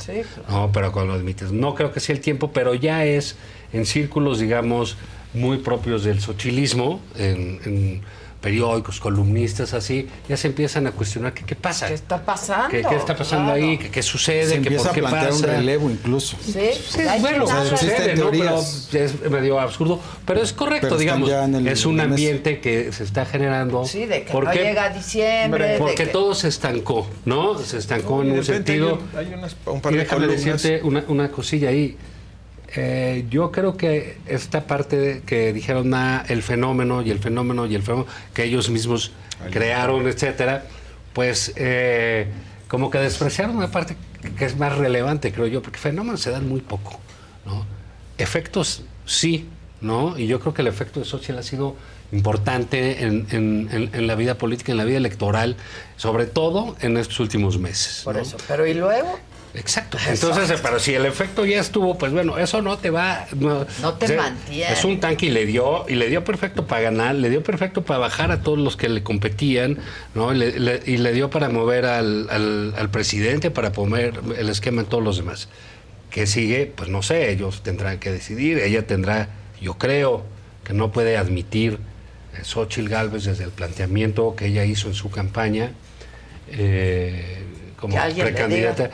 [0.49, 1.53] No, pero con los límites.
[1.53, 3.37] No creo que sea el tiempo, pero ya es
[3.75, 4.97] en círculos, digamos,
[5.35, 8.03] muy propios del sochilismo, en, en
[8.43, 11.87] periódicos, columnistas, así, ya se empiezan a cuestionar que qué pasa.
[11.87, 12.69] ¿Qué está pasando?
[12.69, 13.65] ¿Qué, qué está pasando Claro.
[13.67, 13.79] ahí?
[13.79, 14.45] ¿Qué, qué sucede?
[14.45, 15.37] Se ¿Qué empieza por a qué plantear pasa?
[15.39, 16.37] un relevo incluso.
[16.45, 16.53] Sí,
[16.89, 18.31] Sí, hay bueno, quien habla- sucede, ¿no?
[18.33, 21.31] Pero es medio absurdo, pero es correcto, Pero digamos.
[21.31, 23.85] el- es un ambiente que se está generando.
[23.87, 24.59] Sí, de que ¿Por no qué?
[24.65, 25.77] llega diciembre.
[25.79, 27.57] Porque que- todo se estancó, ¿no?
[27.61, 28.99] Se estancó No, y en un sentido.
[29.17, 30.45] hay un- hay unas- un par y de déjame columnas.
[30.63, 31.97] decirte una, una cosilla ahí.
[32.75, 37.67] Eh, yo creo que esta parte de- que dijeron ah, el fenómeno y el fenómeno
[37.67, 39.13] y el fenómeno que ellos mismos
[39.51, 40.65] crearon, etcétera,
[41.13, 42.29] pues eh,
[42.69, 43.97] como que despreciaron una parte
[44.39, 46.99] que es más relevante, creo yo, porque fenómenos se dan muy poco,
[47.45, 47.67] ¿no?
[48.19, 49.49] Efectos sí,
[49.81, 50.17] ¿no?
[50.19, 51.77] Y yo creo que el efecto de Xochitl ha sido
[52.13, 55.57] importante en, en- en- en la vida política, en la vida electoral,
[55.97, 58.03] sobre todo en estos últimos meses.
[58.05, 58.23] Por ¿no?
[58.23, 58.37] eso.
[58.49, 59.19] Pero ¿y luego?
[59.55, 59.99] Exacto.
[60.09, 63.27] Entonces, eh, pero si el efecto ya estuvo, pues bueno, eso no te va.
[63.37, 64.73] No, No te o sea, mantiene.
[64.73, 67.83] Es un tanque y le dio, y le dio perfecto para ganar, le dio perfecto
[67.85, 69.79] para bajar a todos los que le competían,
[70.15, 70.33] ¿no?
[70.33, 74.49] Y le, le- y le dio para mover al, al- al presidente, para poner el
[74.49, 75.49] esquema en todos los demás.
[76.11, 76.73] ¿Qué sigue?
[76.75, 78.59] Pues no sé, ellos tendrán que decidir.
[78.59, 79.29] Ella tendrá,
[79.61, 80.25] yo creo,
[80.65, 81.79] que no puede admitir
[82.39, 85.73] eh, Xochitl Gálvez desde el planteamiento que ella hizo en su campaña
[86.51, 87.43] eh,
[87.79, 88.91] como precandidata.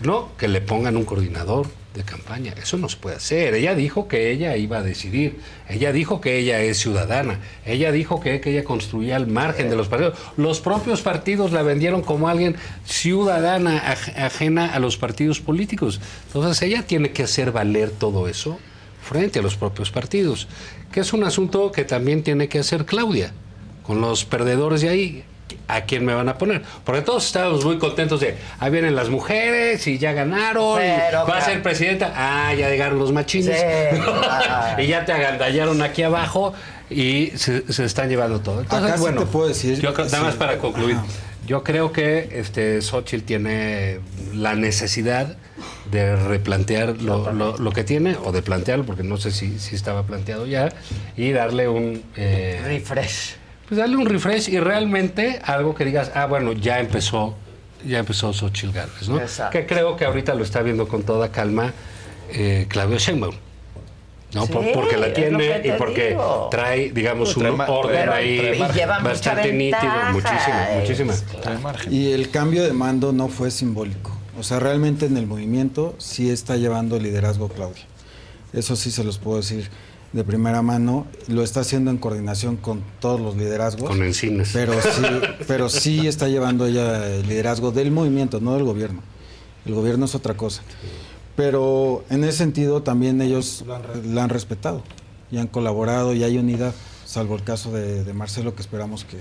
[0.00, 2.54] No, que le pongan un coordinador de campaña.
[2.62, 3.54] Eso no se puede hacer.
[3.54, 5.40] Ella dijo que ella iba a decidir.
[5.68, 7.40] Ella dijo que ella es ciudadana.
[7.66, 10.16] Ella dijo que, que ella construía al margen de los partidos.
[10.36, 12.54] Los propios partidos la vendieron como alguien
[12.84, 16.00] ciudadana, aj- ajena a los partidos políticos.
[16.28, 18.58] Entonces ella tiene que hacer valer todo eso
[19.02, 20.46] frente a los propios partidos.
[20.92, 23.32] Que es un asunto que también tiene que hacer Claudia
[23.82, 25.24] con los perdedores de ahí.
[25.70, 26.62] ¿A quién me van a poner?
[26.84, 31.36] Porque todos estábamos muy contentos de, ahí vienen las mujeres y ya ganaron, y va
[31.36, 36.54] a ser presidenta, ah, ya llegaron los machines, Sí, y ya te agandallaron aquí abajo
[36.90, 38.62] y se, se están llevando todo.
[38.62, 40.24] Entonces, Acá sí bueno, te puedo decir, yo creo- nada sí.
[40.24, 40.96] más para concluir,
[41.46, 44.00] yo creo que este Xochitl tiene
[44.34, 45.36] la necesidad
[45.90, 49.74] de replantear lo, lo- lo que tiene, o de plantearlo, porque no sé si, si
[49.76, 50.70] estaba planteado ya,
[51.16, 52.02] y darle un...
[52.16, 53.36] eh, Refresh.
[53.68, 57.34] Pues darle un refresh y realmente algo que digas, ah, bueno, ya empezó,
[57.86, 59.20] ya empezó Xochitl Gálvez, ¿no?
[59.20, 59.58] Exacto.
[59.58, 61.72] Que creo que ahorita lo está viendo con toda calma
[62.30, 63.34] eh, Claudio Sheinbaum.
[64.34, 64.44] ¿no?
[64.46, 66.48] Sí, Por- porque la tiene y porque digo.
[66.50, 68.58] trae, digamos, Trae un orden pero- ahí
[69.02, 71.14] bastante nítido, muchísimo, es muchísima.
[71.90, 74.12] Y el cambio de mando no fue simbólico.
[74.38, 77.84] O sea, realmente en el movimiento sí está llevando liderazgo Claudia.
[78.52, 79.70] Eso sí se los puedo decir
[80.12, 81.06] de primera mano.
[81.26, 83.88] Lo está haciendo en coordinación con todos los liderazgos.
[83.88, 84.50] Con Encines.
[84.52, 85.02] Pero sí,
[85.46, 89.02] pero sí está llevando ella el liderazgo del movimiento, no del gobierno.
[89.66, 90.62] El gobierno es otra cosa.
[91.36, 93.64] Pero en ese sentido también ellos
[94.04, 94.82] la han respetado
[95.30, 99.18] y han colaborado y hay unidad, salvo el caso de, de Marcelo que esperamos que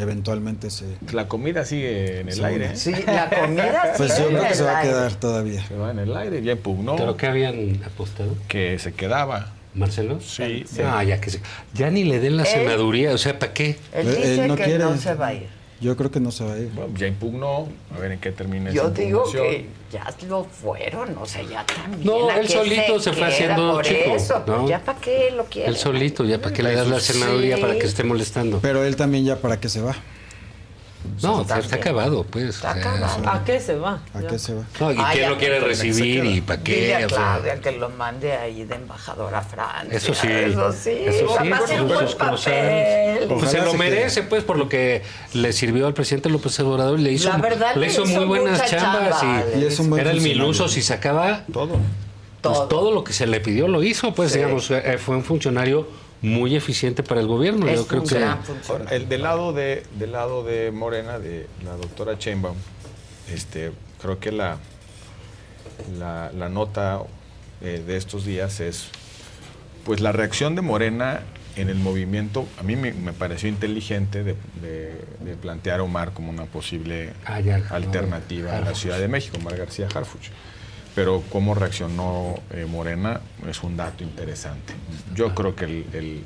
[0.00, 0.84] eventualmente se...
[1.12, 2.76] La comida sigue en el Sí, aire.
[2.76, 5.66] Sí, la comida Pues sigue yo creo que se va a quedar todavía.
[5.66, 6.94] Se va en el aire, ya impugnó.
[6.96, 8.34] ¿Pero qué habían apostado?
[8.46, 9.54] Que se quedaba.
[9.76, 10.18] ¿Marcelo?
[10.20, 10.64] Sí.
[10.84, 11.40] Ah, ya que se,
[11.74, 13.76] ya ni le den la Él- senaduría, o sea, ¿para qué?
[13.92, 15.56] Él dice que no se va a ir.
[15.78, 16.70] Yo creo que no se va a ir.
[16.74, 21.18] Bueno, ya impugnó, a ver en qué termina Yo esa digo que ya lo fueron,
[21.18, 22.02] o sea, ya también.
[22.02, 23.28] No, ¿a él solito se fue queda?
[23.28, 24.66] haciendo Por chico, eso, pues ¿no?
[24.68, 25.68] ya para qué lo quiere.
[25.68, 27.60] Él solito, ya para qué le das la senaduría Sí.
[27.62, 28.58] para que esté molestando.
[28.62, 29.94] Pero él también ya para qué se va.
[31.22, 32.56] No, está, está acabado, pues.
[32.56, 33.28] Está o sea, acabado.
[33.30, 34.00] ¿A qué se va?
[34.12, 34.64] ¿A qué se va?
[34.80, 36.74] No, ¿y Ay, quién lo quiere recibir y para qué?
[36.74, 39.96] Dile a O sea, Claudia que lo mande ahí de embajador a Francia.
[39.96, 40.26] Eso sí.
[40.28, 40.90] Eso sí.
[40.90, 41.50] Eso va sí,
[42.18, 43.28] papel.
[43.28, 45.02] Pues se lo merece, pues, por lo que
[45.32, 48.24] le sirvió al presidente López Obrador y le hizo, La verdad, le hizo hizo muy
[48.24, 49.20] buenas chambas.
[49.20, 51.78] chamba, y, Y es un buen era el miluso, si sacaba todo.
[52.42, 54.38] Pues todo lo que se le pidió lo hizo, pues, Sí.
[54.38, 55.88] digamos, eh, fue un funcionario
[56.22, 57.68] muy eficiente para el gobierno.
[57.68, 58.24] Es Yo creo que.
[58.68, 62.56] Ahora, el del lado de del lado de Morena de la doctora Chainbaum,
[63.32, 64.58] este, creo que la
[65.98, 67.00] la, la nota
[67.60, 68.88] eh, de estos días es
[69.84, 71.20] pues la reacción de Morena
[71.56, 76.12] en el movimiento a mí me, me pareció inteligente de, de- de plantear a Omar
[76.12, 78.74] como una posible Ah, ya, alternativa a la.
[78.74, 80.28] Ciudad de México, Omar García Harfuch.
[80.96, 84.72] Pero cómo reaccionó eh, Morena es un dato interesante.
[85.14, 86.24] Yo creo que el- el-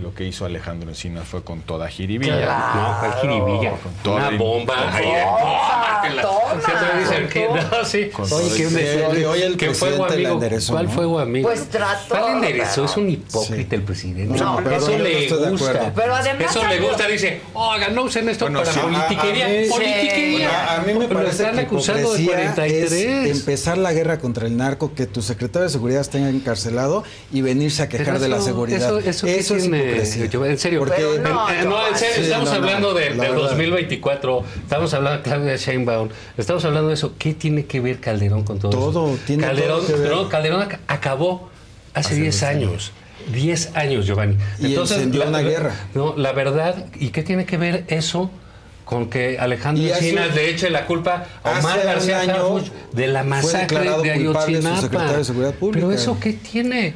[0.00, 2.36] lo que hizo Alejandro Encinas fue con toda jiribilla.
[2.42, 2.80] Claro.
[2.80, 3.70] No, ¿cuál jiribilla?
[3.72, 4.74] Con toda Una bomba.
[4.74, 6.00] con ¡toma!
[6.02, 8.10] que Siempre dicen que no, sí.
[8.10, 10.32] con Oye, todo ¿quién el- me- Hoy- el que fue presidente la amigo?
[10.34, 10.90] enderezó, ¿Cuál ¿no?
[10.92, 11.48] fue amigo?
[11.48, 12.74] Pues trató, ¿Cuál enderezó?
[12.74, 14.38] pero- Es un hipócrita el presidente.
[14.38, 15.92] No, pero eso no le de gusta.
[15.94, 17.08] Pero además eso le gusta.
[17.08, 19.46] Dice, oiga, no usen esto Bueno, para sí, a- politiquería.
[19.46, 20.50] a mí- politiquería.
[20.72, 22.92] A, a mí me Lo parece están que acusando de hipocresía 43.
[23.30, 27.40] es empezar la guerra contra el narco, que tu secretario de seguridad esté encarcelado y
[27.40, 28.78] venirse a quejar Pero de la eso- seguridad.
[28.78, 30.26] Eso, eso, ¿qué es tiene, hipocresía.
[30.26, 30.78] yo- en serio.
[30.80, 33.24] Porque- Pero En- no, en- no, en serio, Sí, estamos no, no, hablando de, la
[33.24, 33.48] del verdad.
[33.48, 37.14] 2024, estamos hablando de Claudia Sheinbaum, estamos hablando de eso.
[37.18, 39.18] ¿Qué tiene que ver Calderón con todo, Todo, eso?
[39.26, 40.10] tiene Calderón, todo que ver.
[40.12, 41.50] no, Calderón ac- acabó
[41.94, 42.92] hace Hace 10 10 años.
[43.32, 44.36] 10 años, Giovanni.
[44.58, 45.74] Y encendió la, una guerra.
[45.94, 48.30] No, la verdad, ¿y qué tiene que ver eso
[48.84, 53.22] con que Alejandro Encinas le eche la culpa a Omar hace García Harfuch de la
[53.22, 55.12] masacre de Ayotzinapa.
[55.16, 55.54] de.
[55.72, 56.94] Pero eso qué tiene?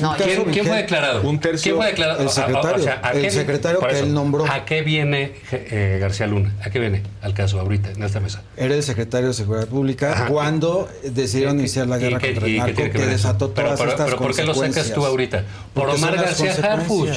[0.00, 1.22] No, ¿Quién, fue declarado?
[1.22, 2.20] Un tercio- ¿Quién fue declarado?
[2.20, 4.46] el O- o- o secretario, sea, ¿a el qué- secretario que eso, él nombró.
[4.50, 6.54] ¿A qué viene eh, García Luna?
[6.64, 8.42] ¿A qué viene al caso ahorita en esta mesa?
[8.56, 10.26] Era el secretario de Seguridad Pública Ajá.
[10.26, 13.80] cuando decidieron iniciar la ¿Y guerra qué- contra el qué narco que, desató Pero- todas
[13.80, 15.44] pero- estas pero ¿por qué lo sacas tú ahorita?
[15.74, 17.08] Por Omar García Harfuch.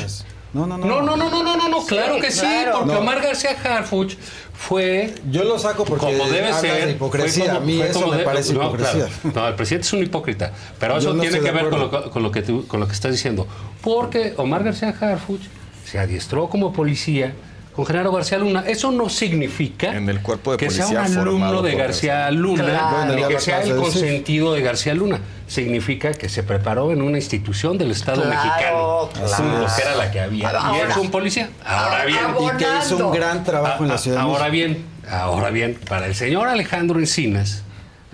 [0.55, 0.85] No, no, no.
[0.87, 2.77] No, no, no, no, no, no, no, Sí, claro que sí, claro.
[2.79, 2.99] porque No.
[3.01, 4.15] Omar García Harfuch
[4.53, 5.13] fue.
[5.29, 6.85] Yo lo saco porque como debe ser.
[6.85, 7.45] de hipocresía.
[7.45, 9.07] fue A mí eso como me de- parece no, hipocresía.
[9.21, 9.31] claro.
[9.35, 10.53] No, el presidente es un hipócrita.
[10.79, 12.93] Pero eso no tiene que ver con lo, con lo que tú- con lo que
[12.93, 13.45] estás diciendo.
[13.81, 15.41] Porque Omar García Harfuch
[15.85, 17.33] se adiestró como policía
[17.75, 18.63] con Genaro García Luna.
[18.67, 23.15] Eso no significa En el cuerpo de que sea un alumno de García Luna Claro.
[23.15, 25.19] Ni que sea el consentido de García Luna.
[25.47, 29.09] Significa que se preparó en una institución del Estado Claro, mexicano.
[29.13, 29.65] claro.
[29.75, 30.51] Que era la que había.
[30.51, 31.49] y Ahora- es un policía.
[31.65, 32.19] Ahora bien.
[32.41, 35.77] Y que hizo un gran trabajo en la Ah, Ciudad de Ahora bien, ahora bien,
[35.87, 37.63] para el señor Alejandro Encinas,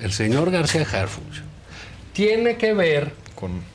[0.01, 1.41] el señor García Harfuch,
[2.13, 3.13] tiene que ver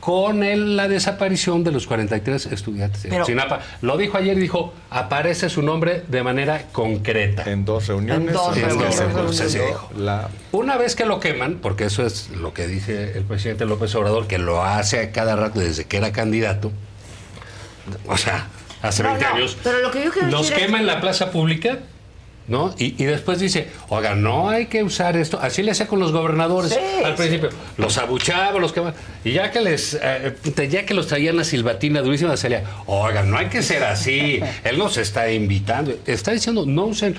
[0.01, 3.61] con, el- la desaparición de los 43 estudiantes de Ayotzinapa.
[3.83, 7.43] Lo dijo ayer, dijo, aparece su nombre de manera concreta.
[7.51, 8.29] En dos reuniones.
[8.29, 9.59] En dos En reuniones.
[9.97, 13.95] La, Una vez que lo queman, porque eso es lo que dice el presidente López
[13.95, 16.73] Obrador, que lo hace a cada rato desde que era candidato,
[18.09, 18.47] o sea,
[18.83, 20.87] hace No, 20 no, años, pero lo que yo quiero los decir es- quema en
[20.87, 21.79] la plaza pública,
[22.49, 22.75] ¿no?
[22.79, 25.39] Y, y después dice, oiga, no hay que usar esto.
[25.41, 27.23] Así le hacía con los gobernadores Sí, al sí.
[27.23, 27.49] principio.
[27.77, 28.95] Los abuchaba, los quemaba.
[29.25, 30.35] Y ya que les, eh,
[30.71, 34.41] ya que los traían a silbatina durísima, salía, oiga, no hay que ser así.
[34.65, 35.95] Él nos está invitando.
[36.07, 37.17] Está diciendo, no usen.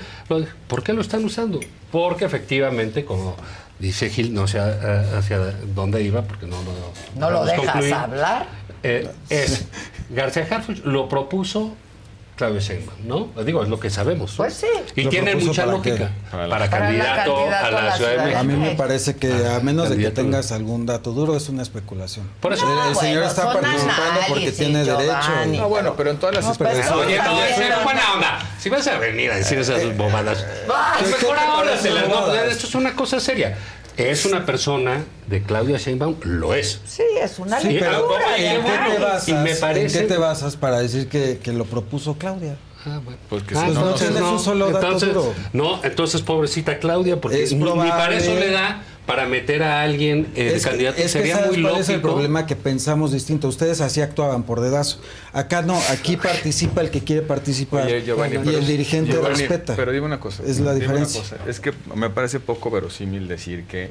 [0.66, 1.60] ¿Por qué lo están usando?
[1.92, 3.36] Porque efectivamente, como
[3.78, 5.38] dice Gil, no sé eh, hacia
[5.74, 6.72] dónde iba, porque no lo
[7.20, 7.94] ¿No lo podemos dejas concluir.
[7.94, 8.46] hablar?
[8.82, 9.64] Eh, es
[10.10, 11.74] García Harfuch lo propuso
[12.38, 13.42] Claudio Sheinbaum, ¿no?
[13.42, 14.32] Digo, es lo que sabemos.
[14.36, 14.66] Pues sí.
[14.94, 15.96] Y ¿Lo tiene mucha para lógica.
[15.96, 16.04] qué?
[16.04, 18.38] Para, Para la- Para la candidato, candidato a la Ciudad de México.
[18.38, 21.62] A mí me parece que a menos de que tengas algún dato duro es una
[21.62, 22.30] especulación.
[22.40, 25.08] Por eso- el, No, el señor bueno, está son participando porque tiene Giovanni.
[25.08, 25.62] derecho.
[25.62, 28.38] no, bueno, pero en todas las No, especulaciones- Oye, no, buena onda.
[28.60, 32.08] Si vas a venir a decir esas bobadas, Ay, pues ¿qué mejor ahora se las-
[32.08, 32.34] no?
[32.34, 33.56] Esto es una cosa seria.
[33.98, 36.80] Es una persona de Claudia Sheinbaum, lo es.
[36.86, 40.18] Sí, es una Sí, pero ¿en qué, te basas, Y me parece- ¿en qué te
[40.18, 42.56] basas para decir que, que lo propuso Claudia?
[42.86, 43.18] Ah, bueno.
[43.28, 45.16] Porque Ah, si no, no entonces tienes un solo dato entonces.
[45.52, 49.80] No, entonces pobrecita Claudia, porque Es ni, ni para eso le da para meter a
[49.82, 50.98] alguien de Es que- candidato.
[50.98, 51.80] es que Sería ¿sabes muy cuál lógico.
[51.82, 53.48] es el problema que pensamos distinto.
[53.48, 55.00] Ustedes así actuaban por dedazo.
[55.32, 57.86] Acá no, aquí participa el que quiere participar.
[57.86, 59.74] Oye, Giovanni, y pero- el dirigente Giovanni, respeta.
[59.74, 60.42] Pero dime una cosa.
[60.46, 61.22] Es la diferencia.
[61.22, 63.90] cosa, Es que me parece poco verosímil decir que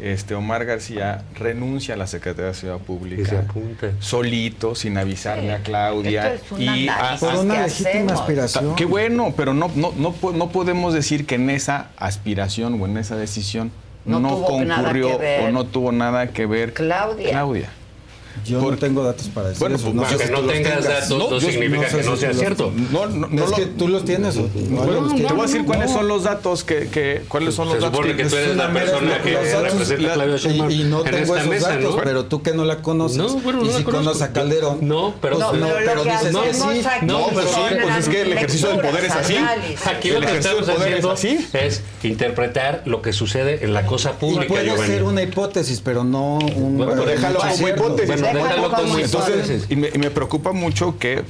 [0.00, 3.90] este Omar García renuncia a la Secretaría de Ciudad Que se Pública apunte.
[4.00, 6.34] solito, sin avisarle a Claudia.
[6.34, 8.12] Es y a- por una que legítima hacemos.
[8.20, 8.74] aspiración.
[8.74, 12.96] Qué bueno, pero no, no, no, no podemos decir que en esa aspiración o en
[12.96, 13.70] esa decisión
[14.04, 15.48] No no, tuvo nada concurrió que ver.
[15.48, 17.30] o no tuvo nada que ver Claudia.
[17.30, 17.70] Claudia.
[18.46, 19.84] Yo no tengo datos para decir Bueno, eso.
[19.92, 20.84] pues, No si no tengas tengas.
[20.84, 22.72] datos, no yo significa sé que no sea cierto.
[22.90, 24.36] No, no, no es lo- que tú los tienes.
[24.36, 25.96] no, Bueno, los no, Te voy a decir cuáles No.
[25.96, 28.54] son los datos que, que cuáles son los Se datos supone que tú Es eres
[28.54, 31.68] una la persona que representa a Claudia Sheinbaum y, y no en tengo esos mesa,
[31.68, 32.02] datos, ¿no?
[32.02, 33.18] pero tú que no la conoces.
[33.18, 34.78] No, bueno, no y si conoces a Calderón.
[34.82, 36.82] No, pero- pues No, no, pero pero que dices que sí.
[37.02, 39.36] No, pero sí, pues es que el ejercicio del poder es así.
[39.86, 41.48] Aquí El lo que ejercicio estamos del poder es haciendo así.
[41.52, 44.86] es interpretar lo que sucede en la cosa Y pública, puede Giovanni.
[44.92, 46.76] ser una hipótesis, pero no un.
[46.78, 48.21] Bueno, eh, déjalo como hipótesis.
[48.28, 51.22] Entonces, y me, y me preocupa mucho que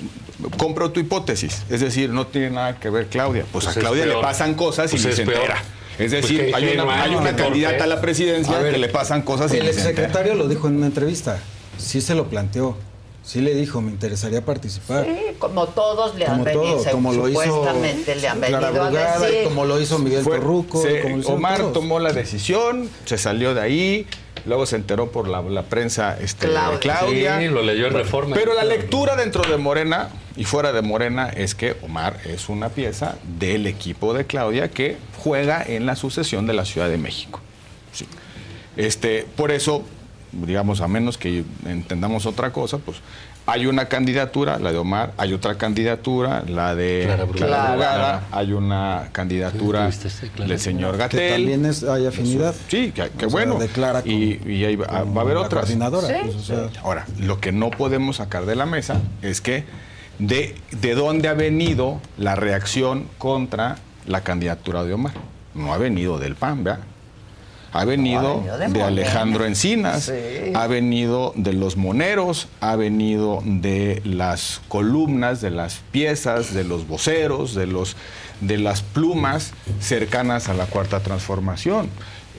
[0.59, 1.63] compro tu hipótesis.
[1.71, 3.45] Es decir, no tiene nada que ver Claudia.
[3.53, 5.37] Pues, Pues a es Claudia le pasan cosas y Pues ni se peor.
[5.43, 5.63] entera.
[5.99, 7.43] Es Pues decir, hay una, hay una torpe.
[7.45, 9.91] candidata a la presidencia A ver, que le pasan cosas y El ni se entera.
[9.91, 11.39] exsecretario lo dijo en una entrevista.
[11.79, 12.77] Sí se lo planteó.
[13.25, 15.05] Sí le dijo, me interesaría participar.
[15.05, 18.83] Sí, como todos le han venido, todo, como lo hizo supuestamente le han Clara venido
[18.83, 19.45] a Brugada, y decir.
[19.49, 20.83] como lo hizo Miguel Fue- Torruco.
[20.83, 21.73] se- como lo hicieron Omar todos.
[21.73, 24.07] tomó la decisión, se salió de ahí,
[24.47, 26.79] luego se enteró por la, la prensa este, de Claudia.
[26.81, 27.39] Claudia.
[27.39, 28.37] Sí, lo leyó en Reforma.
[28.37, 32.69] Pero la lectura dentro de Morena y fuera de Morena es que Omar es una
[32.71, 37.41] pieza del equipo de Claudia que juega en la sucesión de la Ciudad de México.
[37.93, 38.07] Sí.
[38.77, 39.85] Este, por eso,
[40.33, 42.99] digamos, a menos que entendamos otra cosa, pues
[43.47, 47.25] hay una candidatura, la de Omar, hay otra candidatura, la de Clara
[47.75, 48.23] Brugada.
[48.31, 51.33] Hay una candidatura ¿Tuviste este, del señor Que Gatel.
[51.35, 52.55] también es, hay afinidad.
[52.69, 53.57] Sí, que, que bueno.
[53.59, 55.65] declara y, y ahí va, como va a haber otras.
[55.65, 56.15] coordinadora, Sí.
[56.23, 59.65] pues, o sea, Ahora, lo que no podemos sacar de la mesa es que
[60.19, 65.15] de, de dónde ha venido la reacción contra la candidatura de Omar.
[65.55, 66.81] No ha venido del PAN, ¿verdad?
[67.73, 68.83] Ha venido, Ha venido de.
[68.85, 70.53] Alejandro Encinas, Sí.
[70.55, 76.87] ha venido de los moneros, ha venido de las columnas, de las piezas, de los
[76.87, 77.97] voceros, de, los,
[78.43, 81.89] de las plumas cercanas a la cuarta transformación.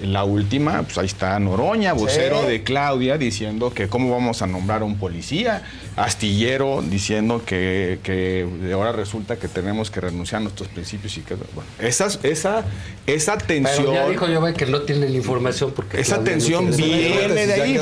[0.01, 2.47] La última, pues ahí está Noroña, vocero Sí.
[2.47, 5.61] de Claudia, diciendo que cómo vamos a nombrar a un policía,
[5.95, 11.21] Astillero diciendo que, que de ahora resulta que tenemos que renunciar a nuestros principios y
[11.21, 12.63] que bueno, esas, esa,
[13.05, 13.85] esa tensión.
[13.85, 17.53] Pero ya dijo yo que no tiene la información porque Esa Claudia tensión viene de
[17.53, 17.79] ahí.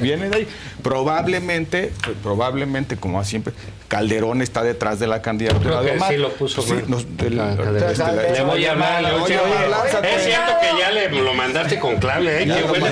[0.00, 0.48] Viene de ahí.
[0.82, 1.92] Probablemente,
[2.22, 3.52] probablemente, como siempre,
[3.88, 6.10] Calderón está detrás de la candidatura de Omar.
[6.12, 9.20] sí lo puso Sí, nos- del- Ah, este, la- Le voy a hablar, le voy
[9.20, 9.58] a Oye, hablar.
[9.62, 10.14] oye, lánzate.
[10.16, 12.46] Es cierto que ya le lo mandaste con Claudia, ¿eh?
[12.46, 12.88] Qué buena,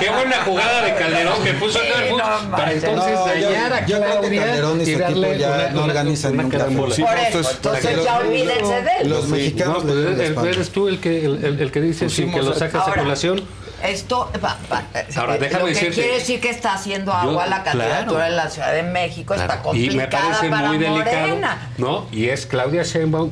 [0.00, 3.86] qué buena jugada de Calderón que puso el fútbol para entonces No, yo- dañar a
[3.86, 6.42] yo creo que Calderón y su equipo ya una, no organizan una.
[6.60, 9.08] Sí, Por no, eso, entonces, que ya los- olvídense de él.
[9.10, 9.92] Los Sí, mexicanos no,
[10.34, 12.88] pues eres tú el que, el, el- el que dice sí, Pusimos que lo sacas
[12.88, 13.42] a colación.
[13.82, 14.82] Esto va- va-
[15.16, 18.26] Ahora, déjame lo que decirte- quiere decir que está haciendo Yo- agua la candidatura claro.
[18.26, 21.70] en la Ciudad de México, está Claro, y me complicada parece para muy delicado, Morena.
[21.78, 22.06] ¿no?
[22.12, 23.30] Y es Claudia Sheinbaum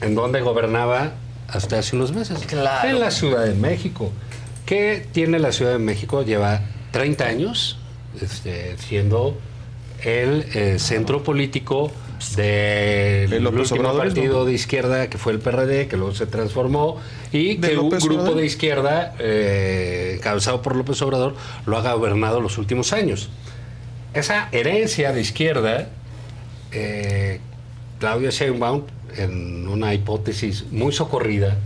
[0.00, 1.10] en donde gobernaba
[1.48, 2.38] hasta hace unos meses.
[2.46, 2.88] Claro.
[2.88, 4.12] En la Ciudad de México.
[4.66, 6.22] ¿Qué tiene la Ciudad de México?
[6.22, 6.60] Lleva
[6.92, 7.78] 30 años
[8.20, 9.38] este, siendo
[10.02, 11.90] el eh, centro político
[12.36, 16.98] del El López último partido de izquierda que fue el PRD, que luego se transformó,
[17.32, 18.36] y ¿De que un grupo Obrador?
[18.36, 21.34] de izquierda, eh, encabezado por López Obrador,
[21.66, 23.28] lo ha gobernado los últimos años.
[24.14, 25.88] Esa herencia de izquierda,
[26.72, 27.40] eh,
[28.00, 28.82] Claudia Sheinbaum,
[29.18, 31.56] en una hipótesis muy socorrida,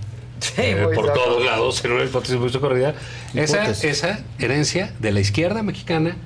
[0.57, 2.95] eh, por todos lados, en una hipótesis muy socorrida,
[3.35, 6.17] esa, esa herencia de la izquierda mexicana,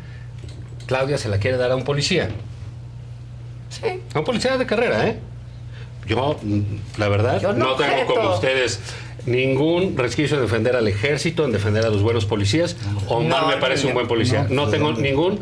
[0.87, 2.31] Claudia se la quiere dar a un policía.
[3.69, 4.01] Sí.
[4.15, 5.19] A un policía de carrera, ¿eh?
[6.07, 6.61] Yo, mm,
[6.99, 8.81] la verdad, Yo no no, tengo como ustedes
[9.27, 12.77] ningún resquicio en defender al ejército, en defender a los buenos policías.
[13.09, 14.47] Omar No, me parece un buen policía.
[14.49, 15.41] no, No, tengo ningún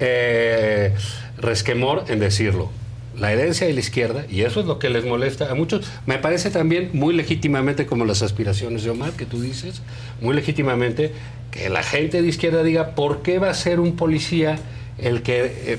[0.00, 0.94] eh,
[1.38, 2.70] resquemor en decirlo.
[3.18, 6.18] La herencia de la izquierda, y eso es lo que les molesta a muchos, me
[6.18, 9.82] parece también muy legítimamente, como las aspiraciones de Omar, que tú dices,
[10.20, 11.12] muy legítimamente,
[11.50, 14.58] que la gente de izquierda diga, ¿por qué va a ser un policía
[14.98, 15.44] el que...
[15.66, 15.78] eh,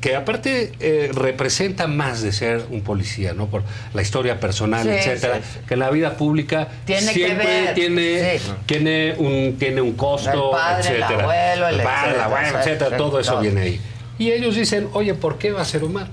[0.00, 3.46] que aparte eh, representa más de ser un policía, ¿no?
[3.48, 3.64] Por
[3.94, 8.38] la historia personal, Sí, etcétera, sí, que la vida pública Tiene que siempre ver, tiene,
[8.38, 8.44] sí.
[8.66, 11.22] tiene un tiene un costo, El padre, el etcétera.
[11.24, 13.80] abuelo, el el padre, el abuelo, etcétera, todo eso viene ahí.
[14.20, 16.06] Y ellos dicen, oye, ¿por qué va a ser Omar?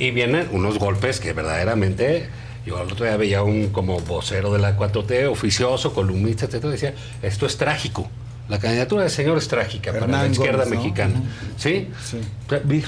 [0.00, 2.26] Y vienen unos golpes que verdaderamente,
[2.64, 6.94] yo el otro día veía un como vocero de la 4T, oficioso, columnista, etcétera, decía,
[7.20, 8.08] esto es trágico.
[8.50, 10.82] La candidatura del señor es trágica para la izquierda Gómez, ¿no?
[10.82, 11.22] mexicana.
[11.56, 11.88] ¿Sí?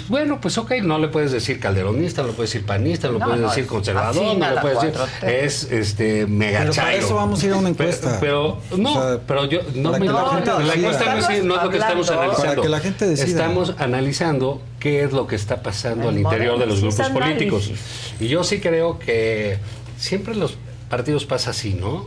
[0.08, 3.18] Bueno, pues ok, no le puedes decir calderonista, no le puedes decir panista, no le
[3.20, 4.98] No, puedes no, decir conservador, no le puedes decir.
[4.98, 5.28] 4T.
[5.28, 8.18] Es este mega Pero para eso vamos a ir a una encuesta.
[8.20, 10.74] Pero, no, O sea, pero yo no para me que la no, gente no, la
[10.74, 12.42] encuesta no es, no es lo que estamos analizando.
[12.48, 13.26] Para que la gente decida.
[13.26, 17.66] Estamos analizando qué es lo que está pasando El al interior de los grupos políticos.
[17.66, 18.14] análisis.
[18.20, 19.58] Y yo sí creo que
[19.96, 20.56] siempre en los
[20.90, 22.06] partidos pasa así, ¿no?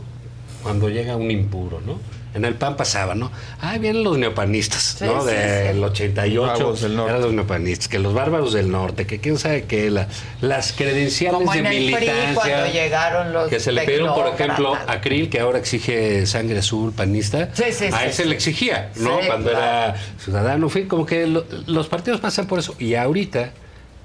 [0.62, 1.98] Cuando llega un impuro, ¿no?
[2.36, 3.32] En el PAN pasaba, ¿no?
[3.62, 5.22] Ah, vienen los neopanistas, Sí, ¿no?
[5.22, 5.82] sí, Del sí.
[5.82, 7.10] 88 Bárbaros del norte.
[7.10, 10.06] eran los neopanistas, que los bárbaros del norte, que quién sabe qué, la-
[10.42, 12.34] las credenciales Como de en el PRI militancia.
[12.34, 16.58] cuando llegaron los que se le pidieron, por ejemplo, a Krill, que ahora exige sangre
[16.58, 17.48] azul panista.
[17.54, 18.28] Sí, sí, a sí, él se sí.
[18.28, 19.18] le exigía, ¿no?
[19.20, 19.64] Sí, cuando claro.
[19.64, 22.74] era ciudadano, en fin, como que lo- los partidos pasan por eso.
[22.78, 23.52] Y ahorita,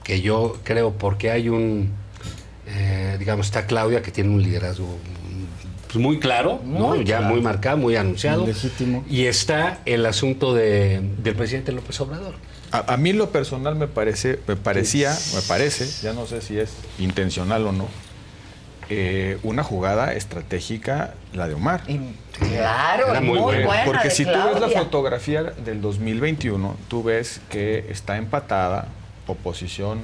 [0.06, 1.92] que yo creo porque hay un,
[2.66, 4.98] eh, digamos, está Claudia que tiene un liderazgo
[5.92, 6.96] pues, muy claro, ¿no?
[6.96, 7.34] Ya claro.
[7.34, 8.46] muy marcado, muy anunciado.
[8.46, 9.04] Legítimo.
[9.10, 12.36] Y está el asunto de, del presidente López Obrador.
[12.72, 16.42] A, a mí en lo personal me parece, me parecía, me parece, ya no sé
[16.42, 17.88] si es intencional o no,
[18.90, 21.84] eh, una jugada estratégica la de Omar.
[22.40, 23.66] Claro, Era muy muy, buena.
[23.66, 23.86] buena.
[23.86, 28.88] Porque de si tú ves la fotografía del 2021, tú ves que está empatada
[29.28, 30.00] oposición,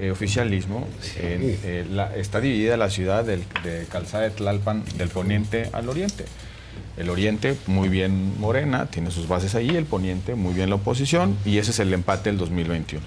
[0.00, 5.68] eh, oficialismo, eh, la- está dividida la ciudad del, de Calzada de Tlalpan del poniente
[5.72, 6.24] al oriente.
[6.96, 11.36] El oriente muy bien Morena, tiene sus bases ahí, el poniente muy bien la oposición
[11.44, 13.04] y ese es el empate del 2021.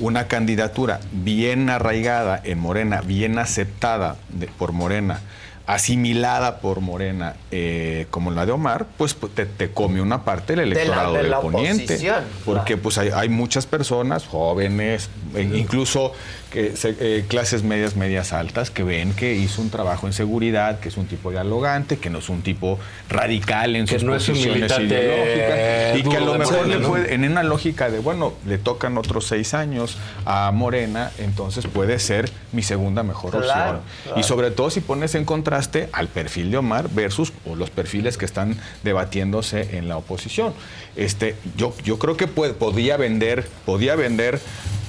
[0.00, 5.20] Una candidatura bien arraigada en Morena, bien aceptada de- por Morena,
[5.66, 10.54] asimilada por Morena eh, como la de Omar, pues pu- te, te come una parte
[10.56, 11.98] del De la- electorado de del poniente.
[12.44, 16.12] Porque pues hay, hay muchas personas jóvenes, e incluso
[16.54, 20.88] que eh, clases medias, medias altas, que ven que hizo un trabajo en seguridad, que
[20.88, 22.78] es un tipo dialogante, que no es un tipo
[23.10, 25.98] radical en Que sus no posiciones ideológicas.
[25.98, 28.96] Y que a lo mejor Morena, le puede, en una lógica de, bueno, le tocan
[28.96, 33.42] otros seis años a Morena, entonces puede ser mi segunda mejor Claro,
[33.80, 33.80] opción.
[34.04, 34.20] claro.
[34.20, 38.16] Y sobre todo si pones en contraste al perfil de Omar versus o los perfiles
[38.16, 40.54] que están debatiéndose en la oposición.
[40.94, 44.38] Este, yo, yo creo que puede- podía vender, podía vender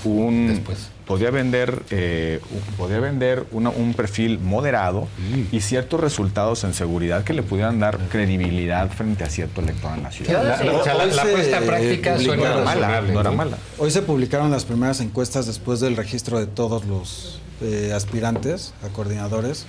[0.04, 0.62] un
[1.06, 5.08] podía vender eh, un- podía vender una- un perfil moderado
[5.52, 10.48] y ciertos resultados en seguridad que le pudieran dar credibilidad frente a cierto electorado nacional.
[10.48, 13.14] La- la- o sea, la- la Hoy se puesta práctica suena no era mala, razonable,
[13.14, 13.36] no era ¿no?
[13.36, 13.58] mala.
[13.78, 18.90] Hoy se publicaron las primeras encuestas después del registro de todos los eh, aspirantes a
[18.90, 19.66] coordinadores.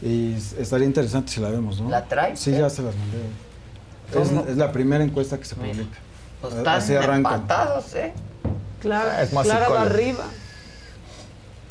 [0.00, 1.90] Y estaría interesante si la vemos, ¿no?
[1.90, 2.38] ¿La traes?
[2.38, 3.18] Sí, ya se las mandé.
[4.46, 5.98] Es, es la primera encuesta que se publica.
[6.40, 7.34] Pues Así están arrancan.
[7.34, 8.12] empatados, ¿eh?
[8.80, 10.24] Clara, Es más Clara va arriba.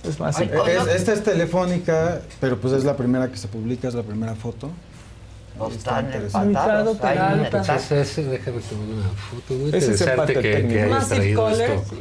[0.08, 0.90] Es más, Ay, es- ¿cómo?
[0.92, 4.70] esta es telefónica, pero pues es la primera que se publica, es la primera foto.
[5.58, 6.98] Pues Está empatados.
[7.92, 9.54] Ese, déjame tomar una foto.
[9.56, 10.90] Muy Ese es empate que, que técnico.
[10.90, 11.96] Massive traído esto.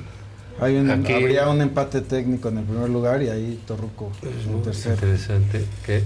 [0.61, 4.53] Hay un- Aquí- habría un empate técnico en el primer lugar y ahí Torruco en
[4.53, 4.95] Muy tercero.
[4.95, 6.03] interesante que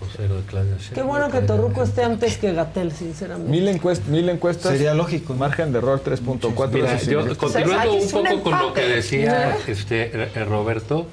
[0.00, 3.50] vocero de Claudia Qué bueno que Torruco esté antes que Gatel, sinceramente.
[3.50, 4.72] Mil, encuest- mil encuestas.
[4.72, 5.34] Sería lógico.
[5.34, 6.68] Margen de error 3.4.
[6.72, 11.06] Mira, Eso sí yo, me- continuando un poco con lo que decía este, eh, Roberto,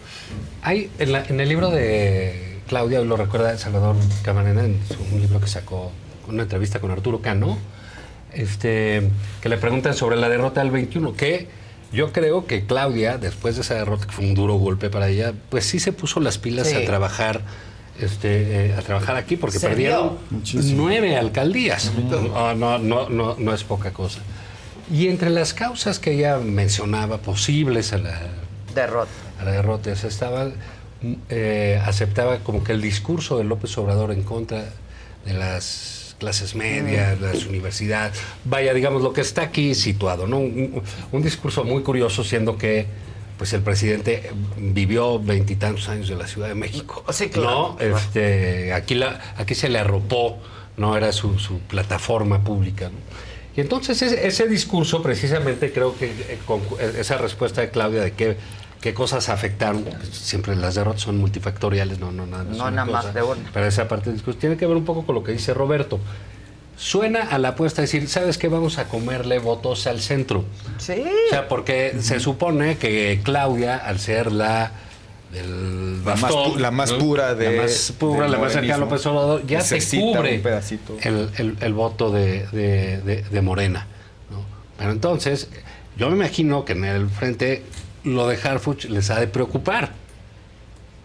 [0.61, 5.21] hay en, la- en el libro de Claudia, lo recuerda Salvador Camarena, en su, un
[5.21, 5.91] libro que sacó,
[6.27, 7.57] una entrevista con Arturo Cano,
[8.33, 9.09] este,
[9.41, 11.47] que le preguntan sobre la derrota del 21, que
[11.91, 15.33] yo creo que Claudia, después de esa derrota, que fue un duro golpe para ella,
[15.49, 16.75] pues sí se puso las pilas Sí.
[16.75, 17.41] a trabajar.
[17.99, 20.61] Este, eh, a trabajar aquí porque Se perdieron vio.
[20.75, 21.91] nueve alcaldías.
[22.09, 24.19] No, no, no, no, no es poca cosa.
[24.91, 28.19] Y entre las causas que ella mencionaba posibles a la,
[28.73, 29.11] Derrota.
[29.39, 30.45] a la derrota, estaba,
[31.01, 34.65] mm, eh, aceptaba como que el discurso de López Obrador en contra
[35.25, 40.39] de las clases medias, de las universidades, vaya, digamos, lo que está aquí situado, ¿no?
[40.39, 40.81] Un,
[41.11, 42.87] un discurso muy curioso, siendo que
[43.37, 47.03] pues el presidente vivió veintitantos años en la Ciudad de México.
[47.11, 47.75] Sí, claro.
[47.79, 47.97] ¿no?
[47.97, 50.37] Este, aquí, la, aquí se le arropó,
[50.77, 52.89] no era su, su plataforma pública.
[52.89, 52.95] ¿no?
[53.55, 58.01] Y entonces ese, ese discurso, precisamente creo que eh, con eh, esa respuesta de Claudia
[58.01, 58.37] de qué,
[58.81, 62.57] qué cosas afectaron, pues, siempre las derrotas son multifactoriales, no, no nada más.
[62.57, 63.49] No una nada más de una.
[63.53, 65.99] Pero esa parte del discurso tiene que ver un poco con lo que dice Roberto.
[66.77, 68.47] Suena a la apuesta de decir, ¿sabes qué?
[68.47, 70.43] Vamos a comerle votos al centro.
[70.79, 70.93] Sí.
[71.27, 74.71] O sea, porque se supone que Claudia, al ser la
[75.31, 76.97] del La más bastón, pu- la más ¿no?
[76.99, 80.41] pura de- la más pura, la más cercana a López Obrador, ya se cubre un
[80.41, 80.97] pedacito.
[81.01, 83.87] el, el- el voto de, de- de- de Morena.
[84.31, 84.43] ¿no?
[84.77, 85.49] Pero entonces,
[85.97, 87.63] yo me imagino que en el frente
[88.03, 89.91] lo de Harfuch les ha de preocupar.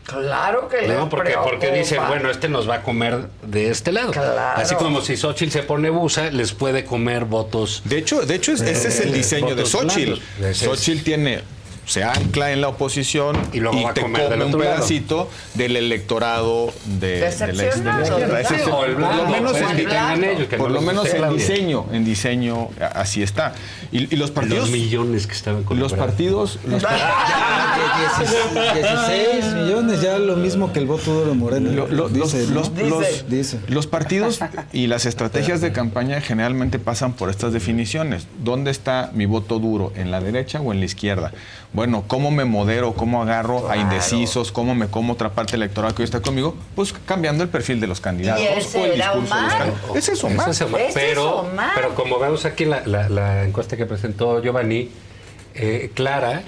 [0.08, 1.00] Claro que ¿no?
[1.00, 4.10] les Porque, porque dicen, bueno, este nos va a comer de este lado.
[4.12, 4.58] Claro.
[4.58, 7.82] Así como si Xochitl se pone busa, les puede comer votos.
[7.84, 10.14] De hecho, de hecho es- ese es el eh, diseño de Xochitl.
[10.54, 11.42] Xochitl tiene,
[11.88, 14.58] se ancla en la oposición Y luego va a te comer come un lado.
[14.58, 18.68] pedacito del electorado de, de la, izquierda.
[18.70, 23.54] Por lo menos en, por lo menos diseño, en diseño así está.
[23.90, 26.88] Y, y los partidos, Los millones que estaban con los partidos, los Ya,
[28.74, 31.70] 16 millones, ya lo mismo que el voto duro de Morena.
[31.70, 32.82] Lo- lo- dice, los, ¿no?
[32.82, 33.58] los- los- Dice.
[33.68, 34.40] los partidos
[34.72, 38.26] y las estrategias de campaña generalmente pasan por estas definiciones.
[38.42, 39.92] ¿Dónde está mi voto duro?
[39.96, 41.32] ¿En la derecha o en la izquierda?
[41.78, 42.92] Bueno, ¿cómo me modero?
[42.94, 44.50] ¿Cómo agarro a indecisos?
[44.50, 46.56] ¿Cómo me como otra parte electoral que hoy está conmigo?
[46.74, 49.52] Pues cambiando el perfil de los candidatos Y ese o el era discurso de los
[49.52, 49.58] Omar.
[49.58, 49.96] candidatos.
[49.96, 50.48] Ese es Omar.
[50.50, 50.80] Ese es Omar.
[50.92, 51.70] Pero, Omar.
[51.76, 54.90] pero como vemos aquí en la, la- la encuesta que presentó Giovanni,
[55.54, 56.42] eh, Clara,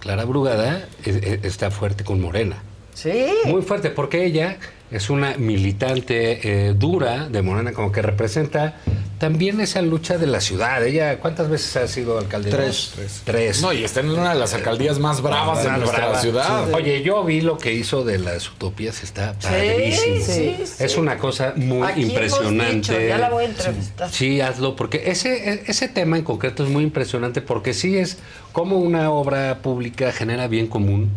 [0.00, 2.60] Clara Brugada, eh, eh, está fuerte con Morena.
[2.94, 3.28] Sí.
[3.44, 4.58] Muy fuerte, porque ella
[4.90, 8.76] es una militante eh, dura de Morena, como que representa
[9.18, 10.84] también esa lucha de la ciudad.
[10.84, 12.50] Ella, ¿cuántas veces ha sido alcalde?
[12.50, 12.92] Tres.
[12.94, 13.22] Tres.
[13.24, 13.62] Tres.
[13.62, 16.20] No, y está en una de las alcaldías más bravas de nuestra brava.
[16.20, 16.72] ciudad.
[16.74, 20.16] Oye, yo vi lo que hizo de las utopías, está padrísimo.
[20.20, 20.84] sí, sí.
[20.84, 22.74] Es una cosa muy Aquí hemos impresionante.
[22.92, 24.10] dicho, ya la voy a entrevistar.
[24.10, 28.18] Sí, hazlo, porque ese, ese tema en concreto es muy impresionante, porque sí es
[28.52, 31.10] como una obra pública genera bien común,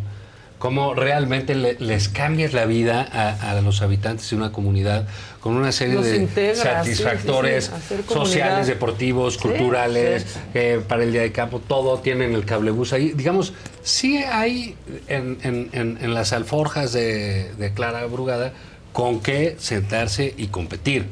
[0.60, 5.06] cómo realmente le- les cambias la vida a, a los habitantes de una comunidad
[5.40, 8.26] con una serie Los de satisfactores sí, sí, sí, hacer comunidad.
[8.32, 13.14] sociales, deportivos, culturales, eh, para el día de campo, todo tienen el cablebús ahí.
[13.16, 13.54] Digamos,
[13.84, 14.76] sí hay
[15.08, 18.52] en, en- en- en las alforjas de, de Clara Brugada
[18.94, 21.06] con qué sentarse y competir.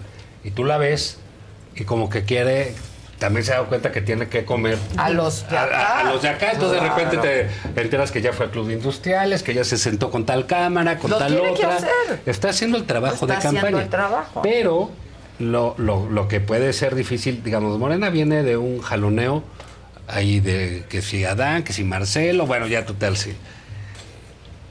[0.44, 1.18] Y tú la ves
[1.76, 2.74] y como que quiere,
[3.20, 5.78] también se ha dado cuenta que tiene que comer A los de acá.
[5.98, 6.52] a- a los de acá.
[6.52, 7.18] Entonces de repente
[7.74, 10.46] te enteras que ya fue a Club de Industriales, que ya se sentó con tal
[10.48, 11.76] cámara, con Lo tal tiene que otra.
[11.78, 12.20] hacer.
[12.26, 13.84] Está haciendo el trabajo Está de haciendo campaña.
[13.84, 14.42] el trabajo.
[14.42, 14.92] Pero
[15.40, 19.44] lo, lo- lo que puede ser difícil, digamos, Morena viene de un jaloneo
[20.08, 23.34] ahí de que si Adán, que si Marcelo, bueno, ya total, sí.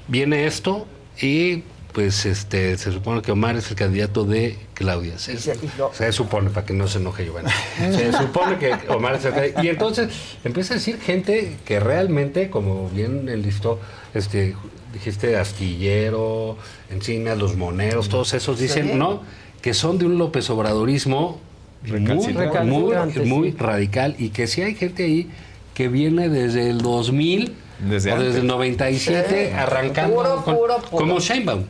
[0.06, 0.86] Viene esto
[1.20, 1.64] y
[1.94, 5.16] pues este se supone que Omar es el candidato de Claudia.
[5.18, 7.50] Se, se supone, para que no se enoje Giovanna.
[7.78, 9.62] Se supone que Omar es el candidato.
[9.64, 10.08] Y entonces
[10.42, 13.78] empieza a decir gente que realmente, como bien enlistó,
[14.12, 14.56] este,
[14.92, 16.56] dijiste Astillero,
[16.90, 18.94] Encinas, Los Moneros, todos esos dicen, Sí.
[18.96, 19.22] ¿no?
[19.62, 21.40] Que son de un López Obradorismo
[21.86, 23.56] muy, muy, muy, muy sí.
[23.58, 25.30] radical y que sí hay gente ahí
[25.74, 28.40] que viene desde el 2000 Desde o desde antes.
[28.40, 29.54] el 97 Sí.
[29.54, 30.90] arrancando Puro, con- puro, puro.
[30.90, 31.64] como Sheinbaum.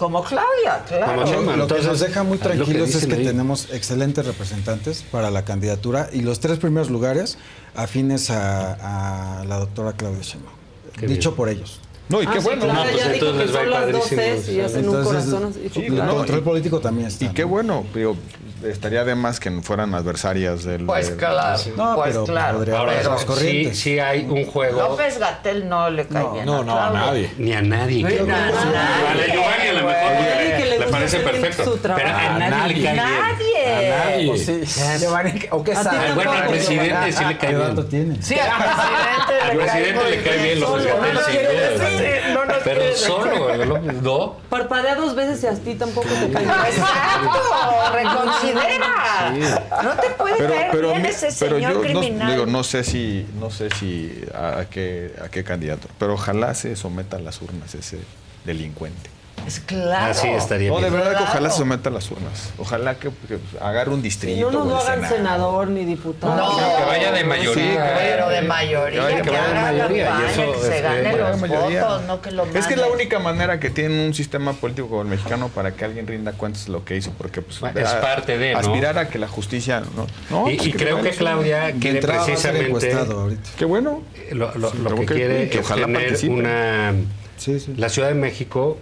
[0.00, 1.24] Como Claudia, claro.
[1.24, 1.42] Como.
[1.42, 3.24] Lo que Entonces, nos deja muy lo que tranquilos es que ahí.
[3.24, 7.36] tenemos excelentes representantes para la candidatura y los tres primeros lugares
[7.74, 10.54] afines a, a la doctora Claudia Sheinbaum.
[10.98, 11.36] Qué Dicho bien.
[11.36, 11.80] por ellos.
[12.10, 12.64] No, y Ah, qué sí, bueno.
[12.64, 14.22] claro, No, pues ya dijo entonces que les va a son ir las padrísimo.
[14.36, 15.54] 12 y hacen un Entonces, corazón.
[15.54, 16.10] sí, claro.
[16.10, 17.24] el control político también está.
[17.24, 18.16] Y qué bueno, digo,
[18.64, 20.84] estaría de más que fueran adversarias del.
[20.86, 22.58] Pues del- claro, No, pues pero claro.
[22.58, 24.80] podría Ahora, las sí, sí hay un juego.
[24.80, 26.44] López Gatel no le cae bien.
[26.46, 27.06] no, no, a Claudia.
[27.06, 27.30] nadie.
[27.38, 28.04] Ni a nadie.
[28.04, 28.24] Creo.
[28.24, 31.30] a nadie, A la Giovanni a lo mejor le- que le le, gusta parece bien
[31.30, 31.78] perfecto.
[31.80, 31.98] Pero a
[32.38, 32.74] nadie, nadie.
[32.76, 32.96] le cae bien.
[32.96, 33.72] Nadie.
[33.72, 34.26] A nadie.
[34.26, 36.12] Pues sí, Giovanni, ¿o qué sabe?
[36.14, 37.88] Bueno, al presidente sí le cae ¿Qué dato bien.
[37.88, 38.22] tiene?
[38.22, 41.99] Sí, al presidente Al le cae presidente muy le cae bien López Gatel,
[42.34, 44.36] no nos Pero quiere solo, no.
[44.48, 46.44] Parpadea dos veces y a ti tampoco te cae.
[46.70, 47.40] Exacto,
[47.92, 49.32] reconsidera.
[49.82, 52.30] No te puede Pero, caer pero, bien mi- ese pero señor yo no, criminal.
[52.32, 56.54] digo, no sé si, no sé si a, a qué, a qué candidato, pero ojalá
[56.54, 57.98] se someta a las urnas ese
[58.44, 59.10] delincuente.
[59.46, 60.10] Es claro.
[60.12, 60.92] Así estaría No, de bien.
[60.94, 62.52] verdad que ojalá se someta a las urnas.
[62.58, 64.50] Ojalá que, que agarre un Si distrito.
[64.50, 65.16] no nos hagan Senado.
[65.16, 66.36] senador ni diputado.
[66.36, 67.94] No, que vaya de mayoría.
[67.98, 70.82] Pero de mayoría, Que vaya- que, vaya de haga mayoría, y eso que se es-
[70.82, 71.84] gane eh, los mayoría.
[71.84, 74.88] votos, no que lo Es que es la única manera que tiene un sistema político
[74.88, 77.80] como el mexicano para que alguien rinda cuentas de lo que hizo, porque pues, Bueno,
[77.80, 78.58] es a- parte de, ¿no?
[78.58, 82.96] aspirar a que la justicia no, no, Y, pues, y creo que Claudia quiere precisamente.
[83.58, 84.02] Qué bueno.
[84.32, 86.32] lo, lo- Sí, lo que que- quiere que es ojalá tener participe.
[86.34, 86.92] una
[87.36, 87.74] Sí, sí.
[87.76, 88.78] la Ciudad de México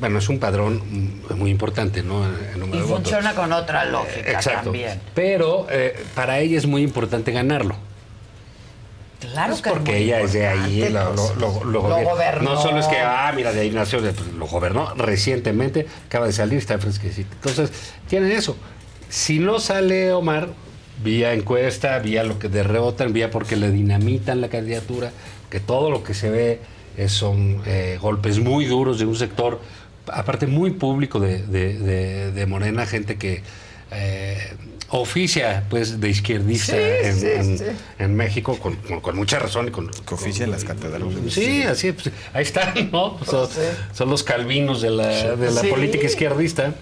[0.00, 0.82] bueno es un padrón
[1.36, 2.24] muy importante no
[2.56, 2.88] número Y de votos.
[3.02, 4.64] funciona con otra lógica Exacto.
[4.64, 5.00] también.
[5.14, 7.76] Pero eh, para ella es muy importante ganarlo.
[9.20, 11.12] Claro Pues que porque ella es de ahí, lo,
[11.64, 12.54] lo- gobernó.
[12.54, 16.32] No solo es que, ah, mira, de ahí nació, pues, lo gobernó recientemente, acaba de
[16.32, 17.28] salir, está fresquecito.
[17.34, 17.72] Entonces,
[18.08, 18.56] tienen eso.
[19.08, 20.50] Si no sale Omar,
[21.02, 25.10] vía encuesta, vía lo que derrotan, vía porque le dinamitan la candidatura,
[25.50, 26.60] que todo lo que se ve
[27.08, 29.60] son eh, golpes muy duros de un sector,
[30.12, 33.42] aparte muy público de, de- de- de Morena, gente que
[33.90, 34.38] eh,
[34.90, 37.64] oficia pues de izquierdista Sí, en, sí, en- sí.
[37.98, 41.32] en México con, con- con mucha razón y con Que oficia en las catedrales.
[41.32, 43.18] Sí, así pues, ahí están, ¿no?
[43.24, 43.48] Son,
[43.92, 45.06] son los calvinos de la,
[45.36, 45.68] de la Sí.
[45.68, 46.74] política izquierdista.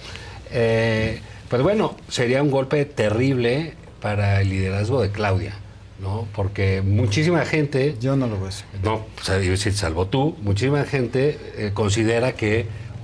[0.53, 5.55] Eh, pues bueno, sería un golpe terrible para el liderazgo de Claudia,
[6.01, 6.27] ¿no?
[6.35, 8.51] Porque muchísima gente, Yo no lo veo
[8.83, 12.67] no, o sea, iba a decir, salvo tú, muchísima gente eh, considera que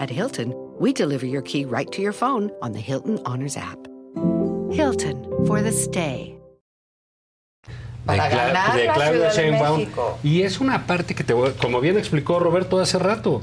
[0.00, 3.78] At Hilton, we deliver your key right to your phone on the Hilton Honors app.
[4.72, 6.36] Hilton for the stay.
[7.66, 9.86] de, Para Cla- ganar de la Claudia de Sheinbaum.
[10.22, 13.42] Y es una parte que, te voy- como bien explicó Roberto hace rato,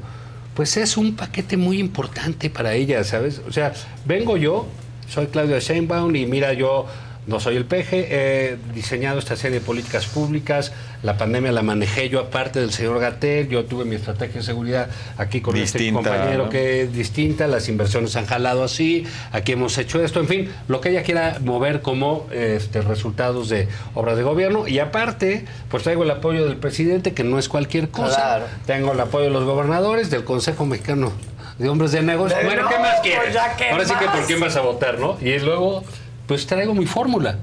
[0.55, 3.39] pues es un paquete muy importante para ella, ¿sabes?
[3.47, 3.73] O sea,
[4.05, 4.65] vengo yo,
[5.07, 6.87] soy Claudia Sheinbaum y mira, yo
[7.27, 10.71] no soy el peje, he diseñado esta serie de políticas públicas,
[11.03, 14.89] la pandemia la manejé yo aparte del señor Gatel, yo tuve mi estrategia de seguridad
[15.17, 16.49] aquí con este compañero ¿no?
[16.49, 20.81] que es distinta, las inversiones han jalado así, aquí hemos hecho esto, en fin, lo
[20.81, 24.67] que ella quiera mover como este, resultados de obras de gobierno.
[24.67, 28.15] Y aparte, pues traigo el apoyo del presidente, que no es cualquier cosa.
[28.15, 28.45] Claro.
[28.65, 31.11] Tengo el apoyo de los gobernadores, del Consejo Mexicano
[31.57, 32.39] de Hombres de Negocios.
[32.43, 33.33] Bueno, ¿qué no, más pues quieres?
[33.33, 35.17] ya, ¿qué Ahora sí que por quién vas a votar, ¿no?
[35.19, 35.83] Y luego,
[36.27, 37.37] pues traigo mi fórmula.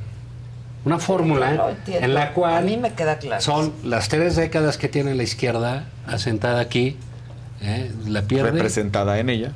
[0.85, 3.41] Una fórmula Claro, en la A cual mí me queda claro.
[3.41, 6.99] son las tres décadas que tiene la izquierda asentada aquí,
[7.63, 7.91] ¿eh?
[8.07, 8.51] la pierde.
[8.51, 9.53] Representada en ella.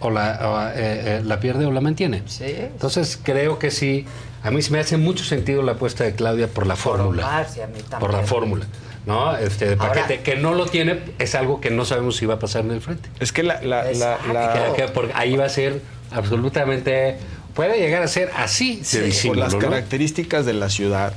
[0.00, 0.72] o la, o, eh,
[1.18, 2.22] eh, la pierde o la mantiene.
[2.40, 4.06] Entonces creo que sí.
[4.42, 7.26] A mí se me hace mucho sentido la apuesta de Claudia por la fórmula.
[7.26, 8.66] Omar, sí, a mí Por la fórmula.
[9.06, 9.36] ¿no?
[9.36, 12.34] Este, de Ahora- paquete que no lo tiene es algo que no sabemos si va
[12.34, 13.08] a pasar en el frente.
[13.20, 15.80] Es que la, la- la- la- Que- que por- ahí va a ser
[16.10, 17.16] absolutamente.
[17.56, 19.58] Puede llegar a ser así Sí, por las ¿no?
[19.58, 21.14] características de la ciudad,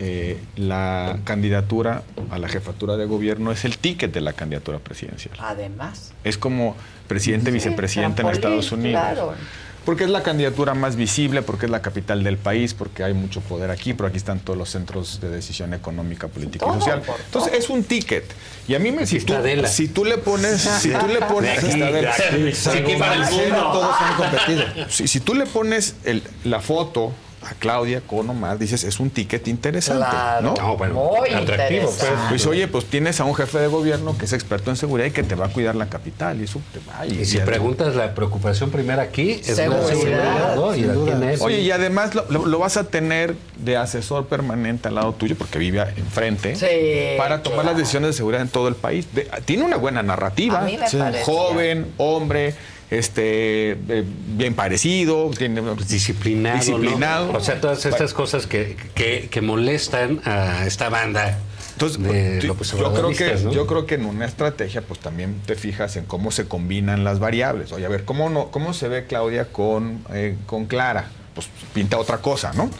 [0.00, 5.34] eh, la candidatura a la jefatura de gobierno es el ticket de la candidatura presidencial.
[5.38, 6.12] Además.
[6.24, 6.74] Es como
[7.06, 9.00] presidente, Sí, vicepresidente en Estados Unidos.
[9.02, 9.34] claro.
[9.84, 13.40] Porque es la candidatura más visible, porque es la capital del país, porque hay mucho
[13.40, 17.00] poder aquí, pero aquí están todos los centros de decisión económica, política Todo, y social.
[17.02, 18.24] por Entonces es un ticket.
[18.68, 19.34] Y a mí me si tú,
[19.66, 21.60] si tú le pones, si tú le pones.
[23.72, 24.64] Todos han competido.
[24.88, 27.12] si, si tú le pones el- la foto
[27.44, 30.54] a Claudia con Omar, dices, es un ticket interesante, Claro.
[30.56, 30.62] ¿no?
[30.62, 31.94] No, bueno, Muy atractivo, pues.
[31.94, 32.28] interesante.
[32.28, 35.10] Pues oye, pues tienes a un jefe de gobierno que es experto en seguridad y
[35.10, 37.04] que te va a cuidar la capital y eso te va.
[37.06, 40.74] Y si preguntas, la preocupación primera aquí es la Seguridad, seguridad, ¿no?
[40.74, 41.44] Y la.
[41.44, 45.34] Oye, y además lo, lo- lo vas a tener de asesor permanente al lado tuyo,
[45.36, 49.06] porque vive enfrente, Sí, para tomar las decisiones de seguridad en todo el país.
[49.14, 50.98] De- tiene una buena narrativa, A mí me Sí.
[51.24, 52.54] joven, hombre,
[52.92, 54.04] este, eh,
[54.36, 55.30] bien parecido,
[55.88, 56.56] disciplinado.
[56.56, 56.60] ¿no?
[56.60, 57.32] disciplinado.
[57.32, 61.38] O sea, todas estas cosas que, que, que molestan a esta banda.
[61.72, 61.98] Entonces,
[62.42, 62.54] Yo
[62.92, 63.52] creo, que, ¿no?
[63.52, 67.18] yo creo que en una estrategia, pues también te fijas en cómo se combinan las
[67.18, 67.72] variables.
[67.72, 71.06] Oye, a ver, ¿cómo, no, cómo se ve Claudia con, eh, con Clara?
[71.34, 72.70] Pues pinta otra cosa, ¿no?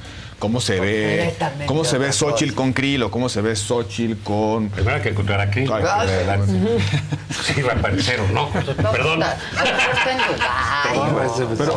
[0.43, 1.35] ¿Cómo se ve,
[1.67, 4.71] cómo se ve Xochitl con Krill o cómo se ve Xochitl con...
[4.71, 5.69] Primero que encontrar a Krill.
[7.55, 8.49] Sí, va a aparecer o no.
[8.51, 9.21] Perdón.
[11.57, 11.77] Pero,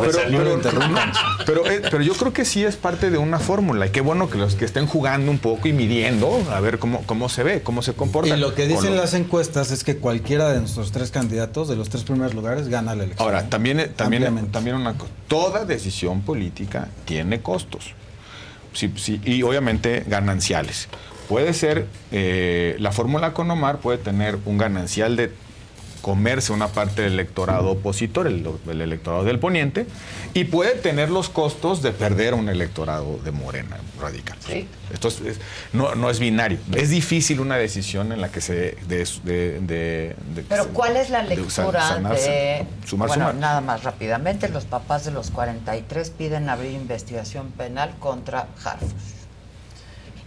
[0.62, 0.80] pero,
[1.46, 4.28] pero, eh, pero yo creo que sí es parte de una fórmula y qué bueno
[4.28, 7.62] que los que estén jugando un poco y midiendo a ver cómo, cómo se ve,
[7.62, 8.36] cómo se comporta.
[8.36, 11.76] Y lo que dicen lo- las encuestas es que cualquiera de nuestros tres candidatos, de
[11.76, 13.26] los tres primeros lugares, gana la elección.
[13.26, 15.12] Ahora, también, también, también una cosa.
[15.28, 17.94] Toda decisión política tiene costos.
[18.76, 20.88] Sí, sí, y obviamente gananciales.
[21.30, 25.32] Puede ser, eh, la fórmula con Omar puede tener un ganancial de
[26.10, 29.88] comerse una parte del electorado opositor, el, el electorado del poniente,
[30.34, 34.38] y puede tener los costos de perder un electorado de Morena radical.
[34.92, 35.40] Esto es- es-
[35.72, 36.58] no, no es binario.
[36.76, 38.76] Es difícil una decisión en la que se...
[38.86, 42.30] De, de- de- de- Pero ¿cuál es la lectura sanarse.
[42.30, 42.66] de...
[42.86, 43.34] Sumar, bueno, sumar.
[43.34, 49.15] nada más rápidamente, los papás de los 43 piden abrir investigación penal contra Harfush.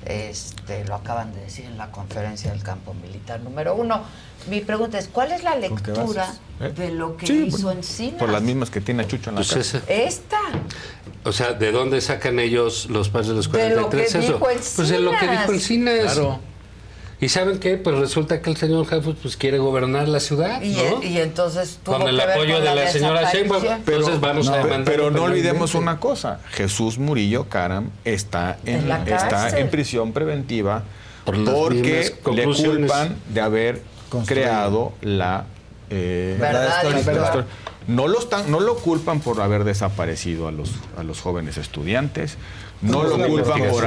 [0.06, 4.02] Este, lo acaban de decir en la conferencia del campo militar número uno.
[4.50, 6.34] Mi pregunta es, ¿cuál es la lectura?
[6.61, 6.74] ¿Eh?
[6.76, 8.18] de lo que Sí, hizo por- Encina?
[8.18, 10.40] Por las mismas que tiene Chucho en la Pues Esta.
[11.24, 14.11] O sea, ¿de dónde sacan ellos los padres de los De lo 43?
[14.11, 14.28] que eso?
[14.28, 15.42] dijo Pues de lo que Encinas.
[15.42, 16.14] dijo Encinas.
[16.14, 16.40] Claro.
[17.22, 17.76] ¿Y saben qué?
[17.76, 21.04] Pues resulta que el señor Halfus pues quiere gobernar la ciudad, Y, ¿no?
[21.04, 23.62] y entonces tuvo Con el que ver apoyo con de la señora Sheinbaum.
[23.62, 23.94] desaparición.
[23.96, 26.40] Entonces vamos a no, demandar pero no olvidemos una cosa.
[26.52, 30.84] Jesús Murillo Caram está en, En la está en prisión preventiva
[31.26, 33.82] Por porque le culpan de haber
[34.26, 35.46] creado la
[35.90, 37.46] eh, Verdad la histórica.
[37.88, 42.38] No lo están, no lo culpan por haber desaparecido a los a los jóvenes estudiantes.
[42.82, 43.83] No lo culpan por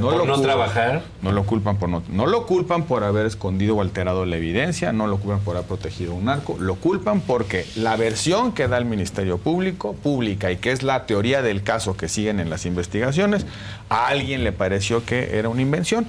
[0.00, 1.02] no no trabajar.
[1.22, 4.92] No lo culpan por no, no lo culpan por haber escondido o alterado la evidencia,
[4.92, 8.78] no lo culpan por haber protegido un narco, lo culpan porque la versión que da
[8.78, 12.66] el Ministerio Público, pública y que es la teoría del caso que siguen en las
[12.66, 13.46] investigaciones,
[13.92, 16.06] a alguien le pareció que era una invención.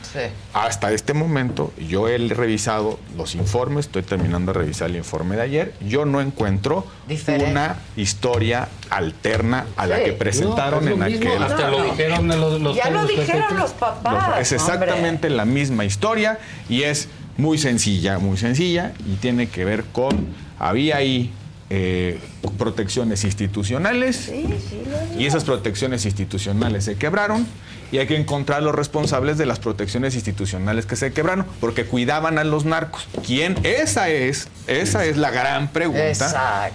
[0.54, 5.42] Hasta este momento yo he revisado los informes, estoy terminando de revisar el informe de
[5.42, 7.52] ayer, yo no encuentro Diferente.
[7.52, 10.04] una historia alterna a la Sí.
[10.06, 13.08] que presentaron No, en mismo, aquel hasta lo dijeron de los, los Ya lo los
[13.10, 13.60] dijeron 43.
[13.60, 14.40] los papás.
[14.40, 14.56] es hombre.
[14.56, 16.40] exactamente la misma historia
[16.70, 20.28] y es muy sencilla, muy sencilla y tiene que ver con,
[20.60, 21.32] había ahí
[21.70, 22.20] eh,
[22.58, 24.82] protecciones institucionales Sí, sí,
[25.14, 27.48] lo y esas protecciones institucionales se quebraron
[27.94, 32.40] y hay que encontrar los responsables de las protecciones institucionales que se quebraron porque cuidaban
[32.40, 33.08] a los narcos.
[33.24, 33.56] ¿Quién?
[33.62, 36.02] Esa es, esa es la gran pregunta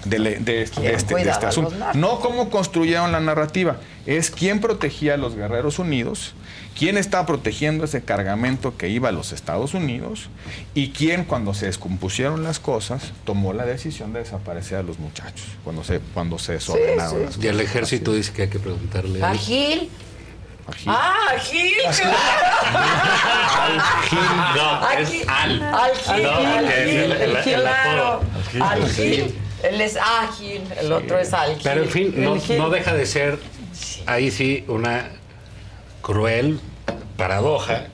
[0.04, 1.74] de, este- de este, de este a asunto.
[1.94, 6.34] No cómo construyeron la narrativa, es quién protegía a los guerreros unidos,
[6.78, 10.30] quién estaba protegiendo ese cargamento que iba a los Estados Unidos
[10.72, 15.46] y quién cuando se descompusieron las cosas tomó la decisión de desaparecer a los muchachos,
[15.64, 17.16] cuando se, cuando se desordenaron sí.
[17.16, 17.44] las cosas.
[17.44, 19.20] Y el ejército dice que hay que preguntarle.
[19.20, 19.34] ¿A.
[19.34, 19.90] Gil?
[20.86, 22.10] Ah, Gil, claro.
[24.54, 25.24] No, Al es Gil.
[25.28, 25.62] al.
[25.62, 28.20] Al Gil, No, al Gil, el- el- el claro.
[28.54, 29.34] Al Al Gil.
[29.62, 31.60] Él es Ágil, el otro es Al Gil.
[31.64, 33.38] Pero en fin, no, no deja de ser
[34.06, 35.08] ahí sí una
[36.02, 36.60] cruel
[37.16, 37.86] paradoja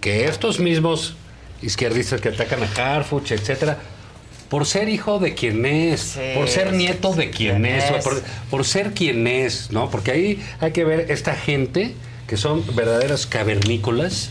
[0.00, 1.16] que estos mismos
[1.62, 3.78] izquierdistas que atacan a Harfuch, etcétera,
[4.48, 8.04] por ser hijo de quien es, por ser nieto de quien ¿Quién es, es?
[8.04, 9.90] Por, por ser quien es, ¿no?
[9.90, 11.94] Porque ahí hay que ver esta gente
[12.26, 14.30] que son verdaderas cavernícolas,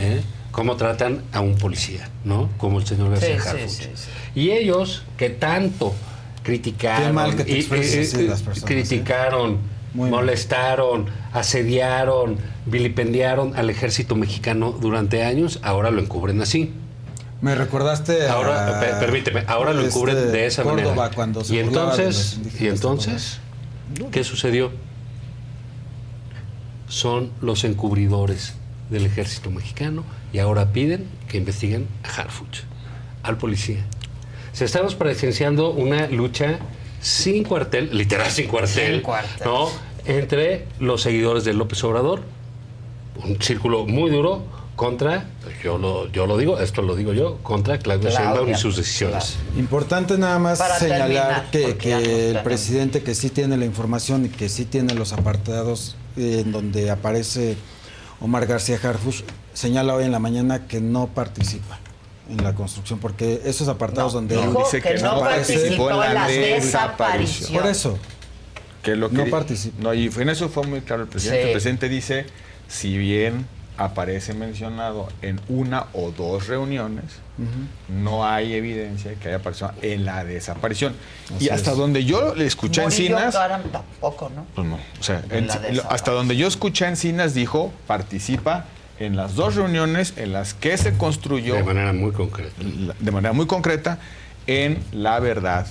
[0.00, 0.20] ¿eh?
[0.50, 2.48] cómo tratan a un policía, ¿no?
[2.58, 3.68] Como el señor García Sí, sí, Harfuch.
[3.70, 4.40] sí, sí.
[4.40, 5.94] Y ellos que tanto
[6.42, 9.58] criticaron, Qué mal que te y- expreses y- así y- las personas, criticaron,
[9.94, 12.36] molestaron, asediaron,
[12.66, 16.72] vilipendiaron al ejército mexicano durante años, ahora lo encubren así.
[17.44, 21.14] Me recordaste a- Ahora, pe- permíteme, ahora lo este, encubren de esa Córdoba, manera.
[21.14, 23.38] cuando se y entonces, y entonces,
[24.10, 24.70] ¿qué sucedió?
[26.88, 28.54] Son los encubridores
[28.88, 32.60] del ejército mexicano y ahora piden que investiguen a Harfuch,
[33.22, 33.84] al policía.
[34.54, 36.58] Se estamos presenciando una lucha
[37.02, 39.46] sin cuartel, literal sin cuartel, Sin cuartel.
[39.46, 39.68] ¿no?
[40.06, 42.22] Entre los seguidores de López Obrador,
[43.22, 44.44] un círculo muy duro
[44.76, 45.26] contra,
[45.62, 48.76] yo lo, yo lo digo, esto lo digo yo, contra Claudia Claudia, Sheinbaum y sus
[48.76, 49.36] decisiones.
[49.56, 54.26] Importante nada más Para señalar terminar, que, que el presidente que sí tiene la información
[54.26, 57.56] y que sí tiene los apartados eh, en donde aparece
[58.20, 59.22] Omar García Harfuch,
[59.52, 61.78] señala hoy en la mañana que no participa
[62.28, 66.26] en la construcción, porque esos apartados donde no, él dice que no participó en la
[66.26, 67.60] desaparición.
[67.60, 67.98] Por eso.
[68.82, 69.24] Que lo que No.
[69.80, 71.42] No, y en eso fue muy claro el presidente.
[71.42, 71.46] Sí.
[71.48, 72.26] El presidente dice,
[72.68, 73.46] si bien
[73.76, 77.04] aparece mencionado en una o dos reuniones,
[77.88, 80.94] no hay evidencia de que haya participado en la desaparición.
[81.34, 81.76] Así y hasta es.
[81.76, 83.34] donde yo le escuché a Encinas,
[83.72, 84.46] tampoco, ¿no?
[84.54, 84.76] pues no.
[84.76, 85.86] O sea, En en- la lo- desaparición.
[85.90, 88.66] hasta donde yo escuché a Encinas dijo, participa
[89.00, 92.52] en las dos reuniones en las que se construyó De manera muy concreta.
[93.00, 93.98] de manera muy concreta
[94.46, 95.66] en la verdad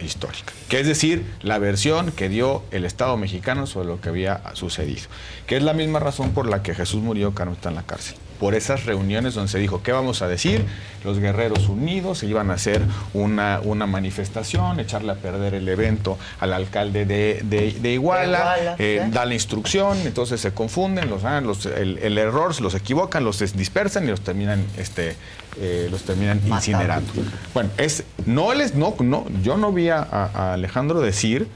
[0.00, 0.52] histórica.
[0.68, 5.02] Que es decir, la versión que dio el Estado mexicano sobre lo que había sucedido.
[5.46, 8.16] Que es la misma razón por la que Jesús murió, Cano está en la cárcel.
[8.38, 10.64] Por esas reuniones donde se dijo, ¿qué vamos a decir?
[11.04, 16.16] Los guerreros unidos se iban a hacer una, una manifestación, echarle a perder el evento
[16.38, 19.10] al alcalde de, de- de Iguala, eh, sí.
[19.10, 23.24] da la instrucción, entonces se confunden, los, ah, los- el, el error, se los equivocan,
[23.24, 25.16] los dispersan y los terminan, este,
[25.60, 27.12] eh, los terminan incinerando.
[27.54, 31.48] Bueno, es, no les, no, no, yo no vi a, a Alejandro decir,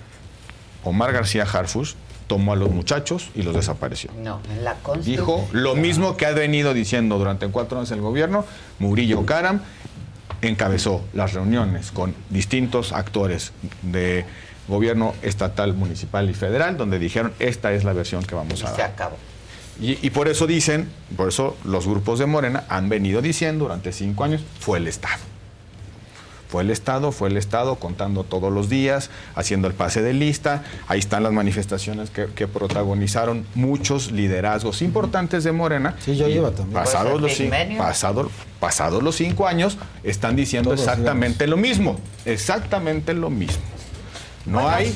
[0.85, 1.95] Omar García Harfuch
[2.27, 4.11] tomó a los muchachos y los desapareció.
[4.23, 4.77] No, en la.
[5.05, 8.45] Dijo lo mismo que ha venido diciendo durante cuatro años el gobierno,
[8.79, 9.61] Murillo Karam
[10.41, 14.25] encabezó las reuniones con distintos actores de
[14.67, 18.77] gobierno estatal, municipal y federal, donde dijeron esta es la versión que vamos a dar.
[18.77, 19.17] Se acabó.
[19.81, 23.93] Y, y por eso dicen, por eso los grupos de Morena han venido diciendo durante
[23.93, 25.21] cinco años, fue el Estado.
[26.49, 30.63] Fue el Estado, fue el Estado contando todos los días, haciendo el pase de lista.
[30.87, 35.95] Ahí están las manifestaciones que, que protagonizaron muchos liderazgos importantes de Morena.
[36.05, 36.75] Sí, yo iba también.
[36.75, 41.99] Pasados, Pues el los, pasado- pasados los cinco años, están diciendo Todos exactamente lo mismo.
[42.27, 43.63] Exactamente lo mismo.
[44.45, 44.95] No hay.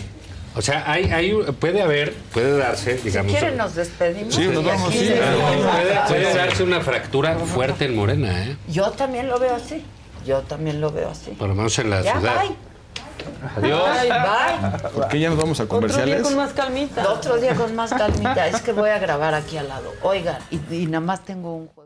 [0.57, 3.31] O sea, hay, hay, puede haber, puede darse, Si digamos.
[3.33, 4.35] quieren nos despedimos.
[4.35, 5.10] Sí, nos vamos, sí.
[5.10, 8.57] Puede, puede darse una fractura fuerte en Morena, ¿eh?
[8.68, 9.85] Yo también lo veo así.
[10.26, 11.33] Yo también lo veo así.
[11.33, 12.41] Por lo menos en la Ya, ciudad.
[12.43, 12.57] bye.
[13.57, 13.83] Adiós.
[14.01, 14.91] Bye, bye.
[14.91, 16.23] ¿Por qué ya nos vamos a Otro día comerciales?
[16.23, 17.09] con más calmita.
[17.12, 18.49] Otro día con más calmita.
[18.49, 19.93] Es que voy a grabar aquí al lado.
[20.02, 21.86] Oigan, y, y nada más tengo un juego.